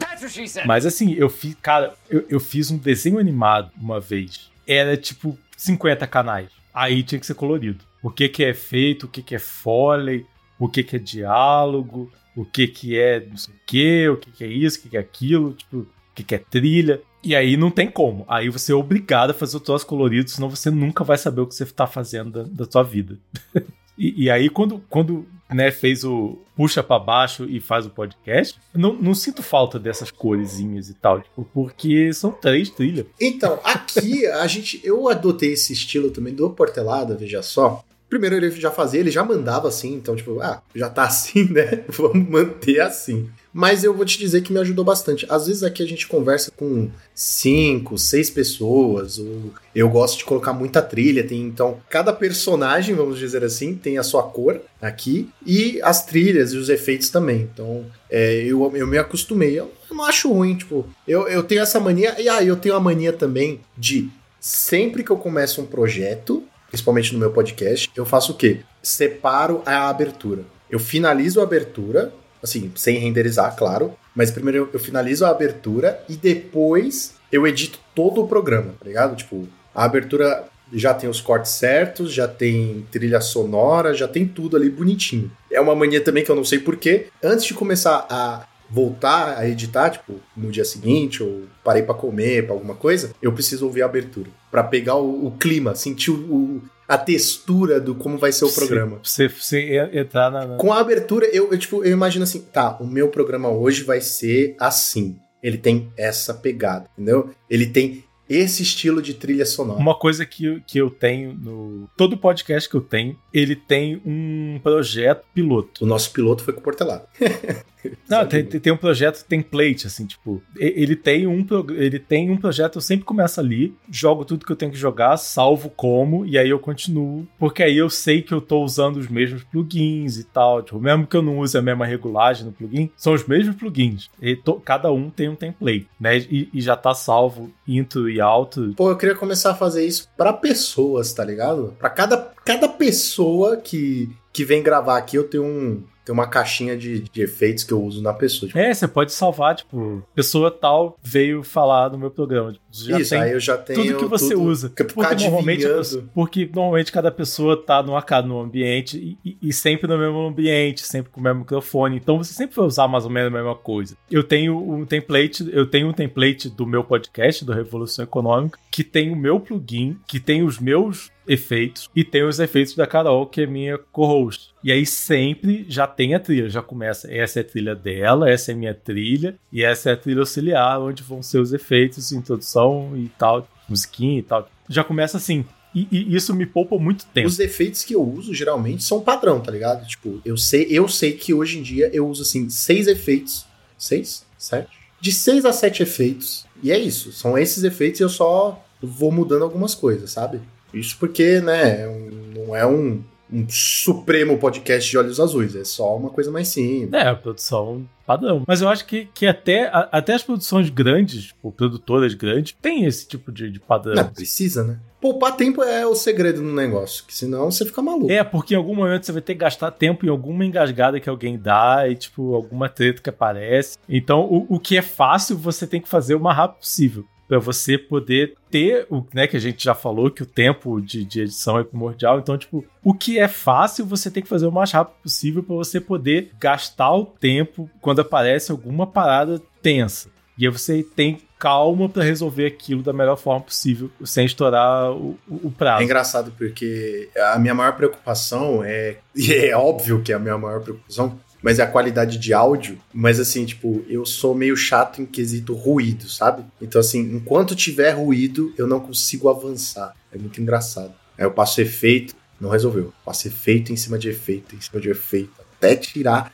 Mas 0.67 0.87
assim, 0.87 1.13
eu 1.13 1.29
fiz, 1.29 1.55
cara, 1.61 1.93
eu, 2.09 2.25
eu 2.27 2.41
fiz 2.41 2.71
um 2.71 2.79
desenho 2.79 3.19
animado 3.19 3.71
uma 3.77 4.01
vez. 4.01 4.51
Era 4.67 4.97
tipo 4.97 5.39
50 5.59 6.07
canais. 6.07 6.49
Aí 6.73 7.03
tinha 7.03 7.21
que 7.21 7.27
ser 7.27 7.35
colorido. 7.35 7.85
O 8.03 8.09
que 8.09 8.31
que 8.31 8.43
é 8.43 8.49
efeito, 8.49 9.05
o 9.05 9.09
que 9.11 9.23
que 9.23 9.35
é 9.35 9.39
foley, 9.39 10.25
o 10.59 10.71
que 10.71 10.83
que 10.83 10.97
é 10.97 10.99
diálogo, 10.99 12.11
o 12.37 12.45
que 12.45 12.67
que 12.67 12.99
é 12.99 13.25
não 13.27 13.37
sei 13.37 13.55
o 13.55 13.59
que, 13.67 14.09
o 14.09 14.17
que 14.17 14.31
que 14.31 14.45
é 14.45 14.47
isso, 14.47 14.79
o 14.79 14.83
que 14.83 14.89
que 14.91 14.97
é 14.97 15.01
aquilo, 15.01 15.53
tipo, 15.53 15.79
o 15.79 15.87
que 16.15 16.23
que 16.23 16.35
é 16.35 16.39
trilha. 16.39 17.01
E 17.23 17.37
aí 17.37 17.57
não 17.57 17.71
tem 17.71 17.91
como. 17.91 18.25
Aí 18.27 18.49
você 18.49 18.73
é 18.73 18.75
obrigado 18.75 19.31
a 19.31 19.35
fazer 19.35 19.57
o 19.57 19.61
troço 19.61 19.87
colorido, 19.87 20.31
senão 20.31 20.49
você 20.49 20.71
nunca 20.71 21.05
vai 21.05 21.19
saber 21.19 21.43
o 21.43 21.47
que 21.47 21.55
você 21.55 21.67
tá 21.67 21.87
fazendo 21.87 22.31
da, 22.31 22.65
da 22.65 22.71
sua 22.71 22.83
vida. 22.83 23.19
E, 24.01 24.25
e 24.25 24.31
aí, 24.31 24.49
quando, 24.49 24.83
quando 24.89 25.27
né, 25.51 25.71
fez 25.71 26.05
o 26.05 26.39
puxa 26.57 26.83
pra 26.83 26.99
baixo 26.99 27.45
e 27.45 27.61
faz 27.61 27.85
o 27.85 27.91
podcast, 27.91 28.59
não, 28.75 28.95
não 28.95 29.15
sinto 29.15 29.43
falta 29.43 29.79
dessas 29.79 30.11
coresinhas 30.11 30.89
e 30.89 30.95
tal, 30.95 31.21
tipo, 31.21 31.45
porque 31.53 32.11
são 32.15 32.33
três 32.33 32.71
trilhas. 32.71 33.05
Então, 33.21 33.61
aqui 33.63 34.27
a 34.27 34.47
gente. 34.47 34.81
Eu 34.83 35.07
adotei 35.07 35.53
esse 35.53 35.75
estilo 35.75 36.11
também 36.11 36.35
do 36.35 36.49
Portelada, 36.49 37.15
veja 37.15 37.43
só. 37.43 37.85
Primeiro 38.11 38.35
ele 38.35 38.51
já 38.51 38.73
fazia, 38.73 38.99
ele 38.99 39.11
já 39.11 39.23
mandava 39.23 39.69
assim, 39.69 39.95
então, 39.95 40.17
tipo, 40.17 40.41
ah, 40.41 40.61
já 40.75 40.91
tá 40.91 41.05
assim, 41.05 41.45
né? 41.45 41.85
Vamos 41.89 42.29
manter 42.29 42.81
assim. 42.81 43.31
Mas 43.53 43.85
eu 43.85 43.95
vou 43.95 44.05
te 44.05 44.19
dizer 44.19 44.43
que 44.43 44.53
me 44.53 44.59
ajudou 44.59 44.85
bastante. 44.85 45.25
Às 45.29 45.47
vezes 45.47 45.63
aqui 45.63 45.81
a 45.81 45.87
gente 45.87 46.09
conversa 46.09 46.51
com 46.51 46.91
cinco, 47.15 47.97
seis 47.97 48.29
pessoas, 48.29 49.19
ou 49.19 49.53
eu 49.75 49.89
gosto 49.89 50.19
de 50.19 50.25
colocar 50.25 50.53
muita 50.53 50.83
trilha, 50.83 51.27
tem 51.27 51.43
então 51.43 51.79
cada 51.89 52.13
personagem, 52.13 52.97
vamos 52.97 53.17
dizer 53.17 53.45
assim, 53.45 53.77
tem 53.77 53.97
a 53.97 54.03
sua 54.03 54.25
cor 54.25 54.61
aqui, 54.83 55.29
e 55.47 55.81
as 55.83 56.05
trilhas 56.05 56.53
e 56.53 56.57
os 56.57 56.69
efeitos 56.69 57.11
também. 57.11 57.49
Então, 57.53 57.87
é, 58.11 58.43
eu, 58.43 58.73
eu 58.75 58.89
me 58.89 58.99
acostumei. 58.99 59.59
Eu, 59.59 59.71
não 59.89 60.05
acho 60.05 60.33
ruim, 60.33 60.57
tipo, 60.57 60.85
eu, 61.07 61.29
eu 61.29 61.45
tenho 61.45 61.63
essa 61.63 61.79
mania, 61.79 62.21
e 62.21 62.29
aí 62.29 62.49
eu 62.49 62.57
tenho 62.57 62.75
a 62.75 62.81
mania 62.81 63.13
também 63.13 63.61
de 63.79 64.11
sempre 64.41 65.05
que 65.05 65.11
eu 65.11 65.17
começo 65.17 65.61
um 65.61 65.67
projeto, 65.67 66.43
principalmente 66.71 67.13
no 67.13 67.19
meu 67.19 67.33
podcast, 67.33 67.91
eu 67.95 68.07
faço 68.07 68.33
o 68.33 68.37
quê? 68.37 68.61
Separo 68.83 69.63
a 69.67 69.91
abertura. 69.91 70.45
Eu 70.71 70.79
finalizo 70.79 71.41
a 71.41 71.43
abertura, 71.43 72.15
assim, 72.43 72.73
sem 72.77 72.97
renderizar, 72.99 73.55
claro. 73.57 73.93
Mas 74.15 74.31
primeiro 74.31 74.59
eu, 74.59 74.69
eu 74.73 74.81
finalizo 74.81 75.25
a 75.25 75.31
abertura 75.31 76.03
e 76.09 76.17
depois 76.17 77.15
eu 77.31 77.47
edito 77.47 77.79
todo 77.95 78.23
o 78.23 78.29
programa, 78.29 78.75
tá 78.79 78.87
ligado? 78.87 79.17
Tipo, 79.17 79.49
a 79.75 79.85
abertura 79.85 80.45
já 80.73 80.95
tem 80.95 81.11
os 81.11 81.21
cortes 81.21 81.53
certos, 81.53 82.13
já 82.13 82.29
tem 82.29 82.87
trilha 82.91 83.21
sonora, 83.21 83.93
já 83.93 84.07
tem 84.07 84.27
tudo 84.27 84.57
ali 84.57 84.71
bonitinho. 84.71 85.31
É 85.51 85.61
uma 85.61 85.75
mania 85.75 86.01
também 86.01 86.25
que 86.25 86.31
eu 86.31 86.37
não 86.37 86.45
sei 86.45 86.61
porquê. 86.61 87.07
Antes 87.23 87.45
de 87.45 87.55
começar 87.55 88.07
a 88.09 88.47
voltar 88.71 89.37
a 89.37 89.49
editar, 89.49 89.91
tipo, 89.91 90.21
no 90.37 90.51
dia 90.51 90.65
seguinte, 90.65 91.23
ou 91.23 91.45
parei 91.65 91.83
para 91.83 91.95
comer, 91.95 92.47
para 92.47 92.55
alguma 92.55 92.75
coisa, 92.75 93.13
eu 93.21 93.33
preciso 93.33 93.67
ouvir 93.67 93.83
a 93.83 93.87
abertura. 93.87 94.31
para 94.51 94.63
pegar 94.63 94.95
o, 94.97 95.27
o, 95.27 95.33
clima, 95.33 95.75
sentir 95.75 96.11
o, 96.11 96.63
a 96.87 96.97
textura 96.97 97.81
do 97.81 97.95
como 97.95 98.17
vai 98.17 98.33
ser 98.33 98.45
o 98.45 98.53
programa. 98.53 99.01
Você, 99.03 99.29
você 99.29 99.91
entrar 99.93 100.31
na, 100.31 100.47
na... 100.47 100.57
Com 100.57 100.73
a 100.73 100.79
abertura, 100.79 101.27
eu, 101.27 101.53
eu, 101.53 101.59
tipo, 101.59 101.85
eu 101.85 101.93
imagino 101.93 102.23
assim, 102.23 102.41
tá, 102.41 102.77
o 102.81 102.87
meu 102.87 103.09
programa 103.09 103.49
hoje 103.49 103.83
vai 103.83 104.01
ser 104.01 104.55
assim. 104.59 105.17
Ele 105.43 105.59
tem 105.59 105.91
essa 105.97 106.35
pegada, 106.35 106.89
entendeu? 106.97 107.31
Ele 107.49 107.67
tem 107.67 108.05
esse 108.31 108.63
estilo 108.63 109.03
de 109.03 109.15
trilha 109.15 109.45
sonora. 109.45 109.81
Uma 109.81 109.99
coisa 109.99 110.25
que, 110.25 110.63
que 110.65 110.79
eu 110.79 110.89
tenho 110.89 111.35
no. 111.35 111.91
Todo 111.97 112.17
podcast 112.17 112.69
que 112.69 112.77
eu 112.77 112.81
tenho, 112.81 113.19
ele 113.35 113.57
tem 113.57 114.01
um 114.07 114.61
projeto 114.63 115.27
piloto. 115.35 115.85
O 115.85 115.87
nosso 115.87 116.13
piloto 116.13 116.45
foi 116.45 116.55
com 116.55 116.61
o 116.61 116.63
Portelado. 116.63 117.05
Não, 118.09 118.27
tem, 118.27 118.45
tem 118.45 118.73
um 118.73 118.77
projeto 118.77 119.25
template, 119.25 119.87
assim, 119.87 120.07
tipo, 120.07 120.43
ele 120.57 120.97
tem 120.97 121.27
um 121.27 121.47
ele 121.71 121.99
tem 121.99 122.31
um 122.31 122.37
projeto, 122.37 122.77
eu 122.77 122.83
sempre 122.83 123.05
começo 123.05 123.41
ali, 123.41 123.75
jogo 123.91 124.25
tudo 124.25 124.45
que 124.45 124.53
eu 124.53 124.57
tenho 124.57 124.73
que 124.73 124.79
jogar, 124.79 125.17
salvo 125.17 125.71
como, 125.71 126.27
e 126.27 126.37
aí 126.37 126.49
eu 126.49 126.59
continuo, 126.59 127.27
porque 127.39 127.63
aí 127.63 127.77
eu 127.77 127.89
sei 127.89 128.23
que 128.23 128.33
eu 128.33 128.41
tô 128.41 128.63
usando 128.63 128.97
os 128.97 129.09
mesmos 129.09 129.43
plugins 129.45 130.19
e 130.19 130.25
tal, 130.25 130.63
tipo, 130.63 130.81
mesmo 130.81 131.07
que 131.07 131.17
eu 131.17 131.23
não 131.23 131.39
use 131.39 131.57
a 131.57 131.63
mesma 131.63 131.87
regulagem 131.87 132.47
no 132.47 132.53
plugin, 132.53 132.91
são 132.97 133.13
os 133.13 133.27
mesmos 133.27 133.57
plugins. 133.57 134.11
To, 134.45 134.55
cada 134.55 134.91
um 134.93 135.11
tem 135.11 135.29
um 135.29 135.35
template, 135.35 135.89
né? 135.99 136.19
E, 136.19 136.49
e, 136.53 136.61
já 136.61 136.77
tá 136.77 136.95
salvo 136.95 137.51
intro 137.67 138.09
e 138.09 138.21
alto. 138.21 138.75
Pô, 138.77 138.91
eu 138.91 138.97
queria 138.97 139.15
começar 139.15 139.53
a 139.53 139.55
fazer 139.55 139.87
isso 139.87 140.09
para 140.17 140.33
pessoas, 140.33 141.13
tá 141.13 141.25
ligado? 141.25 141.75
Para 141.79 141.91
cada, 141.91 142.17
cada 142.45 142.69
pessoa 142.69 143.57
que 143.57 144.11
que 144.33 144.45
vem 144.45 144.63
gravar 144.63 144.97
aqui, 144.97 145.17
eu 145.17 145.29
tenho 145.29 145.45
um 145.45 145.83
tem 146.11 146.13
uma 146.13 146.27
caixinha 146.27 146.77
de, 146.77 147.01
de 147.01 147.23
efeitos 147.23 147.63
que 147.63 147.73
eu 147.73 147.81
uso 147.81 148.03
na 148.03 148.13
pessoa. 148.13 148.49
Tipo. 148.49 148.59
É, 148.59 148.75
você 148.75 148.89
pode 148.89 149.13
salvar, 149.13 149.55
tipo, 149.55 150.03
pessoa 150.13 150.51
tal 150.51 150.99
veio 151.01 151.45
falar 151.45 151.91
no 151.91 151.99
meu 151.99 152.11
programa. 152.11 152.53
Tipo, 152.53 152.99
Isso, 153.01 153.15
aí 153.15 153.31
eu 153.31 153.39
já 153.39 153.57
tenho. 153.57 153.81
Tudo 153.81 153.99
que 153.99 154.05
você 154.07 154.35
tudo, 154.35 154.43
usa. 154.43 154.71
Porque 154.71 155.25
normalmente, 155.25 155.65
porque 156.13 156.51
normalmente 156.53 156.91
cada 156.91 157.13
pessoa 157.13 157.57
tá 157.57 157.81
no, 157.81 157.93
no 158.27 158.41
ambiente 158.41 159.17
e, 159.25 159.39
e, 159.41 159.53
sempre 159.53 159.87
no 159.87 159.97
mesmo 159.97 160.27
ambiente, 160.27 160.85
sempre 160.85 161.13
com 161.13 161.21
o 161.21 161.23
mesmo 161.23 161.41
microfone. 161.41 161.97
Então 161.97 162.19
você 162.19 162.33
sempre 162.33 162.57
vai 162.57 162.67
usar 162.67 162.89
mais 162.89 163.05
ou 163.05 163.11
menos 163.11 163.33
a 163.33 163.37
mesma 163.37 163.55
coisa. 163.55 163.97
Eu 164.11 164.25
tenho 164.25 164.59
um 164.59 164.85
template, 164.85 165.49
eu 165.53 165.67
tenho 165.67 165.89
um 165.89 165.93
template 165.93 166.49
do 166.49 166.67
meu 166.67 166.83
podcast, 166.83 167.45
do 167.45 167.53
Revolução 167.53 168.05
Econômica, 168.05 168.59
que 168.69 168.83
tem 168.83 169.13
o 169.13 169.17
meu 169.17 169.39
plugin, 169.39 169.97
que 170.09 170.19
tem 170.19 170.43
os 170.43 170.59
meus 170.59 171.11
efeitos 171.27 171.89
e 171.95 172.03
tem 172.03 172.25
os 172.25 172.41
efeitos 172.41 172.75
da 172.75 172.87
Carol, 172.87 173.27
que 173.27 173.43
é 173.43 173.47
minha 173.47 173.79
co-host. 173.79 174.51
E 174.63 174.73
aí 174.73 174.85
sempre 174.85 175.65
já 175.69 175.87
tem 175.87 176.15
a 176.15 176.21
trilha, 176.21 176.49
já 176.49 176.63
começa. 176.63 177.13
Essa 177.13 177.41
é 177.41 177.43
a 177.43 177.45
trilha 177.45 177.75
dela, 177.75 178.31
essa 178.31 178.51
é 178.51 178.55
a 178.55 178.57
minha 178.57 178.75
trilha, 178.75 179.39
e 179.53 179.63
essa 179.63 179.91
é 179.91 179.93
a 179.93 179.97
trilha 179.97 180.21
auxiliar, 180.21 180.81
onde 180.81 181.03
vão 181.03 181.23
ser 181.23 181.39
os 181.39 181.53
efeitos, 181.53 182.13
introdução 182.13 182.93
e 182.97 183.09
tal, 183.19 183.47
musiquinha 183.69 184.19
e 184.19 184.23
tal. 184.23 184.49
Já 184.69 184.85
começa 184.85 185.17
assim. 185.17 185.45
E, 185.75 185.87
e, 185.91 186.17
isso 186.17 186.35
me 186.35 186.47
poupa 186.47 186.77
muito 186.79 187.07
tempo. 187.07 187.29
Os 187.29 187.39
efeitos 187.39 187.85
que 187.85 187.95
eu 187.95 188.03
uso 188.03 188.35
geralmente 188.35 188.83
são 188.83 189.01
padrão, 189.01 189.41
tá 189.41 189.53
ligado? 189.53 189.87
Tipo, 189.87 190.21
eu 190.25 190.37
sei, 190.37 190.67
eu 190.69 190.89
sei 190.89 191.13
que 191.13 191.33
hoje 191.33 191.59
em 191.59 191.63
dia 191.63 191.89
eu 191.93 192.09
uso 192.09 192.23
assim, 192.23 192.49
seis 192.51 192.87
efeitos. 192.89 193.47
Seis? 193.79 194.27
Sete? 194.37 194.69
De 195.01 195.13
seis 195.13 195.45
a 195.45 195.53
sete 195.53 195.83
efeitos. 195.83 196.45
E 196.63 196.73
é 196.73 196.79
isso. 196.79 197.13
São 197.13 197.39
esses 197.39 197.63
efeitos 197.63 198.01
e 198.01 198.03
eu 198.03 198.09
só 198.09 198.63
vou 198.83 199.13
mudando 199.13 199.43
algumas 199.43 199.75
coisas, 199.75 200.11
sabe? 200.11 200.41
Isso 200.73 200.97
porque, 200.99 201.41
né, 201.41 201.87
não 202.35 202.55
é 202.55 202.67
um, 202.67 203.03
um 203.33 203.47
supremo 203.49 204.39
podcast 204.39 204.91
de 204.91 204.99
olhos 204.99 205.21
azuis, 205.21 205.55
é 205.55 205.65
só 205.65 205.97
uma 205.97 206.11
coisa 206.11 206.31
mais 206.31 206.49
simples. 206.49 206.93
É, 206.93 207.09
a 207.09 207.15
produção 207.15 207.87
padrão. 208.05 208.43
Mas 208.47 208.61
eu 208.61 208.69
acho 208.69 208.85
que, 208.87 209.09
que 209.15 209.27
até, 209.27 209.69
a, 209.69 209.89
até 209.93 210.15
as 210.15 210.23
produções 210.23 210.69
grandes, 210.69 211.27
tipo, 211.27 211.53
produtoras 211.53 212.13
grandes, 212.15 212.57
tem 212.61 212.85
esse 212.85 213.07
tipo 213.07 213.31
de, 213.31 213.51
de 213.51 213.61
padrão. 213.61 213.95
Não, 213.95 214.09
precisa, 214.09 214.65
né? 214.65 214.79
Poupar 215.01 215.37
tempo 215.37 215.63
é 215.63 215.87
o 215.87 215.95
segredo 215.95 216.43
no 216.43 216.53
negócio, 216.53 217.05
que 217.07 217.15
senão 217.15 217.51
você 217.51 217.65
fica 217.65 217.81
maluco. 217.81 218.11
É, 218.11 218.23
porque 218.23 218.55
em 218.55 218.57
algum 218.57 218.75
momento 218.75 219.07
você 219.07 219.13
vai 219.13 219.23
ter 219.23 219.35
que 219.35 219.41
gastar 219.41 219.71
tempo 219.71 220.05
em 220.05 220.09
alguma 220.09 220.45
engasgada 220.45 221.01
que 221.01 221.09
alguém 221.09 221.39
dá 221.39 221.89
e, 221.89 221.95
tipo, 221.95 222.35
alguma 222.35 222.69
treta 222.69 223.01
que 223.01 223.09
aparece. 223.09 223.79
Então, 223.89 224.23
o, 224.23 224.57
o 224.57 224.61
que 224.61 224.77
é 224.77 224.83
fácil, 224.83 225.39
você 225.39 225.67
tem 225.67 225.81
que 225.81 225.89
fazer 225.89 226.17
o 226.17 226.21
mais 226.21 226.37
rápido 226.37 226.59
possível 226.59 227.07
para 227.31 227.39
você 227.39 227.79
poder 227.79 228.35
ter 228.51 228.89
o, 228.91 229.07
né, 229.15 229.25
que 229.29 229.37
a 229.37 229.41
gente 229.41 229.63
já 229.63 229.73
falou 229.73 230.11
que 230.11 230.25
o 230.25 230.27
tempo 230.27 230.81
de, 230.81 231.05
de, 231.05 231.21
edição 231.21 231.61
é 231.61 231.63
primordial. 231.63 232.19
Então, 232.19 232.37
tipo, 232.37 232.65
o 232.83 232.93
que 232.93 233.21
é 233.21 233.29
fácil, 233.29 233.87
você 233.87 234.11
tem 234.11 234.21
que 234.21 234.29
fazer 234.29 234.49
o 234.49 234.53
mais 234.53 234.73
rápido 234.73 235.01
possível 235.01 235.41
para 235.41 235.55
você 235.55 235.81
poder 235.81 236.33
gastar 236.41 236.93
o 236.93 237.07
tempo 237.07 237.71
quando 237.81 238.01
aparece 238.01 238.51
alguma 238.51 238.85
parada 238.85 239.41
tensa. 239.63 240.11
E 240.37 240.45
aí 240.45 240.53
você 240.53 240.83
tem 240.83 241.21
calma 241.39 241.89
para 241.89 242.03
resolver 242.03 242.47
aquilo 242.47 242.83
da 242.83 242.93
melhor 242.93 243.17
forma 243.17 243.43
possível, 243.43 243.93
sem 244.05 244.27
estourar 244.27 244.91
o, 244.91 245.17
o, 245.29 245.53
prazo. 245.53 245.83
É 245.83 245.85
engraçado 245.85 246.33
porque 246.37 247.11
a 247.17 247.39
minha 247.39 247.55
maior 247.55 247.77
preocupação 247.77 248.65
é, 248.65 248.97
e 249.15 249.33
é 249.33 249.57
óbvio 249.57 250.03
que 250.03 250.13
é 250.13 250.17
a 250.17 250.19
minha 250.19 250.37
maior 250.37 250.61
preocupação, 250.63 251.17
mas 251.43 251.59
é 251.59 251.63
a 251.63 251.67
qualidade 251.67 252.19
de 252.19 252.33
áudio. 252.33 252.79
Mas 252.93 253.19
assim, 253.19 253.45
tipo, 253.45 253.85
eu 253.89 254.05
sou 254.05 254.35
meio 254.35 254.57
chato 254.57 255.01
em 255.01 255.07
quesito 255.07 255.55
ruído, 255.55 256.09
sabe? 256.09 256.45
Então, 256.61 256.81
assim, 256.81 257.01
enquanto 257.01 257.57
tiver 257.57 257.91
ruído, 257.93 258.53
eu 258.57 258.67
não 258.67 258.81
consigo 258.81 259.29
avançar. 259.29 259.95
É 260.13 260.19
muito 260.19 260.41
engraçado. 260.41 260.93
Aí 261.17 261.25
eu 261.25 261.31
passo 261.31 261.61
efeito, 261.61 262.15
não 262.41 262.51
resolveu. 262.51 262.93
Passo 263.05 263.29
efeito 263.29 263.73
em 263.73 263.77
cima 263.77 263.99
de 263.99 264.09
efeito, 264.09 264.55
em 264.55 264.61
cima 264.61 264.81
de 264.81 264.91
efeito. 264.91 265.33
Até 265.59 265.77
tirar. 265.77 266.33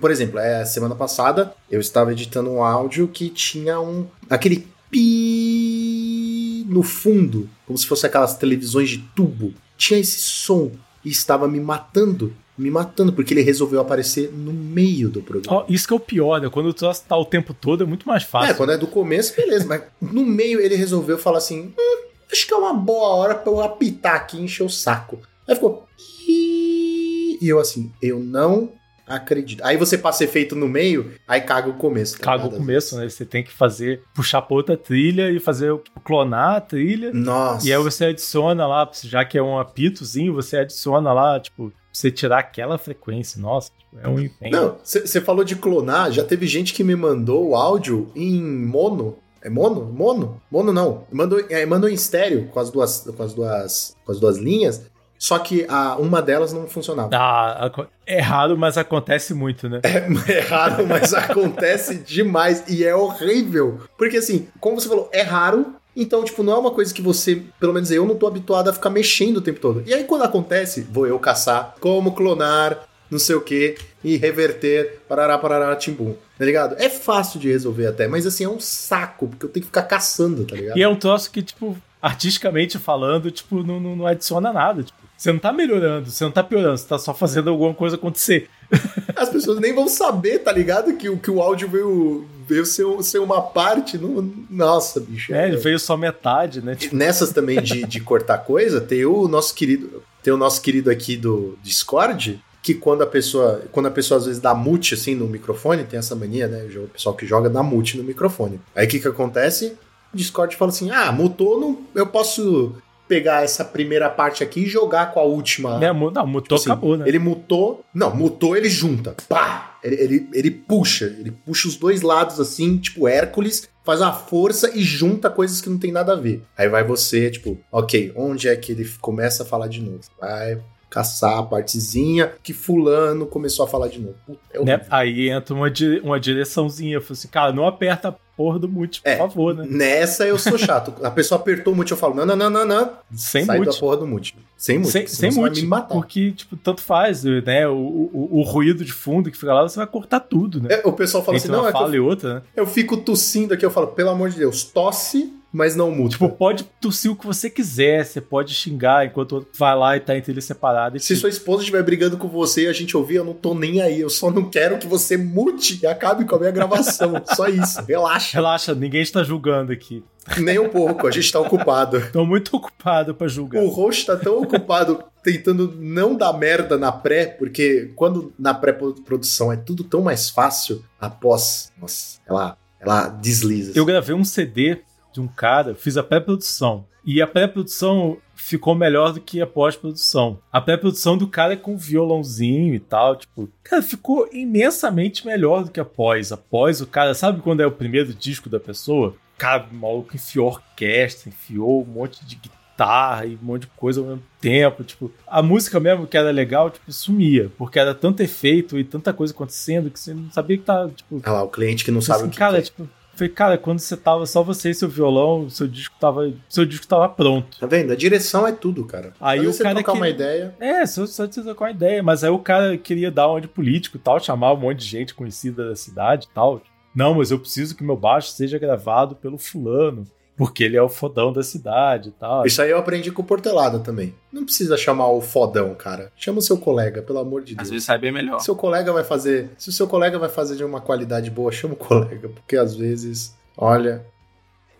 Por 0.00 0.10
exemplo, 0.10 0.38
é, 0.38 0.64
semana 0.64 0.94
passada 0.94 1.54
eu 1.70 1.80
estava 1.80 2.12
editando 2.12 2.50
um 2.50 2.62
áudio 2.62 3.08
que 3.08 3.30
tinha 3.30 3.80
um. 3.80 4.06
aquele 4.28 4.66
pi 4.90 6.64
no 6.68 6.82
fundo, 6.82 7.48
como 7.66 7.78
se 7.78 7.86
fosse 7.86 8.06
aquelas 8.06 8.36
televisões 8.36 8.90
de 8.90 8.98
tubo. 9.14 9.54
Tinha 9.78 9.98
esse 9.98 10.18
som 10.18 10.72
e 11.04 11.08
estava 11.08 11.48
me 11.48 11.60
matando 11.60 12.34
me 12.56 12.70
matando, 12.70 13.12
porque 13.12 13.34
ele 13.34 13.42
resolveu 13.42 13.80
aparecer 13.80 14.32
no 14.32 14.52
meio 14.52 15.08
do 15.08 15.20
programa. 15.20 15.64
Oh, 15.66 15.72
isso 15.72 15.86
que 15.86 15.92
é 15.92 15.96
o 15.96 16.00
pior, 16.00 16.40
né? 16.40 16.48
Quando 16.48 16.72
tu 16.72 16.90
tá 17.06 17.16
o 17.16 17.24
tempo 17.24 17.52
todo 17.52 17.82
é 17.82 17.86
muito 17.86 18.08
mais 18.08 18.22
fácil. 18.22 18.52
É, 18.52 18.54
quando 18.54 18.72
é 18.72 18.78
do 18.78 18.86
começo, 18.86 19.36
beleza, 19.36 19.66
mas 19.66 19.82
no 20.00 20.24
meio 20.24 20.60
ele 20.60 20.74
resolveu 20.74 21.18
falar 21.18 21.38
assim: 21.38 21.72
hum, 21.78 21.98
acho 22.30 22.46
que 22.46 22.54
é 22.54 22.56
uma 22.56 22.72
boa 22.72 23.08
hora 23.08 23.34
pra 23.34 23.52
eu 23.52 23.60
apitar 23.60 24.16
aqui 24.16 24.38
e 24.38 24.42
encher 24.42 24.64
o 24.64 24.70
saco. 24.70 25.20
Aí 25.46 25.54
ficou. 25.54 25.86
E 26.28 27.38
eu 27.42 27.60
assim, 27.60 27.92
eu 28.00 28.18
não 28.18 28.72
acredito. 29.06 29.64
Aí 29.64 29.76
você 29.76 29.96
passa 29.96 30.24
efeito 30.24 30.56
no 30.56 30.66
meio, 30.66 31.12
aí 31.28 31.40
caga 31.40 31.68
o 31.68 31.74
começo. 31.74 32.18
Tá 32.18 32.24
caga 32.24 32.46
o 32.46 32.50
começo, 32.50 32.96
né? 32.96 33.08
Você 33.08 33.24
tem 33.24 33.44
que 33.44 33.52
fazer, 33.52 34.02
puxar 34.14 34.42
pra 34.42 34.56
outra 34.56 34.76
trilha 34.76 35.30
e 35.30 35.38
fazer, 35.38 35.72
clonar 36.02 36.56
a 36.56 36.60
trilha. 36.60 37.12
Nossa. 37.12 37.66
E 37.66 37.72
aí 37.72 37.78
você 37.78 38.06
adiciona 38.06 38.66
lá, 38.66 38.90
já 39.04 39.24
que 39.24 39.38
é 39.38 39.42
um 39.42 39.58
apitozinho, 39.58 40.34
você 40.34 40.58
adiciona 40.58 41.12
lá, 41.12 41.38
tipo, 41.38 41.72
você 41.96 42.10
tirar 42.10 42.40
aquela 42.40 42.76
frequência, 42.76 43.40
nossa, 43.40 43.70
tipo, 43.78 43.98
é 44.02 44.06
um 44.06 44.20
empenho. 44.20 44.52
Não, 44.52 44.76
você 44.84 45.18
falou 45.18 45.42
de 45.42 45.56
clonar, 45.56 46.12
já 46.12 46.22
teve 46.22 46.46
gente 46.46 46.74
que 46.74 46.84
me 46.84 46.94
mandou 46.94 47.48
o 47.48 47.56
áudio 47.56 48.12
em 48.14 48.42
mono. 48.42 49.16
É 49.42 49.48
mono? 49.48 49.84
Mono? 49.84 50.42
Mono 50.50 50.72
não. 50.74 51.04
Mandou, 51.10 51.42
é, 51.48 51.64
mandou 51.64 51.88
em 51.88 51.94
estéreo 51.94 52.48
com 52.48 52.60
as 52.60 52.70
duas, 52.70 53.08
com 53.16 53.22
as 53.22 53.32
duas, 53.32 53.96
com 54.04 54.12
as 54.12 54.20
duas 54.20 54.36
linhas. 54.36 54.84
Só 55.18 55.38
que 55.38 55.64
a, 55.70 55.96
uma 55.96 56.20
delas 56.20 56.52
não 56.52 56.66
funcionava. 56.66 57.08
Ah, 57.14 57.70
é 58.04 58.20
raro, 58.20 58.58
mas 58.58 58.76
acontece 58.76 59.32
muito, 59.32 59.66
né? 59.66 59.80
É, 59.82 60.06
é 60.36 60.40
raro, 60.40 60.86
mas 60.86 61.14
acontece 61.14 61.94
demais. 61.94 62.64
E 62.68 62.84
é 62.84 62.94
horrível. 62.94 63.80
Porque 63.96 64.18
assim, 64.18 64.48
como 64.60 64.78
você 64.78 64.86
falou, 64.86 65.08
é 65.12 65.22
raro, 65.22 65.74
então, 65.96 66.22
tipo, 66.22 66.42
não 66.42 66.52
é 66.52 66.58
uma 66.58 66.70
coisa 66.70 66.92
que 66.92 67.00
você, 67.00 67.42
pelo 67.58 67.72
menos 67.72 67.90
eu 67.90 68.04
não 68.04 68.14
tô 68.14 68.26
habituado 68.26 68.68
a 68.68 68.72
ficar 68.72 68.90
mexendo 68.90 69.38
o 69.38 69.40
tempo 69.40 69.58
todo. 69.58 69.82
E 69.86 69.94
aí 69.94 70.04
quando 70.04 70.22
acontece, 70.22 70.86
vou 70.90 71.06
eu 71.06 71.18
caçar 71.18 71.74
como 71.80 72.12
clonar, 72.12 72.86
não 73.10 73.18
sei 73.18 73.34
o 73.34 73.40
que, 73.40 73.76
e 74.04 74.16
reverter, 74.16 75.00
parará, 75.08 75.38
parará, 75.38 75.74
timbum. 75.76 76.14
Tá 76.38 76.44
ligado? 76.44 76.76
É 76.78 76.88
fácil 76.88 77.40
de 77.40 77.48
resolver 77.48 77.86
até, 77.86 78.06
mas 78.06 78.26
assim, 78.26 78.44
é 78.44 78.48
um 78.48 78.60
saco, 78.60 79.28
porque 79.28 79.46
eu 79.46 79.50
tenho 79.50 79.62
que 79.62 79.68
ficar 79.68 79.84
caçando, 79.84 80.44
tá 80.44 80.54
ligado? 80.54 80.76
E 80.76 80.82
é 80.82 80.88
um 80.88 80.96
troço 80.96 81.30
que, 81.30 81.42
tipo, 81.42 81.76
artisticamente 82.00 82.78
falando, 82.78 83.30
tipo, 83.30 83.62
não, 83.62 83.80
não, 83.80 83.96
não 83.96 84.06
adiciona 84.06 84.52
nada. 84.52 84.82
Tipo, 84.82 84.98
você 85.16 85.32
não 85.32 85.38
tá 85.38 85.52
melhorando, 85.52 86.10
você 86.10 86.24
não 86.24 86.30
tá 86.30 86.44
piorando, 86.44 86.76
você 86.76 86.86
tá 86.86 86.98
só 86.98 87.14
fazendo 87.14 87.48
alguma 87.48 87.72
coisa 87.72 87.96
acontecer. 87.96 88.50
As 89.16 89.30
pessoas 89.30 89.58
nem 89.60 89.74
vão 89.74 89.88
saber, 89.88 90.40
tá 90.40 90.52
ligado? 90.52 90.94
Que, 90.96 91.16
que 91.16 91.30
o 91.30 91.40
áudio 91.40 91.68
veio, 91.68 92.26
veio 92.46 92.64
ser, 92.64 92.84
ser 93.02 93.18
uma 93.18 93.42
parte. 93.42 93.98
Não, 93.98 94.32
nossa, 94.50 95.00
bicho. 95.00 95.34
É, 95.34 95.48
ele 95.48 95.56
veio 95.56 95.78
só 95.78 95.96
metade, 95.96 96.62
né? 96.62 96.74
Tipo... 96.74 96.94
Nessas 96.96 97.30
também 97.32 97.60
de, 97.60 97.84
de 97.84 98.00
cortar 98.00 98.38
coisa, 98.38 98.80
tem 98.80 99.04
o 99.04 99.28
nosso 99.28 99.54
querido. 99.54 100.02
Tem 100.22 100.32
o 100.32 100.36
nosso 100.36 100.60
querido 100.60 100.90
aqui 100.90 101.16
do 101.16 101.56
Discord, 101.62 102.42
que 102.60 102.74
quando 102.74 103.02
a 103.02 103.06
pessoa, 103.06 103.62
quando 103.70 103.86
a 103.86 103.90
pessoa 103.92 104.18
às 104.18 104.26
vezes 104.26 104.40
dá 104.40 104.52
mute 104.54 104.94
assim 104.94 105.14
no 105.14 105.28
microfone, 105.28 105.84
tem 105.84 105.98
essa 105.98 106.16
mania, 106.16 106.48
né? 106.48 106.64
O 106.76 106.88
pessoal 106.88 107.14
que 107.14 107.24
joga 107.24 107.48
dá 107.48 107.62
mute 107.62 107.96
no 107.96 108.02
microfone. 108.02 108.60
Aí 108.74 108.86
o 108.86 108.88
que 108.88 108.98
que 108.98 109.06
acontece? 109.06 109.76
O 110.12 110.16
Discord 110.16 110.56
fala 110.56 110.70
assim: 110.72 110.90
"Ah, 110.90 111.12
mutou, 111.12 111.60
não, 111.60 111.78
eu 111.94 112.08
posso 112.08 112.74
pegar 113.08 113.42
essa 113.44 113.64
primeira 113.64 114.08
parte 114.10 114.42
aqui 114.42 114.60
e 114.64 114.66
jogar 114.66 115.12
com 115.12 115.20
a 115.20 115.22
última". 115.24 115.78
Mu- 115.92 116.10
não, 116.10 116.26
mutou, 116.26 116.56
Assim, 116.56 116.70
acabou, 116.70 116.96
né? 116.96 117.08
Ele 117.08 117.18
mutou. 117.18 117.84
Não, 117.94 118.14
mutou, 118.14 118.56
ele 118.56 118.68
junta. 118.68 119.14
Pá! 119.28 119.78
Ele, 119.82 119.96
ele, 119.96 120.28
ele 120.32 120.50
puxa. 120.50 121.06
Ele 121.18 121.30
puxa 121.30 121.68
os 121.68 121.76
dois 121.76 122.02
lados 122.02 122.40
assim, 122.40 122.76
tipo 122.78 123.06
Hércules, 123.06 123.68
faz 123.84 124.00
uma 124.00 124.12
força 124.12 124.76
e 124.76 124.82
junta 124.82 125.30
coisas 125.30 125.60
que 125.60 125.68
não 125.70 125.78
tem 125.78 125.92
nada 125.92 126.12
a 126.12 126.16
ver. 126.16 126.42
Aí 126.58 126.68
vai 126.68 126.82
você, 126.82 127.30
tipo, 127.30 127.58
ok, 127.70 128.12
onde 128.16 128.48
é 128.48 128.56
que 128.56 128.72
ele 128.72 128.84
começa 129.00 129.44
a 129.44 129.46
falar 129.46 129.68
de 129.68 129.80
novo? 129.80 130.00
Vai 130.20 130.58
caçar 130.88 131.38
a 131.38 131.42
partezinha 131.42 132.32
que 132.42 132.52
fulano 132.52 133.26
começou 133.26 133.64
a 133.64 133.68
falar 133.68 133.88
de 133.88 133.98
novo. 134.00 134.14
Puta, 134.26 134.38
é 134.52 134.64
Né? 134.64 134.80
Aí 134.90 135.28
entra 135.30 135.54
uma, 135.54 135.70
di- 135.70 136.00
uma 136.02 136.18
direçãozinha. 136.20 136.94
Eu 136.94 137.00
falei 137.00 137.12
assim, 137.18 137.28
cara, 137.28 137.52
não 137.52 137.66
aperta 137.66 138.08
a 138.08 138.14
porra 138.36 138.58
do 138.58 138.68
mute, 138.68 139.00
por 139.00 139.08
É. 139.08 139.16
favor, 139.16 139.54
né? 139.54 139.66
Nessa 139.68 140.26
eu 140.26 140.38
sou 140.38 140.58
chato. 140.58 140.92
A 141.02 141.10
pessoa 141.10 141.40
apertou 141.40 141.72
o 141.72 141.76
mute, 141.76 141.90
eu 141.92 141.96
falo, 141.96 142.14
não, 142.14 142.26
não, 142.26 142.36
não, 142.36 142.50
não, 142.50 142.66
não. 142.66 142.90
Sem 143.14 143.44
Sai 143.46 143.58
mute. 143.58 143.70
da 143.70 143.76
porra 143.78 143.96
do 143.96 144.06
mute. 144.06 144.36
Sem 144.56 144.78
mute. 144.78 144.90
Sem, 144.90 145.06
sem 145.06 145.30
mute, 145.32 145.62
me 145.62 145.66
matar. 145.68 145.94
porque, 145.94 146.32
tipo, 146.32 146.54
tanto 146.56 146.82
faz, 146.82 147.24
né? 147.24 147.66
O, 147.66 147.74
o, 147.74 148.28
o 148.32 148.42
ruído 148.42 148.84
de 148.84 148.92
fundo 148.92 149.30
que 149.30 149.36
fica 149.38 149.52
lá, 149.54 149.62
você 149.62 149.76
vai 149.78 149.86
cortar 149.86 150.20
tudo, 150.20 150.60
né? 150.60 150.68
É, 150.70 150.86
o 150.86 150.92
pessoal 150.92 151.24
fala 151.24 151.36
Entre 151.38 151.48
assim, 151.50 151.52
não, 151.56 151.62
uma 151.64 151.68
é 151.70 151.72
que 151.72 151.76
eu 151.78 151.80
fala 151.82 151.96
e 151.96 152.00
outra, 152.00 152.34
né? 152.34 152.42
Eu 152.54 152.66
fico 152.66 152.96
tossindo 152.98 153.54
aqui, 153.54 153.64
eu 153.64 153.70
falo, 153.70 153.88
pelo 153.88 154.10
amor 154.10 154.28
de 154.30 154.36
Deus, 154.38 154.62
tosse, 154.64 155.32
mas 155.52 155.74
não 155.74 155.90
muta. 155.90 156.10
Tipo, 156.10 156.28
pode 156.28 156.64
tossir 156.80 157.10
o 157.10 157.16
que 157.16 157.26
você 157.26 157.48
quiser, 157.48 158.04
você 158.04 158.20
pode 158.20 158.52
xingar 158.54 159.06
enquanto 159.06 159.46
vai 159.58 159.74
lá 159.74 159.96
e 159.96 160.00
tá 160.00 160.16
entre 160.16 160.32
eles 160.32 160.44
separado. 160.44 160.98
Se 160.98 161.08
tipo, 161.08 161.20
sua 161.20 161.30
esposa 161.30 161.62
estiver 161.62 161.82
brigando 161.82 162.16
com 162.16 162.28
você 162.28 162.64
e 162.64 162.68
a 162.68 162.72
gente 162.72 162.96
ouvir, 162.96 163.16
eu 163.16 163.24
não 163.24 163.32
tô 163.32 163.54
nem 163.54 163.80
aí. 163.80 164.00
Eu 164.00 164.10
só 164.10 164.30
não 164.30 164.50
quero 164.50 164.78
que 164.78 164.86
você 164.86 165.16
mute 165.16 165.80
e 165.82 165.86
acabe 165.86 166.24
com 166.24 166.36
a 166.36 166.38
minha 166.38 166.50
gravação. 166.50 167.14
só 167.34 167.48
isso. 167.48 167.82
Relaxa. 167.82 168.36
Relaxa, 168.36 168.74
ninguém 168.74 169.02
está 169.02 169.22
julgando 169.22 169.72
aqui. 169.72 170.04
Nem 170.38 170.58
um 170.58 170.68
pouco, 170.68 171.06
a 171.06 171.10
gente 171.10 171.30
tá 171.30 171.38
ocupado. 171.38 172.02
Tô 172.12 172.26
muito 172.26 172.56
ocupado 172.56 173.14
pra 173.14 173.28
julgar. 173.28 173.62
O 173.62 173.68
host 173.68 174.06
tá 174.06 174.16
tão 174.16 174.42
ocupado 174.42 175.04
tentando 175.22 175.72
não 175.78 176.16
dar 176.16 176.32
merda 176.32 176.76
na 176.76 176.90
pré, 176.90 177.26
porque 177.26 177.92
quando 177.94 178.32
na 178.38 178.52
pré-produção 178.52 179.52
é 179.52 179.56
tudo 179.56 179.84
tão 179.84 180.02
mais 180.02 180.28
fácil, 180.28 180.84
após, 181.00 181.72
nossa, 181.80 182.18
ela, 182.28 182.56
ela 182.80 183.08
desliza. 183.08 183.72
Eu 183.74 183.84
gravei 183.84 184.14
um 184.14 184.24
CD 184.24 184.80
de 185.16 185.20
um 185.20 185.26
cara, 185.26 185.74
fiz 185.74 185.96
a 185.96 186.02
pré-produção. 186.02 186.84
E 187.04 187.22
a 187.22 187.26
pré-produção 187.26 188.18
ficou 188.34 188.74
melhor 188.74 189.12
do 189.12 189.20
que 189.20 189.40
a 189.40 189.46
pós-produção. 189.46 190.38
A 190.52 190.60
pré-produção 190.60 191.16
do 191.16 191.26
cara 191.26 191.54
é 191.54 191.56
com 191.56 191.76
violãozinho 191.76 192.74
e 192.74 192.80
tal, 192.80 193.16
tipo, 193.16 193.48
cara, 193.62 193.82
ficou 193.82 194.28
imensamente 194.32 195.26
melhor 195.26 195.64
do 195.64 195.70
que 195.70 195.80
a 195.80 195.84
pós. 195.84 196.32
A 196.32 196.36
pós, 196.36 196.80
o 196.80 196.86
cara, 196.86 197.14
sabe 197.14 197.40
quando 197.40 197.62
é 197.62 197.66
o 197.66 197.72
primeiro 197.72 198.12
disco 198.12 198.48
da 198.48 198.60
pessoa? 198.60 199.14
O 199.34 199.38
cara, 199.38 199.66
o 199.70 199.74
maluco 199.74 200.14
enfiou 200.14 200.48
orquestra, 200.48 201.28
enfiou 201.28 201.82
um 201.82 201.86
monte 201.86 202.24
de 202.26 202.36
guitarra 202.36 203.24
e 203.24 203.36
um 203.36 203.44
monte 203.46 203.62
de 203.62 203.68
coisa 203.68 204.00
ao 204.00 204.06
mesmo 204.06 204.22
tempo, 204.40 204.84
tipo, 204.84 205.10
a 205.26 205.42
música 205.42 205.80
mesmo 205.80 206.06
que 206.06 206.16
era 206.16 206.30
legal, 206.30 206.70
tipo, 206.70 206.92
sumia, 206.92 207.50
porque 207.56 207.78
era 207.78 207.94
tanto 207.94 208.22
efeito 208.22 208.78
e 208.78 208.84
tanta 208.84 209.12
coisa 209.12 209.32
acontecendo 209.32 209.90
que 209.90 209.98
você 209.98 210.12
não 210.12 210.30
sabia 210.30 210.58
que 210.58 210.64
tá, 210.64 210.88
tipo, 210.88 211.22
Olha 211.24 211.32
lá, 211.32 211.42
o 211.42 211.48
cliente 211.48 211.84
que 211.84 211.90
não 211.90 212.02
sabe 212.02 212.20
assim, 212.20 212.28
o 212.28 212.30
que 212.30 212.38
cara, 212.38 212.54
que 212.54 212.58
é. 212.58 212.62
tipo, 212.62 212.88
foi, 213.16 213.28
cara, 213.28 213.56
quando 213.58 213.78
você 213.80 213.96
tava 213.96 214.26
só 214.26 214.42
você 214.42 214.70
e 214.70 214.74
seu 214.74 214.88
violão, 214.88 215.48
seu 215.48 215.66
disco 215.66 215.94
tava, 215.98 216.32
seu 216.48 216.64
disco 216.66 216.86
tava 216.86 217.08
pronto. 217.08 217.58
Tá 217.58 217.66
vendo? 217.66 217.92
A 217.92 217.96
direção 217.96 218.46
é 218.46 218.52
tudo, 218.52 218.84
cara. 218.84 219.12
Aí 219.20 219.40
Às 219.46 219.58
o 219.58 219.62
cara 219.62 219.74
você 219.78 219.82
trocar 219.82 219.92
que- 219.92 219.98
uma 219.98 220.08
ideia. 220.08 220.54
É, 220.60 220.84
só, 220.86 221.06
só 221.06 221.26
te 221.26 221.40
com 221.54 221.64
uma 221.64 221.70
ideia, 221.70 222.02
mas 222.02 222.22
aí 222.22 222.30
o 222.30 222.38
cara 222.38 222.76
queria 222.76 223.10
dar 223.10 223.28
uma 223.28 223.40
de 223.40 223.48
político 223.48 223.96
e 223.96 224.00
tal, 224.00 224.20
chamar 224.20 224.52
um 224.52 224.56
monte 224.58 224.78
de 224.80 224.86
gente 224.86 225.14
conhecida 225.14 225.68
da 225.70 225.76
cidade 225.76 226.26
e 226.30 226.34
tal. 226.34 226.60
Não, 226.94 227.14
mas 227.14 227.30
eu 227.30 227.38
preciso 227.38 227.76
que 227.76 227.84
meu 227.84 227.96
baixo 227.96 228.30
seja 228.30 228.58
gravado 228.58 229.14
pelo 229.16 229.36
fulano, 229.36 230.06
porque 230.36 230.62
ele 230.64 230.76
é 230.76 230.82
o 230.82 230.88
fodão 230.88 231.32
da 231.32 231.42
cidade 231.42 232.10
e 232.10 232.12
tal. 232.12 232.46
Isso 232.46 232.60
aí 232.60 232.70
eu 232.70 232.78
aprendi 232.78 233.10
com 233.10 233.22
o 233.22 233.24
Portelada 233.24 233.78
também. 233.80 234.14
Não 234.30 234.44
precisa 234.44 234.76
chamar 234.76 235.08
o 235.08 235.20
fodão, 235.22 235.74
cara. 235.74 236.12
Chama 236.16 236.38
o 236.38 236.42
seu 236.42 236.58
colega, 236.58 237.00
pelo 237.02 237.18
amor 237.18 237.42
de 237.42 237.54
Deus. 237.54 237.66
Às 237.66 237.70
vezes 237.70 237.86
sai 237.86 237.98
bem 237.98 238.12
melhor. 238.12 238.38
Seu 238.40 238.54
colega 238.54 238.92
vai 238.92 239.02
fazer. 239.02 239.50
Se 239.56 239.70
o 239.70 239.72
seu 239.72 239.88
colega 239.88 240.18
vai 240.18 240.28
fazer 240.28 240.56
de 240.56 240.64
uma 240.64 240.80
qualidade 240.80 241.30
boa, 241.30 241.50
chama 241.50 241.74
o 241.74 241.76
colega. 241.76 242.28
Porque 242.28 242.56
às 242.56 242.74
vezes, 242.76 243.34
olha, 243.56 244.04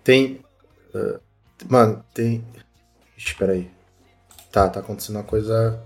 tem. 0.04 0.40
ah, 0.94 1.18
mano, 1.68 2.04
tem. 2.12 2.44
Ixi, 3.16 3.34
peraí. 3.36 3.70
Tá, 4.52 4.68
tá 4.68 4.80
acontecendo 4.80 5.16
uma 5.16 5.24
coisa. 5.24 5.82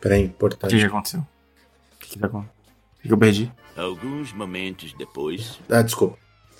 Peraí, 0.00 0.20
O 0.20 0.28
que, 0.28 0.30
importante. 0.30 0.76
que 0.76 0.84
aconteceu? 0.84 1.20
O 1.20 1.98
que, 1.98 2.10
que 2.10 2.18
tá 2.18 2.26
acontecendo? 2.28 2.52
O 3.04 3.08
que 3.08 3.12
eu 3.12 3.18
perdi? 3.18 3.52
Alguns 3.76 4.32
momentos 4.32 4.92
depois. 4.92 5.58
Ah, 5.68 5.82
desculpa. 5.82 6.16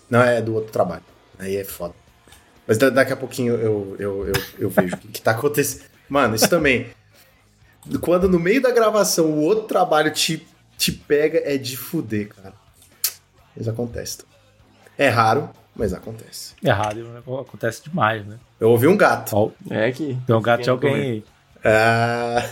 Não, 0.08 0.20
é 0.20 0.42
do 0.42 0.54
outro 0.54 0.72
trabalho. 0.72 1.02
Aí 1.38 1.56
é 1.56 1.64
foda. 1.64 1.94
Mas 2.70 2.78
da- 2.78 2.88
daqui 2.88 3.12
a 3.12 3.16
pouquinho 3.16 3.54
eu, 3.56 3.96
eu, 3.98 4.26
eu, 4.28 4.32
eu 4.60 4.70
vejo 4.70 4.94
o 4.94 4.98
que, 4.98 5.08
que 5.08 5.20
tá 5.20 5.32
acontecendo. 5.32 5.82
Mano, 6.08 6.36
isso 6.36 6.48
também. 6.48 6.86
Quando 8.00 8.28
no 8.28 8.38
meio 8.38 8.62
da 8.62 8.70
gravação 8.70 9.24
o 9.26 9.40
outro 9.40 9.64
trabalho 9.64 10.12
te, 10.12 10.46
te 10.78 10.92
pega, 10.92 11.42
é 11.44 11.58
de 11.58 11.76
fuder, 11.76 12.28
cara. 12.28 12.52
Isso 13.56 13.68
acontece. 13.68 14.18
É 14.96 15.08
raro, 15.08 15.50
mas 15.74 15.92
acontece. 15.92 16.54
É 16.62 16.70
raro, 16.70 17.08
né? 17.08 17.18
acontece 17.40 17.82
demais, 17.82 18.24
né? 18.24 18.38
Eu 18.60 18.70
ouvi 18.70 18.86
um 18.86 18.96
gato. 18.96 19.52
É 19.68 19.90
que. 19.90 20.16
Tem 20.24 20.36
um 20.36 20.40
gato 20.40 20.62
de 20.62 20.70
alguém 20.70 20.94
aí. 20.94 21.24
Ah, 21.64 22.48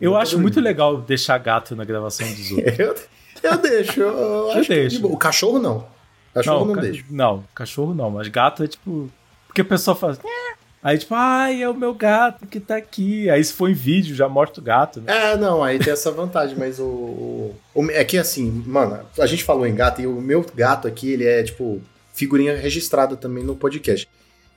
Eu 0.00 0.14
acho 0.16 0.32
dormindo. 0.36 0.42
muito 0.42 0.60
legal 0.60 0.98
deixar 1.00 1.36
gato 1.38 1.74
na 1.74 1.84
gravação 1.84 2.32
dos 2.32 2.52
outros. 2.52 2.78
eu, 2.78 2.94
eu 3.42 3.58
deixo. 3.58 4.00
Eu, 4.00 4.08
eu 4.18 4.50
acho 4.52 4.72
é 4.72 4.76
deixo. 4.76 5.04
O 5.04 5.16
cachorro 5.16 5.58
não. 5.58 5.95
Cachorro 6.42 6.64
não, 6.66 6.74
ca- 6.74 6.80
deixa. 6.80 7.04
Não, 7.10 7.44
cachorro 7.54 7.94
não, 7.94 8.10
mas 8.10 8.28
gato 8.28 8.62
é 8.64 8.66
tipo. 8.68 9.10
Porque 9.46 9.60
a 9.60 9.64
pessoa 9.64 9.94
faz. 9.96 10.18
"É". 10.18 10.56
Aí, 10.82 10.98
tipo, 10.98 11.14
ai, 11.14 11.62
é 11.62 11.68
o 11.68 11.74
meu 11.74 11.92
gato 11.94 12.46
que 12.46 12.60
tá 12.60 12.76
aqui. 12.76 13.28
Aí, 13.28 13.42
se 13.42 13.52
for 13.52 13.68
em 13.68 13.72
vídeo, 13.74 14.14
já 14.14 14.28
mostra 14.28 14.60
o 14.60 14.64
gato, 14.64 15.00
né? 15.00 15.32
É, 15.32 15.36
não, 15.36 15.64
aí 15.64 15.78
tem 15.80 15.92
essa 15.92 16.12
vantagem, 16.12 16.56
mas 16.56 16.78
o, 16.78 16.84
o- 16.84 17.56
o- 17.74 17.90
É 17.90 18.04
que 18.04 18.16
assim, 18.18 18.62
mano, 18.66 19.00
a 19.18 19.26
gente 19.26 19.42
falou 19.42 19.66
em 19.66 19.74
gato 19.74 20.00
e 20.00 20.06
o 20.06 20.20
meu 20.20 20.44
gato 20.54 20.86
aqui, 20.86 21.10
ele 21.12 21.24
é 21.26 21.42
tipo 21.42 21.80
figurinha 22.14 22.56
registrada 22.56 23.16
também 23.16 23.42
no 23.42 23.56
podcast. 23.56 24.08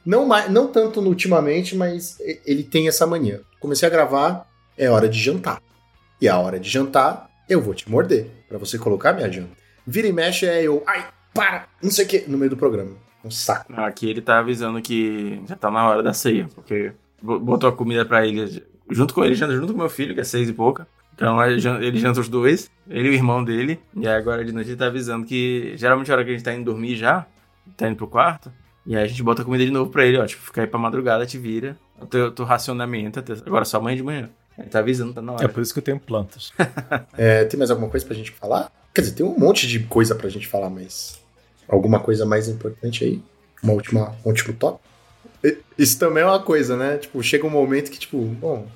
Não, 0.05 0.27
não 0.49 0.67
tanto 0.67 1.01
no 1.01 1.09
ultimamente, 1.09 1.75
mas 1.75 2.17
ele 2.45 2.63
tem 2.63 2.87
essa 2.87 3.05
mania. 3.07 3.41
Comecei 3.59 3.87
a 3.87 3.91
gravar, 3.91 4.47
é 4.77 4.89
hora 4.89 5.09
de 5.09 5.19
jantar. 5.19 5.59
E 6.21 6.27
a 6.29 6.37
hora 6.37 6.59
de 6.59 6.69
jantar, 6.69 7.27
eu 7.49 7.59
vou 7.61 7.73
te 7.73 7.89
morder, 7.89 8.27
pra 8.47 8.57
você 8.57 8.77
colocar 8.77 9.13
minha 9.13 9.31
janta. 9.31 9.49
Vira 9.85 10.07
e 10.07 10.13
mexe 10.13 10.45
é 10.45 10.61
eu, 10.63 10.83
ai, 10.85 11.05
para, 11.33 11.67
não 11.81 11.91
sei 11.91 12.05
o 12.05 12.07
que, 12.07 12.23
no 12.27 12.37
meio 12.37 12.49
do 12.49 12.57
programa. 12.57 12.91
Um 13.23 13.31
saco. 13.31 13.73
Aqui 13.81 14.09
ele 14.09 14.21
tá 14.21 14.39
avisando 14.39 14.81
que 14.81 15.41
já 15.47 15.55
tá 15.55 15.69
na 15.69 15.87
hora 15.87 16.01
da 16.01 16.13
ceia, 16.13 16.47
porque 16.55 16.93
bo- 17.21 17.39
botou 17.39 17.69
a 17.69 17.73
comida 17.73 18.05
pra 18.05 18.25
ele 18.25 18.63
junto 18.89 19.13
com 19.13 19.23
ele, 19.25 19.35
janta 19.35 19.53
junto 19.55 19.73
com 19.73 19.79
meu 19.79 19.89
filho, 19.89 20.13
que 20.15 20.21
é 20.21 20.23
seis 20.23 20.47
e 20.49 20.53
pouca. 20.53 20.87
Então 21.13 21.41
ele 21.45 21.99
janta 21.99 22.21
os 22.21 22.29
dois, 22.29 22.71
ele 22.89 23.09
e 23.09 23.11
o 23.11 23.13
irmão 23.13 23.43
dele. 23.43 23.77
E 23.93 24.07
aí 24.07 24.15
agora 24.15 24.43
de 24.45 24.53
noite 24.53 24.69
ele 24.69 24.77
tá 24.77 24.85
avisando 24.87 25.25
que 25.25 25.73
geralmente 25.75 26.09
a 26.09 26.15
hora 26.15 26.23
que 26.23 26.29
a 26.29 26.33
gente 26.33 26.43
tá 26.45 26.53
indo 26.53 26.63
dormir 26.63 26.95
já, 26.95 27.25
tá 27.75 27.87
indo 27.89 27.97
pro 27.97 28.07
quarto, 28.07 28.49
e 28.85 28.95
aí 28.95 29.03
a 29.03 29.07
gente 29.07 29.21
bota 29.21 29.41
a 29.41 29.45
comida 29.45 29.65
de 29.65 29.71
novo 29.71 29.91
pra 29.91 30.05
ele, 30.05 30.17
ó. 30.17 30.25
Tipo, 30.25 30.41
fica 30.43 30.61
aí 30.61 30.67
pra 30.67 30.79
madrugada, 30.79 31.25
te 31.25 31.37
vira. 31.37 31.77
O 31.99 32.05
teu, 32.05 32.31
teu 32.31 32.45
racionamento 32.45 33.19
até- 33.19 33.33
agora 33.33 33.65
só 33.65 33.77
amanhã 33.77 33.97
de 33.97 34.03
manhã. 34.03 34.29
Ele 34.57 34.69
tá 34.69 34.79
avisando, 34.79 35.13
tá 35.13 35.21
na 35.21 35.33
hora. 35.33 35.43
É 35.43 35.47
por 35.49 35.61
isso 35.61 35.73
que 35.73 35.79
eu 35.79 35.83
tenho 35.83 35.99
plantas. 35.99 36.53
É, 37.17 37.43
tem 37.43 37.57
mais 37.57 37.69
alguma 37.69 37.89
coisa 37.89 38.05
pra 38.05 38.15
gente 38.15 38.31
falar? 38.31 38.71
Quer 38.95 39.01
dizer, 39.01 39.13
tem 39.15 39.25
um 39.25 39.37
monte 39.37 39.67
de 39.67 39.79
coisa 39.81 40.15
pra 40.15 40.29
gente 40.29 40.47
falar, 40.47 40.69
mas 40.69 41.18
alguma 41.69 41.99
coisa 41.99 42.25
mais 42.25 42.47
importante 42.47 43.03
aí? 43.03 43.21
Uma 43.63 43.73
última, 43.73 44.15
um 44.25 44.29
último 44.29 44.53
top? 44.53 44.79
Isso 45.77 45.97
também 45.97 46.23
é 46.23 46.25
uma 46.25 46.41
coisa, 46.41 46.75
né? 46.75 46.97
Tipo, 46.97 47.21
chega 47.23 47.45
um 47.45 47.49
momento 47.49 47.91
que, 47.91 47.99
tipo, 47.99 48.17
bom, 48.17 48.67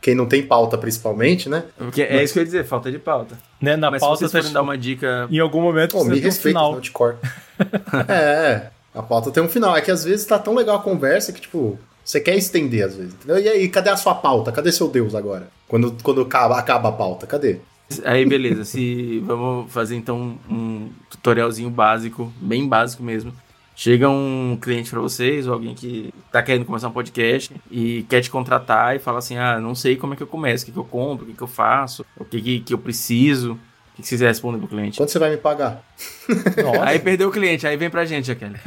quem 0.00 0.14
não 0.14 0.26
tem 0.26 0.42
pauta 0.42 0.76
principalmente, 0.78 1.48
né? 1.48 1.64
Porque 1.76 2.02
é 2.02 2.22
isso 2.22 2.32
que 2.32 2.38
eu 2.38 2.42
ia 2.42 2.46
dizer, 2.46 2.64
falta 2.64 2.90
de 2.90 2.98
pauta. 2.98 3.38
Né? 3.60 3.76
Na 3.76 3.90
Mas 3.90 4.00
se 4.00 4.06
pauta 4.06 4.28
vocês 4.28 4.46
tá 4.46 4.52
dar 4.52 4.62
uma 4.62 4.76
dica 4.76 5.28
Em 5.30 5.38
algum 5.38 5.60
momento 5.60 5.92
Pô, 5.92 6.04
precisa 6.04 6.22
me 6.22 6.28
um 6.28 6.32
final. 6.32 6.72
não 6.72 6.80
te 6.80 6.90
corta. 6.90 7.20
é, 8.08 8.70
a 8.94 9.02
pauta 9.02 9.30
tem 9.30 9.42
um 9.42 9.48
final. 9.48 9.76
É 9.76 9.80
que 9.80 9.90
às 9.90 10.04
vezes 10.04 10.26
tá 10.26 10.38
tão 10.38 10.54
legal 10.54 10.76
a 10.76 10.82
conversa 10.82 11.32
que, 11.32 11.40
tipo, 11.40 11.78
você 12.04 12.20
quer 12.20 12.36
estender 12.36 12.84
às 12.84 12.96
vezes, 12.96 13.14
entendeu? 13.14 13.38
E 13.38 13.48
aí, 13.48 13.68
cadê 13.68 13.90
a 13.90 13.96
sua 13.96 14.14
pauta? 14.14 14.50
Cadê 14.50 14.72
seu 14.72 14.88
Deus 14.88 15.14
agora? 15.14 15.48
Quando, 15.68 15.94
quando 16.02 16.22
acaba, 16.22 16.58
acaba 16.58 16.88
a 16.88 16.92
pauta, 16.92 17.26
cadê? 17.26 17.60
Aí, 18.04 18.24
beleza. 18.24 18.64
Se 18.64 19.18
vamos 19.26 19.72
fazer 19.72 19.96
então 19.96 20.38
um 20.48 20.90
tutorialzinho 21.08 21.70
básico, 21.70 22.32
bem 22.40 22.68
básico 22.68 23.02
mesmo. 23.02 23.32
Chega 23.74 24.10
um 24.10 24.58
cliente 24.60 24.90
pra 24.90 25.00
vocês, 25.00 25.46
ou 25.46 25.54
alguém 25.54 25.74
que 25.74 26.12
tá 26.30 26.42
querendo 26.42 26.66
começar 26.66 26.88
um 26.88 26.92
podcast 26.92 27.54
e 27.70 28.02
quer 28.10 28.20
te 28.20 28.30
contratar 28.30 28.94
e 28.94 28.98
fala 28.98 29.18
assim: 29.18 29.36
Ah, 29.36 29.58
não 29.58 29.74
sei 29.74 29.96
como 29.96 30.12
é 30.12 30.16
que 30.16 30.22
eu 30.22 30.26
começo, 30.26 30.64
o 30.64 30.66
que, 30.66 30.72
que 30.72 30.78
eu 30.78 30.84
compro, 30.84 31.24
o 31.24 31.28
que, 31.28 31.34
que 31.34 31.42
eu 31.42 31.48
faço, 31.48 32.04
o 32.16 32.24
que, 32.24 32.40
que, 32.42 32.60
que 32.60 32.74
eu 32.74 32.78
preciso. 32.78 33.58
O 34.00 34.02
que, 34.02 34.08
vocês 34.08 34.20
respondem 34.20 34.60
pro 34.60 34.68
cliente? 34.68 34.96
Quanto 34.96 35.10
você 35.12 35.18
vai 35.18 35.30
me 35.30 35.36
pagar? 35.36 35.82
Nossa, 36.62 36.84
Aí 36.84 36.98
perdeu 36.98 37.28
o 37.28 37.32
cliente, 37.32 37.66
aí 37.66 37.76
vem 37.76 37.90
pra 37.90 38.04
gente, 38.04 38.30
aquele. 38.30 38.54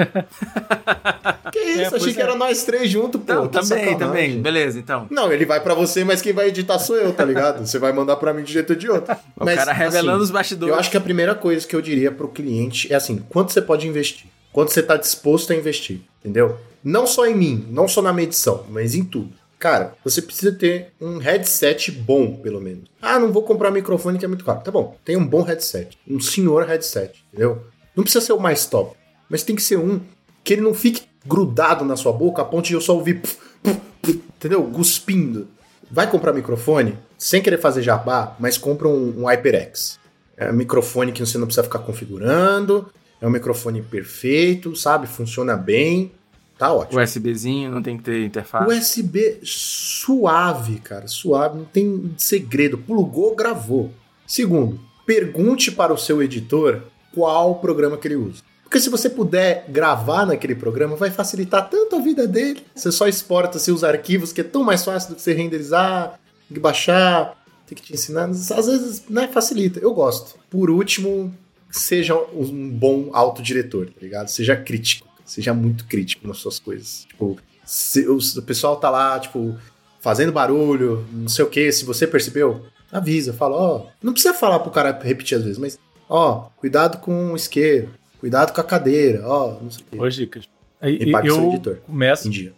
Que 1.54 1.60
isso? 1.60 1.94
É, 1.94 1.98
Achei 1.98 2.14
que 2.14 2.20
é. 2.20 2.24
era 2.24 2.36
nós 2.36 2.64
três 2.64 2.90
juntos, 2.90 3.22
pô. 3.22 3.32
Não, 3.32 3.48
também, 3.48 3.68
sacanagem. 3.68 3.98
também. 4.00 4.42
Beleza, 4.42 4.80
então. 4.80 5.06
Não, 5.12 5.32
ele 5.32 5.46
vai 5.46 5.60
pra 5.60 5.76
você, 5.76 6.04
mas 6.04 6.20
quem 6.20 6.34
vai 6.34 6.48
editar 6.48 6.80
sou 6.80 6.96
eu, 6.96 7.14
tá 7.14 7.24
ligado? 7.24 7.60
Você 7.66 7.78
vai 7.78 7.94
mandar 7.94 8.16
pra 8.16 8.34
mim 8.34 8.42
de 8.44 8.52
jeito 8.52 8.72
ou 8.72 8.76
de 8.76 8.90
outro. 8.90 9.16
O 9.40 9.46
Mas, 9.46 9.56
cara 9.56 9.72
revelando 9.72 10.18
assim, 10.18 10.24
os 10.24 10.32
bastidores. 10.32 10.74
Eu 10.74 10.80
acho 10.80 10.90
que 10.90 10.98
a 10.98 11.02
primeira 11.02 11.36
coisa 11.36 11.66
que 11.68 11.76
eu 11.76 11.82
diria 11.82 12.12
pro 12.12 12.28
cliente 12.28 12.92
é 12.92 12.96
assim: 12.96 13.24
quanto 13.30 13.54
você 13.54 13.62
pode 13.62 13.88
investir? 13.88 14.26
Quanto 14.52 14.72
você 14.72 14.82
tá 14.82 14.98
disposto 14.98 15.54
a 15.54 15.56
investir? 15.56 16.02
Entendeu? 16.20 16.58
Não 16.84 17.06
só 17.06 17.28
em 17.28 17.36
mim, 17.36 17.68
não 17.70 17.88
só 17.88 18.02
na 18.02 18.12
medição, 18.12 18.66
mas 18.70 18.96
em 18.96 19.04
tudo. 19.04 19.32
Cara, 19.64 19.96
você 20.04 20.22
precisa 20.22 20.52
ter 20.52 20.92
um 21.00 21.20
headset 21.20 21.90
bom, 21.90 22.36
pelo 22.36 22.60
menos. 22.60 22.90
Ah, 23.02 23.18
não 23.18 23.32
vou 23.32 23.44
comprar 23.44 23.72
microfone 23.72 24.20
que 24.20 24.26
é 24.26 24.28
muito 24.28 24.44
caro. 24.44 24.60
Tá 24.60 24.70
bom, 24.70 24.98
tem 25.06 25.16
um 25.16 25.26
bom 25.26 25.42
headset. 25.42 25.98
Um 26.06 26.20
senhor 26.20 26.66
headset, 26.68 27.24
entendeu? 27.30 27.64
Não 27.96 28.04
precisa 28.04 28.26
ser 28.26 28.34
o 28.34 28.40
mais 28.42 28.66
top, 28.66 28.94
mas 29.30 29.42
tem 29.42 29.56
que 29.56 29.62
ser 29.62 29.78
um 29.78 30.02
que 30.44 30.52
ele 30.52 30.62
não 30.62 30.74
fique 30.74 31.04
grudado 31.26 31.86
na 31.86 31.96
sua 31.96 32.12
boca 32.12 32.42
a 32.42 32.46
ponto 32.46 32.68
de 32.68 32.74
eu 32.74 32.82
só 32.82 32.94
ouvir. 32.94 33.22
puf, 33.22 33.38
puf, 33.64 33.80
puf, 34.02 34.22
entendeu? 34.36 34.66
Cuspindo. 34.66 35.48
Vai 35.90 36.12
comprar 36.12 36.34
microfone, 36.34 37.00
sem 37.18 37.42
querer 37.42 37.58
fazer 37.58 37.84
jabá, 37.84 38.36
mas 38.38 38.58
compra 38.58 38.90
um, 38.90 39.22
um 39.22 39.30
HyperX. 39.30 39.98
É 40.36 40.50
um 40.52 40.56
microfone 40.56 41.14
que 41.14 41.26
você 41.26 41.38
não 41.38 41.48
precisa 41.48 41.64
ficar 41.64 41.80
configurando. 41.80 42.92
É 43.22 43.26
um 43.26 43.32
microfone 43.32 43.82
perfeito, 43.82 44.76
sabe? 44.76 45.08
Funciona 45.08 45.56
bem. 45.56 46.12
Tá 46.58 46.72
ótimo. 46.72 47.02
USBzinho, 47.02 47.72
não 47.72 47.82
tem 47.82 47.98
que 47.98 48.04
ter 48.04 48.26
interface. 48.26 48.72
USB 48.72 49.40
suave, 49.44 50.80
cara, 50.80 51.08
suave, 51.08 51.58
não 51.58 51.66
tem 51.66 52.14
segredo. 52.18 52.78
Plugou, 52.78 53.36
gravou. 53.36 53.92
Segundo, 54.26 54.80
pergunte 55.06 55.72
para 55.72 55.94
o 55.94 55.98
seu 55.98 56.22
editor 56.22 56.84
qual 57.14 57.56
programa 57.56 57.98
que 57.98 58.08
ele 58.08 58.16
usa. 58.16 58.42
Porque 58.64 58.80
se 58.80 58.90
você 58.90 59.08
puder 59.10 59.66
gravar 59.70 60.26
naquele 60.26 60.56
programa, 60.56 60.96
vai 60.96 61.12
facilitar 61.12 61.70
tanto 61.70 61.96
a 61.96 62.00
vida 62.00 62.28
dele. 62.28 62.64
Você 62.74 62.92
só 62.92 63.08
exporta 63.08 63.60
seus 63.60 63.84
arquivos, 63.84 64.34
que 64.34 64.42
é 64.42 64.44
tão 64.44 64.64
mais 64.64 64.84
fácil 64.84 65.10
do 65.10 65.16
que 65.16 65.22
você 65.22 65.34
renderizar, 65.34 66.20
que 66.52 66.60
baixar, 66.60 67.38
tem 67.68 67.76
que 67.76 67.84
te 67.84 67.94
ensinar. 67.94 68.30
Às 68.30 68.50
vezes, 68.50 69.04
né, 69.10 69.28
facilita. 69.28 69.80
Eu 69.80 69.94
gosto. 69.94 70.40
Por 70.50 70.72
último, 70.72 71.32
seja 71.70 72.16
um 72.16 72.70
bom 72.70 73.10
autodiretor, 73.14 73.88
tá 73.88 74.02
ligado? 74.02 74.28
Seja 74.30 74.56
crítico. 74.56 75.08
Seja 75.34 75.52
muito 75.52 75.86
crítico 75.86 76.28
nas 76.28 76.38
suas 76.38 76.60
coisas. 76.60 77.06
Tipo, 77.10 77.40
se 77.66 78.08
o, 78.08 78.18
o 78.18 78.42
pessoal 78.44 78.76
tá 78.76 78.88
lá, 78.92 79.20
tipo, 79.20 79.58
fazendo 80.00 80.32
barulho, 80.32 81.04
não 81.12 81.28
sei 81.28 81.44
o 81.44 81.50
que, 81.50 81.72
se 81.72 81.86
você 81.86 82.06
percebeu, 82.06 82.68
avisa, 82.92 83.34
fala, 83.34 83.56
ó, 83.56 83.86
não 84.00 84.14
precisa 84.14 84.32
falar 84.32 84.60
pro 84.60 84.70
cara 84.70 84.92
repetir 85.02 85.36
às 85.36 85.44
vezes, 85.44 85.58
mas, 85.58 85.80
ó, 86.08 86.50
cuidado 86.58 87.00
com 87.00 87.34
o 87.34 87.36
isqueiro, 87.36 87.90
cuidado 88.20 88.54
com 88.54 88.62
a 88.62 88.64
cadeira, 88.64 89.28
ó, 89.28 89.60
não 89.60 89.72
sei 89.72 89.84
o 89.84 89.86
que. 89.90 90.00
Ô, 90.00 90.08
Dicas. 90.08 90.48
E 90.84 91.10
seu 91.10 91.26
Eu 91.26 91.50
editor. 91.50 91.78
começo. 91.78 92.28
Em 92.28 92.32
dia. 92.32 92.54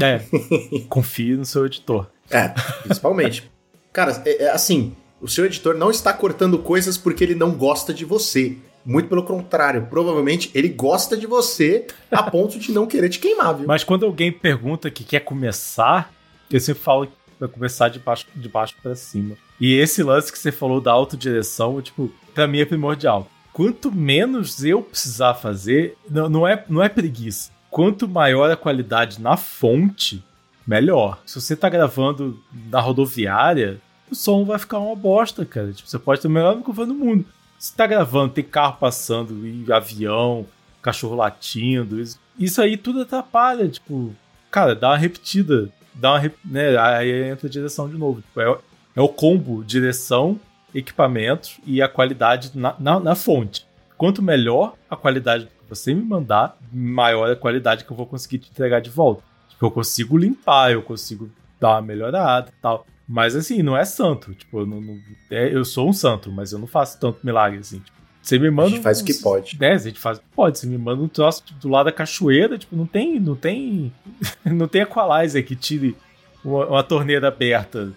É, 0.00 0.20
confie 0.88 1.36
no 1.36 1.44
seu 1.44 1.66
editor. 1.66 2.06
É, 2.30 2.48
principalmente. 2.84 3.50
Cara, 3.92 4.22
é, 4.24 4.44
é 4.44 4.50
assim, 4.50 4.96
o 5.20 5.28
seu 5.28 5.44
editor 5.44 5.76
não 5.76 5.90
está 5.90 6.10
cortando 6.10 6.58
coisas 6.58 6.96
porque 6.96 7.22
ele 7.22 7.34
não 7.34 7.52
gosta 7.52 7.92
de 7.92 8.06
você. 8.06 8.56
Muito 8.84 9.08
pelo 9.08 9.22
contrário, 9.22 9.86
provavelmente 9.86 10.50
ele 10.54 10.68
gosta 10.68 11.16
de 11.16 11.26
você 11.26 11.86
a 12.10 12.22
ponto 12.22 12.58
de 12.58 12.70
não 12.70 12.86
querer 12.86 13.08
te 13.08 13.18
queimar, 13.18 13.54
viu? 13.56 13.66
Mas 13.66 13.82
quando 13.82 14.04
alguém 14.04 14.30
pergunta 14.30 14.90
que 14.90 15.04
quer 15.04 15.20
começar, 15.20 16.12
eu 16.50 16.60
sempre 16.60 16.82
falo 16.82 17.06
que 17.06 17.12
vai 17.40 17.48
começar 17.48 17.88
de 17.88 17.98
baixo, 17.98 18.26
de 18.34 18.48
baixo 18.48 18.74
para 18.82 18.94
cima. 18.94 19.36
E 19.60 19.74
esse 19.74 20.02
lance 20.02 20.30
que 20.30 20.38
você 20.38 20.52
falou 20.52 20.80
da 20.80 20.92
autodireção, 20.92 21.80
tipo, 21.80 22.12
pra 22.34 22.46
mim 22.46 22.58
é 22.58 22.64
primordial. 22.64 23.28
Quanto 23.52 23.90
menos 23.90 24.64
eu 24.64 24.82
precisar 24.82 25.34
fazer, 25.34 25.96
não, 26.10 26.28
não, 26.28 26.46
é, 26.46 26.64
não 26.68 26.82
é 26.82 26.88
preguiça. 26.88 27.52
Quanto 27.70 28.06
maior 28.06 28.50
a 28.50 28.56
qualidade 28.56 29.20
na 29.20 29.36
fonte, 29.36 30.22
melhor. 30.66 31.20
Se 31.24 31.40
você 31.40 31.56
tá 31.56 31.68
gravando 31.68 32.38
na 32.70 32.80
rodoviária, 32.80 33.80
o 34.10 34.14
som 34.14 34.44
vai 34.44 34.58
ficar 34.58 34.78
uma 34.78 34.96
bosta, 34.96 35.44
cara. 35.44 35.72
Tipo, 35.72 35.88
você 35.88 35.98
pode 35.98 36.20
ter 36.20 36.28
o 36.28 36.30
melhor 36.30 36.56
microfone 36.56 36.88
do 36.88 36.94
mundo. 36.94 37.24
Se 37.58 37.74
tá 37.74 37.86
gravando, 37.86 38.32
tem 38.34 38.44
carro 38.44 38.76
passando, 38.78 39.46
e 39.46 39.72
avião, 39.72 40.46
cachorro 40.82 41.14
latindo, 41.14 42.00
isso, 42.00 42.18
isso 42.38 42.60
aí 42.60 42.76
tudo 42.76 43.02
atrapalha, 43.02 43.68
tipo, 43.68 44.14
cara, 44.50 44.74
dá 44.74 44.90
uma 44.90 44.96
repetida, 44.98 45.70
dá 45.94 46.12
uma, 46.12 46.18
rep- 46.18 46.38
né, 46.44 46.76
aí 46.76 47.30
entra 47.30 47.46
a 47.46 47.50
direção 47.50 47.88
de 47.88 47.96
novo. 47.96 48.20
Tipo, 48.20 48.40
é, 48.40 48.58
é 48.96 49.00
o 49.00 49.08
combo 49.08 49.64
direção, 49.64 50.38
equipamentos 50.74 51.58
e 51.64 51.80
a 51.80 51.88
qualidade 51.88 52.50
na, 52.54 52.74
na, 52.78 53.00
na 53.00 53.14
fonte. 53.14 53.66
Quanto 53.96 54.20
melhor 54.20 54.74
a 54.90 54.96
qualidade 54.96 55.46
que 55.46 55.68
você 55.68 55.94
me 55.94 56.02
mandar, 56.02 56.58
maior 56.72 57.30
a 57.30 57.36
qualidade 57.36 57.84
que 57.84 57.90
eu 57.90 57.96
vou 57.96 58.06
conseguir 58.06 58.38
te 58.38 58.50
entregar 58.50 58.80
de 58.80 58.90
volta. 58.90 59.22
Tipo, 59.48 59.66
eu 59.66 59.70
consigo 59.70 60.18
limpar, 60.18 60.72
eu 60.72 60.82
consigo 60.82 61.30
dar 61.60 61.70
uma 61.70 61.82
melhorada 61.82 62.50
e 62.50 62.60
tal. 62.60 62.84
Mas 63.06 63.36
assim, 63.36 63.62
não 63.62 63.76
é 63.76 63.84
santo. 63.84 64.34
Tipo, 64.34 64.60
eu, 64.60 64.66
não, 64.66 64.80
não- 64.80 64.98
é, 65.30 65.54
eu 65.54 65.64
sou 65.64 65.88
um 65.88 65.92
santo, 65.92 66.32
mas 66.32 66.52
eu 66.52 66.58
não 66.58 66.66
faço 66.66 66.98
tanto 66.98 67.18
milagre 67.24 67.58
assim. 67.58 67.78
Tipo, 67.80 67.94
você 68.22 68.38
me 68.38 68.50
manda. 68.50 68.68
A 68.68 68.70
gente 68.70 68.82
faz 68.82 69.00
o 69.00 69.04
que 69.04 69.14
pode. 69.14 69.58
É, 69.60 69.72
a 69.72 69.78
gente 69.78 69.98
faz 70.00 70.16
o 70.18 70.20
que 70.22 70.26
pode. 70.34 70.58
Você 70.58 70.66
me 70.66 70.78
manda 70.78 71.02
um 71.02 71.08
troço 71.08 71.42
tipo, 71.44 71.60
do 71.60 71.68
lado 71.68 71.86
da 71.86 71.92
cachoeira, 71.92 72.56
tipo, 72.56 72.74
não 72.74 72.86
tem. 72.86 73.20
Não 73.20 73.36
tem. 73.36 73.92
não 74.44 74.66
tem 74.66 74.80
equalizer 74.82 75.44
que 75.44 75.54
tire 75.54 75.94
uma, 76.42 76.66
uma 76.66 76.82
torneira 76.82 77.28
aberta 77.28 77.92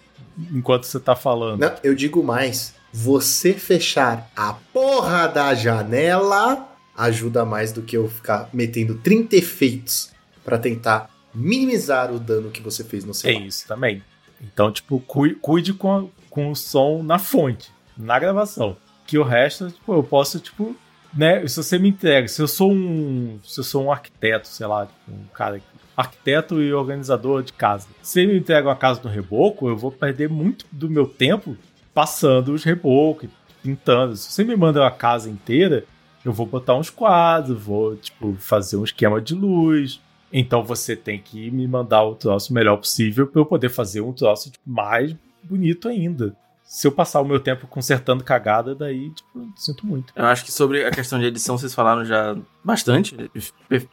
enquanto 0.52 0.84
você 0.84 1.00
tá 1.00 1.16
falando. 1.16 1.60
Não, 1.60 1.74
eu 1.82 1.94
digo 1.94 2.22
mais. 2.22 2.74
Você 2.92 3.54
fechar 3.54 4.30
a 4.36 4.52
porra 4.72 5.26
da 5.28 5.54
janela 5.54 6.68
ajuda 6.96 7.44
mais 7.44 7.72
do 7.72 7.80
que 7.82 7.96
eu 7.96 8.08
ficar 8.08 8.48
metendo 8.52 8.94
30 8.96 9.36
efeitos 9.36 10.10
pra 10.44 10.58
tentar 10.58 11.08
minimizar 11.34 12.12
o 12.12 12.18
dano 12.18 12.50
que 12.50 12.60
você 12.62 12.82
fez 12.84 13.04
no 13.04 13.12
É 13.12 13.14
celular. 13.14 13.46
isso 13.46 13.66
também. 13.68 14.02
Então, 14.42 14.70
tipo, 14.72 15.00
cui- 15.00 15.34
cuide 15.34 15.72
com, 15.74 15.92
a- 15.96 16.04
com 16.30 16.50
o 16.50 16.56
som 16.56 17.02
na 17.02 17.18
fonte, 17.18 17.70
na 17.96 18.18
gravação. 18.18 18.76
Que 19.06 19.18
o 19.18 19.22
resto, 19.24 19.70
tipo, 19.70 19.92
eu 19.94 20.02
posso, 20.02 20.38
tipo, 20.38 20.76
né? 21.14 21.46
Se 21.46 21.56
você 21.62 21.78
me 21.78 21.88
entrega, 21.88 22.28
se 22.28 22.40
eu 22.42 22.46
sou 22.48 22.72
um. 22.72 23.38
Se 23.42 23.58
eu 23.60 23.64
sou 23.64 23.84
um 23.84 23.90
arquiteto, 23.92 24.46
sei 24.48 24.66
lá, 24.66 24.86
tipo, 24.86 25.10
um 25.10 25.24
cara. 25.34 25.60
Arquiteto 25.96 26.62
e 26.62 26.72
organizador 26.72 27.42
de 27.42 27.52
casa. 27.52 27.88
Se 28.02 28.24
me 28.24 28.38
entrega 28.38 28.68
uma 28.68 28.76
casa 28.76 29.00
no 29.02 29.10
reboco, 29.10 29.68
eu 29.68 29.76
vou 29.76 29.90
perder 29.90 30.28
muito 30.28 30.64
do 30.70 30.88
meu 30.88 31.06
tempo 31.06 31.56
passando 31.92 32.52
os 32.52 32.62
rebocos, 32.62 33.28
pintando. 33.62 34.16
Se 34.16 34.30
você 34.30 34.44
me 34.44 34.54
manda 34.54 34.80
uma 34.80 34.90
casa 34.92 35.28
inteira, 35.28 35.84
eu 36.24 36.32
vou 36.32 36.46
botar 36.46 36.76
uns 36.76 36.88
quadros, 36.90 37.60
vou, 37.60 37.96
tipo, 37.96 38.36
fazer 38.38 38.76
um 38.76 38.84
esquema 38.84 39.20
de 39.20 39.34
luz. 39.34 40.00
Então 40.32 40.62
você 40.62 40.94
tem 40.94 41.18
que 41.18 41.50
me 41.50 41.66
mandar 41.66 42.02
o 42.04 42.14
troço 42.14 42.52
melhor 42.52 42.76
possível 42.76 43.26
para 43.26 43.40
eu 43.40 43.46
poder 43.46 43.70
fazer 43.70 44.00
um 44.00 44.12
troço 44.12 44.50
tipo, 44.50 44.64
mais 44.68 45.14
bonito 45.42 45.88
ainda. 45.88 46.34
Se 46.64 46.86
eu 46.86 46.92
passar 46.92 47.22
o 47.22 47.24
meu 47.24 47.40
tempo 47.40 47.66
consertando 47.66 48.22
cagada, 48.22 48.74
daí, 48.74 49.08
tipo, 49.08 49.48
sinto 49.56 49.86
muito. 49.86 50.12
Eu 50.14 50.26
acho 50.26 50.44
que 50.44 50.52
sobre 50.52 50.84
a 50.84 50.90
questão 50.90 51.18
de 51.18 51.24
edição 51.24 51.56
vocês 51.56 51.72
falaram 51.74 52.04
já 52.04 52.36
bastante. 52.62 53.16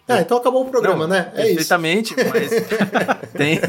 Ah, 0.10 0.20
então 0.20 0.38
acabou 0.38 0.64
o 0.64 0.70
programa, 0.70 1.08
Não, 1.08 1.16
né? 1.16 1.32
É 1.36 1.44
isso. 1.44 1.56
Perfeitamente, 1.56 2.14
mas 2.18 2.52
tem, 3.32 3.62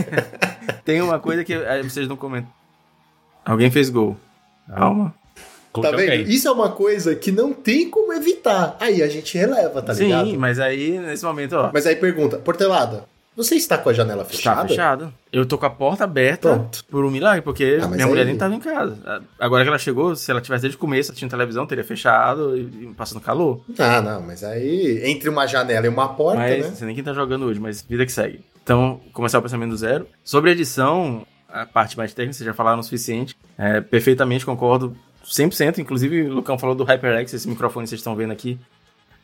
tem 0.84 1.00
uma 1.00 1.20
coisa 1.20 1.44
que 1.44 1.54
eh, 1.54 1.84
vocês 1.84 2.08
não 2.08 2.16
comentam. 2.16 2.50
Alguém 3.44 3.70
fez 3.70 3.88
gol. 3.90 4.16
Calma. 4.68 5.14
Tá 5.82 5.90
vendo? 5.90 6.00
alguém. 6.10 6.22
Isso 6.28 6.48
é 6.48 6.50
uma 6.50 6.70
coisa 6.70 7.14
que 7.14 7.30
não 7.32 7.52
tem 7.52 7.88
como 7.90 8.12
evitar. 8.12 8.76
Aí 8.80 9.02
a 9.02 9.08
gente 9.08 9.36
releva, 9.36 9.80
tá 9.82 9.94
Sim, 9.94 10.04
ligado? 10.04 10.38
mas 10.38 10.58
aí, 10.58 10.98
nesse 10.98 11.24
momento, 11.24 11.54
ó. 11.56 11.70
Mas 11.72 11.86
aí 11.86 11.96
pergunta, 11.96 12.38
Portelada, 12.38 13.04
você 13.36 13.54
está 13.54 13.76
com 13.76 13.90
a 13.90 13.92
janela 13.92 14.24
fechada? 14.24 14.62
Tá 14.62 14.68
fechado. 14.68 15.12
Eu 15.30 15.44
tô 15.44 15.58
com 15.58 15.66
a 15.66 15.70
porta 15.70 16.04
aberta 16.04 16.48
Pronto. 16.54 16.84
por 16.90 17.04
um 17.04 17.10
milagre, 17.10 17.42
porque 17.42 17.78
Ah, 17.82 17.86
minha 17.86 18.06
mulher 18.06 18.22
aí- 18.22 18.28
nem 18.28 18.36
tava 18.38 18.54
em 18.54 18.60
casa. 18.60 18.96
Agora 19.38 19.62
que 19.62 19.68
ela 19.68 19.78
chegou, 19.78 20.16
se 20.16 20.30
ela 20.30 20.40
tivesse 20.40 20.62
desde 20.62 20.76
o 20.76 20.80
começo, 20.80 21.12
tinha 21.12 21.28
televisão, 21.28 21.66
teria 21.66 21.84
fechado 21.84 22.56
e, 22.56 22.60
e 22.62 22.94
passando 22.96 23.20
calor. 23.20 23.60
Ah, 23.78 24.00
não, 24.00 24.22
mas 24.22 24.42
aí 24.42 25.02
entre 25.04 25.28
uma 25.28 25.46
janela 25.46 25.84
e 25.84 25.88
uma 25.90 26.08
porta, 26.08 26.38
mas, 26.38 26.62
né? 26.62 26.68
não 26.70 26.76
sei 26.76 26.86
nem 26.86 26.94
quem 26.94 27.04
tá 27.04 27.12
jogando 27.12 27.44
hoje, 27.44 27.60
mas 27.60 27.82
vida 27.82 28.06
que 28.06 28.12
segue. 28.12 28.40
Então, 28.62 29.00
começar 29.12 29.38
o 29.38 29.42
pensamento 29.42 29.70
do 29.70 29.76
zero. 29.76 30.06
Sobre 30.24 30.50
edição, 30.52 31.26
a 31.48 31.66
parte 31.66 31.96
mais 31.98 32.14
técnica, 32.14 32.32
vocês 32.38 32.46
já 32.46 32.54
falaram 32.54 32.80
o 32.80 32.82
suficiente. 32.82 33.36
É, 33.58 33.80
perfeitamente 33.82 34.44
concordo, 34.46 34.96
100%. 35.28 35.78
Inclusive, 35.78 36.22
o 36.22 36.34
Lucão 36.34 36.58
falou 36.58 36.74
do 36.74 36.84
HyperX, 36.84 37.34
esse 37.34 37.48
microfone 37.48 37.84
que 37.84 37.90
vocês 37.90 38.00
estão 38.00 38.14
vendo 38.14 38.32
aqui. 38.32 38.58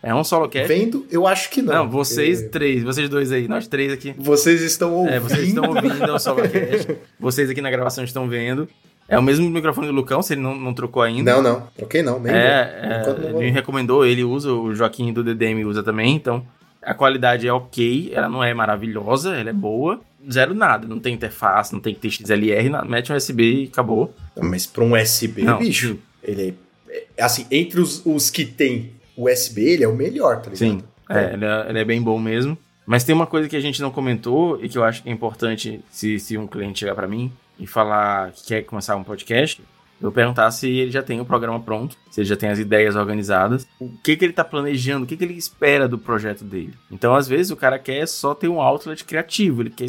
É 0.02 0.12
um 0.12 0.24
solo 0.24 0.48
cast. 0.48 0.66
Vendo, 0.66 1.06
eu 1.10 1.28
acho 1.28 1.48
que 1.48 1.62
não. 1.62 1.72
Não, 1.72 1.90
vocês 1.90 2.40
porque 2.40 2.50
três, 2.50 2.82
vocês 2.82 3.08
dois 3.08 3.30
aí, 3.30 3.46
nós 3.46 3.68
três 3.68 3.92
aqui. 3.92 4.12
Vocês 4.18 4.60
estão 4.60 4.92
ouvindo. 4.92 5.14
É, 5.14 5.20
vocês 5.20 5.46
estão 5.46 5.64
ouvindo 5.64 6.12
o 6.12 6.18
SoloCast. 6.18 6.96
Vocês 7.20 7.48
aqui 7.48 7.60
na 7.60 7.70
gravação 7.70 8.02
estão 8.02 8.28
vendo. 8.28 8.68
É 9.08 9.16
o 9.16 9.22
mesmo 9.22 9.48
microfone 9.48 9.86
do 9.86 9.92
Lucão, 9.92 10.20
se 10.20 10.34
ele 10.34 10.40
não, 10.40 10.56
não 10.56 10.74
trocou 10.74 11.02
ainda. 11.02 11.34
Não, 11.34 11.42
não. 11.42 11.68
Troquei 11.76 12.02
não. 12.02 12.18
Nem 12.18 12.32
é, 12.32 13.04
é, 13.06 13.26
ele 13.28 13.32
me 13.34 13.50
recomendou, 13.50 14.04
ele 14.04 14.24
usa, 14.24 14.52
o 14.52 14.74
Joaquim 14.74 15.12
do 15.12 15.22
DDM 15.22 15.64
usa 15.66 15.82
também, 15.82 16.16
então 16.16 16.44
a 16.82 16.94
qualidade 16.94 17.46
é 17.46 17.52
ok, 17.52 18.10
ela 18.12 18.28
não 18.28 18.42
é 18.42 18.52
maravilhosa, 18.52 19.36
ela 19.36 19.50
é 19.50 19.52
boa. 19.52 20.00
Zero 20.30 20.54
nada, 20.54 20.86
não 20.86 21.00
tem 21.00 21.14
interface, 21.14 21.72
não 21.72 21.80
tem 21.80 21.94
que 21.94 22.00
ter 22.00 22.10
XLR, 22.10 22.68
nada, 22.68 22.84
mete 22.88 23.12
um 23.12 23.16
USB 23.16 23.64
e 23.64 23.66
acabou. 23.66 24.14
Mas 24.40 24.66
pra 24.66 24.84
um 24.84 24.94
USB, 24.94 25.42
Não. 25.42 25.58
bicho, 25.58 25.98
ele 26.22 26.54
é, 26.88 27.04
é- 27.18 27.24
Assim, 27.24 27.46
entre 27.50 27.80
os, 27.80 28.04
os 28.04 28.30
que 28.30 28.44
tem 28.44 28.92
USB, 29.16 29.62
ele 29.62 29.84
é 29.84 29.88
o 29.88 29.94
melhor, 29.94 30.36
tá 30.36 30.50
ligado? 30.50 30.58
Sim, 30.58 30.82
é, 31.08 31.32
ele, 31.34 31.44
é, 31.44 31.66
ele 31.70 31.78
é 31.78 31.84
bem 31.84 32.00
bom 32.00 32.18
mesmo. 32.18 32.56
Mas 32.86 33.04
tem 33.04 33.14
uma 33.14 33.26
coisa 33.26 33.48
que 33.48 33.56
a 33.56 33.60
gente 33.60 33.80
não 33.80 33.90
comentou 33.90 34.62
e 34.62 34.68
que 34.68 34.76
eu 34.76 34.84
acho 34.84 35.02
que 35.02 35.08
é 35.08 35.12
importante 35.12 35.80
se, 35.90 36.18
se 36.18 36.36
um 36.36 36.46
cliente 36.46 36.80
chegar 36.80 36.94
para 36.94 37.06
mim 37.06 37.32
e 37.58 37.66
falar 37.66 38.32
que 38.32 38.44
quer 38.46 38.62
começar 38.62 38.96
um 38.96 39.04
podcast, 39.04 39.62
eu 40.00 40.10
perguntar 40.10 40.50
se 40.50 40.68
ele 40.68 40.90
já 40.90 41.00
tem 41.02 41.20
o 41.20 41.24
programa 41.24 41.60
pronto, 41.60 41.96
se 42.10 42.20
ele 42.20 42.28
já 42.28 42.36
tem 42.36 42.48
as 42.48 42.58
ideias 42.58 42.96
organizadas, 42.96 43.66
o 43.78 43.88
que, 44.02 44.16
que 44.16 44.24
ele 44.24 44.32
está 44.32 44.42
planejando, 44.44 45.04
o 45.04 45.06
que, 45.06 45.16
que 45.16 45.22
ele 45.22 45.34
espera 45.34 45.86
do 45.86 45.96
projeto 45.96 46.42
dele. 46.44 46.74
Então, 46.90 47.14
às 47.14 47.28
vezes, 47.28 47.52
o 47.52 47.56
cara 47.56 47.78
quer 47.78 48.06
só 48.08 48.34
ter 48.34 48.48
um 48.48 48.60
outlet 48.60 49.04
criativo, 49.04 49.62
ele 49.62 49.70
quer 49.70 49.86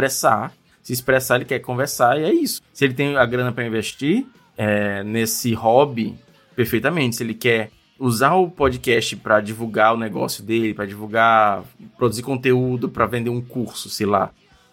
expressar, 0.00 0.52
se 0.82 0.92
expressar, 0.92 1.36
ele 1.36 1.44
quer 1.44 1.58
conversar, 1.58 2.18
e 2.18 2.24
é 2.24 2.32
isso. 2.32 2.62
Se 2.72 2.84
ele 2.84 2.94
tem 2.94 3.16
a 3.16 3.26
grana 3.26 3.52
para 3.52 3.66
investir 3.66 4.26
é, 4.56 5.02
nesse 5.04 5.52
hobby, 5.52 6.16
perfeitamente. 6.56 7.16
Se 7.16 7.22
ele 7.22 7.34
quer 7.34 7.70
usar 7.98 8.34
o 8.34 8.50
podcast 8.50 9.14
para 9.16 9.40
divulgar 9.40 9.94
o 9.94 9.98
negócio 9.98 10.42
dele, 10.42 10.74
para 10.74 10.86
divulgar, 10.86 11.62
produzir 11.98 12.22
conteúdo, 12.22 12.88
para 12.88 13.06
vender 13.06 13.30
um 13.30 13.42
curso, 13.42 13.90
sei 13.90 14.06
lá, 14.06 14.30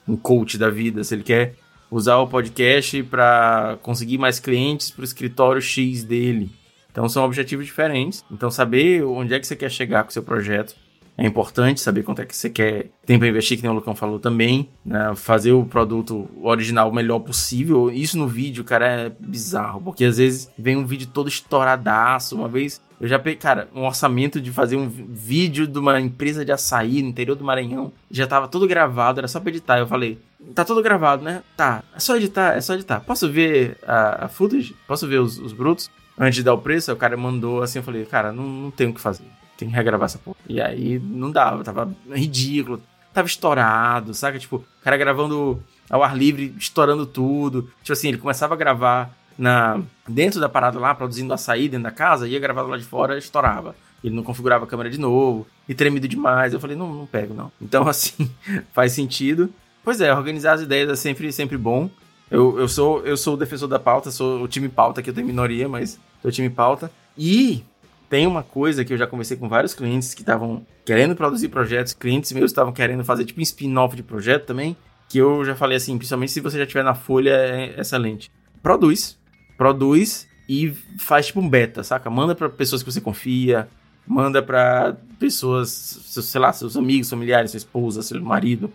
um 0.07 0.15
coach 0.15 0.57
da 0.57 0.69
vida, 0.69 1.03
se 1.03 1.13
ele 1.13 1.23
quer 1.23 1.55
usar 1.91 2.17
o 2.17 2.27
podcast 2.27 3.03
para 3.03 3.77
conseguir 3.81 4.17
mais 4.17 4.39
clientes 4.39 4.89
para 4.89 5.01
o 5.01 5.05
escritório 5.05 5.61
X 5.61 6.03
dele. 6.03 6.49
Então 6.89 7.07
são 7.07 7.23
objetivos 7.23 7.65
diferentes. 7.65 8.23
Então 8.31 8.49
saber 8.49 9.03
onde 9.03 9.33
é 9.33 9.39
que 9.39 9.45
você 9.45 9.55
quer 9.55 9.69
chegar 9.69 10.03
com 10.03 10.09
o 10.09 10.13
seu 10.13 10.23
projeto 10.23 10.75
é 11.18 11.26
importante, 11.26 11.81
saber 11.81 12.03
quanto 12.03 12.22
é 12.22 12.26
que 12.26 12.35
você 12.35 12.48
quer, 12.48 12.91
tem 13.03 13.18
para 13.18 13.27
investir, 13.27 13.57
que 13.57 13.64
nem 13.64 13.72
o 13.72 13.76
Lucão 13.76 13.95
falou 13.95 14.19
também, 14.19 14.69
né? 14.85 15.14
fazer 15.15 15.52
o 15.52 15.65
produto 15.65 16.30
original 16.44 16.89
o 16.89 16.94
melhor 16.94 17.19
possível. 17.19 17.89
Isso 17.89 18.19
no 18.19 18.27
vídeo, 18.27 18.64
cara, 18.64 18.85
é 18.85 19.11
bizarro, 19.19 19.81
porque 19.81 20.06
às 20.06 20.18
vezes 20.18 20.52
vem 20.57 20.77
um 20.77 20.85
vídeo 20.85 21.07
todo 21.11 21.27
estouradaço. 21.27 22.35
Uma 22.35 22.48
vez 22.48 22.80
eu 23.02 23.07
já 23.07 23.18
peguei, 23.18 23.38
cara, 23.38 23.68
um 23.73 23.84
orçamento 23.85 24.39
de 24.39 24.52
fazer 24.52 24.76
um 24.76 24.88
vídeo 24.88 25.65
de 25.65 25.80
uma 25.80 25.99
empresa 25.99 26.45
de 26.45 26.52
açaí 26.52 27.02
no 27.02 27.10
interior 27.10 27.35
do 27.35 27.44
Maranhão. 27.44 27.91
Já 28.11 28.27
tava 28.27 28.48
todo 28.48 28.68
gravado, 28.68 29.19
era 29.19 29.27
só 29.27 29.39
pra 29.39 29.49
editar. 29.49 29.80
Eu 29.80 29.88
falei, 29.88 30.19
tá 30.53 30.64
todo 30.64 30.84
gravado, 30.84 31.23
né? 31.23 31.41
Tá, 31.56 31.84
é 31.95 31.99
só 31.99 32.15
editar, 32.15 32.56
é 32.56 32.61
só 32.61 32.76
editar. 32.76 32.99
Posso 32.99 33.31
ver 33.31 33.77
a, 33.88 34.26
a 34.26 34.27
footage? 34.27 34.76
Posso 34.88 35.07
ver 35.07 35.19
os, 35.19 35.39
os 35.39 35.52
brutos? 35.52 35.89
Antes 36.15 36.35
de 36.35 36.44
dar 36.44 36.53
o 36.53 36.60
preço, 36.60 36.91
o 36.91 36.95
cara 36.95 37.18
mandou 37.18 37.61
assim, 37.61 37.80
eu 37.80 37.84
falei, 37.84 38.06
cara, 38.06 38.31
não, 38.31 38.44
não 38.44 38.72
tem 38.72 38.88
o 38.88 38.94
que 38.94 39.02
fazer 39.02 39.26
tem 39.57 39.69
que 39.69 39.75
regravar 39.75 40.05
essa 40.05 40.19
porra. 40.19 40.38
E 40.47 40.61
aí 40.61 40.99
não 40.99 41.31
dava, 41.31 41.63
tava 41.63 41.91
ridículo, 42.11 42.81
tava 43.13 43.27
estourado, 43.27 44.13
saca? 44.13 44.38
Tipo, 44.38 44.57
o 44.57 44.84
cara 44.84 44.95
gravando 44.97 45.61
ao 45.89 46.03
ar 46.03 46.15
livre, 46.15 46.53
estourando 46.57 47.05
tudo. 47.05 47.63
Tipo 47.81 47.93
assim, 47.93 48.09
ele 48.09 48.17
começava 48.17 48.53
a 48.53 48.57
gravar 48.57 49.11
na 49.38 49.81
dentro 50.07 50.39
da 50.39 50.49
parada 50.49 50.79
lá, 50.79 50.93
produzindo 50.95 51.34
açaí 51.34 51.67
dentro 51.67 51.84
da 51.84 51.91
casa, 51.91 52.27
ia 52.27 52.39
gravar 52.39 52.63
lá 52.63 52.77
de 52.77 52.84
fora, 52.84 53.17
estourava. 53.17 53.75
Ele 54.03 54.15
não 54.15 54.23
configurava 54.23 54.65
a 54.65 54.67
câmera 54.67 54.89
de 54.89 54.99
novo, 54.99 55.47
e 55.67 55.73
tremido 55.73 56.07
demais. 56.07 56.53
Eu 56.53 56.59
falei, 56.59 56.75
não, 56.75 56.93
não 56.93 57.05
pego, 57.05 57.34
não. 57.34 57.51
Então, 57.61 57.88
assim, 57.88 58.29
faz 58.73 58.91
sentido. 58.91 59.51
Pois 59.84 60.01
é, 60.01 60.13
organizar 60.13 60.53
as 60.53 60.61
ideias 60.61 60.89
é 60.89 60.95
sempre, 60.95 61.31
sempre 61.31 61.57
bom. 61.57 61.89
Eu, 62.29 62.59
eu, 62.59 62.67
sou, 62.67 63.05
eu 63.05 63.15
sou 63.15 63.35
o 63.35 63.38
defensor 63.38 63.67
da 63.67 63.79
pauta, 63.79 64.11
sou 64.11 64.43
o 64.43 64.47
time 64.47 64.67
pauta, 64.67 65.01
que 65.01 65.09
eu 65.09 65.13
tenho 65.13 65.25
minoria, 65.25 65.67
mas 65.67 65.99
sou 66.21 66.29
o 66.29 66.31
time 66.31 66.49
pauta. 66.49 66.91
E 67.17 67.63
tem 68.09 68.25
uma 68.25 68.43
coisa 68.43 68.85
que 68.85 68.93
eu 68.93 68.97
já 68.97 69.05
conversei 69.05 69.35
com 69.35 69.49
vários 69.49 69.73
clientes 69.73 70.13
que 70.13 70.21
estavam 70.21 70.65
querendo 70.85 71.15
produzir 71.15 71.49
projetos, 71.49 71.93
clientes 71.93 72.31
meus 72.31 72.51
estavam 72.51 72.71
querendo 72.71 73.03
fazer 73.03 73.25
tipo 73.25 73.39
um 73.39 73.43
spin-off 73.43 73.95
de 73.95 74.03
projeto 74.03 74.45
também, 74.45 74.75
que 75.09 75.17
eu 75.17 75.43
já 75.43 75.55
falei 75.55 75.77
assim, 75.77 75.97
principalmente 75.97 76.31
se 76.31 76.41
você 76.41 76.57
já 76.57 76.65
tiver 76.65 76.84
na 76.84 76.95
folha, 76.95 77.31
é 77.31 77.79
excelente. 77.79 78.31
Produz, 78.61 79.17
produz 79.57 80.27
e 80.47 80.73
faz 80.97 81.27
tipo 81.27 81.39
um 81.39 81.49
beta, 81.49 81.84
saca? 81.84 82.09
Manda 82.09 82.34
para 82.34 82.49
pessoas 82.49 82.81
que 82.81 82.91
você 82.91 83.01
confia, 83.01 83.67
manda 84.05 84.41
para 84.41 84.95
pessoas, 85.19 85.69
sei 85.69 86.39
lá, 86.39 86.53
seus 86.53 86.77
amigos, 86.77 87.09
familiares, 87.09 87.51
sua 87.51 87.57
esposa, 87.57 88.01
seu 88.01 88.21
marido, 88.21 88.71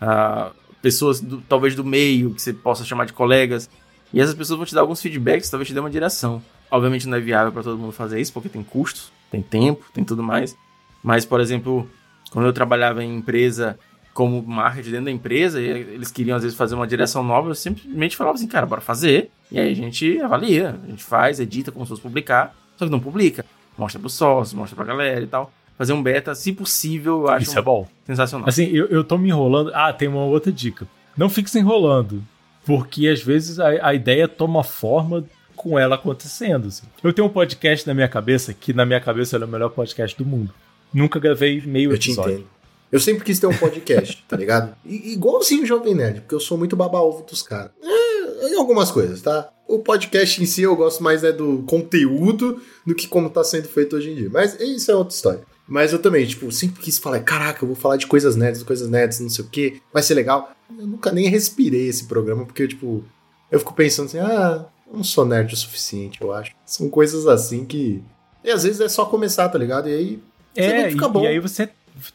uh, 0.00 0.54
pessoas 0.80 1.20
do, 1.20 1.40
talvez 1.40 1.74
do 1.74 1.84
meio 1.84 2.32
que 2.32 2.40
você 2.40 2.52
possa 2.52 2.84
chamar 2.84 3.06
de 3.06 3.12
colegas. 3.12 3.68
E 4.12 4.20
essas 4.20 4.34
pessoas 4.34 4.56
vão 4.56 4.66
te 4.66 4.74
dar 4.74 4.82
alguns 4.82 5.02
feedbacks, 5.02 5.50
talvez 5.50 5.66
te 5.68 5.74
dê 5.74 5.80
uma 5.80 5.90
direção. 5.90 6.40
Obviamente 6.70 7.08
não 7.08 7.16
é 7.16 7.20
viável 7.20 7.52
para 7.52 7.62
todo 7.62 7.78
mundo 7.78 7.92
fazer 7.92 8.20
isso, 8.20 8.32
porque 8.32 8.48
tem 8.48 8.62
custos, 8.62 9.10
tem 9.30 9.42
tempo, 9.42 9.84
tem 9.92 10.04
tudo 10.04 10.22
mais. 10.22 10.56
Mas, 11.02 11.24
por 11.24 11.40
exemplo, 11.40 11.88
quando 12.30 12.46
eu 12.46 12.52
trabalhava 12.52 13.02
em 13.02 13.16
empresa 13.16 13.78
como 14.12 14.42
marketing 14.42 14.90
dentro 14.90 15.04
da 15.04 15.10
empresa, 15.12 15.60
eles 15.60 16.10
queriam 16.10 16.36
às 16.36 16.42
vezes 16.42 16.58
fazer 16.58 16.74
uma 16.74 16.86
direção 16.86 17.22
nova, 17.22 17.50
eu 17.50 17.54
simplesmente 17.54 18.16
falava 18.16 18.36
assim, 18.36 18.48
cara, 18.48 18.66
bora 18.66 18.80
fazer. 18.80 19.30
E 19.50 19.58
aí 19.58 19.70
a 19.70 19.74
gente 19.74 20.20
avalia, 20.20 20.78
a 20.82 20.90
gente 20.90 21.04
faz, 21.04 21.38
edita 21.38 21.70
como 21.70 21.84
se 21.84 21.90
fosse 21.90 22.02
publicar, 22.02 22.54
só 22.76 22.84
que 22.84 22.90
não 22.90 23.00
publica. 23.00 23.44
Mostra 23.76 24.00
pro 24.00 24.10
sócio, 24.10 24.56
mostra 24.58 24.74
pra 24.74 24.84
galera 24.84 25.22
e 25.22 25.26
tal. 25.26 25.52
Fazer 25.76 25.92
um 25.92 26.02
beta, 26.02 26.34
se 26.34 26.52
possível, 26.52 27.22
eu 27.22 27.28
acho 27.28 27.44
Isso 27.46 27.58
é 27.58 27.62
bom. 27.62 27.86
sensacional. 28.04 28.48
Assim, 28.48 28.64
eu, 28.64 28.86
eu 28.86 29.04
tô 29.04 29.16
me 29.16 29.28
enrolando. 29.28 29.70
Ah, 29.72 29.92
tem 29.92 30.08
uma 30.08 30.24
outra 30.24 30.50
dica. 30.50 30.88
Não 31.16 31.30
fique 31.30 31.48
se 31.48 31.60
enrolando. 31.60 32.22
Porque 32.66 33.06
às 33.06 33.22
vezes 33.22 33.60
a, 33.60 33.68
a 33.86 33.94
ideia 33.94 34.26
toma 34.26 34.64
forma 34.64 35.24
com 35.58 35.78
ela 35.78 35.96
acontecendo. 35.96 36.68
Assim. 36.68 36.86
Eu 37.02 37.12
tenho 37.12 37.26
um 37.26 37.30
podcast 37.30 37.86
na 37.86 37.92
minha 37.92 38.08
cabeça 38.08 38.54
que, 38.54 38.72
na 38.72 38.86
minha 38.86 39.00
cabeça, 39.00 39.36
é 39.36 39.44
o 39.44 39.48
melhor 39.48 39.70
podcast 39.70 40.16
do 40.16 40.24
mundo. 40.24 40.54
Nunca 40.94 41.18
gravei 41.18 41.60
meio 41.60 41.90
eu 41.90 41.96
episódio. 41.96 42.22
te 42.22 42.40
entendo. 42.40 42.48
Eu 42.90 43.00
sempre 43.00 43.22
quis 43.24 43.38
ter 43.38 43.46
um 43.46 43.54
podcast, 43.54 44.24
tá 44.26 44.36
ligado? 44.36 44.74
Igualzinho 44.86 45.64
o 45.64 45.66
Jovem 45.66 45.94
Nerd, 45.94 46.20
porque 46.22 46.34
eu 46.34 46.40
sou 46.40 46.56
muito 46.56 46.74
baba-ovo 46.74 47.22
dos 47.28 47.42
caras. 47.42 47.72
É, 47.82 48.48
em 48.48 48.54
algumas 48.54 48.90
coisas, 48.90 49.20
tá? 49.20 49.50
O 49.66 49.80
podcast 49.80 50.42
em 50.42 50.46
si 50.46 50.62
eu 50.62 50.74
gosto 50.74 51.02
mais 51.02 51.22
é 51.22 51.30
do 51.30 51.62
conteúdo 51.66 52.62
do 52.86 52.94
que 52.94 53.06
como 53.06 53.28
tá 53.28 53.44
sendo 53.44 53.68
feito 53.68 53.96
hoje 53.96 54.10
em 54.10 54.14
dia. 54.14 54.30
Mas 54.32 54.58
isso 54.58 54.90
é 54.90 54.94
outra 54.94 55.14
história. 55.14 55.42
Mas 55.66 55.92
eu 55.92 55.98
também, 55.98 56.24
tipo, 56.24 56.50
sempre 56.50 56.80
quis 56.80 56.96
falar, 56.96 57.20
caraca, 57.20 57.62
eu 57.62 57.66
vou 57.66 57.76
falar 57.76 57.98
de 57.98 58.06
coisas 58.06 58.34
nerds, 58.36 58.62
coisas 58.62 58.88
nerds, 58.88 59.20
não 59.20 59.28
sei 59.28 59.44
o 59.44 59.48
que, 59.48 59.82
vai 59.92 60.02
ser 60.02 60.14
legal. 60.14 60.50
Eu 60.78 60.86
nunca 60.86 61.12
nem 61.12 61.28
respirei 61.28 61.88
esse 61.88 62.06
programa, 62.06 62.46
porque, 62.46 62.66
tipo, 62.66 63.04
eu 63.50 63.58
fico 63.58 63.74
pensando 63.74 64.06
assim, 64.06 64.18
ah, 64.18 64.64
eu 64.90 64.96
não 64.96 65.04
sou 65.04 65.24
nerd 65.24 65.52
o 65.52 65.56
suficiente, 65.56 66.20
eu 66.20 66.32
acho. 66.32 66.52
São 66.64 66.88
coisas 66.88 67.26
assim 67.26 67.64
que. 67.64 68.02
E 68.42 68.50
às 68.50 68.62
vezes 68.62 68.80
é 68.80 68.88
só 68.88 69.04
começar, 69.04 69.48
tá 69.48 69.58
ligado? 69.58 69.88
E 69.88 69.92
aí. 69.94 70.22
É, 70.56 70.90
fica 70.90 71.08
bom. 71.08 71.22
e 71.22 71.26
aí 71.26 71.38
você 71.38 71.68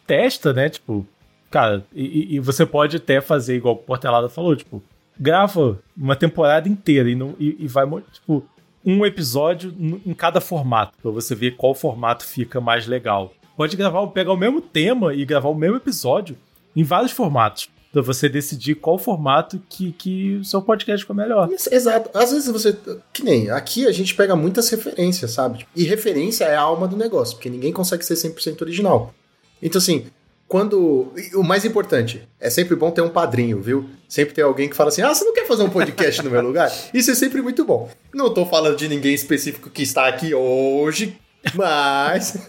testa, 0.05 0.51
né? 0.53 0.69
Tipo, 0.69 1.05
cara, 1.49 1.85
e, 1.93 2.35
e, 2.35 2.39
você 2.39 2.65
pode 2.65 2.97
até 2.97 3.21
fazer 3.21 3.55
igual 3.55 3.75
o 3.75 3.77
Portelada 3.77 4.27
falou, 4.27 4.55
tipo, 4.55 4.81
grava 5.17 5.79
uma 5.95 6.15
temporada 6.15 6.67
inteira 6.67 7.09
e, 7.09 7.15
não, 7.15 7.35
e, 7.39 7.55
e 7.59 7.67
vai, 7.67 7.85
tipo, 8.11 8.43
um 8.83 9.05
episódio 9.05 9.73
em 10.05 10.13
cada 10.13 10.41
formato, 10.41 10.97
pra 11.01 11.11
você 11.11 11.33
ver 11.35 11.55
qual 11.55 11.73
formato 11.73 12.25
fica 12.25 12.59
mais 12.59 12.85
legal. 12.85 13.33
Pode 13.55 13.77
gravar, 13.77 14.05
pegar 14.07 14.33
o 14.33 14.37
mesmo 14.37 14.59
tema 14.59 15.13
e 15.13 15.23
gravar 15.23 15.49
o 15.49 15.55
mesmo 15.55 15.77
episódio 15.77 16.35
em 16.75 16.83
vários 16.83 17.11
formatos 17.11 17.69
para 17.93 18.01
você 18.01 18.27
decidir 18.27 18.73
qual 18.73 18.97
formato 18.97 19.61
que, 19.69 19.91
que 19.91 20.37
o 20.37 20.43
seu 20.43 20.63
podcast 20.63 21.03
ficou 21.03 21.15
melhor. 21.15 21.47
Exato. 21.71 22.09
Às 22.17 22.31
vezes 22.31 22.51
você. 22.51 22.75
Que 23.13 23.23
nem. 23.23 23.51
Aqui 23.51 23.85
a 23.85 23.91
gente 23.91 24.15
pega 24.15 24.35
muitas 24.35 24.67
referências, 24.67 25.29
sabe? 25.29 25.67
E 25.75 25.83
referência 25.83 26.45
é 26.45 26.55
a 26.55 26.61
alma 26.61 26.87
do 26.87 26.97
negócio, 26.97 27.35
porque 27.35 27.51
ninguém 27.51 27.71
consegue 27.71 28.03
ser 28.03 28.15
100% 28.15 28.63
original. 28.63 29.13
Então, 29.61 29.77
assim, 29.77 30.07
quando. 30.47 31.13
O 31.35 31.43
mais 31.43 31.65
importante, 31.65 32.27
é 32.39 32.49
sempre 32.49 32.75
bom 32.75 32.89
ter 32.89 33.01
um 33.01 33.09
padrinho, 33.09 33.61
viu? 33.61 33.87
Sempre 34.09 34.33
tem 34.33 34.43
alguém 34.43 34.67
que 34.67 34.75
fala 34.75 34.89
assim: 34.89 35.03
ah, 35.03 35.13
você 35.13 35.23
não 35.23 35.33
quer 35.33 35.45
fazer 35.45 35.61
um 35.61 35.69
podcast 35.69 36.23
no 36.23 36.31
meu 36.31 36.41
lugar? 36.41 36.73
Isso 36.95 37.11
é 37.11 37.15
sempre 37.15 37.43
muito 37.43 37.63
bom. 37.63 37.91
Não 38.11 38.33
tô 38.33 38.43
falando 38.43 38.75
de 38.75 38.87
ninguém 38.87 39.13
específico 39.13 39.69
que 39.69 39.83
está 39.83 40.07
aqui 40.07 40.33
hoje, 40.33 41.15
mas. 41.53 42.43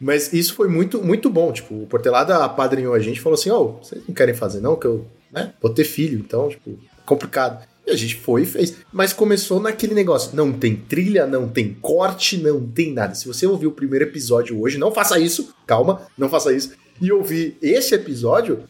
Mas 0.00 0.32
isso 0.32 0.54
foi 0.54 0.66
muito, 0.66 1.02
muito 1.02 1.28
bom. 1.28 1.52
Tipo, 1.52 1.82
o 1.82 1.86
Portelada 1.86 2.38
apadrinhou 2.38 2.94
a 2.94 2.98
gente 2.98 3.18
e 3.18 3.20
falou 3.20 3.38
assim: 3.38 3.50
Ó, 3.50 3.60
oh, 3.60 3.84
vocês 3.84 4.02
não 4.08 4.14
querem 4.14 4.34
fazer, 4.34 4.60
não? 4.60 4.76
Que 4.76 4.86
eu 4.86 5.06
né, 5.30 5.52
vou 5.60 5.72
ter 5.72 5.84
filho, 5.84 6.18
então, 6.18 6.48
tipo, 6.48 6.78
complicado. 7.04 7.62
E 7.86 7.90
a 7.90 7.96
gente 7.96 8.16
foi 8.16 8.42
e 8.42 8.46
fez. 8.46 8.76
Mas 8.92 9.12
começou 9.12 9.60
naquele 9.60 9.94
negócio: 9.94 10.34
não 10.34 10.52
tem 10.52 10.74
trilha, 10.74 11.26
não 11.26 11.48
tem 11.48 11.74
corte, 11.74 12.38
não 12.38 12.66
tem 12.66 12.92
nada. 12.92 13.14
Se 13.14 13.26
você 13.26 13.46
ouviu 13.46 13.70
o 13.70 13.74
primeiro 13.74 14.06
episódio 14.06 14.58
hoje, 14.60 14.78
não 14.78 14.90
faça 14.90 15.18
isso, 15.18 15.54
calma, 15.66 16.02
não 16.16 16.28
faça 16.28 16.52
isso. 16.52 16.72
E 17.00 17.12
ouvir 17.12 17.56
esse 17.60 17.94
episódio, 17.94 18.64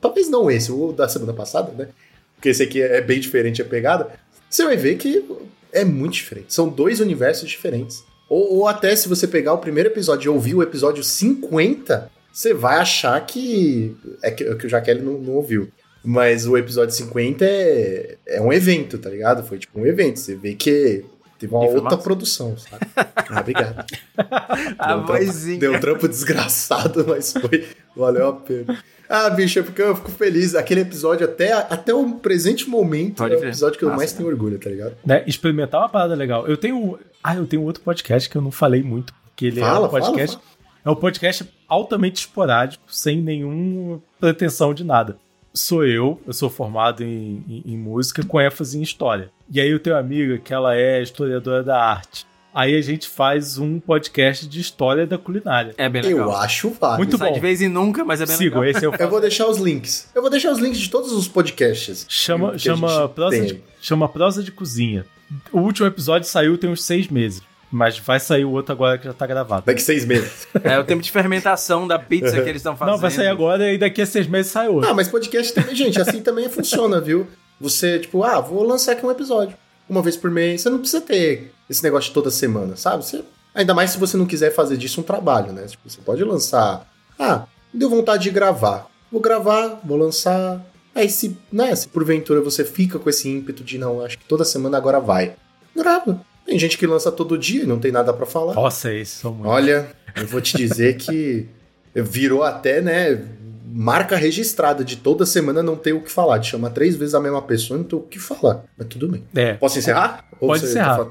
talvez 0.00 0.28
não 0.28 0.50
esse, 0.50 0.72
o 0.72 0.92
da 0.92 1.08
semana 1.08 1.32
passada, 1.32 1.72
né? 1.72 1.88
Porque 2.34 2.50
esse 2.50 2.62
aqui 2.62 2.80
é 2.80 3.00
bem 3.00 3.18
diferente 3.20 3.60
a 3.60 3.64
pegada. 3.64 4.10
Você 4.48 4.64
vai 4.64 4.76
ver 4.76 4.96
que 4.96 5.24
é 5.72 5.84
muito 5.84 6.14
diferente. 6.14 6.52
São 6.54 6.68
dois 6.68 7.00
universos 7.00 7.48
diferentes. 7.48 8.04
Ou, 8.28 8.58
ou, 8.58 8.68
até 8.68 8.94
se 8.96 9.08
você 9.08 9.26
pegar 9.26 9.52
o 9.52 9.58
primeiro 9.58 9.88
episódio 9.88 10.28
e 10.28 10.34
ouvir 10.34 10.54
o 10.54 10.62
episódio 10.62 11.02
50, 11.02 12.10
você 12.32 12.52
vai 12.52 12.78
achar 12.78 13.18
que. 13.24 13.96
É 14.22 14.30
que, 14.30 14.54
que 14.56 14.66
o 14.66 14.68
Jaqueline 14.68 15.04
não, 15.04 15.18
não 15.18 15.34
ouviu. 15.34 15.68
Mas 16.04 16.46
o 16.46 16.56
episódio 16.56 16.94
50 16.94 17.44
é, 17.44 18.16
é 18.26 18.40
um 18.40 18.52
evento, 18.52 18.96
tá 18.96 19.10
ligado? 19.10 19.42
Foi 19.42 19.58
tipo 19.58 19.80
um 19.80 19.86
evento. 19.86 20.20
Você 20.20 20.36
vê 20.36 20.54
que 20.54 21.04
teve 21.38 21.52
uma 21.52 21.66
outra 21.66 21.96
produção, 21.96 22.56
sabe? 22.56 22.86
Ah, 23.28 23.40
obrigado. 23.40 23.84
a 24.78 24.96
vozinha. 24.98 25.58
Deu 25.58 25.74
um 25.74 25.80
trampo 25.80 26.06
desgraçado, 26.06 27.04
mas 27.08 27.32
foi. 27.32 27.66
Valeu 27.96 28.28
a 28.28 28.32
pena. 28.34 28.78
Ah, 29.08 29.30
bicho, 29.30 29.58
é 29.58 29.62
porque 29.62 29.82
eu 29.82 29.96
fico 29.96 30.10
feliz. 30.10 30.54
Aquele 30.54 30.82
episódio, 30.82 31.24
até, 31.24 31.52
até 31.52 31.92
o 31.92 32.14
presente 32.14 32.68
momento, 32.68 33.16
Pode 33.16 33.34
é 33.34 33.38
o 33.38 33.44
episódio 33.44 33.78
que 33.78 33.84
eu 33.84 33.90
mais 33.90 34.12
tenho 34.12 34.28
orgulho, 34.28 34.58
tá 34.58 34.70
ligado? 34.70 34.96
Né? 35.04 35.24
Experimentar 35.26 35.80
uma 35.80 35.88
parada 35.88 36.14
legal. 36.14 36.46
Eu 36.46 36.56
tenho. 36.56 36.98
Ah, 37.28 37.34
eu 37.34 37.44
tenho 37.44 37.64
outro 37.64 37.82
podcast 37.82 38.30
que 38.30 38.36
eu 38.36 38.40
não 38.40 38.52
falei 38.52 38.84
muito. 38.84 39.12
Que 39.34 39.46
ele 39.46 39.60
fala, 39.60 39.86
é 39.86 39.88
um 39.88 39.90
podcast. 39.90 40.36
Fala, 40.36 40.46
fala. 40.48 40.76
É 40.84 40.90
um 40.90 40.94
podcast 40.94 41.50
altamente 41.68 42.20
esporádico, 42.20 42.84
sem 42.86 43.20
nenhuma 43.20 44.00
pretensão 44.20 44.72
de 44.72 44.84
nada. 44.84 45.16
Sou 45.52 45.84
eu, 45.84 46.20
eu 46.24 46.32
sou 46.32 46.48
formado 46.48 47.02
em, 47.02 47.42
em, 47.48 47.62
em 47.72 47.76
música 47.76 48.24
com 48.24 48.40
ênfase 48.40 48.78
em 48.78 48.82
história. 48.82 49.32
E 49.50 49.60
aí 49.60 49.68
eu 49.68 49.80
tenho 49.80 49.96
uma 49.96 50.00
amiga 50.00 50.38
que 50.38 50.54
ela 50.54 50.76
é 50.76 51.02
historiadora 51.02 51.64
da 51.64 51.82
arte. 51.82 52.24
Aí 52.54 52.76
a 52.76 52.80
gente 52.80 53.08
faz 53.08 53.58
um 53.58 53.80
podcast 53.80 54.46
de 54.46 54.60
história 54.60 55.04
da 55.04 55.18
culinária. 55.18 55.74
É 55.76 55.88
bem 55.88 56.02
legal. 56.02 56.28
Eu 56.28 56.36
acho 56.36 56.70
válido. 56.70 56.98
Muito 56.98 57.18
Sai 57.18 57.28
bom. 57.30 57.34
de 57.34 57.40
vez 57.40 57.60
em 57.60 57.68
nunca, 57.68 58.04
mas 58.04 58.20
é 58.20 58.26
bem 58.26 58.36
Sigo, 58.36 58.60
legal. 58.60 58.70
esse 58.70 58.86
eu 58.86 58.94
Eu 58.96 59.10
vou 59.10 59.20
deixar 59.20 59.48
os 59.48 59.58
links. 59.58 60.08
Eu 60.14 60.22
vou 60.22 60.30
deixar 60.30 60.52
os 60.52 60.60
links 60.60 60.78
de 60.78 60.88
todos 60.88 61.10
os 61.10 61.26
podcasts. 61.26 62.06
Chama, 62.08 62.56
chama, 62.56 63.08
prosa 63.08 63.36
tem. 63.36 63.46
de, 63.46 63.62
chama 63.80 64.08
Prosa 64.08 64.44
de 64.44 64.52
Cozinha. 64.52 65.04
O 65.52 65.60
último 65.60 65.86
episódio 65.86 66.28
saiu 66.28 66.56
tem 66.56 66.70
uns 66.70 66.84
seis 66.84 67.08
meses. 67.08 67.42
Mas 67.70 67.98
vai 67.98 68.20
sair 68.20 68.44
o 68.44 68.52
outro 68.52 68.72
agora 68.72 68.96
que 68.96 69.04
já 69.04 69.12
tá 69.12 69.26
gravado. 69.26 69.64
Daqui 69.66 69.82
seis 69.82 70.04
meses. 70.04 70.46
É 70.62 70.78
o 70.78 70.84
tempo 70.84 71.02
de 71.02 71.10
fermentação 71.10 71.86
da 71.86 71.98
pizza 71.98 72.32
que 72.32 72.48
eles 72.48 72.60
estão 72.60 72.76
fazendo. 72.76 72.94
Não, 72.94 73.00
vai 73.00 73.10
sair 73.10 73.26
agora 73.26 73.72
e 73.72 73.76
daqui 73.76 74.00
a 74.00 74.06
seis 74.06 74.26
meses 74.26 74.52
sai 74.52 74.68
outro. 74.68 74.88
Ah, 74.88 74.94
mas 74.94 75.08
podcast 75.08 75.52
também, 75.52 75.74
gente, 75.74 76.00
assim 76.00 76.22
também 76.22 76.48
funciona, 76.48 77.00
viu? 77.00 77.26
Você, 77.60 77.98
tipo, 77.98 78.22
ah, 78.22 78.40
vou 78.40 78.62
lançar 78.62 78.92
aqui 78.92 79.04
um 79.04 79.10
episódio. 79.10 79.56
Uma 79.88 80.00
vez 80.00 80.16
por 80.16 80.30
mês. 80.30 80.62
Você 80.62 80.70
não 80.70 80.78
precisa 80.78 81.00
ter 81.00 81.52
esse 81.68 81.82
negócio 81.82 82.08
de 82.08 82.14
toda 82.14 82.30
semana, 82.30 82.76
sabe? 82.76 83.04
Você, 83.04 83.24
ainda 83.54 83.74
mais 83.74 83.90
se 83.90 83.98
você 83.98 84.16
não 84.16 84.26
quiser 84.26 84.54
fazer 84.54 84.76
disso 84.76 85.00
um 85.00 85.04
trabalho, 85.04 85.52
né? 85.52 85.66
Tipo, 85.66 85.88
você 85.90 86.00
pode 86.00 86.22
lançar. 86.22 86.86
Ah, 87.18 87.46
me 87.74 87.80
deu 87.80 87.90
vontade 87.90 88.22
de 88.22 88.30
gravar. 88.30 88.86
Vou 89.10 89.20
gravar, 89.20 89.80
vou 89.84 89.98
lançar. 89.98 90.64
Aí 90.96 91.10
se, 91.10 91.36
né, 91.52 91.74
se 91.76 91.86
porventura 91.88 92.40
você 92.40 92.64
fica 92.64 92.98
com 92.98 93.10
esse 93.10 93.28
ímpeto 93.28 93.62
de 93.62 93.76
não, 93.76 94.02
acho 94.02 94.18
que 94.18 94.24
toda 94.24 94.46
semana 94.46 94.78
agora 94.78 94.98
vai. 94.98 95.34
Grava. 95.76 96.20
Tem 96.46 96.58
gente 96.58 96.78
que 96.78 96.86
lança 96.86 97.12
todo 97.12 97.36
dia 97.36 97.64
e 97.64 97.66
não 97.66 97.78
tem 97.78 97.92
nada 97.92 98.14
pra 98.14 98.24
falar. 98.24 98.54
Nossa, 98.54 98.92
esses 98.94 99.18
são 99.18 99.34
muito. 99.34 99.46
Olha, 99.46 99.88
eu 100.16 100.26
vou 100.26 100.40
te 100.40 100.56
dizer 100.56 100.96
que 100.96 101.46
virou 101.94 102.42
até, 102.42 102.80
né, 102.80 103.22
marca 103.66 104.16
registrada 104.16 104.82
de 104.82 104.96
toda 104.96 105.26
semana 105.26 105.62
não 105.62 105.76
ter 105.76 105.92
o 105.92 106.00
que 106.00 106.10
falar, 106.10 106.38
de 106.38 106.48
chamar 106.48 106.70
três 106.70 106.96
vezes 106.96 107.14
a 107.14 107.20
mesma 107.20 107.42
pessoa 107.42 107.76
e 107.76 107.82
não 107.82 107.88
ter 107.88 107.96
o 107.96 108.00
que 108.00 108.18
falar. 108.18 108.64
Mas 108.78 108.88
tudo 108.88 109.06
bem. 109.08 109.22
É. 109.34 109.52
Posso 109.54 109.78
encerrar? 109.78 110.24
Ou 110.40 110.48
Pode 110.48 110.60
você 110.60 110.70
encerrar. 110.70 110.96
falar 110.96 111.10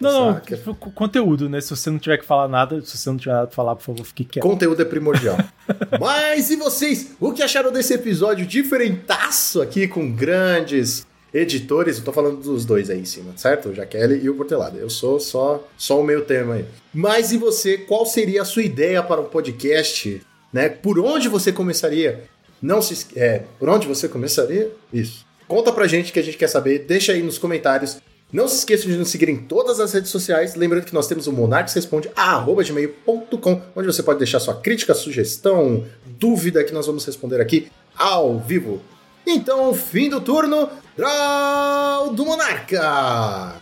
Não, 0.00 0.32
não, 0.32 0.40
tipo, 0.40 0.74
co- 0.74 0.90
conteúdo, 0.90 1.48
né? 1.48 1.60
Se 1.60 1.70
você 1.70 1.90
não 1.90 1.98
tiver 1.98 2.16
que 2.18 2.24
falar 2.24 2.48
nada, 2.48 2.80
se 2.82 2.96
você 2.96 3.10
não 3.10 3.16
tiver 3.16 3.32
nada 3.32 3.46
pra 3.46 3.54
falar, 3.56 3.76
por 3.76 3.82
favor, 3.82 4.04
fique 4.04 4.24
quieto. 4.24 4.42
Conteúdo 4.42 4.80
é 4.80 4.84
primordial. 4.84 5.36
Mas 6.00 6.50
e 6.50 6.56
vocês? 6.56 7.12
O 7.20 7.32
que 7.32 7.42
acharam 7.42 7.70
desse 7.70 7.92
episódio 7.94 8.46
diferentaço 8.46 9.60
aqui 9.60 9.86
com 9.86 10.10
grandes 10.10 11.06
editores? 11.32 11.98
Eu 11.98 12.04
tô 12.04 12.12
falando 12.12 12.40
dos 12.40 12.64
dois 12.64 12.88
aí 12.90 12.98
em 13.00 13.04
cima, 13.04 13.32
certo? 13.36 13.68
O 13.68 13.74
Jaqueline 13.74 14.24
e 14.24 14.30
o 14.30 14.34
Portelada. 14.34 14.78
Eu 14.78 14.88
sou 14.90 15.20
só, 15.20 15.62
só 15.76 16.00
o 16.00 16.04
meio 16.04 16.22
termo 16.24 16.52
aí. 16.52 16.64
Mas 16.92 17.30
e 17.32 17.36
você? 17.36 17.76
Qual 17.78 18.06
seria 18.06 18.42
a 18.42 18.44
sua 18.44 18.62
ideia 18.62 19.02
para 19.02 19.20
um 19.20 19.24
podcast? 19.26 20.20
Né? 20.52 20.68
Por 20.68 20.98
onde 20.98 21.28
você 21.28 21.52
começaria? 21.52 22.24
Não 22.60 22.82
se 22.82 23.06
é, 23.16 23.42
por 23.58 23.68
onde 23.68 23.86
você 23.86 24.08
começaria? 24.08 24.70
Isso. 24.92 25.24
Conta 25.48 25.72
pra 25.72 25.86
gente 25.86 26.12
que 26.12 26.18
a 26.18 26.22
gente 26.22 26.36
quer 26.36 26.48
saber. 26.48 26.80
Deixa 26.80 27.12
aí 27.12 27.22
nos 27.22 27.38
comentários. 27.38 27.98
Não 28.32 28.46
se 28.46 28.58
esqueça 28.58 28.86
de 28.86 28.96
nos 28.96 29.08
seguir 29.08 29.28
em 29.28 29.38
todas 29.38 29.80
as 29.80 29.92
redes 29.92 30.10
sociais. 30.10 30.54
Lembrando 30.54 30.84
que 30.84 30.94
nós 30.94 31.08
temos 31.08 31.26
o 31.26 31.32
monarquesresponde@gmail.com, 31.32 33.62
onde 33.74 33.86
você 33.86 34.02
pode 34.02 34.18
deixar 34.18 34.38
sua 34.38 34.54
crítica, 34.54 34.94
sugestão, 34.94 35.84
dúvida 36.06 36.62
que 36.62 36.72
nós 36.72 36.86
vamos 36.86 37.04
responder 37.04 37.40
aqui 37.40 37.70
ao 37.96 38.38
vivo. 38.38 38.80
Então, 39.26 39.74
fim 39.74 40.08
do 40.08 40.20
turno, 40.20 40.68
Draw 40.96 42.14
do 42.14 42.24
Monarca. 42.24 43.56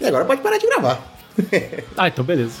E 0.00 0.06
agora 0.06 0.24
pode 0.24 0.40
parar 0.42 0.58
de 0.58 0.66
gravar. 0.66 1.16
Ah, 1.96 2.08
então 2.08 2.24
beleza. 2.24 2.60